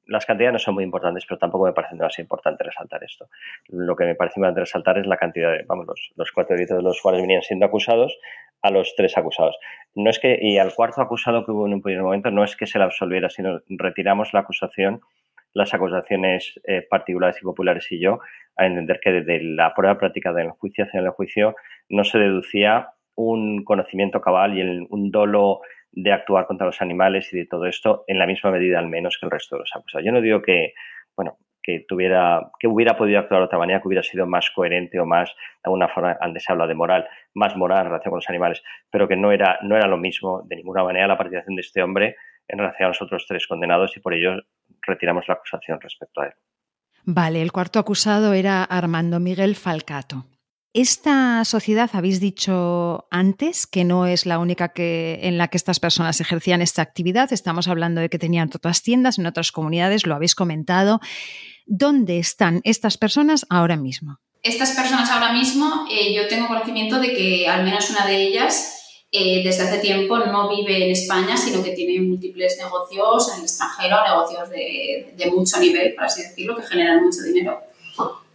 las 0.07 0.27
cantidades 0.27 0.53
no 0.53 0.59
son 0.59 0.75
muy 0.75 0.85
importantes, 0.85 1.25
pero 1.27 1.39
tampoco 1.39 1.67
me 1.67 1.73
parece 1.73 1.95
más 1.95 2.19
importante 2.19 2.65
resaltar 2.65 3.03
esto. 3.05 3.29
Lo 3.69 3.95
que 3.95 4.05
me 4.05 4.15
parece 4.15 4.41
importante 4.41 4.61
resaltar 4.61 4.99
es 4.99 5.07
la 5.07 5.17
cantidad 5.17 5.53
de, 5.53 5.65
vamos, 5.67 5.87
los, 6.17 6.33
cuatro 6.33 6.57
delitos 6.57 6.77
de 6.77 6.83
los 6.83 7.01
cuales 7.01 7.21
venían 7.21 7.43
siendo 7.43 7.67
acusados 7.67 8.19
a 8.63 8.71
los 8.71 8.95
tres 8.97 9.17
acusados. 9.17 9.57
No 9.95 10.11
es 10.11 10.19
que, 10.19 10.39
y 10.41 10.59
al 10.59 10.75
cuarto 10.75 11.01
acusado 11.01 11.45
que 11.45 11.53
hubo 11.53 11.67
en 11.67 11.75
un 11.75 11.83
primer 11.83 12.03
momento, 12.03 12.31
no 12.31 12.45
es 12.45 12.57
que 12.57 12.67
se 12.67 12.79
le 12.79 12.85
absolviera, 12.85 13.31
sino 13.31 13.61
retiramos 13.69 14.33
la 14.33 14.41
acusación, 14.41 15.01
las 15.55 15.73
acusaciones 15.75 16.61
eh, 16.65 16.83
particulares 16.89 17.39
y 17.41 17.45
populares 17.45 17.91
y 17.91 18.01
yo, 18.01 18.21
a 18.57 18.67
entender 18.67 19.01
que 19.01 19.13
desde 19.13 19.43
la 19.43 19.75
prueba 19.75 19.99
práctica 19.99 20.33
del 20.33 20.51
juicio 20.51 20.85
hacia 20.85 21.01
el 21.01 21.11
juicio 21.11 21.55
no 21.89 22.05
se 22.05 22.19
deducía 22.19 22.91
un 23.15 23.65
conocimiento 23.65 24.21
cabal 24.21 24.57
y 24.57 24.87
un 24.89 25.11
dolo 25.11 25.61
de 25.93 26.13
actuar 26.13 26.47
contra 26.47 26.67
los 26.67 26.81
animales 26.83 27.33
y 27.33 27.39
de 27.39 27.47
todo 27.47 27.67
esto 27.67 28.05
en 28.07 28.19
la 28.19 28.27
misma 28.27 28.51
medida 28.51 28.79
al 28.79 28.89
menos 28.89 29.19
que 29.19 29.27
el 29.27 29.33
resto 29.33 29.57
de 29.57 29.61
los 29.61 29.71
acusados. 29.75 30.05
Yo 30.05 30.13
no 30.13 30.21
digo 30.21 30.43
que, 30.43 30.75
bueno, 31.17 31.39
que 31.63 31.85
tuviera, 31.87 32.51
que 32.59 32.67
hubiera 32.67 32.97
podido 32.97 33.19
actuar 33.19 33.41
de 33.41 33.47
otra 33.47 33.59
manera, 33.59 33.81
que 33.81 33.89
hubiera 33.89 34.03
sido 34.03 34.27
más 34.27 34.51
coherente 34.51 34.99
o 35.01 35.07
más, 35.07 35.31
de 35.31 35.61
alguna 35.65 35.89
forma, 35.89 36.17
antes 36.21 36.45
se 36.45 36.53
habla 36.53 36.67
de 36.67 36.75
moral, 36.75 37.09
más 37.35 37.57
moral 37.57 37.81
en 37.81 37.85
relación 37.87 38.11
con 38.11 38.19
los 38.19 38.29
animales, 38.31 38.63
pero 38.91 39.09
que 39.09 39.17
no 39.17 39.33
era, 39.33 39.59
no 39.63 39.77
era 39.77 39.87
lo 39.87 39.99
mismo 39.99 40.43
de 40.47 40.57
ninguna 40.57 40.85
manera 40.85 41.07
la 41.07 41.19
participación 41.19 41.57
de 41.57 41.61
este 41.61 41.83
hombre 41.83 42.17
en 42.49 42.59
relación 42.59 42.87
a 42.87 42.89
los 42.89 43.03
otros 43.03 43.27
tres 43.27 43.47
condenados 43.47 43.97
y 43.97 44.01
por 44.01 44.15
ello 44.15 44.41
retiramos 44.81 45.29
la 45.29 45.35
acusación 45.35 45.81
respecto 45.81 46.23
a 46.23 46.27
él. 46.27 46.33
Vale, 47.05 47.43
el 47.43 47.53
cuarto 47.53 47.79
acusado 47.79 48.33
era 48.33 48.65
Armando 48.65 49.21
Miguel 49.21 49.55
Falcato. 49.55 50.25
Esta 50.75 51.45
sociedad, 51.47 51.89
habéis 51.95 52.21
dicho 52.21 53.07
antes, 53.11 53.67
que 53.67 53.85
no 53.85 54.07
es 54.07 54.27
la 54.27 54.39
única 54.39 54.69
que, 54.69 55.19
en 55.23 55.39
la 55.39 55.49
que 55.49 55.57
estas 55.57 55.81
personas 55.81 56.21
ejercían 56.21 56.61
esta 56.61 56.83
actividad. 56.83 57.33
Estamos 57.33 57.69
hablando 57.69 58.03
de 58.03 58.11
que 58.11 58.19
tenían 58.19 58.51
otras 58.55 58.83
tiendas 58.83 59.19
en 59.19 59.27
otras 59.27 59.51
comunidades, 59.51 60.07
lo 60.07 60.15
habéis 60.15 60.35
comentado. 60.35 61.01
¿Dónde 61.67 62.19
están 62.19 62.61
estas 62.65 62.99
personas 62.99 63.47
ahora 63.49 63.77
mismo? 63.77 64.21
Estas 64.43 64.73
personas 64.73 65.09
ahora 65.11 65.33
mismo, 65.33 65.87
eh, 65.91 66.15
yo 66.15 66.29
tengo 66.29 66.47
conocimiento 66.47 67.01
de 67.01 67.15
que 67.15 67.49
al 67.49 67.65
menos 67.65 67.91
una 67.91 68.07
de 68.07 68.23
ellas 68.23 68.75
eh, 69.11 69.43
desde 69.43 69.63
hace 69.63 69.79
tiempo 69.79 70.19
no 70.19 70.51
vive 70.51 70.85
en 70.85 70.91
España, 70.91 71.37
sino 71.37 71.63
que 71.63 71.71
tiene 71.71 72.07
múltiples 72.07 72.59
negocios 72.59 73.33
en 73.33 73.39
el 73.39 73.45
extranjero, 73.45 74.05
negocios 74.07 74.51
de, 74.51 75.15
de 75.17 75.31
mucho 75.31 75.59
nivel, 75.59 75.95
por 75.95 76.05
así 76.05 76.23
decirlo, 76.23 76.57
que 76.57 76.63
generan 76.63 77.03
mucho 77.03 77.23
dinero. 77.23 77.59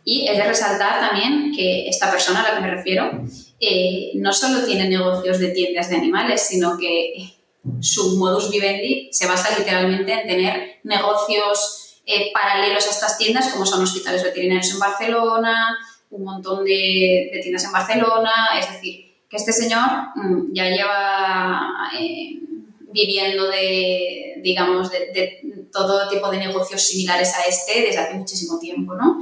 Y 0.06 0.28
es 0.28 0.38
de 0.38 0.44
resaltar 0.44 1.00
también 1.00 1.54
que 1.56 1.88
esta 1.88 2.12
persona 2.12 2.42
a 2.42 2.44
la 2.44 2.56
que 2.56 2.62
me 2.62 2.76
refiero 2.76 3.24
eh, 3.60 4.12
no 4.16 4.34
solo 4.34 4.66
tiene 4.66 4.90
negocios 4.90 5.40
de 5.40 5.50
tiendas 5.50 5.90
de 5.90 5.96
animales, 5.96 6.42
sino 6.42 6.78
que 6.78 7.34
su 7.80 8.18
modus 8.18 8.52
vivendi 8.52 9.10
se 9.12 9.28
basa 9.28 9.58
literalmente 9.58 10.12
en 10.12 10.28
tener 10.28 10.80
negocios 10.84 12.02
eh, 12.06 12.32
paralelos 12.34 12.86
a 12.88 12.90
estas 12.90 13.18
tiendas, 13.18 13.50
como 13.54 13.66
son 13.66 13.84
hospitales 13.84 14.24
veterinarios 14.24 14.74
en 14.74 14.80
Barcelona, 14.80 15.78
un 16.10 16.26
montón 16.26 16.66
de, 16.66 17.30
tiendas 17.42 17.64
en 17.64 17.72
Barcelona, 17.72 18.32
es 18.60 18.72
decir, 18.74 19.14
que 19.30 19.38
este 19.38 19.54
señor 19.54 19.90
mm, 20.16 20.54
ya 20.54 20.66
lleva 20.70 21.90
eh, 21.98 22.40
viviendo 22.94 23.48
de, 23.48 24.36
digamos, 24.42 24.92
de, 24.92 25.40
todo 25.72 26.08
tipo 26.08 26.30
de 26.30 26.38
negocios 26.38 26.82
similares 26.84 27.34
a 27.36 27.50
este 27.50 27.82
desde 27.82 27.98
hace 27.98 28.14
muchísimo 28.14 28.60
tiempo, 28.60 28.94
¿no? 28.94 29.20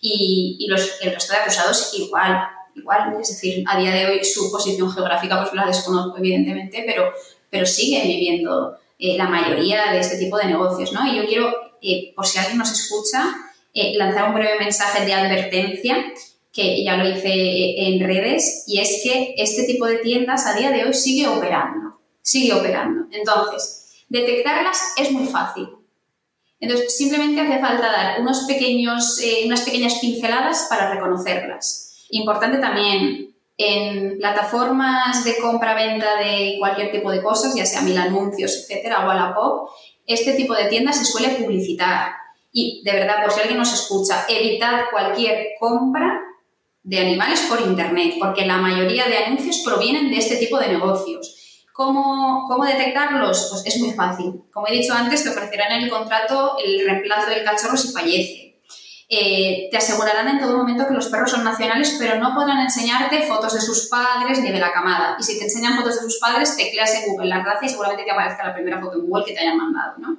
Y, 0.00 0.66
los, 0.68 1.00
el 1.00 1.12
resto 1.12 1.32
de 1.32 1.38
acusados 1.40 1.94
igual, 1.98 2.46
igual, 2.76 3.16
es 3.20 3.28
decir, 3.28 3.64
a 3.66 3.78
día 3.78 3.90
de 3.90 4.06
hoy 4.06 4.24
su 4.24 4.52
posición 4.52 4.92
geográfica 4.92 5.40
pues 5.40 5.54
la 5.54 5.66
desconozco 5.66 6.18
evidentemente, 6.18 6.84
pero, 6.86 7.12
pero 7.48 7.64
siguen 7.64 8.06
viviendo 8.06 8.76
eh, 8.98 9.16
la 9.16 9.28
mayoría 9.28 9.92
de 9.92 10.00
este 10.00 10.18
tipo 10.18 10.36
de 10.36 10.46
negocios, 10.46 10.92
¿no? 10.92 11.10
Y 11.10 11.16
yo 11.16 11.26
quiero, 11.26 11.52
eh, 11.80 12.12
por 12.14 12.26
si 12.26 12.38
alguien 12.38 12.58
nos 12.58 12.70
escucha, 12.70 13.34
eh, 13.72 13.94
lanzar 13.96 14.28
un 14.28 14.34
breve 14.34 14.58
mensaje 14.58 15.04
de 15.04 15.14
advertencia 15.14 16.04
que 16.52 16.84
ya 16.84 16.96
lo 16.96 17.08
hice 17.08 17.88
en 17.88 18.06
redes, 18.06 18.64
y 18.68 18.78
es 18.78 19.00
que 19.02 19.34
este 19.38 19.64
tipo 19.64 19.86
de 19.86 19.98
tiendas 19.98 20.46
a 20.46 20.54
día 20.54 20.70
de 20.70 20.84
hoy 20.84 20.94
sigue 20.94 21.26
operando, 21.26 21.98
sigue 22.24 22.54
operando. 22.54 23.06
Entonces, 23.12 24.02
detectarlas 24.08 24.94
es 24.96 25.12
muy 25.12 25.26
fácil. 25.26 25.68
Entonces, 26.58 26.96
simplemente 26.96 27.42
hace 27.42 27.60
falta 27.60 27.92
dar 27.92 28.20
unos 28.20 28.44
pequeños, 28.44 29.20
eh, 29.22 29.42
unas 29.44 29.60
pequeñas 29.60 29.98
pinceladas 30.00 30.66
para 30.70 30.92
reconocerlas. 30.94 32.06
Importante 32.08 32.58
también, 32.58 33.34
en 33.58 34.18
plataformas 34.18 35.24
de 35.24 35.36
compra-venta 35.36 36.16
de 36.16 36.56
cualquier 36.58 36.90
tipo 36.90 37.10
de 37.10 37.22
cosas, 37.22 37.54
ya 37.54 37.66
sea 37.66 37.82
mil 37.82 37.98
anuncios, 37.98 38.56
etcétera, 38.56 39.06
o 39.06 39.10
a 39.10 39.14
la 39.14 39.34
pop, 39.34 39.68
este 40.06 40.32
tipo 40.32 40.54
de 40.54 40.64
tiendas 40.66 40.96
se 40.96 41.04
suele 41.04 41.28
publicitar. 41.34 42.12
Y 42.50 42.82
de 42.84 42.92
verdad, 42.92 43.22
por 43.22 43.32
si 43.32 43.40
alguien 43.40 43.58
nos 43.58 43.72
escucha, 43.74 44.24
evitad 44.28 44.84
cualquier 44.90 45.48
compra 45.60 46.20
de 46.82 46.98
animales 46.98 47.42
por 47.48 47.60
internet, 47.60 48.14
porque 48.18 48.46
la 48.46 48.56
mayoría 48.56 49.06
de 49.06 49.18
anuncios 49.18 49.62
provienen 49.64 50.10
de 50.10 50.16
este 50.16 50.36
tipo 50.36 50.58
de 50.58 50.68
negocios. 50.68 51.43
¿Cómo, 51.74 52.46
¿Cómo, 52.46 52.64
detectarlos? 52.64 53.48
Pues 53.50 53.66
es 53.66 53.80
muy 53.80 53.90
fácil. 53.90 54.44
Como 54.52 54.68
he 54.68 54.74
dicho 54.74 54.94
antes, 54.94 55.24
te 55.24 55.30
ofrecerán 55.30 55.72
en 55.72 55.82
el 55.82 55.90
contrato 55.90 56.56
el 56.64 56.86
reemplazo 56.86 57.28
del 57.30 57.42
cachorro 57.42 57.76
si 57.76 57.88
fallece. 57.88 58.60
Eh, 59.08 59.66
te 59.72 59.76
asegurarán 59.76 60.28
en 60.28 60.38
todo 60.38 60.56
momento 60.56 60.86
que 60.86 60.94
los 60.94 61.08
perros 61.08 61.32
son 61.32 61.42
nacionales, 61.42 61.96
pero 61.98 62.20
no 62.20 62.32
podrán 62.32 62.60
enseñarte 62.60 63.26
fotos 63.26 63.54
de 63.54 63.60
sus 63.60 63.88
padres 63.88 64.38
ni 64.38 64.52
de 64.52 64.60
la 64.60 64.72
camada. 64.72 65.16
Y 65.18 65.24
si 65.24 65.36
te 65.36 65.46
enseñan 65.46 65.76
fotos 65.76 65.96
de 65.96 66.02
sus 66.02 66.20
padres, 66.20 66.56
te 66.56 66.70
creas 66.70 66.94
en 66.94 67.10
Google 67.10 67.26
la 67.26 67.42
raza 67.42 67.66
y 67.66 67.68
seguramente 67.68 68.04
te 68.04 68.12
aparezca 68.12 68.46
la 68.46 68.54
primera 68.54 68.80
foto 68.80 68.94
en 68.94 69.08
Google 69.08 69.24
que 69.24 69.32
te 69.32 69.40
hayan 69.40 69.56
mandado, 69.56 69.98
¿no? 69.98 70.18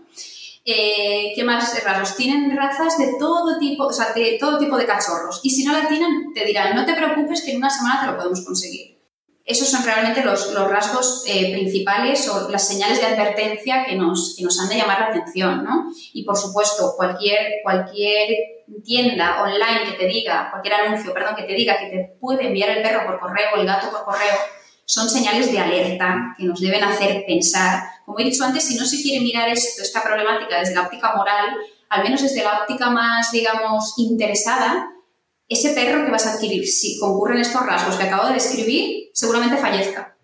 Eh, 0.65 1.31
¿Qué 1.37 1.43
más 1.45 1.81
razas? 1.85 2.17
Tienen 2.17 2.53
razas 2.53 2.97
de 2.97 3.13
todo 3.17 3.57
tipo, 3.59 3.85
o 3.85 3.93
sea, 3.93 4.11
de 4.11 4.35
todo 4.37 4.59
tipo 4.59 4.75
de 4.75 4.85
cachorros. 4.85 5.39
Y 5.41 5.51
si 5.51 5.63
no 5.63 5.71
la 5.71 5.87
tienen, 5.87 6.33
te 6.33 6.43
dirán, 6.43 6.75
no 6.75 6.85
te 6.85 6.95
preocupes 6.95 7.43
que 7.43 7.51
en 7.51 7.57
una 7.57 7.69
semana 7.69 8.01
te 8.01 8.07
lo 8.07 8.17
podemos 8.17 8.43
conseguir. 8.43 8.94
Esos 9.45 9.69
son 9.69 9.83
realmente 9.83 10.23
los, 10.23 10.53
rasgos 10.55 11.23
eh, 11.27 11.53
principales 11.53 12.27
o 12.29 12.49
las 12.49 12.67
señales 12.67 12.99
de 12.99 13.05
advertencia 13.05 13.85
que 13.85 13.95
nos, 13.95 14.35
que 14.35 14.43
nos 14.43 14.59
han 14.59 14.69
de 14.69 14.77
llamar 14.77 14.99
la 14.99 15.07
atención, 15.07 15.63
¿no? 15.63 15.85
Y 16.13 16.23
por 16.23 16.35
supuesto, 16.35 16.95
cualquier, 16.97 17.61
cualquier 17.61 18.29
tienda 18.83 19.43
online 19.43 19.91
que 19.91 19.97
te 19.97 20.07
diga, 20.07 20.49
cualquier 20.49 20.73
anuncio, 20.73 21.13
perdón, 21.13 21.35
que 21.35 21.43
te 21.43 21.53
diga 21.53 21.77
que 21.77 21.87
te 21.87 22.17
puede 22.19 22.47
enviar 22.47 22.71
el 22.71 22.81
perro 22.81 23.05
por 23.05 23.19
correo 23.19 23.49
o 23.55 23.59
el 23.59 23.67
gato 23.67 23.91
por 23.91 24.03
correo, 24.03 24.35
son 24.85 25.09
señales 25.09 25.51
de 25.51 25.59
alerta 25.59 26.35
que 26.37 26.45
nos 26.45 26.59
deben 26.59 26.83
hacer 26.83 27.23
pensar. 27.27 27.83
Como 28.03 28.19
he 28.19 28.23
dicho 28.23 28.43
antes, 28.43 28.63
si 28.63 28.75
no 28.75 28.85
se 28.85 29.01
quiere 29.01 29.23
mirar 29.23 29.49
esto, 29.49 29.83
esta 29.83 30.01
problemática 30.01 30.59
desde 30.59 30.73
la 30.73 30.83
óptica 30.83 31.15
moral, 31.15 31.55
al 31.89 32.03
menos 32.03 32.23
desde 32.23 32.43
la 32.43 32.61
óptica 32.61 32.89
más, 32.89 33.31
digamos, 33.31 33.93
interesada, 33.97 34.89
ese 35.47 35.73
perro 35.73 36.05
que 36.05 36.11
vas 36.11 36.25
a 36.25 36.33
adquirir, 36.33 36.67
si 36.67 36.99
concurren 36.99 37.39
estos 37.39 37.65
rasgos 37.65 37.95
que 37.95 38.03
acabo 38.03 38.27
de 38.27 38.33
describir, 38.33 39.09
seguramente 39.13 39.57
fallezca. 39.57 40.17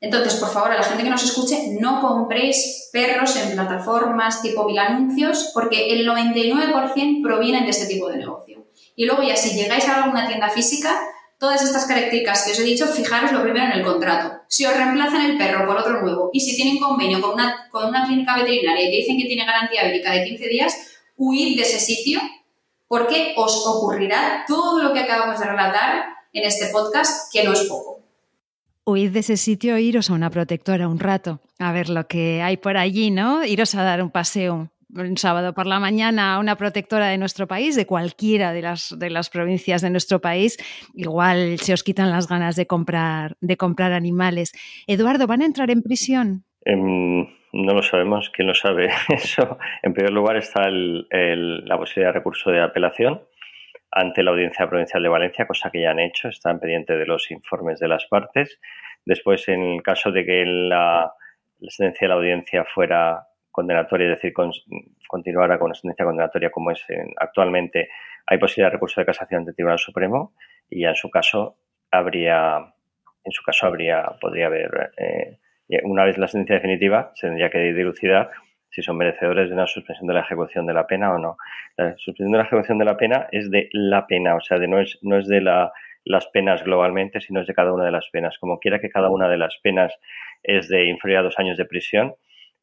Entonces, 0.00 0.34
por 0.34 0.50
favor, 0.50 0.72
a 0.72 0.76
la 0.76 0.82
gente 0.82 1.02
que 1.02 1.10
nos 1.10 1.22
escuche, 1.22 1.76
no 1.78 2.00
compréis 2.00 2.88
perros 2.92 3.36
en 3.36 3.52
plataformas 3.52 4.40
tipo 4.40 4.64
mil 4.64 4.78
anuncios, 4.78 5.50
porque 5.52 5.92
el 5.92 6.08
99% 6.08 7.22
provienen 7.22 7.64
de 7.64 7.70
este 7.70 7.86
tipo 7.86 8.08
de 8.08 8.16
negocio. 8.16 8.66
Y 8.96 9.04
luego 9.04 9.22
ya 9.22 9.36
si 9.36 9.54
llegáis 9.54 9.86
a 9.88 10.02
alguna 10.02 10.26
tienda 10.26 10.48
física, 10.48 10.98
todas 11.38 11.62
estas 11.62 11.86
características 11.86 12.44
que 12.44 12.52
os 12.52 12.58
he 12.60 12.64
dicho, 12.64 12.86
fijaros 12.86 13.32
lo 13.32 13.42
primero 13.42 13.66
en 13.66 13.72
el 13.72 13.84
contrato. 13.84 14.42
Si 14.48 14.64
os 14.64 14.74
reemplazan 14.74 15.30
el 15.30 15.38
perro 15.38 15.66
por 15.66 15.76
otro 15.76 16.00
nuevo 16.00 16.30
y 16.32 16.40
si 16.40 16.56
tienen 16.56 16.78
convenio 16.78 17.20
con 17.20 17.32
una, 17.32 17.68
con 17.70 17.86
una 17.86 18.06
clínica 18.06 18.36
veterinaria 18.36 18.88
y 18.88 18.90
te 18.90 18.96
dicen 18.98 19.18
que 19.18 19.26
tiene 19.26 19.44
garantía 19.44 19.84
médica 19.84 20.12
de 20.12 20.24
15 20.24 20.48
días, 20.48 20.74
huid 21.16 21.56
de 21.56 21.62
ese 21.62 21.78
sitio 21.78 22.20
porque 22.90 23.34
os 23.36 23.64
ocurrirá 23.68 24.44
todo 24.48 24.82
lo 24.82 24.92
que 24.92 24.98
acabamos 24.98 25.38
de 25.38 25.46
relatar 25.46 26.06
en 26.32 26.42
este 26.44 26.66
podcast, 26.72 27.32
que 27.32 27.44
no 27.44 27.52
es 27.52 27.62
poco. 27.68 28.00
Huid 28.84 29.12
de 29.12 29.20
ese 29.20 29.36
sitio 29.36 29.76
e 29.76 29.82
iros 29.82 30.10
a 30.10 30.14
una 30.14 30.28
protectora 30.28 30.88
un 30.88 30.98
rato, 30.98 31.38
a 31.60 31.70
ver 31.70 31.88
lo 31.88 32.08
que 32.08 32.42
hay 32.42 32.56
por 32.56 32.76
allí, 32.76 33.12
¿no? 33.12 33.44
Iros 33.44 33.76
a 33.76 33.84
dar 33.84 34.02
un 34.02 34.10
paseo 34.10 34.72
un 34.92 35.16
sábado 35.16 35.54
por 35.54 35.68
la 35.68 35.78
mañana 35.78 36.34
a 36.34 36.40
una 36.40 36.56
protectora 36.56 37.06
de 37.06 37.16
nuestro 37.16 37.46
país, 37.46 37.76
de 37.76 37.86
cualquiera 37.86 38.52
de 38.52 38.62
las, 38.62 38.92
de 38.98 39.08
las 39.08 39.30
provincias 39.30 39.82
de 39.82 39.90
nuestro 39.90 40.20
país, 40.20 40.58
igual 40.94 41.60
se 41.60 41.72
os 41.72 41.84
quitan 41.84 42.10
las 42.10 42.26
ganas 42.26 42.56
de 42.56 42.66
comprar, 42.66 43.36
de 43.40 43.56
comprar 43.56 43.92
animales. 43.92 44.50
Eduardo, 44.88 45.28
¿van 45.28 45.42
a 45.42 45.46
entrar 45.46 45.70
en 45.70 45.82
prisión? 45.82 46.42
Em, 46.64 47.28
no 47.52 47.74
lo 47.74 47.82
sabemos, 47.82 48.30
¿quién 48.30 48.48
lo 48.48 48.54
sabe 48.54 48.90
eso? 49.08 49.58
En 49.82 49.92
primer 49.92 50.12
lugar 50.12 50.36
está 50.36 50.68
la 50.70 51.76
posibilidad 51.76 52.12
de 52.12 52.18
recurso 52.18 52.50
de 52.50 52.60
apelación 52.60 53.22
ante 53.90 54.22
la 54.22 54.30
Audiencia 54.30 54.68
Provincial 54.68 55.02
de 55.02 55.08
Valencia, 55.08 55.46
cosa 55.46 55.70
que 55.70 55.82
ya 55.82 55.90
han 55.90 55.98
hecho, 55.98 56.28
están 56.28 56.60
pendientes 56.60 56.96
de 56.98 57.06
los 57.06 57.30
informes 57.30 57.80
de 57.80 57.88
las 57.88 58.06
partes. 58.06 58.60
Después, 59.04 59.48
en 59.48 59.62
el 59.62 59.82
caso 59.82 60.12
de 60.12 60.24
que 60.24 60.44
la, 60.46 61.12
sentencia 61.68 62.06
de 62.06 62.08
la 62.08 62.14
audiencia 62.14 62.64
fuera 62.64 63.26
condenatoria, 63.50 64.12
es 64.12 64.16
decir, 64.16 64.32
continuara 65.08 65.58
con 65.58 65.66
una 65.66 65.74
sentencia 65.74 66.04
condenatoria 66.04 66.50
como 66.50 66.70
es 66.70 66.84
actualmente, 67.18 67.88
hay 68.26 68.38
posibilidad 68.38 68.68
de 68.68 68.74
recurso 68.74 69.00
de 69.00 69.06
casación 69.06 69.40
ante 69.40 69.50
el 69.50 69.56
Tribunal 69.56 69.78
Supremo 69.78 70.34
y 70.68 70.82
ya 70.82 70.90
en 70.90 70.94
su 70.94 71.10
caso 71.10 71.56
habría, 71.90 72.58
en 73.24 73.32
su 73.32 73.42
caso 73.42 73.66
habría, 73.66 74.04
podría 74.20 74.46
haber 74.46 74.92
eh, 74.96 75.38
una 75.84 76.04
vez 76.04 76.18
la 76.18 76.28
sentencia 76.28 76.56
definitiva, 76.56 77.12
se 77.14 77.26
tendría 77.26 77.50
que 77.50 77.58
dilucidar 77.58 78.30
si 78.70 78.82
son 78.82 78.96
merecedores 78.96 79.48
de 79.48 79.54
una 79.54 79.66
suspensión 79.66 80.06
de 80.06 80.14
la 80.14 80.20
ejecución 80.20 80.66
de 80.66 80.74
la 80.74 80.86
pena 80.86 81.12
o 81.12 81.18
no. 81.18 81.36
La 81.76 81.96
suspensión 81.96 82.32
de 82.32 82.38
la 82.38 82.44
ejecución 82.44 82.78
de 82.78 82.84
la 82.84 82.96
pena 82.96 83.28
es 83.32 83.50
de 83.50 83.68
la 83.72 84.06
pena, 84.06 84.36
o 84.36 84.40
sea, 84.40 84.58
de 84.58 84.68
no 84.68 84.80
es, 84.80 84.98
no 85.02 85.18
es 85.18 85.26
de 85.26 85.40
las 85.40 86.26
penas 86.28 86.62
globalmente, 86.62 87.20
sino 87.20 87.40
es 87.40 87.46
de 87.46 87.54
cada 87.54 87.72
una 87.72 87.84
de 87.84 87.90
las 87.90 88.08
penas. 88.10 88.38
Como 88.38 88.58
quiera 88.58 88.80
que 88.80 88.88
cada 88.88 89.10
una 89.10 89.28
de 89.28 89.38
las 89.38 89.58
penas 89.62 89.92
es 90.42 90.68
de 90.68 90.84
inferior 90.84 91.20
a 91.20 91.22
dos 91.24 91.38
años 91.38 91.58
de 91.58 91.64
prisión, 91.64 92.14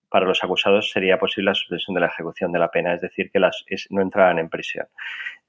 para 0.10 0.26
los 0.26 0.42
acusados 0.44 0.90
sería 0.90 1.20
posible 1.20 1.52
la 1.52 1.56
suspensión 1.56 1.94
de 1.94 2.02
la 2.02 2.08
ejecución 2.08 2.54
de 2.54 2.60
la 2.60 2.72
pena, 2.72 2.94
es 2.94 3.02
decir, 3.02 3.30
que 3.30 3.40
las 3.40 3.66
no 3.90 4.02
entrarán 4.02 4.40
en 4.40 4.50
prisión. 4.50 4.88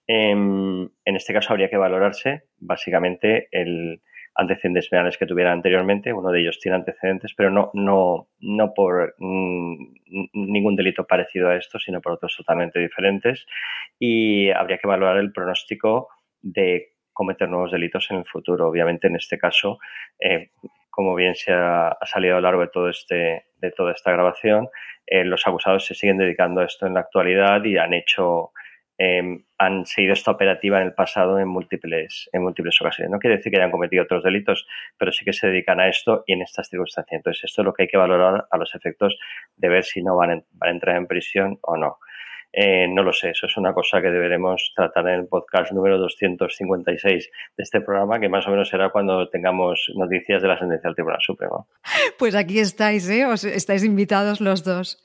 En, 0.08 0.90
en 1.04 1.16
este 1.16 1.32
caso 1.32 1.52
habría 1.52 1.68
que 1.70 1.76
valorarse 1.76 2.42
básicamente 2.58 3.48
el, 3.52 4.00
antecedentes 4.38 4.88
penales 4.88 5.18
que 5.18 5.26
tuvieran 5.26 5.54
anteriormente. 5.54 6.12
Uno 6.12 6.30
de 6.30 6.40
ellos 6.40 6.60
tiene 6.60 6.76
antecedentes, 6.76 7.34
pero 7.36 7.50
no, 7.50 7.70
no, 7.74 8.28
no 8.38 8.72
por 8.72 9.14
mm, 9.18 9.94
ningún 10.32 10.76
delito 10.76 11.04
parecido 11.04 11.48
a 11.48 11.56
esto, 11.56 11.78
sino 11.80 12.00
por 12.00 12.12
otros 12.12 12.36
totalmente 12.36 12.78
diferentes. 12.78 13.44
Y 13.98 14.50
habría 14.50 14.78
que 14.78 14.86
valorar 14.86 15.16
el 15.16 15.32
pronóstico 15.32 16.08
de 16.40 16.92
cometer 17.12 17.48
nuevos 17.48 17.72
delitos 17.72 18.06
en 18.12 18.18
el 18.18 18.24
futuro. 18.26 18.68
Obviamente, 18.68 19.08
en 19.08 19.16
este 19.16 19.38
caso, 19.38 19.80
eh, 20.20 20.50
como 20.88 21.16
bien 21.16 21.34
se 21.34 21.52
ha, 21.52 21.96
salido 22.04 22.36
a 22.36 22.40
lo 22.40 22.42
largo 22.42 22.60
de, 22.62 22.68
todo 22.68 22.88
este, 22.88 23.46
de 23.56 23.70
toda 23.72 23.92
esta 23.92 24.12
grabación, 24.12 24.68
eh, 25.04 25.24
los 25.24 25.44
acusados 25.48 25.84
se 25.84 25.96
siguen 25.96 26.18
dedicando 26.18 26.60
a 26.60 26.64
esto 26.64 26.86
en 26.86 26.94
la 26.94 27.00
actualidad 27.00 27.64
y 27.64 27.76
han 27.76 27.92
hecho 27.92 28.52
Em, 29.00 29.44
han 29.58 29.86
seguido 29.86 30.12
esta 30.12 30.32
operativa 30.32 30.80
en 30.80 30.88
el 30.88 30.92
pasado 30.92 31.38
en 31.38 31.46
múltiples, 31.46 32.28
en 32.32 32.42
múltiples 32.42 32.80
ocasiones. 32.80 33.12
No 33.12 33.20
quiere 33.20 33.36
decir 33.36 33.52
que 33.52 33.58
hayan 33.58 33.70
cometido 33.70 34.02
otros 34.02 34.24
delitos, 34.24 34.66
pero 34.98 35.12
sí 35.12 35.24
que 35.24 35.32
se 35.32 35.46
dedican 35.46 35.78
a 35.78 35.88
esto 35.88 36.24
y 36.26 36.32
en 36.32 36.42
estas 36.42 36.68
circunstancias. 36.68 37.16
Entonces, 37.16 37.44
esto 37.44 37.62
es 37.62 37.66
lo 37.66 37.72
que 37.72 37.84
hay 37.84 37.88
que 37.88 37.96
valorar 37.96 38.46
a 38.50 38.56
los 38.56 38.74
efectos 38.74 39.16
de 39.56 39.68
ver 39.68 39.84
si 39.84 40.02
no 40.02 40.16
van, 40.16 40.44
a 40.60 40.70
entrar 40.70 40.96
en 40.96 41.06
prisión 41.06 41.60
o 41.62 41.76
no. 41.76 41.98
Eh, 42.52 42.88
no 42.88 43.04
lo 43.04 43.12
sé, 43.12 43.30
eso 43.30 43.46
es 43.46 43.56
una 43.56 43.72
cosa 43.72 44.00
que 44.00 44.10
deberemos 44.10 44.72
tratar 44.74 45.06
en 45.08 45.20
el 45.20 45.28
podcast 45.28 45.70
número 45.70 45.98
256 45.98 47.30
de 47.56 47.62
este 47.62 47.80
programa, 47.82 48.18
que 48.18 48.28
más 48.28 48.48
o 48.48 48.50
menos 48.50 48.68
será 48.68 48.88
cuando 48.88 49.28
tengamos 49.28 49.92
noticias 49.94 50.42
de 50.42 50.48
la 50.48 50.58
sentencia 50.58 50.88
del 50.88 50.96
Tribunal 50.96 51.20
Supremo. 51.20 51.68
Pues 52.18 52.34
aquí 52.34 52.58
estáis, 52.58 53.08
¿eh? 53.08 53.26
Os 53.26 53.44
estáis 53.44 53.84
invitados 53.84 54.40
los 54.40 54.64
dos. 54.64 55.04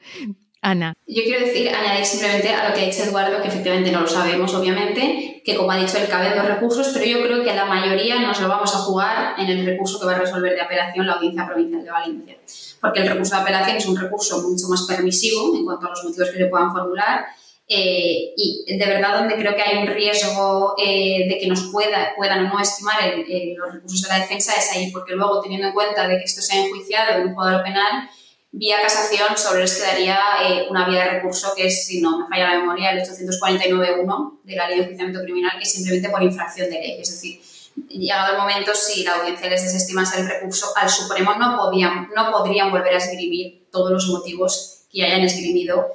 Ana. 0.63 0.93
Yo 1.05 1.23
quiero 1.23 1.45
decir, 1.45 1.67
añadir 1.67 2.05
simplemente 2.05 2.47
a 2.49 2.69
lo 2.69 2.73
que 2.73 2.81
ha 2.81 2.85
dicho 2.85 3.03
Eduardo, 3.03 3.41
que 3.41 3.49
efectivamente 3.49 3.91
no 3.91 3.99
lo 3.99 4.07
sabemos, 4.07 4.53
obviamente, 4.53 5.41
que 5.43 5.55
como 5.57 5.69
ha 5.71 5.77
dicho 5.77 5.97
él, 5.97 6.07
caben 6.07 6.35
dos 6.35 6.45
recursos, 6.45 6.89
pero 6.93 7.05
yo 7.05 7.21
creo 7.21 7.43
que 7.43 7.53
la 7.53 7.65
mayoría 7.65 8.21
nos 8.21 8.39
lo 8.39 8.47
vamos 8.47 8.73
a 8.73 8.79
jugar 8.79 9.35
en 9.37 9.49
el 9.49 9.65
recurso 9.65 9.99
que 9.99 10.05
va 10.05 10.15
a 10.15 10.19
resolver 10.19 10.53
de 10.53 10.61
apelación 10.61 11.05
la 11.05 11.13
Audiencia 11.13 11.45
Provincial 11.45 11.83
de 11.83 11.91
Valencia. 11.91 12.37
Porque 12.79 13.01
el 13.01 13.09
recurso 13.09 13.35
de 13.35 13.41
apelación 13.41 13.77
es 13.77 13.85
un 13.85 13.97
recurso 13.97 14.41
mucho 14.41 14.67
más 14.69 14.83
permisivo 14.83 15.53
en 15.53 15.65
cuanto 15.65 15.87
a 15.87 15.89
los 15.89 16.03
motivos 16.05 16.29
que 16.29 16.37
se 16.37 16.45
puedan 16.45 16.71
formular. 16.71 17.25
Eh, 17.67 18.33
y 18.37 18.77
de 18.77 18.85
verdad 18.85 19.19
donde 19.19 19.35
creo 19.35 19.55
que 19.55 19.61
hay 19.63 19.77
un 19.77 19.87
riesgo 19.87 20.75
eh, 20.77 21.27
de 21.27 21.37
que 21.39 21.47
nos 21.47 21.63
pueda, 21.71 22.13
puedan 22.15 22.45
o 22.45 22.53
no 22.53 22.59
estimar 22.59 22.99
los 23.17 23.73
recursos 23.73 24.01
de 24.01 24.07
la 24.07 24.19
defensa 24.19 24.53
es 24.57 24.71
ahí, 24.71 24.91
porque 24.91 25.13
luego 25.13 25.41
teniendo 25.41 25.67
en 25.67 25.73
cuenta 25.73 26.07
de 26.07 26.17
que 26.17 26.23
esto 26.23 26.41
se 26.41 26.55
ha 26.55 26.65
enjuiciado 26.65 27.19
en 27.19 27.27
un 27.27 27.33
cuadro 27.33 27.63
penal, 27.63 28.09
vía 28.53 28.77
casación 28.81 29.35
sobre 29.35 29.61
les 29.61 29.75
quedaría 29.75 30.17
eh, 30.43 30.67
una 30.69 30.87
vía 30.87 31.03
de 31.03 31.09
recurso 31.15 31.53
que 31.55 31.65
es, 31.67 31.87
si 31.87 31.99
no 31.99 32.19
me 32.19 32.27
falla 32.27 32.53
la 32.53 32.59
memoria, 32.59 32.91
el 32.91 33.01
849.1 33.01 34.39
de 34.43 34.55
la 34.55 34.67
Ley 34.67 34.77
de 34.77 34.83
Enjuiciamiento 34.83 35.23
Criminal, 35.23 35.53
que 35.57 35.63
es 35.63 35.71
simplemente 35.71 36.09
por 36.09 36.21
infracción 36.21 36.69
de 36.69 36.79
ley. 36.79 37.01
Es 37.01 37.09
decir, 37.09 37.41
llegado 37.89 38.33
el 38.33 38.37
momento, 38.37 38.71
si 38.75 39.03
la 39.03 39.15
audiencia 39.15 39.49
les 39.49 39.63
desestimase 39.63 40.21
el 40.21 40.29
recurso 40.29 40.71
al 40.75 40.87
Supremo, 40.87 41.33
no, 41.35 41.57
podían, 41.57 42.09
no 42.15 42.31
podrían 42.31 42.71
volver 42.71 42.93
a 42.93 42.97
esgrimir 42.97 43.67
todos 43.71 43.91
los 43.91 44.07
motivos 44.07 44.85
que 44.91 45.03
hayan 45.03 45.21
esgrimido 45.21 45.87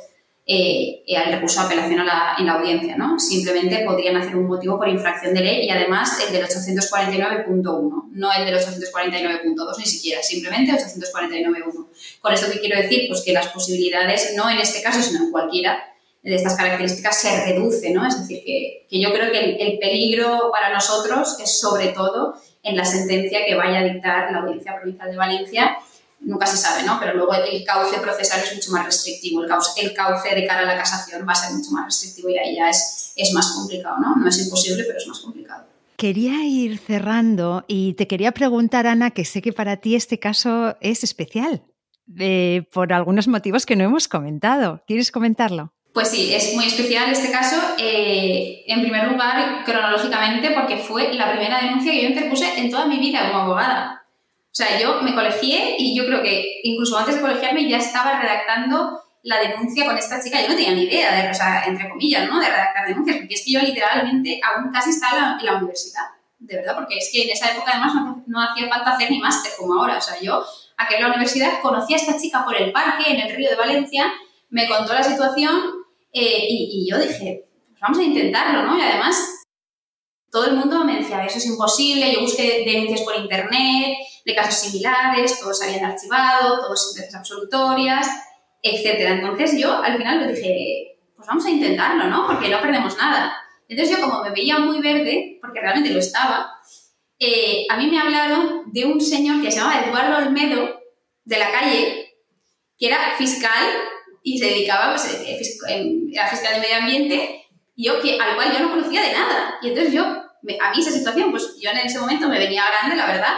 eh, 0.50 1.04
al 1.14 1.30
recurso 1.30 1.60
de 1.60 1.66
apelación 1.66 2.00
en 2.00 2.46
la 2.46 2.52
audiencia. 2.54 2.96
¿no? 2.96 3.18
Simplemente 3.18 3.84
podrían 3.84 4.16
hacer 4.16 4.34
un 4.34 4.46
motivo 4.46 4.78
por 4.78 4.88
infracción 4.88 5.34
de 5.34 5.42
ley 5.42 5.66
y 5.66 5.70
además 5.70 6.24
el 6.26 6.32
del 6.32 6.46
849.1, 6.46 8.08
no 8.12 8.32
el 8.32 8.46
del 8.46 8.54
849.2 8.54 9.78
ni 9.78 9.84
siquiera, 9.84 10.22
simplemente 10.22 10.72
849.1. 10.72 11.86
Con 12.20 12.32
esto 12.32 12.50
que 12.50 12.60
quiero 12.60 12.80
decir, 12.80 13.08
pues 13.08 13.20
que 13.20 13.34
las 13.34 13.48
posibilidades, 13.48 14.32
no 14.36 14.48
en 14.48 14.58
este 14.58 14.80
caso, 14.80 15.02
sino 15.02 15.24
en 15.24 15.30
cualquiera 15.30 15.84
de 16.22 16.34
estas 16.34 16.56
características, 16.56 17.20
se 17.20 17.44
reduce. 17.44 17.90
¿no? 17.90 18.06
Es 18.08 18.18
decir, 18.18 18.42
que, 18.42 18.86
que 18.88 19.00
yo 19.02 19.12
creo 19.12 19.30
que 19.30 19.38
el, 19.38 19.60
el 19.60 19.78
peligro 19.78 20.50
para 20.50 20.72
nosotros 20.72 21.36
es 21.42 21.60
sobre 21.60 21.88
todo 21.88 22.36
en 22.62 22.74
la 22.74 22.86
sentencia 22.86 23.44
que 23.46 23.54
vaya 23.54 23.80
a 23.80 23.84
dictar 23.84 24.32
la 24.32 24.38
Audiencia 24.38 24.76
Provincial 24.76 25.10
de 25.10 25.16
Valencia 25.18 25.76
nunca 26.20 26.46
se 26.46 26.56
sabe, 26.56 26.82
¿no? 26.84 26.98
Pero 27.00 27.14
luego 27.14 27.34
el 27.34 27.64
cauce 27.64 27.98
procesal 27.98 28.40
es 28.42 28.54
mucho 28.54 28.72
más 28.72 28.84
restrictivo, 28.86 29.42
el 29.42 29.48
cauce, 29.48 29.80
el 29.80 29.94
cauce 29.94 30.34
de 30.34 30.46
cara 30.46 30.60
a 30.60 30.66
la 30.66 30.76
casación 30.76 31.26
va 31.26 31.32
a 31.32 31.36
ser 31.36 31.56
mucho 31.56 31.70
más 31.70 31.86
restrictivo 31.86 32.28
y 32.28 32.38
ahí 32.38 32.56
ya 32.56 32.68
es, 32.70 33.12
es 33.16 33.32
más 33.32 33.52
complicado, 33.52 33.96
¿no? 33.98 34.16
No 34.16 34.28
es 34.28 34.38
imposible, 34.38 34.84
pero 34.84 34.98
es 34.98 35.06
más 35.06 35.20
complicado. 35.20 35.66
Quería 35.96 36.44
ir 36.44 36.78
cerrando 36.78 37.64
y 37.66 37.94
te 37.94 38.06
quería 38.06 38.32
preguntar, 38.32 38.86
Ana, 38.86 39.10
que 39.10 39.24
sé 39.24 39.42
que 39.42 39.52
para 39.52 39.78
ti 39.78 39.96
este 39.96 40.20
caso 40.20 40.76
es 40.80 41.02
especial, 41.02 41.64
eh, 42.18 42.62
por 42.72 42.92
algunos 42.92 43.26
motivos 43.26 43.66
que 43.66 43.74
no 43.74 43.84
hemos 43.84 44.06
comentado. 44.06 44.82
¿Quieres 44.86 45.10
comentarlo? 45.10 45.72
Pues 45.92 46.10
sí, 46.10 46.32
es 46.32 46.54
muy 46.54 46.66
especial 46.66 47.10
este 47.10 47.32
caso. 47.32 47.56
Eh, 47.78 48.62
en 48.68 48.82
primer 48.82 49.10
lugar, 49.10 49.64
cronológicamente, 49.64 50.52
porque 50.52 50.76
fue 50.76 51.12
la 51.14 51.32
primera 51.32 51.60
denuncia 51.60 51.90
que 51.90 52.02
yo 52.02 52.08
interpuse 52.10 52.60
en 52.60 52.70
toda 52.70 52.86
mi 52.86 52.98
vida 52.98 53.26
como 53.26 53.42
abogada. 53.42 53.97
Sea, 54.58 54.76
yo 54.80 55.00
me 55.02 55.14
colegié 55.14 55.76
y 55.78 55.96
yo 55.96 56.04
creo 56.04 56.20
que 56.20 56.62
incluso 56.64 56.98
antes 56.98 57.14
de 57.14 57.20
colegiarme 57.20 57.68
ya 57.68 57.76
estaba 57.76 58.20
redactando 58.20 59.00
la 59.22 59.38
denuncia 59.38 59.86
con 59.86 59.96
esta 59.96 60.20
chica. 60.20 60.42
Yo 60.42 60.48
no 60.48 60.56
tenía 60.56 60.72
ni 60.72 60.82
idea, 60.82 61.14
de, 61.14 61.30
o 61.30 61.34
sea, 61.34 61.62
entre 61.64 61.88
comillas, 61.88 62.28
¿no? 62.28 62.40
De 62.40 62.48
redactar 62.48 62.88
denuncias, 62.88 63.18
porque 63.18 63.34
es 63.36 63.44
que 63.44 63.52
yo 63.52 63.60
literalmente 63.60 64.40
aún 64.42 64.72
casi 64.72 64.90
estaba 64.90 65.38
en 65.38 65.46
la, 65.46 65.58
universidad. 65.58 66.02
de 66.40 66.56
verdad, 66.56 66.74
porque 66.74 66.98
es 66.98 67.08
que 67.12 67.22
en 67.22 67.30
esa 67.30 67.52
época 67.52 67.70
además 67.70 67.92
no, 68.26 68.42
hacía 68.42 68.68
falta 68.68 68.96
hacer 68.96 69.12
ni 69.12 69.20
máster 69.20 69.52
como 69.56 69.74
ahora. 69.74 69.98
O 69.98 70.00
sea, 70.00 70.20
yo, 70.20 70.44
aquí 70.76 70.94
en 70.94 71.02
la 71.02 71.10
universidad, 71.10 71.60
conocí 71.62 71.94
a 71.94 71.98
esta 71.98 72.18
chica 72.18 72.44
por 72.44 72.56
el 72.56 72.72
parque, 72.72 73.12
en 73.12 73.20
el 73.20 73.36
río 73.36 73.50
de 73.50 73.54
Valencia, 73.54 74.12
me 74.50 74.66
contó 74.66 74.92
la 74.92 75.04
situación 75.04 75.54
eh, 76.12 76.46
y, 76.48 76.82
y, 76.82 76.90
yo 76.90 76.98
dije, 76.98 77.44
pues 77.68 77.80
vamos 77.80 77.98
a 77.98 78.02
intentarlo, 78.02 78.64
¿no? 78.64 78.76
Y 78.76 78.80
además, 78.80 79.44
todo 80.32 80.46
el 80.46 80.56
mundo 80.56 80.84
me 80.84 80.96
decía, 80.96 81.24
eso 81.24 81.38
es 81.38 81.46
imposible, 81.46 82.12
yo 82.12 82.22
busqué 82.22 82.64
denuncias 82.66 83.02
por 83.02 83.14
internet 83.14 83.98
de 84.28 84.34
casos 84.34 84.56
similares, 84.56 85.40
todos 85.40 85.62
habían 85.62 85.86
archivado, 85.86 86.60
todos 86.60 86.92
sentencias 86.92 87.18
absolutorias, 87.18 88.06
etcétera. 88.62 89.12
Entonces 89.12 89.58
yo 89.58 89.82
al 89.82 89.96
final 89.96 90.20
le 90.20 90.34
dije, 90.34 90.98
pues 91.16 91.26
vamos 91.26 91.46
a 91.46 91.50
intentarlo, 91.50 92.04
¿no? 92.04 92.26
Porque 92.26 92.50
no 92.50 92.60
perdemos 92.60 92.94
nada. 92.98 93.34
Entonces 93.66 93.96
yo 93.96 94.04
como 94.04 94.22
me 94.22 94.30
veía 94.30 94.58
muy 94.58 94.80
verde, 94.80 95.38
porque 95.40 95.60
realmente 95.60 95.88
lo 95.90 95.98
estaba, 95.98 96.52
eh, 97.18 97.64
a 97.70 97.78
mí 97.78 97.86
me 97.86 97.98
hablaron 97.98 98.70
de 98.70 98.84
un 98.84 99.00
señor 99.00 99.40
que 99.40 99.50
se 99.50 99.60
llamaba 99.60 99.80
Eduardo 99.80 100.18
Olmedo, 100.18 100.78
de 101.24 101.38
la 101.38 101.50
calle, 101.50 102.14
que 102.78 102.86
era 102.86 103.16
fiscal 103.16 103.64
y 104.22 104.38
se 104.38 104.44
dedicaba, 104.44 104.94
pues, 104.94 105.06
eh, 105.26 105.90
era 106.12 106.28
fiscal 106.28 106.54
de 106.54 106.60
medio 106.60 106.76
ambiente, 106.76 107.46
y 107.74 107.86
yo 107.86 107.98
que, 108.02 108.20
al 108.20 108.34
cual 108.34 108.52
yo 108.52 108.60
no 108.60 108.70
conocía 108.70 109.00
de 109.00 109.12
nada. 109.12 109.54
Y 109.62 109.68
entonces 109.68 109.94
yo, 109.94 110.04
a 110.04 110.70
mí 110.70 110.80
esa 110.80 110.90
situación, 110.90 111.30
pues 111.30 111.56
yo 111.58 111.70
en 111.70 111.78
ese 111.78 111.98
momento 111.98 112.28
me 112.28 112.38
venía 112.38 112.66
grande, 112.68 112.94
la 112.94 113.06
verdad. 113.06 113.34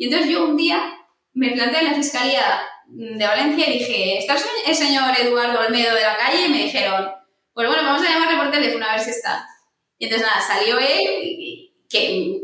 Y 0.00 0.06
entonces 0.06 0.30
yo 0.30 0.46
un 0.46 0.56
día 0.56 0.96
me 1.34 1.50
planteé 1.50 1.80
en 1.80 1.88
la 1.88 1.94
fiscalía 1.94 2.62
de 2.86 3.26
Valencia 3.26 3.68
y 3.68 3.78
dije, 3.80 4.16
¿está 4.16 4.34
el 4.66 4.74
señor 4.74 5.14
Eduardo 5.20 5.60
Olmedo 5.60 5.94
de 5.94 6.00
la 6.00 6.16
calle? 6.16 6.46
Y 6.46 6.48
me 6.48 6.62
dijeron, 6.64 7.10
pues 7.52 7.68
bueno, 7.68 7.82
vamos 7.84 8.00
a 8.00 8.10
llamarle 8.10 8.38
por 8.38 8.50
teléfono 8.50 8.86
a 8.86 8.92
ver 8.92 9.00
si 9.00 9.10
está. 9.10 9.46
Y 9.98 10.06
entonces 10.06 10.26
nada, 10.26 10.40
salió 10.40 10.78
él, 10.78 11.70
que 11.90 12.40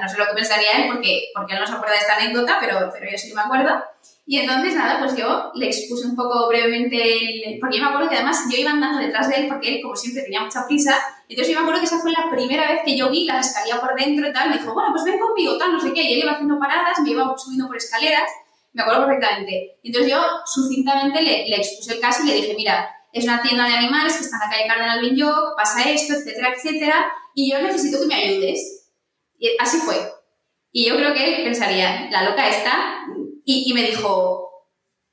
no 0.00 0.08
sé 0.08 0.18
lo 0.18 0.26
que 0.26 0.34
pensaría 0.34 0.70
él 0.70 0.86
porque, 0.86 1.30
porque 1.34 1.54
él 1.54 1.60
no 1.60 1.66
se 1.66 1.72
acuerda 1.72 1.94
de 1.94 2.00
esta 2.00 2.14
anécdota, 2.14 2.58
pero, 2.60 2.88
pero 2.92 3.10
yo 3.10 3.18
sí 3.18 3.34
me 3.34 3.40
acuerdo. 3.40 3.82
Y 4.24 4.38
entonces 4.38 4.76
nada, 4.76 5.00
pues 5.00 5.16
yo 5.16 5.50
le 5.56 5.66
expuse 5.66 6.06
un 6.06 6.14
poco 6.14 6.46
brevemente, 6.46 7.58
porque 7.60 7.78
yo 7.78 7.82
me 7.82 7.88
acuerdo 7.88 8.08
que 8.08 8.14
además 8.14 8.44
yo 8.48 8.56
iba 8.56 8.70
andando 8.70 9.00
detrás 9.00 9.28
de 9.28 9.34
él 9.34 9.48
porque 9.48 9.68
él, 9.68 9.82
como 9.82 9.96
siempre, 9.96 10.22
tenía 10.22 10.42
mucha 10.42 10.64
prisa. 10.64 10.96
Entonces 11.30 11.54
yo 11.54 11.60
me 11.60 11.62
acuerdo 11.62 11.80
que 11.80 11.86
esa 11.86 12.00
fue 12.00 12.10
la 12.10 12.28
primera 12.28 12.68
vez 12.68 12.80
que 12.84 12.96
yo 12.96 13.08
vi 13.08 13.24
la 13.24 13.38
escalera 13.38 13.80
por 13.80 13.94
dentro 13.94 14.28
y 14.28 14.32
tal. 14.32 14.50
Me 14.50 14.58
dijo, 14.58 14.74
bueno, 14.74 14.90
pues 14.90 15.04
ven 15.04 15.20
conmigo, 15.20 15.56
tal, 15.56 15.72
no 15.72 15.80
sé 15.80 15.92
qué. 15.92 16.02
Y 16.02 16.14
él 16.14 16.24
iba 16.24 16.32
haciendo 16.32 16.58
paradas, 16.58 16.98
me 16.98 17.10
iba 17.10 17.32
subiendo 17.38 17.68
por 17.68 17.76
escaleras. 17.76 18.28
Me 18.72 18.82
acuerdo 18.82 19.06
perfectamente. 19.06 19.78
Entonces 19.84 20.10
yo 20.10 20.20
sucintamente 20.44 21.22
le, 21.22 21.54
expuse 21.54 21.94
el 21.94 22.00
caso 22.00 22.24
y 22.24 22.26
le 22.26 22.34
dije, 22.34 22.54
mira, 22.56 22.90
es 23.12 23.22
una 23.24 23.40
tienda 23.42 23.68
de 23.68 23.74
animales 23.74 24.16
que 24.16 24.24
está 24.24 24.38
en 24.38 24.50
la 24.50 24.56
calle 24.56 24.68
Cardenal 24.68 25.00
Benyoc, 25.00 25.56
pasa 25.56 25.88
esto, 25.88 26.14
etcétera, 26.14 26.52
etcétera, 26.56 27.12
y 27.34 27.52
yo 27.52 27.62
necesito 27.62 28.00
que 28.00 28.06
me 28.06 28.14
ayudes. 28.14 28.88
Así 29.60 29.78
fue. 29.78 29.96
Y 30.72 30.88
yo 30.88 30.96
creo 30.96 31.14
que 31.14 31.36
él 31.36 31.44
pensaría, 31.44 32.08
la 32.10 32.24
loca 32.24 32.48
está, 32.48 33.04
y, 33.44 33.72
me 33.72 33.82
dijo, 33.82 34.49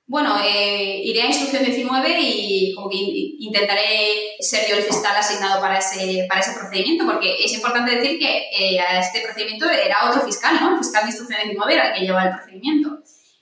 bueno, 0.08 0.38
eh, 0.42 1.02
iré 1.04 1.22
a 1.22 1.28
instrucción 1.28 1.66
19 1.66 2.18
y 2.18 2.74
como 2.74 2.90
que 2.90 2.98
intentaré 2.98 4.38
ser 4.40 4.70
yo 4.70 4.78
el 4.78 4.84
fiscal 4.84 5.14
asignado 5.18 5.60
para 5.60 5.80
ese, 5.80 6.26
para 6.30 6.40
ese 6.40 6.54
procedimiento, 6.54 7.06
porque 7.06 7.36
es 7.44 7.54
importante 7.54 7.94
decir 7.94 8.18
que 8.18 8.50
eh, 8.58 8.80
a 8.80 9.00
este 9.00 9.20
procedimiento 9.20 9.70
era 9.70 10.10
otro 10.10 10.22
fiscal, 10.22 10.58
¿no? 10.62 10.72
El 10.72 10.78
fiscal 10.78 11.04
de 11.04 11.10
instrucción 11.10 11.40
19 11.44 11.74
era 11.74 11.90
el 11.90 11.94
que 11.94 12.06
llevaba 12.06 12.30
el 12.30 12.36
procedimiento. 12.36 13.00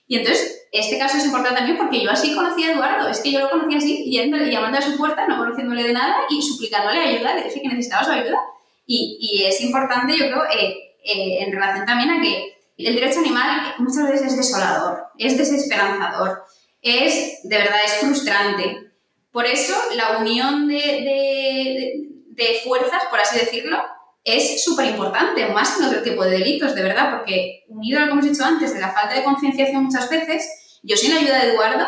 Y 0.08 0.18
entonces, 0.18 0.68
este 0.72 0.98
caso 0.98 1.18
es 1.18 1.26
importante 1.26 1.58
también 1.58 1.78
porque 1.78 2.02
yo 2.02 2.10
así 2.10 2.34
conocí 2.34 2.64
a 2.64 2.72
Eduardo, 2.72 3.10
es 3.10 3.20
que 3.20 3.32
yo 3.32 3.42
lo 3.42 3.52
conocí 3.52 3.76
así, 3.76 4.04
yendo, 4.10 4.38
llamando 4.38 4.80
a 4.80 4.82
su 4.82 4.98
puerta, 4.98 5.28
no 5.28 5.38
conociéndole 5.38 5.84
de 5.84 5.94
nada 5.94 6.16
y 6.30 6.42
suplicándole 6.42 7.00
ayuda, 7.00 7.36
le 7.36 7.44
dije 7.44 7.62
que 7.62 7.68
necesitaba 7.68 8.04
su 8.04 8.12
ayuda. 8.12 8.40
Y, 8.88 9.20
y 9.20 9.44
es 9.46 9.62
importante, 9.62 10.18
yo 10.18 10.26
creo, 10.26 10.46
eh, 10.46 10.96
eh, 11.04 11.44
en 11.44 11.52
relación 11.52 11.86
también 11.86 12.10
a 12.10 12.22
que 12.22 12.56
el 12.78 12.96
derecho 12.96 13.20
animal 13.20 13.76
muchas 13.78 14.10
veces 14.10 14.28
es 14.28 14.38
desolador, 14.38 15.06
es 15.18 15.38
desesperanzador, 15.38 16.44
es, 16.86 17.40
de 17.44 17.57
verdad, 17.57 17.80
es 17.84 17.94
frustrante. 17.95 18.91
Por 19.32 19.45
eso, 19.45 19.76
la 19.95 20.20
unión 20.20 20.68
de, 20.68 22.07
de, 22.28 22.62
fuerzas, 22.64 23.03
por 23.10 23.20
así 23.20 23.40
decirlo, 23.40 23.78
es 24.24 24.64
súper 24.64 24.86
importante, 24.86 25.48
más 25.48 25.72
que 25.72 25.84
en 25.84 25.90
otro 25.90 26.03
tipo 26.03 26.24
de 26.24 26.38
delitos, 26.38 26.76
de 26.76 26.84
verdad, 26.84 27.18
porque 27.18 27.66
unido 27.68 27.99
a 27.99 28.02
lo 28.02 28.07
que 28.07 28.12
hemos 28.14 28.26
dicho 28.26 28.45
antes 28.45 28.74
de 28.74 28.80
la 28.80 28.94
falta 28.94 29.16
de 29.16 29.24
concienciación 29.24 29.84
muchas 29.84 30.10
veces, 30.10 30.80
yo 30.84 30.95
sin 30.95 31.14
la 31.14 31.20
ayuda 31.20 31.40
de 31.40 31.52
Eduardo 31.52 31.86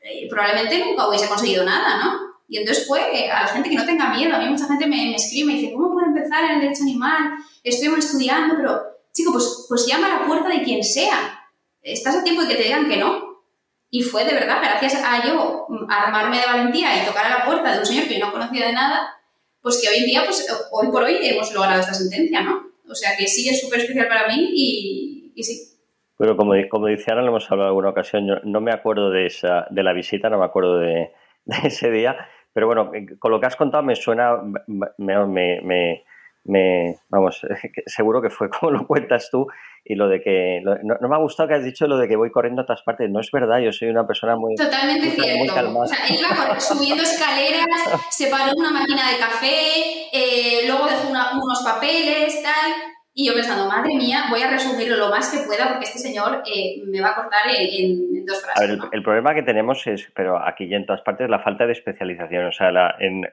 eh, 0.00 0.26
probablemente 0.28 0.78
nunca 0.78 1.08
hubiese 1.08 1.28
conseguido 1.28 1.64
nada, 1.64 2.02
¿no? 2.02 2.32
Y 2.48 2.58
entonces 2.58 2.86
fue 2.86 3.00
eh, 3.14 3.30
a 3.30 3.42
la 3.42 3.48
gente 3.48 3.70
que 3.70 3.76
no 3.76 3.86
tenga 3.86 4.12
miedo. 4.12 4.34
A 4.34 4.38
mí 4.38 4.48
mucha 4.48 4.66
gente 4.66 4.86
me, 4.86 5.14
escribe 5.14 5.42
y 5.42 5.44
me 5.44 5.60
dice, 5.60 5.72
¿cómo 5.72 5.92
puedo 5.92 6.06
empezar 6.06 6.44
en 6.44 6.50
el 6.52 6.60
derecho 6.62 6.82
animal? 6.82 7.32
Estoy 7.62 7.88
estudiando, 7.98 8.56
pero, 8.56 8.80
chico, 9.12 9.32
pues, 9.32 9.66
pues 9.68 9.86
llama 9.86 10.06
a 10.06 10.20
la 10.20 10.26
puerta 10.26 10.48
de 10.48 10.62
quien 10.62 10.82
sea. 10.82 11.48
Estás 11.82 12.16
a 12.16 12.24
tiempo 12.24 12.42
de 12.42 12.48
que 12.48 12.56
te 12.56 12.64
digan 12.64 12.88
que 12.88 12.96
no. 12.96 13.31
Y 13.94 14.00
fue 14.00 14.24
de 14.24 14.32
verdad, 14.32 14.56
gracias 14.62 15.04
a 15.04 15.22
yo 15.22 15.66
armarme 15.86 16.38
de 16.38 16.46
valentía 16.46 16.96
y 16.96 17.06
tocar 17.06 17.26
a 17.26 17.38
la 17.38 17.44
puerta 17.44 17.74
de 17.74 17.80
un 17.80 17.84
señor 17.84 18.08
que 18.08 18.18
yo 18.18 18.24
no 18.24 18.32
conocía 18.32 18.66
de 18.66 18.72
nada, 18.72 19.18
pues 19.60 19.82
que 19.82 19.90
hoy 19.90 19.98
en 19.98 20.06
día, 20.06 20.22
pues 20.24 20.46
hoy 20.70 20.88
por 20.90 21.02
hoy 21.02 21.18
hemos 21.20 21.52
logrado 21.52 21.78
esta 21.78 21.92
sentencia, 21.92 22.40
¿no? 22.40 22.68
O 22.88 22.94
sea 22.94 23.10
que 23.18 23.26
sí 23.26 23.46
es 23.50 23.60
súper 23.60 23.80
especial 23.80 24.08
para 24.08 24.26
mí 24.28 24.48
y, 24.50 25.32
y, 25.36 25.42
sí. 25.42 25.78
Pero 26.16 26.38
como, 26.38 26.54
como 26.70 26.86
dice 26.86 27.12
Ana, 27.12 27.20
lo 27.20 27.28
hemos 27.28 27.50
hablado 27.50 27.68
en 27.68 27.72
alguna 27.72 27.90
ocasión, 27.90 28.26
yo 28.26 28.36
no 28.44 28.62
me 28.62 28.72
acuerdo 28.72 29.10
de, 29.10 29.26
esa, 29.26 29.66
de 29.68 29.82
la 29.82 29.92
visita, 29.92 30.30
no 30.30 30.38
me 30.38 30.46
acuerdo 30.46 30.78
de, 30.78 31.12
ese 31.62 31.90
día, 31.90 32.16
pero 32.54 32.68
bueno, 32.68 32.92
eh, 32.94 33.18
con 33.18 33.30
lo 33.30 33.40
que 33.40 33.46
has 33.46 33.56
contado 33.56 33.82
me 33.82 33.94
suena, 33.94 34.38
me, 34.68 34.86
me, 35.26 35.60
me 35.60 36.04
vamos, 36.44 37.40
seguro 37.86 38.20
que 38.22 38.30
fue 38.30 38.50
como 38.50 38.72
lo 38.72 38.86
cuentas 38.86 39.28
tú 39.30 39.46
y 39.84 39.96
lo 39.96 40.08
de 40.08 40.20
que 40.20 40.60
no, 40.62 41.08
me 41.08 41.14
ha 41.14 41.18
gustado 41.18 41.48
que 41.48 41.54
has 41.56 41.64
dicho 41.64 41.86
lo 41.88 41.98
de 41.98 42.06
que 42.06 42.16
voy 42.16 42.30
corriendo 42.30 42.62
a 42.62 42.66
todas 42.66 42.82
partes. 42.82 43.10
No 43.10 43.20
es 43.20 43.30
verdad 43.32 43.58
yo 43.58 43.72
soy 43.72 43.88
una 43.88 44.06
persona 44.06 44.36
muy 44.36 44.54
totalmente 44.54 45.10
cierto. 45.10 45.78
o 45.78 45.86
sea 45.86 45.98
iba 46.08 46.60
subiendo 46.60 47.02
escaleras 47.02 47.66
se 48.10 48.28
paró 48.28 48.52
una 48.56 48.70
máquina 48.70 49.10
de 49.10 49.18
café 49.18 50.08
eh, 50.12 50.66
luego 50.66 50.86
dejó 50.86 51.08
unos 51.10 51.62
papeles 51.64 52.42
tal 52.42 52.72
y 53.14 53.26
yo 53.26 53.34
pensando, 53.34 53.68
madre 53.68 53.94
mía, 53.94 54.24
voy 54.30 54.40
a 54.40 54.50
resumirlo 54.50 54.96
lo 54.96 55.10
más 55.10 55.30
que 55.30 55.46
pueda 55.46 55.68
porque 55.68 55.84
este 55.84 55.98
señor 55.98 56.42
eh, 56.46 56.80
me 56.86 57.02
va 57.02 57.10
a 57.10 57.14
cortar 57.14 57.42
en, 57.46 58.24
dos 58.24 58.42
frases. 58.42 58.56
A 58.56 58.66
ver, 58.66 58.78
el, 58.90 59.02
problema 59.02 59.34
que 59.34 59.42
tenemos 59.42 59.86
es, 59.86 60.10
pero 60.14 60.38
aquí 60.42 60.64
y 60.64 60.74
en 60.74 60.86
todas 60.86 61.02
partes, 61.02 61.28
la 61.28 61.40
falta 61.40 61.66
de 61.66 61.72
especialización. 61.72 62.46
O 62.46 62.52
sea, 62.52 62.72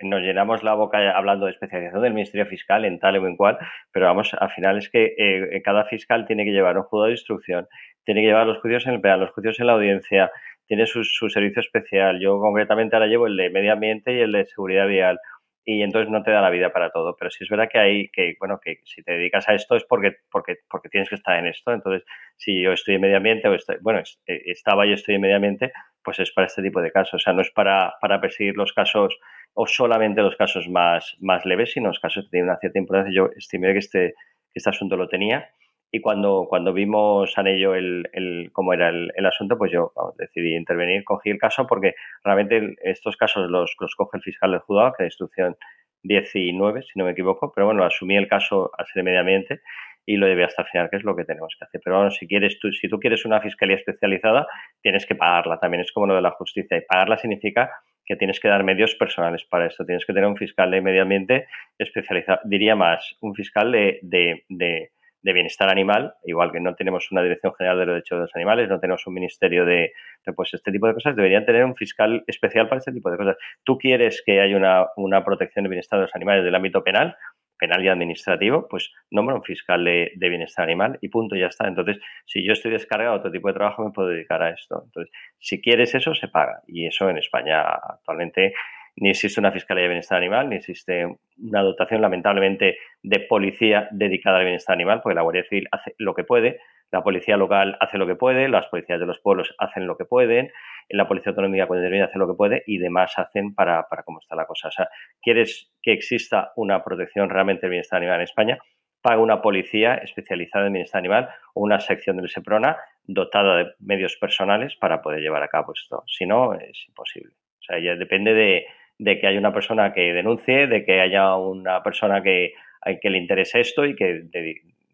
nos 0.02 0.22
llenamos 0.22 0.64
la 0.64 0.74
boca 0.74 0.98
hablando 1.16 1.46
de 1.46 1.54
especialización 1.54 2.02
del 2.02 2.14
Ministerio 2.14 2.46
Fiscal 2.46 2.84
en 2.84 3.00
tal 3.00 3.18
o 3.18 3.28
en 3.28 3.38
cual, 3.38 3.58
pero 3.94 4.08
vamos, 4.08 4.34
al 4.38 4.50
final 4.50 4.78
es 4.78 4.90
que 4.90 5.16
eh, 5.18 5.62
cada 5.64 5.86
fiscal 5.86 6.26
tiene 6.28 6.44
que 6.44 6.52
llevar 6.52 6.78
un 6.78 6.84
juzgado 6.84 7.06
de 7.06 7.14
instrucción, 7.14 7.68
tiene 8.04 8.20
que 8.20 8.28
llevar 8.28 8.48
los 8.48 8.60
juicios 8.60 8.86
en 8.86 8.96
el 8.96 9.02
penal, 9.02 9.22
los 9.22 9.32
juicios 9.32 9.62
en 9.62 9.68
la 9.68 9.74
audiencia, 9.74 10.30
tiene 10.68 10.88
su, 10.88 11.06
su 11.06 11.30
servicio 11.30 11.62
especial. 11.62 12.20
Yo 12.20 12.38
concretamente 12.40 12.98
ahora 12.98 13.08
llevo 13.08 13.28
el 13.28 13.38
de 13.38 13.50
medio 13.50 13.72
ambiente 13.72 14.14
y 14.14 14.20
el 14.20 14.34
de 14.34 14.46
seguridad 14.46 14.88
vial 14.88 15.20
y 15.65 15.81
entonces 15.84 16.10
no 16.10 16.23
te 16.23 16.31
da 16.31 16.41
la 16.41 16.49
vida 16.49 16.72
para 16.72 16.91
todo. 16.91 17.15
Pero 17.18 17.30
sí 17.31 17.44
es 17.44 17.49
verdad 17.49 17.69
que 17.72 17.80
hay 17.80 18.10
que, 18.10 18.36
bueno, 18.40 18.60
que 18.64 18.80
si 18.86 19.03
te 19.03 19.14
dedicas 19.14 19.48
a 19.49 19.53
esto 19.53 19.76
es 19.76 19.84
porque, 19.84 20.18
porque, 20.31 20.57
porque 20.69 20.90
tienes 20.90 21.10
que 21.10 21.15
estar 21.15 21.38
en 21.38 21.48
esto. 21.48 21.72
Entonces, 21.72 22.03
si 22.38 22.61
yo 22.61 22.72
estoy 22.73 22.95
en 22.95 23.02
medio 23.02 23.18
ambiente, 23.18 23.48
o 23.48 23.53
estoy, 23.53 23.77
bueno, 23.81 23.99
eh, 23.99 24.41
estaba 24.45 24.86
y 24.88 24.94
estoy 24.94 25.15
en 25.15 25.22
medio 25.22 25.36
ambiente, 25.36 25.72
pues 26.03 26.19
es 26.19 26.31
para 26.31 26.48
este 26.48 26.61
tipo 26.61 26.81
de 26.81 26.91
casos. 26.91 27.15
O 27.15 27.19
sea, 27.19 27.34
no 27.34 27.41
es 27.41 27.52
para, 27.52 27.94
para 28.02 28.19
perseguir 28.22 28.56
los 28.56 28.73
casos 28.73 29.18
o 29.53 29.68
solamente 29.68 30.22
los 30.22 30.36
casos 30.36 30.68
más, 30.69 31.15
más 31.19 31.45
leves, 31.45 31.73
sino 31.73 31.90
los 31.90 31.99
casos 31.99 32.26
que 32.26 32.31
tienen 32.31 32.49
una 32.49 32.60
cierta 32.60 32.80
importancia. 32.80 33.14
Yo 33.15 33.30
estimé 33.36 33.73
que 33.73 33.80
este, 33.80 34.14
que 34.53 34.57
este 34.60 34.69
asunto 34.69 34.95
lo 34.95 35.07
tenía 35.07 35.49
y 35.91 36.02
cuando, 36.02 36.45
cuando 36.48 36.72
vimos 36.74 37.36
a 37.38 37.49
ello 37.49 37.74
el, 37.74 38.07
el, 38.14 38.52
cómo 38.53 38.74
era 38.74 38.90
el, 38.90 39.26
asunto, 39.26 39.57
pues 39.57 39.72
yo 39.72 39.91
decidí 40.18 40.56
intervenir, 40.56 41.03
cogí 41.03 41.30
el 41.32 41.40
caso 41.40 41.66
porque 41.66 41.95
realmente 42.24 42.76
estos 42.84 43.18
casos 43.18 43.49
los, 43.49 43.76
los 43.80 43.95
coge 43.95 44.18
el 44.18 44.24
fiscal 44.24 44.52
del 44.52 44.60
juzgado, 44.60 44.94
que 44.98 45.03
es 45.03 45.07
instrucción 45.07 45.56
19, 46.03 46.84
si 46.84 46.98
no 46.98 47.06
me 47.06 47.11
equivoco, 47.11 47.52
pero 47.53 47.68
bueno, 47.68 47.84
asumí 47.84 48.16
el 48.16 48.28
caso 48.28 48.72
así 48.78 49.02
mediamente 49.02 49.61
y 50.06 50.18
lo 50.18 50.28
llevé 50.28 50.44
hasta 50.44 50.64
el 50.64 50.68
final, 50.70 50.90
que 50.90 50.98
es 50.98 51.03
lo 51.03 51.16
que 51.16 51.26
tenemos 51.26 51.56
que 51.57 51.66
hacer. 51.66 51.82
Pero 51.84 51.98
bueno, 51.98 52.11
si 52.11 52.28
quieres 52.28 52.60
tú, 52.60 52.72
si 52.72 52.88
tú 52.88 52.99
quieres 52.99 53.26
una 53.26 53.41
fiscalía 53.41 53.76
especializada, 53.76 54.48
tienes 54.82 55.06
que 55.06 55.16
pagarla, 55.16 55.60
también 55.60 55.82
es 55.82 55.91
como 55.91 56.07
lo 56.07 56.16
de 56.16 56.22
la 56.22 56.32
justicia, 56.32 56.78
y 56.78 56.82
pagarla 56.82 57.18
significa 57.18 57.70
que 58.06 58.16
tienes 58.16 58.40
que 58.40 58.48
dar 58.48 58.64
medios 58.64 58.95
personales 58.95 59.44
para 59.44 59.68
esto. 59.68 59.86
Tienes 59.86 60.06
que 60.06 60.14
tener 60.14 60.28
un 60.28 60.36
fiscal 60.36 60.72
de 60.72 60.82
medio 60.82 61.03
ambiente 61.03 61.48
especializado, 61.78 62.40
diría 62.45 62.76
más, 62.76 63.18
un 63.22 63.36
fiscal 63.36 63.72
de, 63.72 63.99
de, 64.02 64.45
de 64.49 64.90
de 65.22 65.34
bienestar 65.34 65.70
animal, 65.70 66.14
igual 66.24 66.52
que 66.52 66.60
no 66.60 66.76
tenemos 66.76 67.12
una 67.12 67.22
Dirección 67.22 67.54
General 67.56 67.78
de 67.80 67.86
los 67.86 67.94
Derechos 67.96 68.18
de 68.18 68.22
los 68.22 68.36
Animales, 68.36 68.70
no 68.70 68.80
tenemos 68.80 69.06
un 69.08 69.14
ministerio 69.14 69.66
de, 69.66 69.91
pues 70.36 70.54
este 70.54 70.72
tipo 70.72 70.88
de 70.88 70.94
cosas, 70.94 71.16
deberían 71.16 71.46
tener 71.46 71.66
un 71.66 71.76
fiscal 71.76 72.24
especial 72.28 72.70
para 72.70 72.80
este 72.80 72.91
tipo 72.91 73.12
de 73.12 73.18
cosas. 73.18 73.38
¿Tú 73.64 73.78
quieres 73.78 74.24
que 74.26 74.40
haya 74.40 74.56
una, 74.56 74.88
una 74.96 75.24
protección 75.24 75.64
de 75.64 75.70
bienestar 75.70 76.00
de 76.00 76.06
los 76.06 76.16
animales 76.16 76.44
del 76.44 76.56
ámbito 76.56 76.84
penal? 76.84 77.16
penal 77.60 77.84
y 77.84 77.90
administrativo, 77.90 78.70
pues 78.70 78.90
nombra 79.12 79.36
un 79.36 79.44
fiscal 79.44 79.84
de, 79.84 80.14
de, 80.16 80.30
bienestar 80.30 80.64
animal 80.64 80.98
y 81.02 81.10
punto, 81.10 81.36
ya 81.36 81.48
está. 81.48 81.68
Entonces, 81.68 82.00
si 82.26 82.41
yo 82.41 82.54
estoy 82.54 82.72
descargado 82.72 83.12
a 83.12 83.18
otro 83.18 83.32
tipo 83.32 83.50
de 83.50 83.54
trabajo, 83.54 83.84
me 83.84 83.91
puedo 83.91 84.08
dedicar 84.08 84.41
a 84.41 84.52
esto. 84.52 84.84
Entonces, 84.86 85.14
si 85.40 85.62
quieres 85.62 85.94
eso, 85.94 86.16
se 86.16 86.30
paga. 86.30 86.62
Y 86.68 86.88
eso 86.88 87.10
en 87.10 87.18
España 87.18 87.62
actualmente 87.62 88.54
ni 89.00 89.10
existe 89.10 89.40
una 89.40 89.52
Fiscalía 89.52 89.84
de 89.84 89.90
Bienestar 89.90 90.18
Animal, 90.18 90.50
ni 90.50 90.58
existe 90.58 91.06
una 91.38 91.62
dotación, 91.62 92.02
lamentablemente, 92.02 92.78
de 93.02 93.20
policía 93.22 93.88
dedicada 93.92 94.40
al 94.40 94.46
bienestar 94.46 94.74
animal, 94.74 95.02
porque 95.02 95.16
la 95.16 95.22
Guardia 95.22 95.44
Civil 95.44 95.68
hace 95.72 95.96
lo 95.98 96.14
que 96.14 96.26
puede, 96.26 96.60
la 96.92 97.02
policía 97.02 97.38
local 97.38 97.78
hace 97.80 97.98
lo 97.98 98.08
que 98.08 98.16
puede, 98.16 98.50
las 98.50 98.68
policías 98.68 99.00
de 99.00 99.06
los 99.06 99.20
pueblos 99.20 99.56
hacen 99.58 99.88
lo 99.88 99.96
que 99.96 100.06
pueden, 100.06 100.52
la 100.90 101.08
policía 101.08 101.30
autonómica 101.30 101.64
interviene 101.64 102.04
hace 102.04 102.18
lo 102.18 102.28
que 102.28 102.34
puede 102.34 102.64
y 102.66 102.78
demás 102.78 103.14
hacen 103.18 103.54
para, 103.54 103.88
para 103.88 104.04
cómo 104.04 104.20
está 104.20 104.36
la 104.36 104.46
cosa. 104.46 104.68
O 104.70 104.72
sea, 104.72 104.90
¿quieres 105.22 105.72
que 105.82 105.94
exista 105.94 106.52
una 106.56 106.84
protección 106.84 107.30
realmente 107.30 107.62
del 107.62 107.72
bienestar 107.72 107.98
animal 107.98 108.18
en 108.18 108.24
España? 108.24 108.58
Paga 109.02 109.22
una 109.22 109.42
policía 109.42 109.96
especializada 109.96 110.68
en 110.68 110.74
bienestar 110.74 111.00
animal 111.00 111.30
o 111.54 111.62
una 111.62 111.80
sección 111.80 112.18
del 112.18 112.28
SEPRONA 112.28 112.78
dotada 113.04 113.58
de 113.58 113.72
medios 113.80 114.18
personales 114.18 114.76
para 114.76 115.02
poder 115.02 115.22
llevar 115.22 115.44
a 115.44 115.48
cabo 115.48 115.74
esto. 115.74 116.04
Si 116.08 116.26
no, 116.26 116.54
es 116.56 116.86
imposible. 116.88 117.34
O 117.60 117.62
sea, 117.62 117.80
ya 117.80 117.96
depende 117.96 118.34
de, 118.34 118.66
de 119.00 119.20
que 119.20 119.28
haya 119.28 119.40
una 119.40 119.54
persona 119.54 119.94
que 119.94 120.14
denuncie, 120.14 120.68
de 120.68 120.86
que 120.86 121.00
haya 121.00 121.36
una 121.36 121.82
persona 121.82 122.22
que, 122.22 122.54
que 123.02 123.10
le 123.10 123.18
interese 123.18 123.62
esto 123.62 123.86
y 123.86 123.96
que 123.96 124.26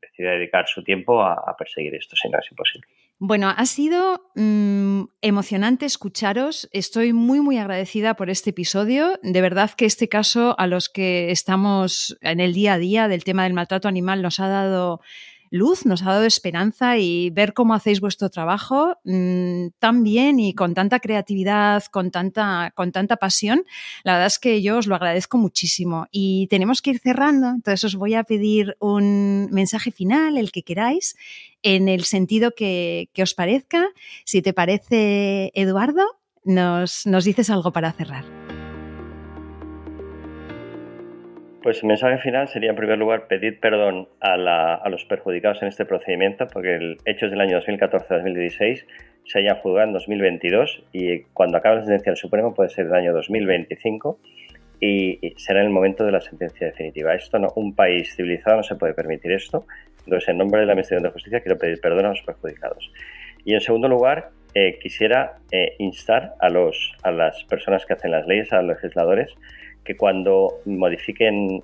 decida 0.01 0.31
dedicar 0.31 0.67
su 0.67 0.83
tiempo 0.83 1.21
a, 1.21 1.55
perseguir 1.57 1.95
esto, 1.95 2.15
si 2.15 2.29
no 2.29 2.39
es 2.39 2.49
imposible. 2.49 2.87
Bueno, 3.17 3.49
ha 3.49 3.65
sido 3.65 4.29
mm, 4.35 5.03
emocionante 5.21 5.85
escucharos. 5.85 6.69
Estoy 6.71 7.13
muy, 7.13 7.39
muy 7.39 7.57
agradecida 7.57 8.15
por 8.15 8.29
este 8.29 8.51
episodio. 8.51 9.19
De 9.23 9.41
verdad 9.41 9.71
que 9.71 9.85
este 9.85 10.07
caso 10.07 10.55
a 10.59 10.67
los 10.67 10.89
que 10.89 11.31
estamos 11.31 12.17
en 12.21 12.39
el 12.39 12.53
día 12.53 12.73
a 12.73 12.77
día 12.77 13.07
del 13.07 13.23
tema 13.23 13.43
del 13.43 13.53
maltrato 13.53 13.87
animal 13.87 14.21
nos 14.21 14.39
ha 14.39 14.49
dado 14.49 15.01
luz, 15.49 15.85
nos 15.85 16.01
ha 16.03 16.13
dado 16.13 16.25
esperanza 16.25 16.97
y 16.97 17.29
ver 17.29 17.53
cómo 17.53 17.73
hacéis 17.73 18.01
vuestro 18.01 18.29
trabajo 18.29 18.97
mm, 19.03 19.67
tan 19.79 20.03
bien 20.03 20.39
y 20.39 20.53
con 20.53 20.73
tanta 20.73 20.99
creatividad, 20.99 21.83
con 21.91 22.11
tanta, 22.11 22.71
con 22.75 22.91
tanta 22.91 23.17
pasión, 23.17 23.63
la 24.03 24.13
verdad 24.13 24.27
es 24.27 24.39
que 24.39 24.61
yo 24.61 24.77
os 24.77 24.87
lo 24.87 24.95
agradezco 24.95 25.37
muchísimo. 25.37 26.07
Y 26.11 26.47
tenemos 26.47 26.81
que 26.81 26.91
ir 26.91 26.99
cerrando, 26.99 27.49
entonces 27.49 27.83
os 27.83 27.95
voy 27.95 28.15
a 28.15 28.23
pedir 28.23 28.75
un 28.79 29.47
mensaje 29.51 29.91
final, 29.91 30.37
el 30.37 30.51
que 30.51 30.63
queráis, 30.63 31.15
en 31.61 31.89
el 31.89 32.03
sentido 32.05 32.51
que, 32.51 33.09
que 33.13 33.23
os 33.23 33.33
parezca. 33.33 33.87
Si 34.23 34.41
te 34.41 34.53
parece, 34.53 35.51
Eduardo, 35.55 36.03
nos, 36.43 37.05
nos 37.05 37.25
dices 37.25 37.49
algo 37.49 37.71
para 37.73 37.91
cerrar. 37.91 38.44
Pues 41.65 41.81
el 41.81 41.87
mensaje 41.87 42.19
final 42.19 42.47
sería, 42.47 42.69
en 42.69 42.75
primer 42.75 42.99
lugar, 42.99 43.25
pedir 43.25 43.59
perdón 43.59 44.07
a, 44.19 44.37
los 44.87 45.03
perjudicados 45.05 45.63
en 45.63 45.69
este 45.69 45.83
procedimiento, 45.83 46.47
porque 46.47 46.75
el 46.75 46.97
hecho 47.05 47.25
es 47.25 47.31
del 47.31 47.41
año 47.41 47.59
2014-2016, 47.59 48.85
se 49.25 49.39
haya 49.39 49.55
juzgado 49.55 49.87
en 49.87 49.93
2022 49.93 50.83
y 50.93 51.21
cuando 51.33 51.57
acabe 51.57 51.77
la 51.77 51.81
sentencia 51.81 52.11
del 52.11 52.17
Supremo 52.17 52.53
puede 52.53 52.69
ser 52.69 52.85
el 52.85 52.93
año 52.93 53.13
2025 53.13 54.19
y, 54.79 55.33
será 55.37 55.61
en 55.61 55.65
el 55.65 55.71
momento 55.71 56.05
de 56.05 56.11
la 56.11 56.21
sentencia 56.21 56.67
definitiva. 56.67 57.15
Esto 57.15 57.39
no, 57.39 57.51
un 57.55 57.73
país 57.73 58.15
civilizado 58.15 58.57
no 58.57 58.63
se 58.63 58.75
puede 58.75 58.93
permitir 58.93 59.31
esto. 59.31 59.65
Entonces, 60.03 60.29
en 60.29 60.37
nombre 60.37 60.59
de 60.59 60.67
la 60.67 60.73
Administración 60.73 61.01
de 61.01 61.09
Justicia, 61.09 61.39
quiero 61.39 61.57
pedir 61.57 61.81
perdón 61.81 62.05
a 62.05 62.09
los 62.09 62.21
perjudicados. 62.21 62.91
Y 63.43 63.55
en 63.55 63.61
segundo 63.61 63.87
lugar, 63.87 64.29
eh, 64.53 64.77
quisiera 64.79 65.39
eh, 65.51 65.73
instar 65.79 66.35
a 66.39 66.47
las 66.49 67.43
personas 67.49 67.87
que 67.87 67.93
hacen 67.93 68.11
las 68.11 68.27
leyes, 68.27 68.53
a 68.53 68.61
los 68.61 68.75
legisladores, 68.75 69.33
que 69.85 69.95
cuando 69.95 70.55
modifiquen 70.65 71.63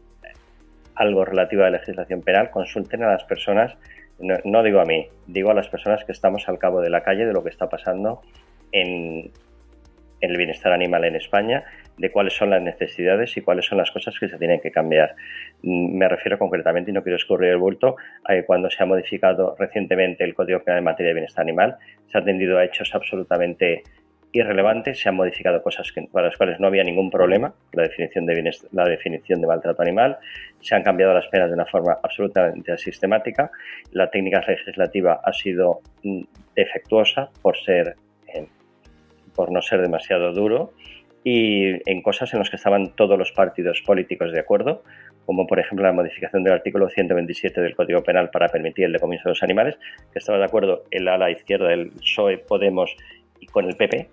algo 0.95 1.25
relativo 1.25 1.63
a 1.63 1.69
la 1.69 1.79
legislación 1.79 2.21
penal 2.21 2.51
consulten 2.51 3.03
a 3.03 3.07
las 3.07 3.23
personas, 3.25 3.75
no, 4.19 4.63
digo 4.63 4.79
a 4.79 4.85
mí, 4.85 5.07
digo 5.25 5.49
a 5.49 5.55
las 5.55 5.67
personas 5.67 6.05
que 6.05 6.11
estamos 6.11 6.47
al 6.47 6.59
cabo 6.59 6.79
de 6.79 6.91
la 6.91 7.03
calle 7.03 7.25
de 7.25 7.33
lo 7.33 7.43
que 7.43 7.49
está 7.49 7.69
pasando 7.69 8.21
en, 8.71 9.31
el 10.21 10.37
bienestar 10.37 10.71
animal 10.71 11.03
en 11.05 11.15
España, 11.15 11.63
de 11.97 12.11
cuáles 12.11 12.33
son 12.33 12.51
las 12.51 12.61
necesidades 12.61 13.35
y 13.35 13.41
cuáles 13.41 13.65
son 13.65 13.79
las 13.79 13.89
cosas 13.89 14.17
que 14.19 14.29
se 14.29 14.37
tienen 14.37 14.61
que 14.61 14.71
cambiar. 14.71 15.15
Mm, 15.63 15.97
me 15.97 16.07
refiero 16.07 16.37
concretamente, 16.37 16.91
y 16.91 16.93
no 16.93 17.01
quiero 17.01 17.17
escurrir 17.17 17.49
el 17.49 17.57
bulto, 17.57 17.95
a 18.23 18.33
que 18.33 18.45
cuando 18.45 18.69
se 18.69 18.83
ha 18.83 18.85
modificado 18.85 19.55
recientemente 19.57 20.23
el 20.23 20.35
Código 20.35 20.59
Penal 20.59 20.79
en 20.79 20.85
materia 20.85 21.09
de 21.09 21.13
bienestar 21.15 21.41
animal, 21.41 21.77
se 22.05 22.17
ha 22.17 22.21
atendido 22.21 22.59
a 22.59 22.65
hechos 22.65 22.93
absolutamente 22.93 23.81
irrelevantes, 24.33 24.99
se 24.99 25.09
han 25.09 25.15
modificado 25.15 25.61
cosas 25.61 25.91
para 26.11 26.27
las 26.27 26.37
cuales 26.37 26.59
no 26.59 26.67
había 26.67 26.83
ningún 26.83 27.09
problema, 27.09 27.53
la 27.73 27.83
definición, 27.83 28.25
de 28.25 28.51
la 28.71 28.85
definición 28.85 29.41
de 29.41 29.47
maltrato 29.47 29.81
animal, 29.81 30.17
se 30.61 30.75
han 30.75 30.83
cambiado 30.83 31.13
las 31.13 31.27
penas 31.27 31.49
de 31.49 31.55
una 31.55 31.65
forma 31.65 31.97
absolutamente 32.01 32.77
sistemática, 32.77 33.51
la 33.91 34.09
técnica 34.09 34.43
legislativa 34.47 35.19
ha 35.23 35.33
sido 35.33 35.81
mm, 36.03 36.21
defectuosa 36.55 37.29
por, 37.41 37.57
ser, 37.57 37.95
eh, 38.33 38.47
por 39.35 39.51
no 39.51 39.61
ser 39.61 39.81
demasiado 39.81 40.33
duro 40.33 40.73
y 41.23 41.89
en 41.89 42.01
cosas 42.01 42.33
en 42.33 42.39
las 42.39 42.49
que 42.49 42.55
estaban 42.55 42.95
todos 42.95 43.17
los 43.17 43.31
partidos 43.31 43.81
políticos 43.81 44.31
de 44.31 44.39
acuerdo, 44.39 44.83
como 45.25 45.45
por 45.45 45.59
ejemplo 45.59 45.85
la 45.85 45.93
modificación 45.93 46.43
del 46.43 46.53
artículo 46.53 46.89
127 46.89 47.61
del 47.61 47.75
Código 47.75 48.01
Penal 48.01 48.31
para 48.31 48.47
permitir 48.47 48.85
el 48.85 48.93
decomiso 48.93 49.23
de 49.25 49.31
los 49.31 49.43
animales, 49.43 49.77
que 50.11 50.19
estaba 50.19 50.39
de 50.39 50.45
acuerdo 50.45 50.83
el 50.89 51.07
ala 51.07 51.29
izquierda 51.29 51.67
del 51.67 51.91
PSOE, 51.91 52.39
Podemos 52.39 52.95
y 53.39 53.47
con 53.47 53.65
el 53.65 53.75
PP, 53.75 54.07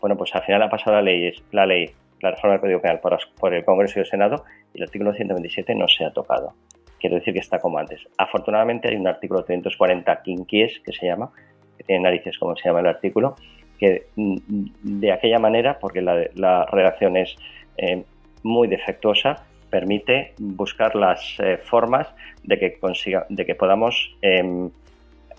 bueno, 0.00 0.16
pues 0.16 0.34
al 0.34 0.42
final 0.42 0.62
ha 0.62 0.70
pasado 0.70 0.96
la 0.96 1.02
ley, 1.02 1.32
la 1.52 1.66
ley, 1.66 1.90
la 2.20 2.30
reforma 2.30 2.52
del 2.52 2.60
Código 2.60 2.80
Penal 2.80 3.00
por, 3.00 3.54
el 3.54 3.64
Congreso 3.64 3.98
y 3.98 4.00
el 4.00 4.06
Senado 4.06 4.44
y 4.74 4.78
el 4.78 4.84
artículo 4.84 5.12
127 5.12 5.74
no 5.74 5.88
se 5.88 6.04
ha 6.04 6.10
tocado. 6.10 6.54
Quiero 6.98 7.16
decir 7.16 7.32
que 7.32 7.40
está 7.40 7.58
como 7.58 7.78
antes. 7.78 8.00
Afortunadamente 8.18 8.88
hay 8.88 8.96
un 8.96 9.06
artículo 9.06 9.44
340 9.44 10.22
quinquies 10.22 10.80
que 10.80 10.92
se 10.92 11.06
llama, 11.06 11.30
que 11.76 11.84
tiene 11.84 12.02
narices 12.02 12.38
como 12.38 12.56
se 12.56 12.68
llama 12.68 12.80
el 12.80 12.86
artículo, 12.86 13.36
que 13.78 14.06
mm, 14.16 14.36
de 14.82 15.12
aquella 15.12 15.38
manera, 15.38 15.78
porque 15.78 16.02
la, 16.02 16.66
redacción 16.66 17.16
es 17.16 17.36
eh, 17.78 18.04
muy 18.42 18.68
defectuosa, 18.68 19.44
permite 19.70 20.34
buscar 20.38 20.94
las 20.96 21.36
eh, 21.38 21.58
formas 21.58 22.08
de 22.42 22.58
que, 22.58 22.78
consiga, 22.78 23.24
de 23.28 23.46
que 23.46 23.54
podamos 23.54 24.14
em, 24.20 24.70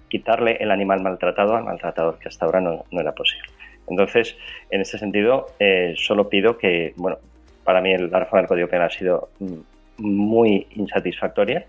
quitarle 0.08 0.58
el 0.60 0.72
animal 0.72 1.02
maltratado 1.02 1.56
al 1.56 1.64
maltratador, 1.64 2.18
que 2.18 2.30
hasta 2.30 2.46
ahora 2.46 2.62
no 2.62 2.84
era 2.92 3.12
posible. 3.12 3.51
Entonces, 3.88 4.38
en 4.70 4.82
ese 4.82 4.98
sentido, 4.98 5.48
eh, 5.60 5.94
solo 5.98 6.30
pido 6.30 6.58
que, 6.58 6.94
bueno, 6.96 7.18
para 7.64 7.82
mí 7.82 7.96
la 7.98 8.20
reforma 8.20 8.42
del 8.42 8.48
Código 8.48 8.68
Penal 8.68 8.88
ha 8.88 8.90
sido 8.90 9.30
mm, 9.40 9.56
muy 9.98 10.68
insatisfactoria, 10.72 11.66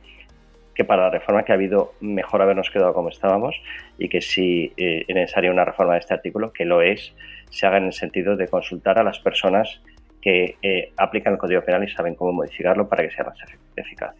que 0.75 0.85
para 0.85 1.03
la 1.03 1.11
reforma 1.11 1.45
que 1.45 1.53
ha 1.53 1.55
habido 1.55 1.93
mejor 2.01 2.41
habernos 2.41 2.71
quedado 2.71 2.95
como 2.95 3.11
estábamos 3.11 3.55
y 3.99 4.09
que 4.09 4.23
si 4.23 4.73
eh, 4.77 5.05
es 5.07 5.15
necesaria 5.15 5.51
una 5.51 5.65
reforma 5.65 5.95
de 5.95 6.01
este 6.01 6.15
artículo, 6.15 6.53
que 6.53 6.65
lo 6.65 6.81
es, 6.81 7.15
se 7.51 7.67
haga 7.67 7.77
en 7.77 7.85
el 7.85 7.93
sentido 7.93 8.37
de 8.37 8.49
consultar 8.49 8.99
a 8.99 9.05
las 9.05 9.19
personas 9.19 9.81
que 10.23 10.57
eh, 10.63 10.93
aplican 10.97 11.35
el 11.35 11.39
Código 11.39 11.63
Penal 11.63 11.85
y 11.85 11.91
saben 11.91 12.15
cómo 12.15 12.33
modificarlo 12.33 12.89
para 12.89 13.03
que 13.03 13.15
sea 13.15 13.25
más 13.25 13.37
eficaz. 13.77 14.15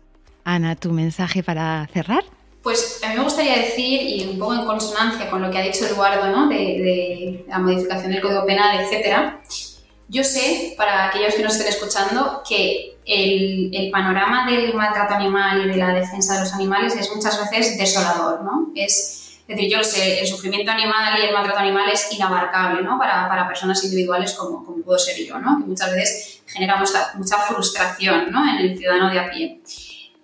Ana, 0.45 0.75
¿tu 0.75 0.91
mensaje 0.93 1.43
para 1.43 1.87
cerrar? 1.87 2.25
Pues 2.63 3.01
a 3.03 3.09
mí 3.09 3.17
me 3.17 3.25
gustaría 3.25 3.57
decir, 3.57 4.01
y 4.03 4.29
un 4.29 4.39
poco 4.39 4.55
en 4.55 4.65
consonancia 4.65 5.29
con 5.29 5.43
lo 5.43 5.51
que 5.51 5.59
ha 5.59 5.63
dicho 5.63 5.85
Eduardo, 5.85 6.29
¿no? 6.29 6.49
de, 6.49 7.45
la 7.49 7.59
modificación 7.59 8.13
del 8.13 8.21
Código 8.21 8.47
Penal, 8.47 8.81
etcétera, 8.81 9.43
yo 10.09 10.23
sé, 10.23 10.75
para 10.77 11.09
aquellos 11.09 11.35
que 11.35 11.43
nos 11.43 11.55
estén 11.55 11.69
escuchando, 11.69 12.43
que 12.47 12.99
el, 13.05 13.91
panorama 13.91 14.47
del 14.49 14.75
maltrato 14.75 15.15
animal 15.15 15.65
y 15.65 15.71
de 15.71 15.77
la 15.77 15.93
defensa 15.93 16.35
de 16.35 16.41
los 16.41 16.53
animales 16.53 16.95
es 16.95 17.11
muchas 17.15 17.39
veces 17.51 17.79
desolador, 17.79 18.43
¿no? 18.43 18.71
Es, 18.75 19.41
decir, 19.49 19.71
yo 19.71 19.83
sé, 19.83 20.21
el 20.21 20.27
sufrimiento 20.27 20.71
animal 20.71 21.19
y 21.19 21.27
el 21.27 21.35
maltrato 21.35 21.59
animal 21.59 21.91
es 21.91 22.13
inabarcable, 22.13 22.83
¿no? 22.83 22.99
Para, 22.99 23.29
para 23.29 23.49
personas 23.49 23.83
individuales 23.85 24.35
como, 24.35 24.65
como, 24.65 24.83
puedo 24.85 24.99
ser 24.99 25.17
yo, 25.27 25.39
¿no? 25.39 25.59
Que 25.59 25.65
muchas 25.65 25.91
veces 25.93 26.43
genera 26.47 26.77
mucha, 26.77 27.13
mucha 27.15 27.39
frustración, 27.39 28.31
¿no? 28.31 28.49
En 28.49 28.59
el 28.59 28.79
ciudadano 28.79 29.11
de 29.11 29.19
a 29.19 29.31
pie. 29.31 29.61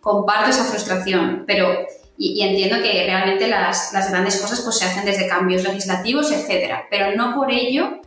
Comparto 0.00 0.50
esa 0.50 0.64
frustración, 0.64 1.44
pero 1.46 1.86
y, 2.20 2.42
entiendo 2.42 2.82
que 2.82 3.04
realmente 3.04 3.46
las, 3.46 3.92
las, 3.92 4.10
grandes 4.10 4.40
cosas 4.40 4.60
pues, 4.62 4.76
se 4.78 4.84
hacen 4.84 5.04
desde 5.04 5.28
cambios 5.28 5.62
legislativos, 5.62 6.32
etcétera, 6.32 6.86
pero 6.90 7.14
no 7.14 7.34
por 7.34 7.52
ello 7.52 8.00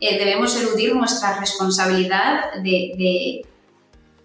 eh, 0.00 0.16
debemos 0.16 0.56
eludir 0.56 0.94
nuestra 0.94 1.40
responsabilidad 1.40 2.52
de, 2.62 3.42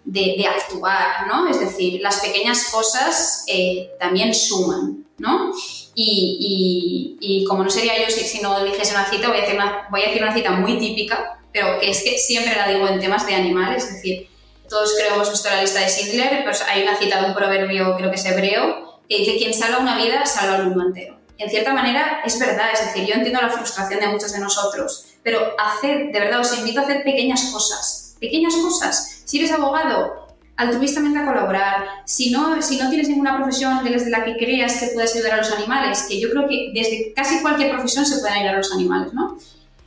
de, 0.05 0.35
de, 0.37 0.45
actuar, 0.45 1.25
¿no? 1.27 1.47
Es 1.47 1.59
decir, 1.59 1.99
las 1.99 2.19
pequeñas 2.19 2.69
cosas 2.71 3.43
eh, 3.47 3.89
también 3.99 4.35
suman, 4.35 5.03
¿no? 5.17 5.51
Y, 5.95 7.17
y, 7.19 7.41
y, 7.41 7.45
como 7.45 7.63
no 7.63 7.71
sería 7.71 7.99
yo 7.99 8.13
si, 8.13 8.21
si, 8.25 8.39
no 8.39 8.63
dijese 8.63 8.93
una 8.93 9.05
cita, 9.05 9.29
voy 9.29 9.37
a, 9.37 9.41
decir 9.41 9.55
una, 9.55 9.87
voy 9.89 10.03
a 10.03 10.07
decir 10.07 10.21
una 10.21 10.33
cita 10.33 10.51
muy 10.51 10.77
típica, 10.77 11.39
pero 11.51 11.79
que 11.79 11.89
es 11.89 12.03
que 12.03 12.19
siempre 12.19 12.55
la 12.55 12.67
digo 12.67 12.87
en 12.87 12.99
temas 12.99 13.25
de 13.25 13.33
animales, 13.33 13.83
es 13.85 13.93
decir, 13.95 14.27
todos 14.69 14.93
creo 14.95 15.15
hemos 15.15 15.31
visto 15.31 15.49
la 15.49 15.61
lista 15.61 15.79
de 15.79 15.89
Schindler, 15.89 16.43
pero 16.45 16.57
hay 16.67 16.83
una 16.83 16.97
cita 16.97 17.19
de 17.19 17.27
un 17.27 17.33
proverbio, 17.33 17.95
creo 17.95 18.09
que 18.09 18.15
es 18.15 18.25
hebreo, 18.25 18.92
que 19.07 19.37
quien 19.37 19.53
salva 19.53 19.79
una 19.79 19.97
vida, 19.97 20.25
salva 20.25 20.55
al 20.55 20.67
mundo 20.67 20.87
entero. 20.87 21.17
En 21.37 21.49
cierta 21.49 21.73
manera 21.73 22.21
es 22.25 22.39
verdad, 22.39 22.67
es 22.73 22.85
decir, 22.85 23.05
yo 23.05 23.15
entiendo 23.15 23.41
la 23.41 23.49
frustración 23.49 23.99
de 23.99 24.07
muchos 24.07 24.31
de 24.31 24.39
nosotros, 24.39 25.07
pero 25.23 25.53
hacer, 25.59 26.11
de 26.11 26.19
verdad, 26.19 26.39
os 26.39 26.57
invito 26.57 26.79
a 26.79 26.83
hacer 26.83 27.03
pequeñas 27.03 27.43
cosas, 27.51 28.15
pequeñas 28.19 28.55
cosas. 28.55 29.23
Si 29.25 29.39
eres 29.39 29.51
abogado, 29.51 30.23
altruistamente 30.55 31.19
a 31.19 31.25
colaborar. 31.25 31.85
Si 32.05 32.31
no, 32.31 32.61
si 32.61 32.77
no 32.77 32.89
tienes 32.89 33.09
ninguna 33.09 33.37
profesión 33.37 33.83
desde 33.83 34.09
la 34.09 34.23
que 34.23 34.37
creas 34.37 34.79
que 34.79 34.87
puedes 34.87 35.15
ayudar 35.15 35.33
a 35.33 35.37
los 35.37 35.51
animales, 35.51 36.05
que 36.07 36.19
yo 36.19 36.29
creo 36.29 36.47
que 36.47 36.71
desde 36.73 37.13
casi 37.13 37.41
cualquier 37.41 37.71
profesión 37.71 38.05
se 38.05 38.19
pueden 38.19 38.37
ayudar 38.37 38.55
a 38.55 38.57
los 38.59 38.71
animales, 38.71 39.13
¿no? 39.13 39.37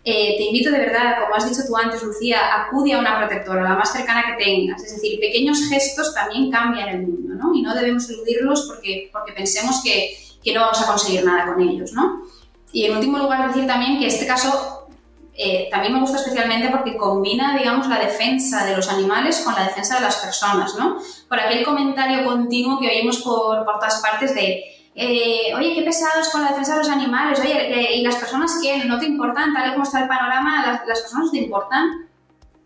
Eh, 0.08 0.36
te 0.36 0.44
invito 0.44 0.70
de 0.70 0.78
verdad, 0.78 1.16
como 1.20 1.34
has 1.34 1.50
dicho 1.50 1.66
tú 1.66 1.76
antes, 1.76 2.00
Lucía, 2.00 2.38
acude 2.54 2.92
a 2.92 3.00
una 3.00 3.18
protectora, 3.18 3.64
la 3.64 3.74
más 3.74 3.92
cercana 3.92 4.22
que 4.24 4.44
tengas. 4.44 4.80
Es 4.84 4.94
decir, 4.94 5.18
pequeños 5.18 5.68
gestos 5.68 6.14
también 6.14 6.48
cambian 6.48 6.88
el 6.90 7.02
mundo, 7.08 7.34
¿no? 7.34 7.52
Y 7.52 7.60
no 7.60 7.74
debemos 7.74 8.08
eludirlos 8.08 8.68
porque, 8.68 9.10
porque 9.12 9.32
pensemos 9.32 9.82
que, 9.82 10.16
que 10.44 10.54
no 10.54 10.60
vamos 10.60 10.80
a 10.80 10.86
conseguir 10.86 11.24
nada 11.24 11.52
con 11.52 11.60
ellos, 11.60 11.92
¿no? 11.92 12.22
Y 12.70 12.84
en 12.84 12.94
último 12.94 13.18
lugar, 13.18 13.48
decir 13.48 13.66
también 13.66 13.98
que 13.98 14.06
este 14.06 14.28
caso 14.28 14.86
eh, 15.34 15.66
también 15.72 15.92
me 15.92 15.98
gusta 15.98 16.18
especialmente 16.18 16.68
porque 16.68 16.96
combina, 16.96 17.58
digamos, 17.58 17.88
la 17.88 17.98
defensa 17.98 18.64
de 18.64 18.76
los 18.76 18.88
animales 18.88 19.40
con 19.40 19.56
la 19.56 19.64
defensa 19.64 19.96
de 19.96 20.02
las 20.02 20.18
personas, 20.18 20.76
¿no? 20.76 20.98
Por 21.28 21.40
aquel 21.40 21.64
comentario 21.64 22.24
continuo 22.24 22.78
que 22.78 22.90
oímos 22.90 23.22
por, 23.22 23.64
por 23.64 23.80
todas 23.80 24.00
partes 24.00 24.36
de 24.36 24.75
eh, 24.98 25.54
oye, 25.54 25.74
qué 25.74 25.82
pesados 25.82 26.30
con 26.30 26.40
la 26.40 26.48
defensa 26.48 26.72
de 26.72 26.78
los 26.78 26.88
animales, 26.88 27.38
oye, 27.38 27.96
¿y 27.96 28.02
las 28.02 28.16
personas 28.16 28.58
qué? 28.62 28.82
¿No 28.86 28.98
te 28.98 29.04
importan? 29.04 29.52
Tal 29.52 29.68
y 29.68 29.72
como 29.72 29.84
está 29.84 30.00
el 30.00 30.08
panorama, 30.08 30.66
¿las, 30.66 30.86
las 30.86 31.02
personas 31.02 31.30
te 31.30 31.36
importan? 31.36 32.08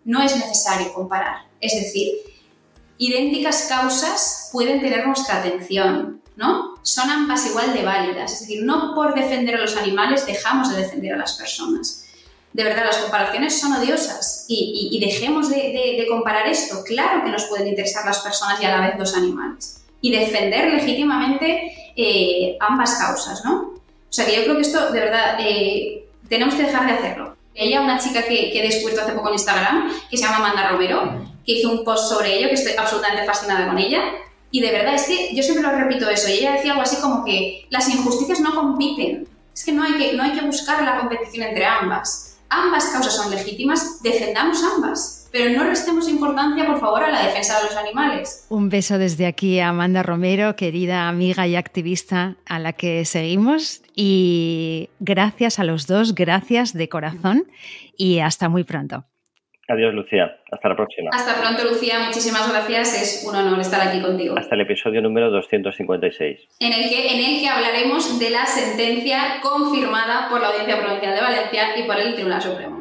No 0.04 0.22
es 0.22 0.36
necesario 0.36 0.92
comparar. 0.92 1.46
Es 1.60 1.74
decir, 1.74 2.12
idénticas 2.98 3.66
causas 3.68 4.48
pueden 4.52 4.80
tener 4.80 5.04
nuestra 5.08 5.40
atención, 5.40 6.22
¿no? 6.36 6.76
Son 6.82 7.10
ambas 7.10 7.46
igual 7.46 7.74
de 7.74 7.82
válidas. 7.82 8.32
Es 8.32 8.40
decir, 8.40 8.62
no 8.62 8.94
por 8.94 9.14
defender 9.14 9.56
a 9.56 9.60
los 9.60 9.76
animales 9.76 10.24
dejamos 10.24 10.70
de 10.70 10.82
defender 10.82 11.14
a 11.14 11.18
las 11.18 11.36
personas. 11.36 12.06
De 12.52 12.62
verdad, 12.62 12.84
las 12.84 12.98
comparaciones 12.98 13.60
son 13.60 13.72
odiosas 13.72 14.44
y, 14.48 14.98
dejemos 15.00 15.50
de, 15.50 15.56
de 15.56 16.06
comparar 16.08 16.46
esto. 16.46 16.84
Claro 16.84 17.24
que 17.24 17.30
nos 17.30 17.46
pueden 17.46 17.66
interesar 17.66 18.04
las 18.04 18.20
personas 18.20 18.60
y 18.62 18.66
a 18.66 18.76
la 18.76 18.86
vez 18.86 18.98
los 18.98 19.16
animales 19.16 19.80
y 20.00 20.10
defender 20.12 20.72
legítimamente 20.72 21.79
eh, 22.02 22.56
ambas 22.60 22.94
causas, 22.94 23.44
¿no? 23.44 23.74
O 23.74 24.12
sea 24.12 24.24
que 24.24 24.34
yo 24.34 24.44
creo 24.44 24.56
que 24.56 24.62
esto, 24.62 24.90
de 24.90 25.00
verdad, 25.00 25.36
eh, 25.38 26.08
tenemos 26.28 26.54
que 26.54 26.62
dejar 26.62 26.86
de 26.86 26.92
hacerlo. 26.94 27.36
Ella, 27.54 27.82
una 27.82 27.98
chica 27.98 28.22
que, 28.22 28.50
que, 28.50 28.60
he 28.60 28.62
descubierto 28.62 29.02
hace 29.02 29.12
poco 29.12 29.28
en 29.28 29.34
Instagram, 29.34 29.92
que 30.08 30.16
se 30.16 30.24
llama 30.24 30.36
Amanda 30.36 30.70
Romero, 30.70 31.26
que 31.44 31.52
hizo 31.52 31.70
un 31.70 31.84
post 31.84 32.08
sobre 32.08 32.38
ello, 32.38 32.48
que 32.48 32.54
estoy 32.54 32.72
absolutamente 32.78 33.26
fascinada 33.26 33.68
con 33.68 33.78
ella. 33.78 34.00
Y 34.50 34.60
de 34.60 34.72
verdad, 34.72 34.94
es 34.94 35.04
que 35.04 35.34
yo 35.34 35.42
siempre 35.42 35.62
lo 35.62 35.76
repito 35.76 36.08
eso, 36.08 36.28
y 36.28 36.38
ella 36.38 36.52
decía 36.52 36.72
algo 36.72 36.82
así 36.82 36.96
como 36.96 37.24
que 37.24 37.66
las 37.68 37.88
injusticias 37.88 38.40
no 38.40 38.54
compiten. 38.54 39.28
Es 39.54 39.64
que 39.64 39.72
no 39.72 39.82
hay 39.82 39.94
que, 39.94 40.12
no 40.14 40.22
hay 40.22 40.32
que 40.32 40.46
buscar 40.46 40.82
la 40.82 40.98
competición 41.00 41.46
entre 41.46 41.66
ambas. 41.66 42.38
Ambas 42.48 42.86
causas 42.86 43.14
son 43.14 43.30
legítimas, 43.30 44.02
defendamos 44.02 44.62
ambas 44.64 45.19
pero 45.32 45.50
no 45.56 45.64
restemos 45.64 46.08
importancia, 46.08 46.66
por 46.66 46.80
favor, 46.80 47.04
a 47.04 47.10
la 47.10 47.26
defensa 47.26 47.58
de 47.58 47.64
los 47.64 47.76
animales. 47.76 48.46
Un 48.48 48.68
beso 48.68 48.98
desde 48.98 49.26
aquí 49.26 49.60
a 49.60 49.68
Amanda 49.68 50.02
Romero, 50.02 50.56
querida 50.56 51.08
amiga 51.08 51.46
y 51.46 51.56
activista 51.56 52.36
a 52.46 52.58
la 52.58 52.72
que 52.72 53.04
seguimos. 53.04 53.82
Y 53.94 54.90
gracias 54.98 55.58
a 55.58 55.64
los 55.64 55.86
dos, 55.86 56.14
gracias 56.14 56.72
de 56.72 56.88
corazón 56.88 57.44
y 57.96 58.20
hasta 58.20 58.48
muy 58.48 58.64
pronto. 58.64 59.04
Adiós, 59.68 59.94
Lucía. 59.94 60.36
Hasta 60.50 60.68
la 60.68 60.74
próxima. 60.74 61.10
Hasta 61.12 61.40
pronto, 61.40 61.62
Lucía. 61.62 62.00
Muchísimas 62.00 62.50
gracias. 62.50 63.00
Es 63.00 63.24
un 63.24 63.36
honor 63.36 63.60
estar 63.60 63.86
aquí 63.86 64.00
contigo. 64.00 64.36
Hasta 64.36 64.56
el 64.56 64.62
episodio 64.62 65.00
número 65.00 65.30
256. 65.30 66.40
En 66.58 66.72
el 66.72 66.90
que, 66.90 67.14
en 67.14 67.24
el 67.24 67.40
que 67.40 67.48
hablaremos 67.48 68.18
de 68.18 68.30
la 68.30 68.46
sentencia 68.46 69.40
confirmada 69.40 70.28
por 70.28 70.40
la 70.40 70.48
Audiencia 70.48 70.80
Provincial 70.80 71.14
de 71.14 71.20
Valencia 71.20 71.78
y 71.78 71.84
por 71.84 72.00
el 72.00 72.14
Tribunal 72.14 72.42
Supremo. 72.42 72.79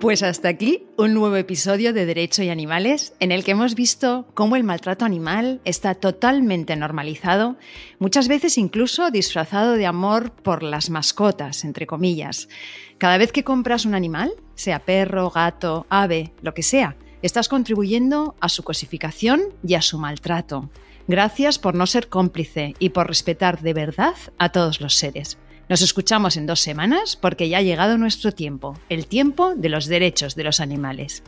Pues 0.00 0.22
hasta 0.22 0.48
aquí 0.48 0.84
un 0.98 1.14
nuevo 1.14 1.36
episodio 1.36 1.94
de 1.94 2.04
Derecho 2.04 2.42
y 2.42 2.50
Animales 2.50 3.14
en 3.18 3.32
el 3.32 3.44
que 3.44 3.52
hemos 3.52 3.74
visto 3.74 4.26
cómo 4.34 4.54
el 4.54 4.62
maltrato 4.62 5.06
animal 5.06 5.62
está 5.64 5.94
totalmente 5.94 6.76
normalizado, 6.76 7.56
muchas 7.98 8.28
veces 8.28 8.58
incluso 8.58 9.10
disfrazado 9.10 9.72
de 9.72 9.86
amor 9.86 10.32
por 10.32 10.62
las 10.62 10.90
mascotas, 10.90 11.64
entre 11.64 11.86
comillas. 11.86 12.50
Cada 12.98 13.16
vez 13.16 13.32
que 13.32 13.42
compras 13.42 13.86
un 13.86 13.94
animal, 13.94 14.34
sea 14.54 14.80
perro, 14.80 15.30
gato, 15.30 15.86
ave, 15.88 16.30
lo 16.42 16.52
que 16.52 16.62
sea, 16.62 16.96
estás 17.22 17.48
contribuyendo 17.48 18.36
a 18.38 18.50
su 18.50 18.64
cosificación 18.64 19.44
y 19.66 19.74
a 19.74 19.82
su 19.82 19.98
maltrato. 19.98 20.68
Gracias 21.08 21.58
por 21.58 21.74
no 21.74 21.86
ser 21.86 22.10
cómplice 22.10 22.74
y 22.78 22.90
por 22.90 23.08
respetar 23.08 23.62
de 23.62 23.72
verdad 23.72 24.14
a 24.38 24.50
todos 24.50 24.82
los 24.82 24.94
seres. 24.94 25.38
Nos 25.68 25.82
escuchamos 25.82 26.36
en 26.36 26.46
dos 26.46 26.60
semanas 26.60 27.16
porque 27.16 27.48
ya 27.48 27.58
ha 27.58 27.62
llegado 27.62 27.98
nuestro 27.98 28.30
tiempo, 28.30 28.78
el 28.88 29.06
tiempo 29.06 29.56
de 29.56 29.68
los 29.68 29.86
derechos 29.86 30.36
de 30.36 30.44
los 30.44 30.60
animales. 30.60 31.24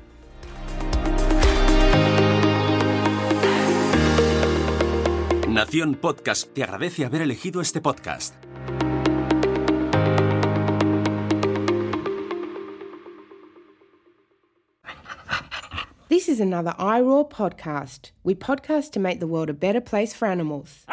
Nación 5.49 5.97
Podcast 5.97 6.53
te 6.55 6.63
agradece 6.63 7.05
haber 7.05 7.23
elegido 7.23 7.61
este 7.61 7.81
podcast. 7.81 8.37
This 16.09 16.29
is 16.29 16.41
another 16.41 16.75
iRaw 16.79 17.29
podcast. 17.29 18.13
We 18.23 18.37
podcast 18.37 18.93
to 18.93 19.01
make 19.01 19.19
the 19.19 19.27
world 19.27 19.51
a 19.51 19.53
better 19.53 19.81
place 19.81 20.15
for 20.15 20.29
animals. 20.29 20.87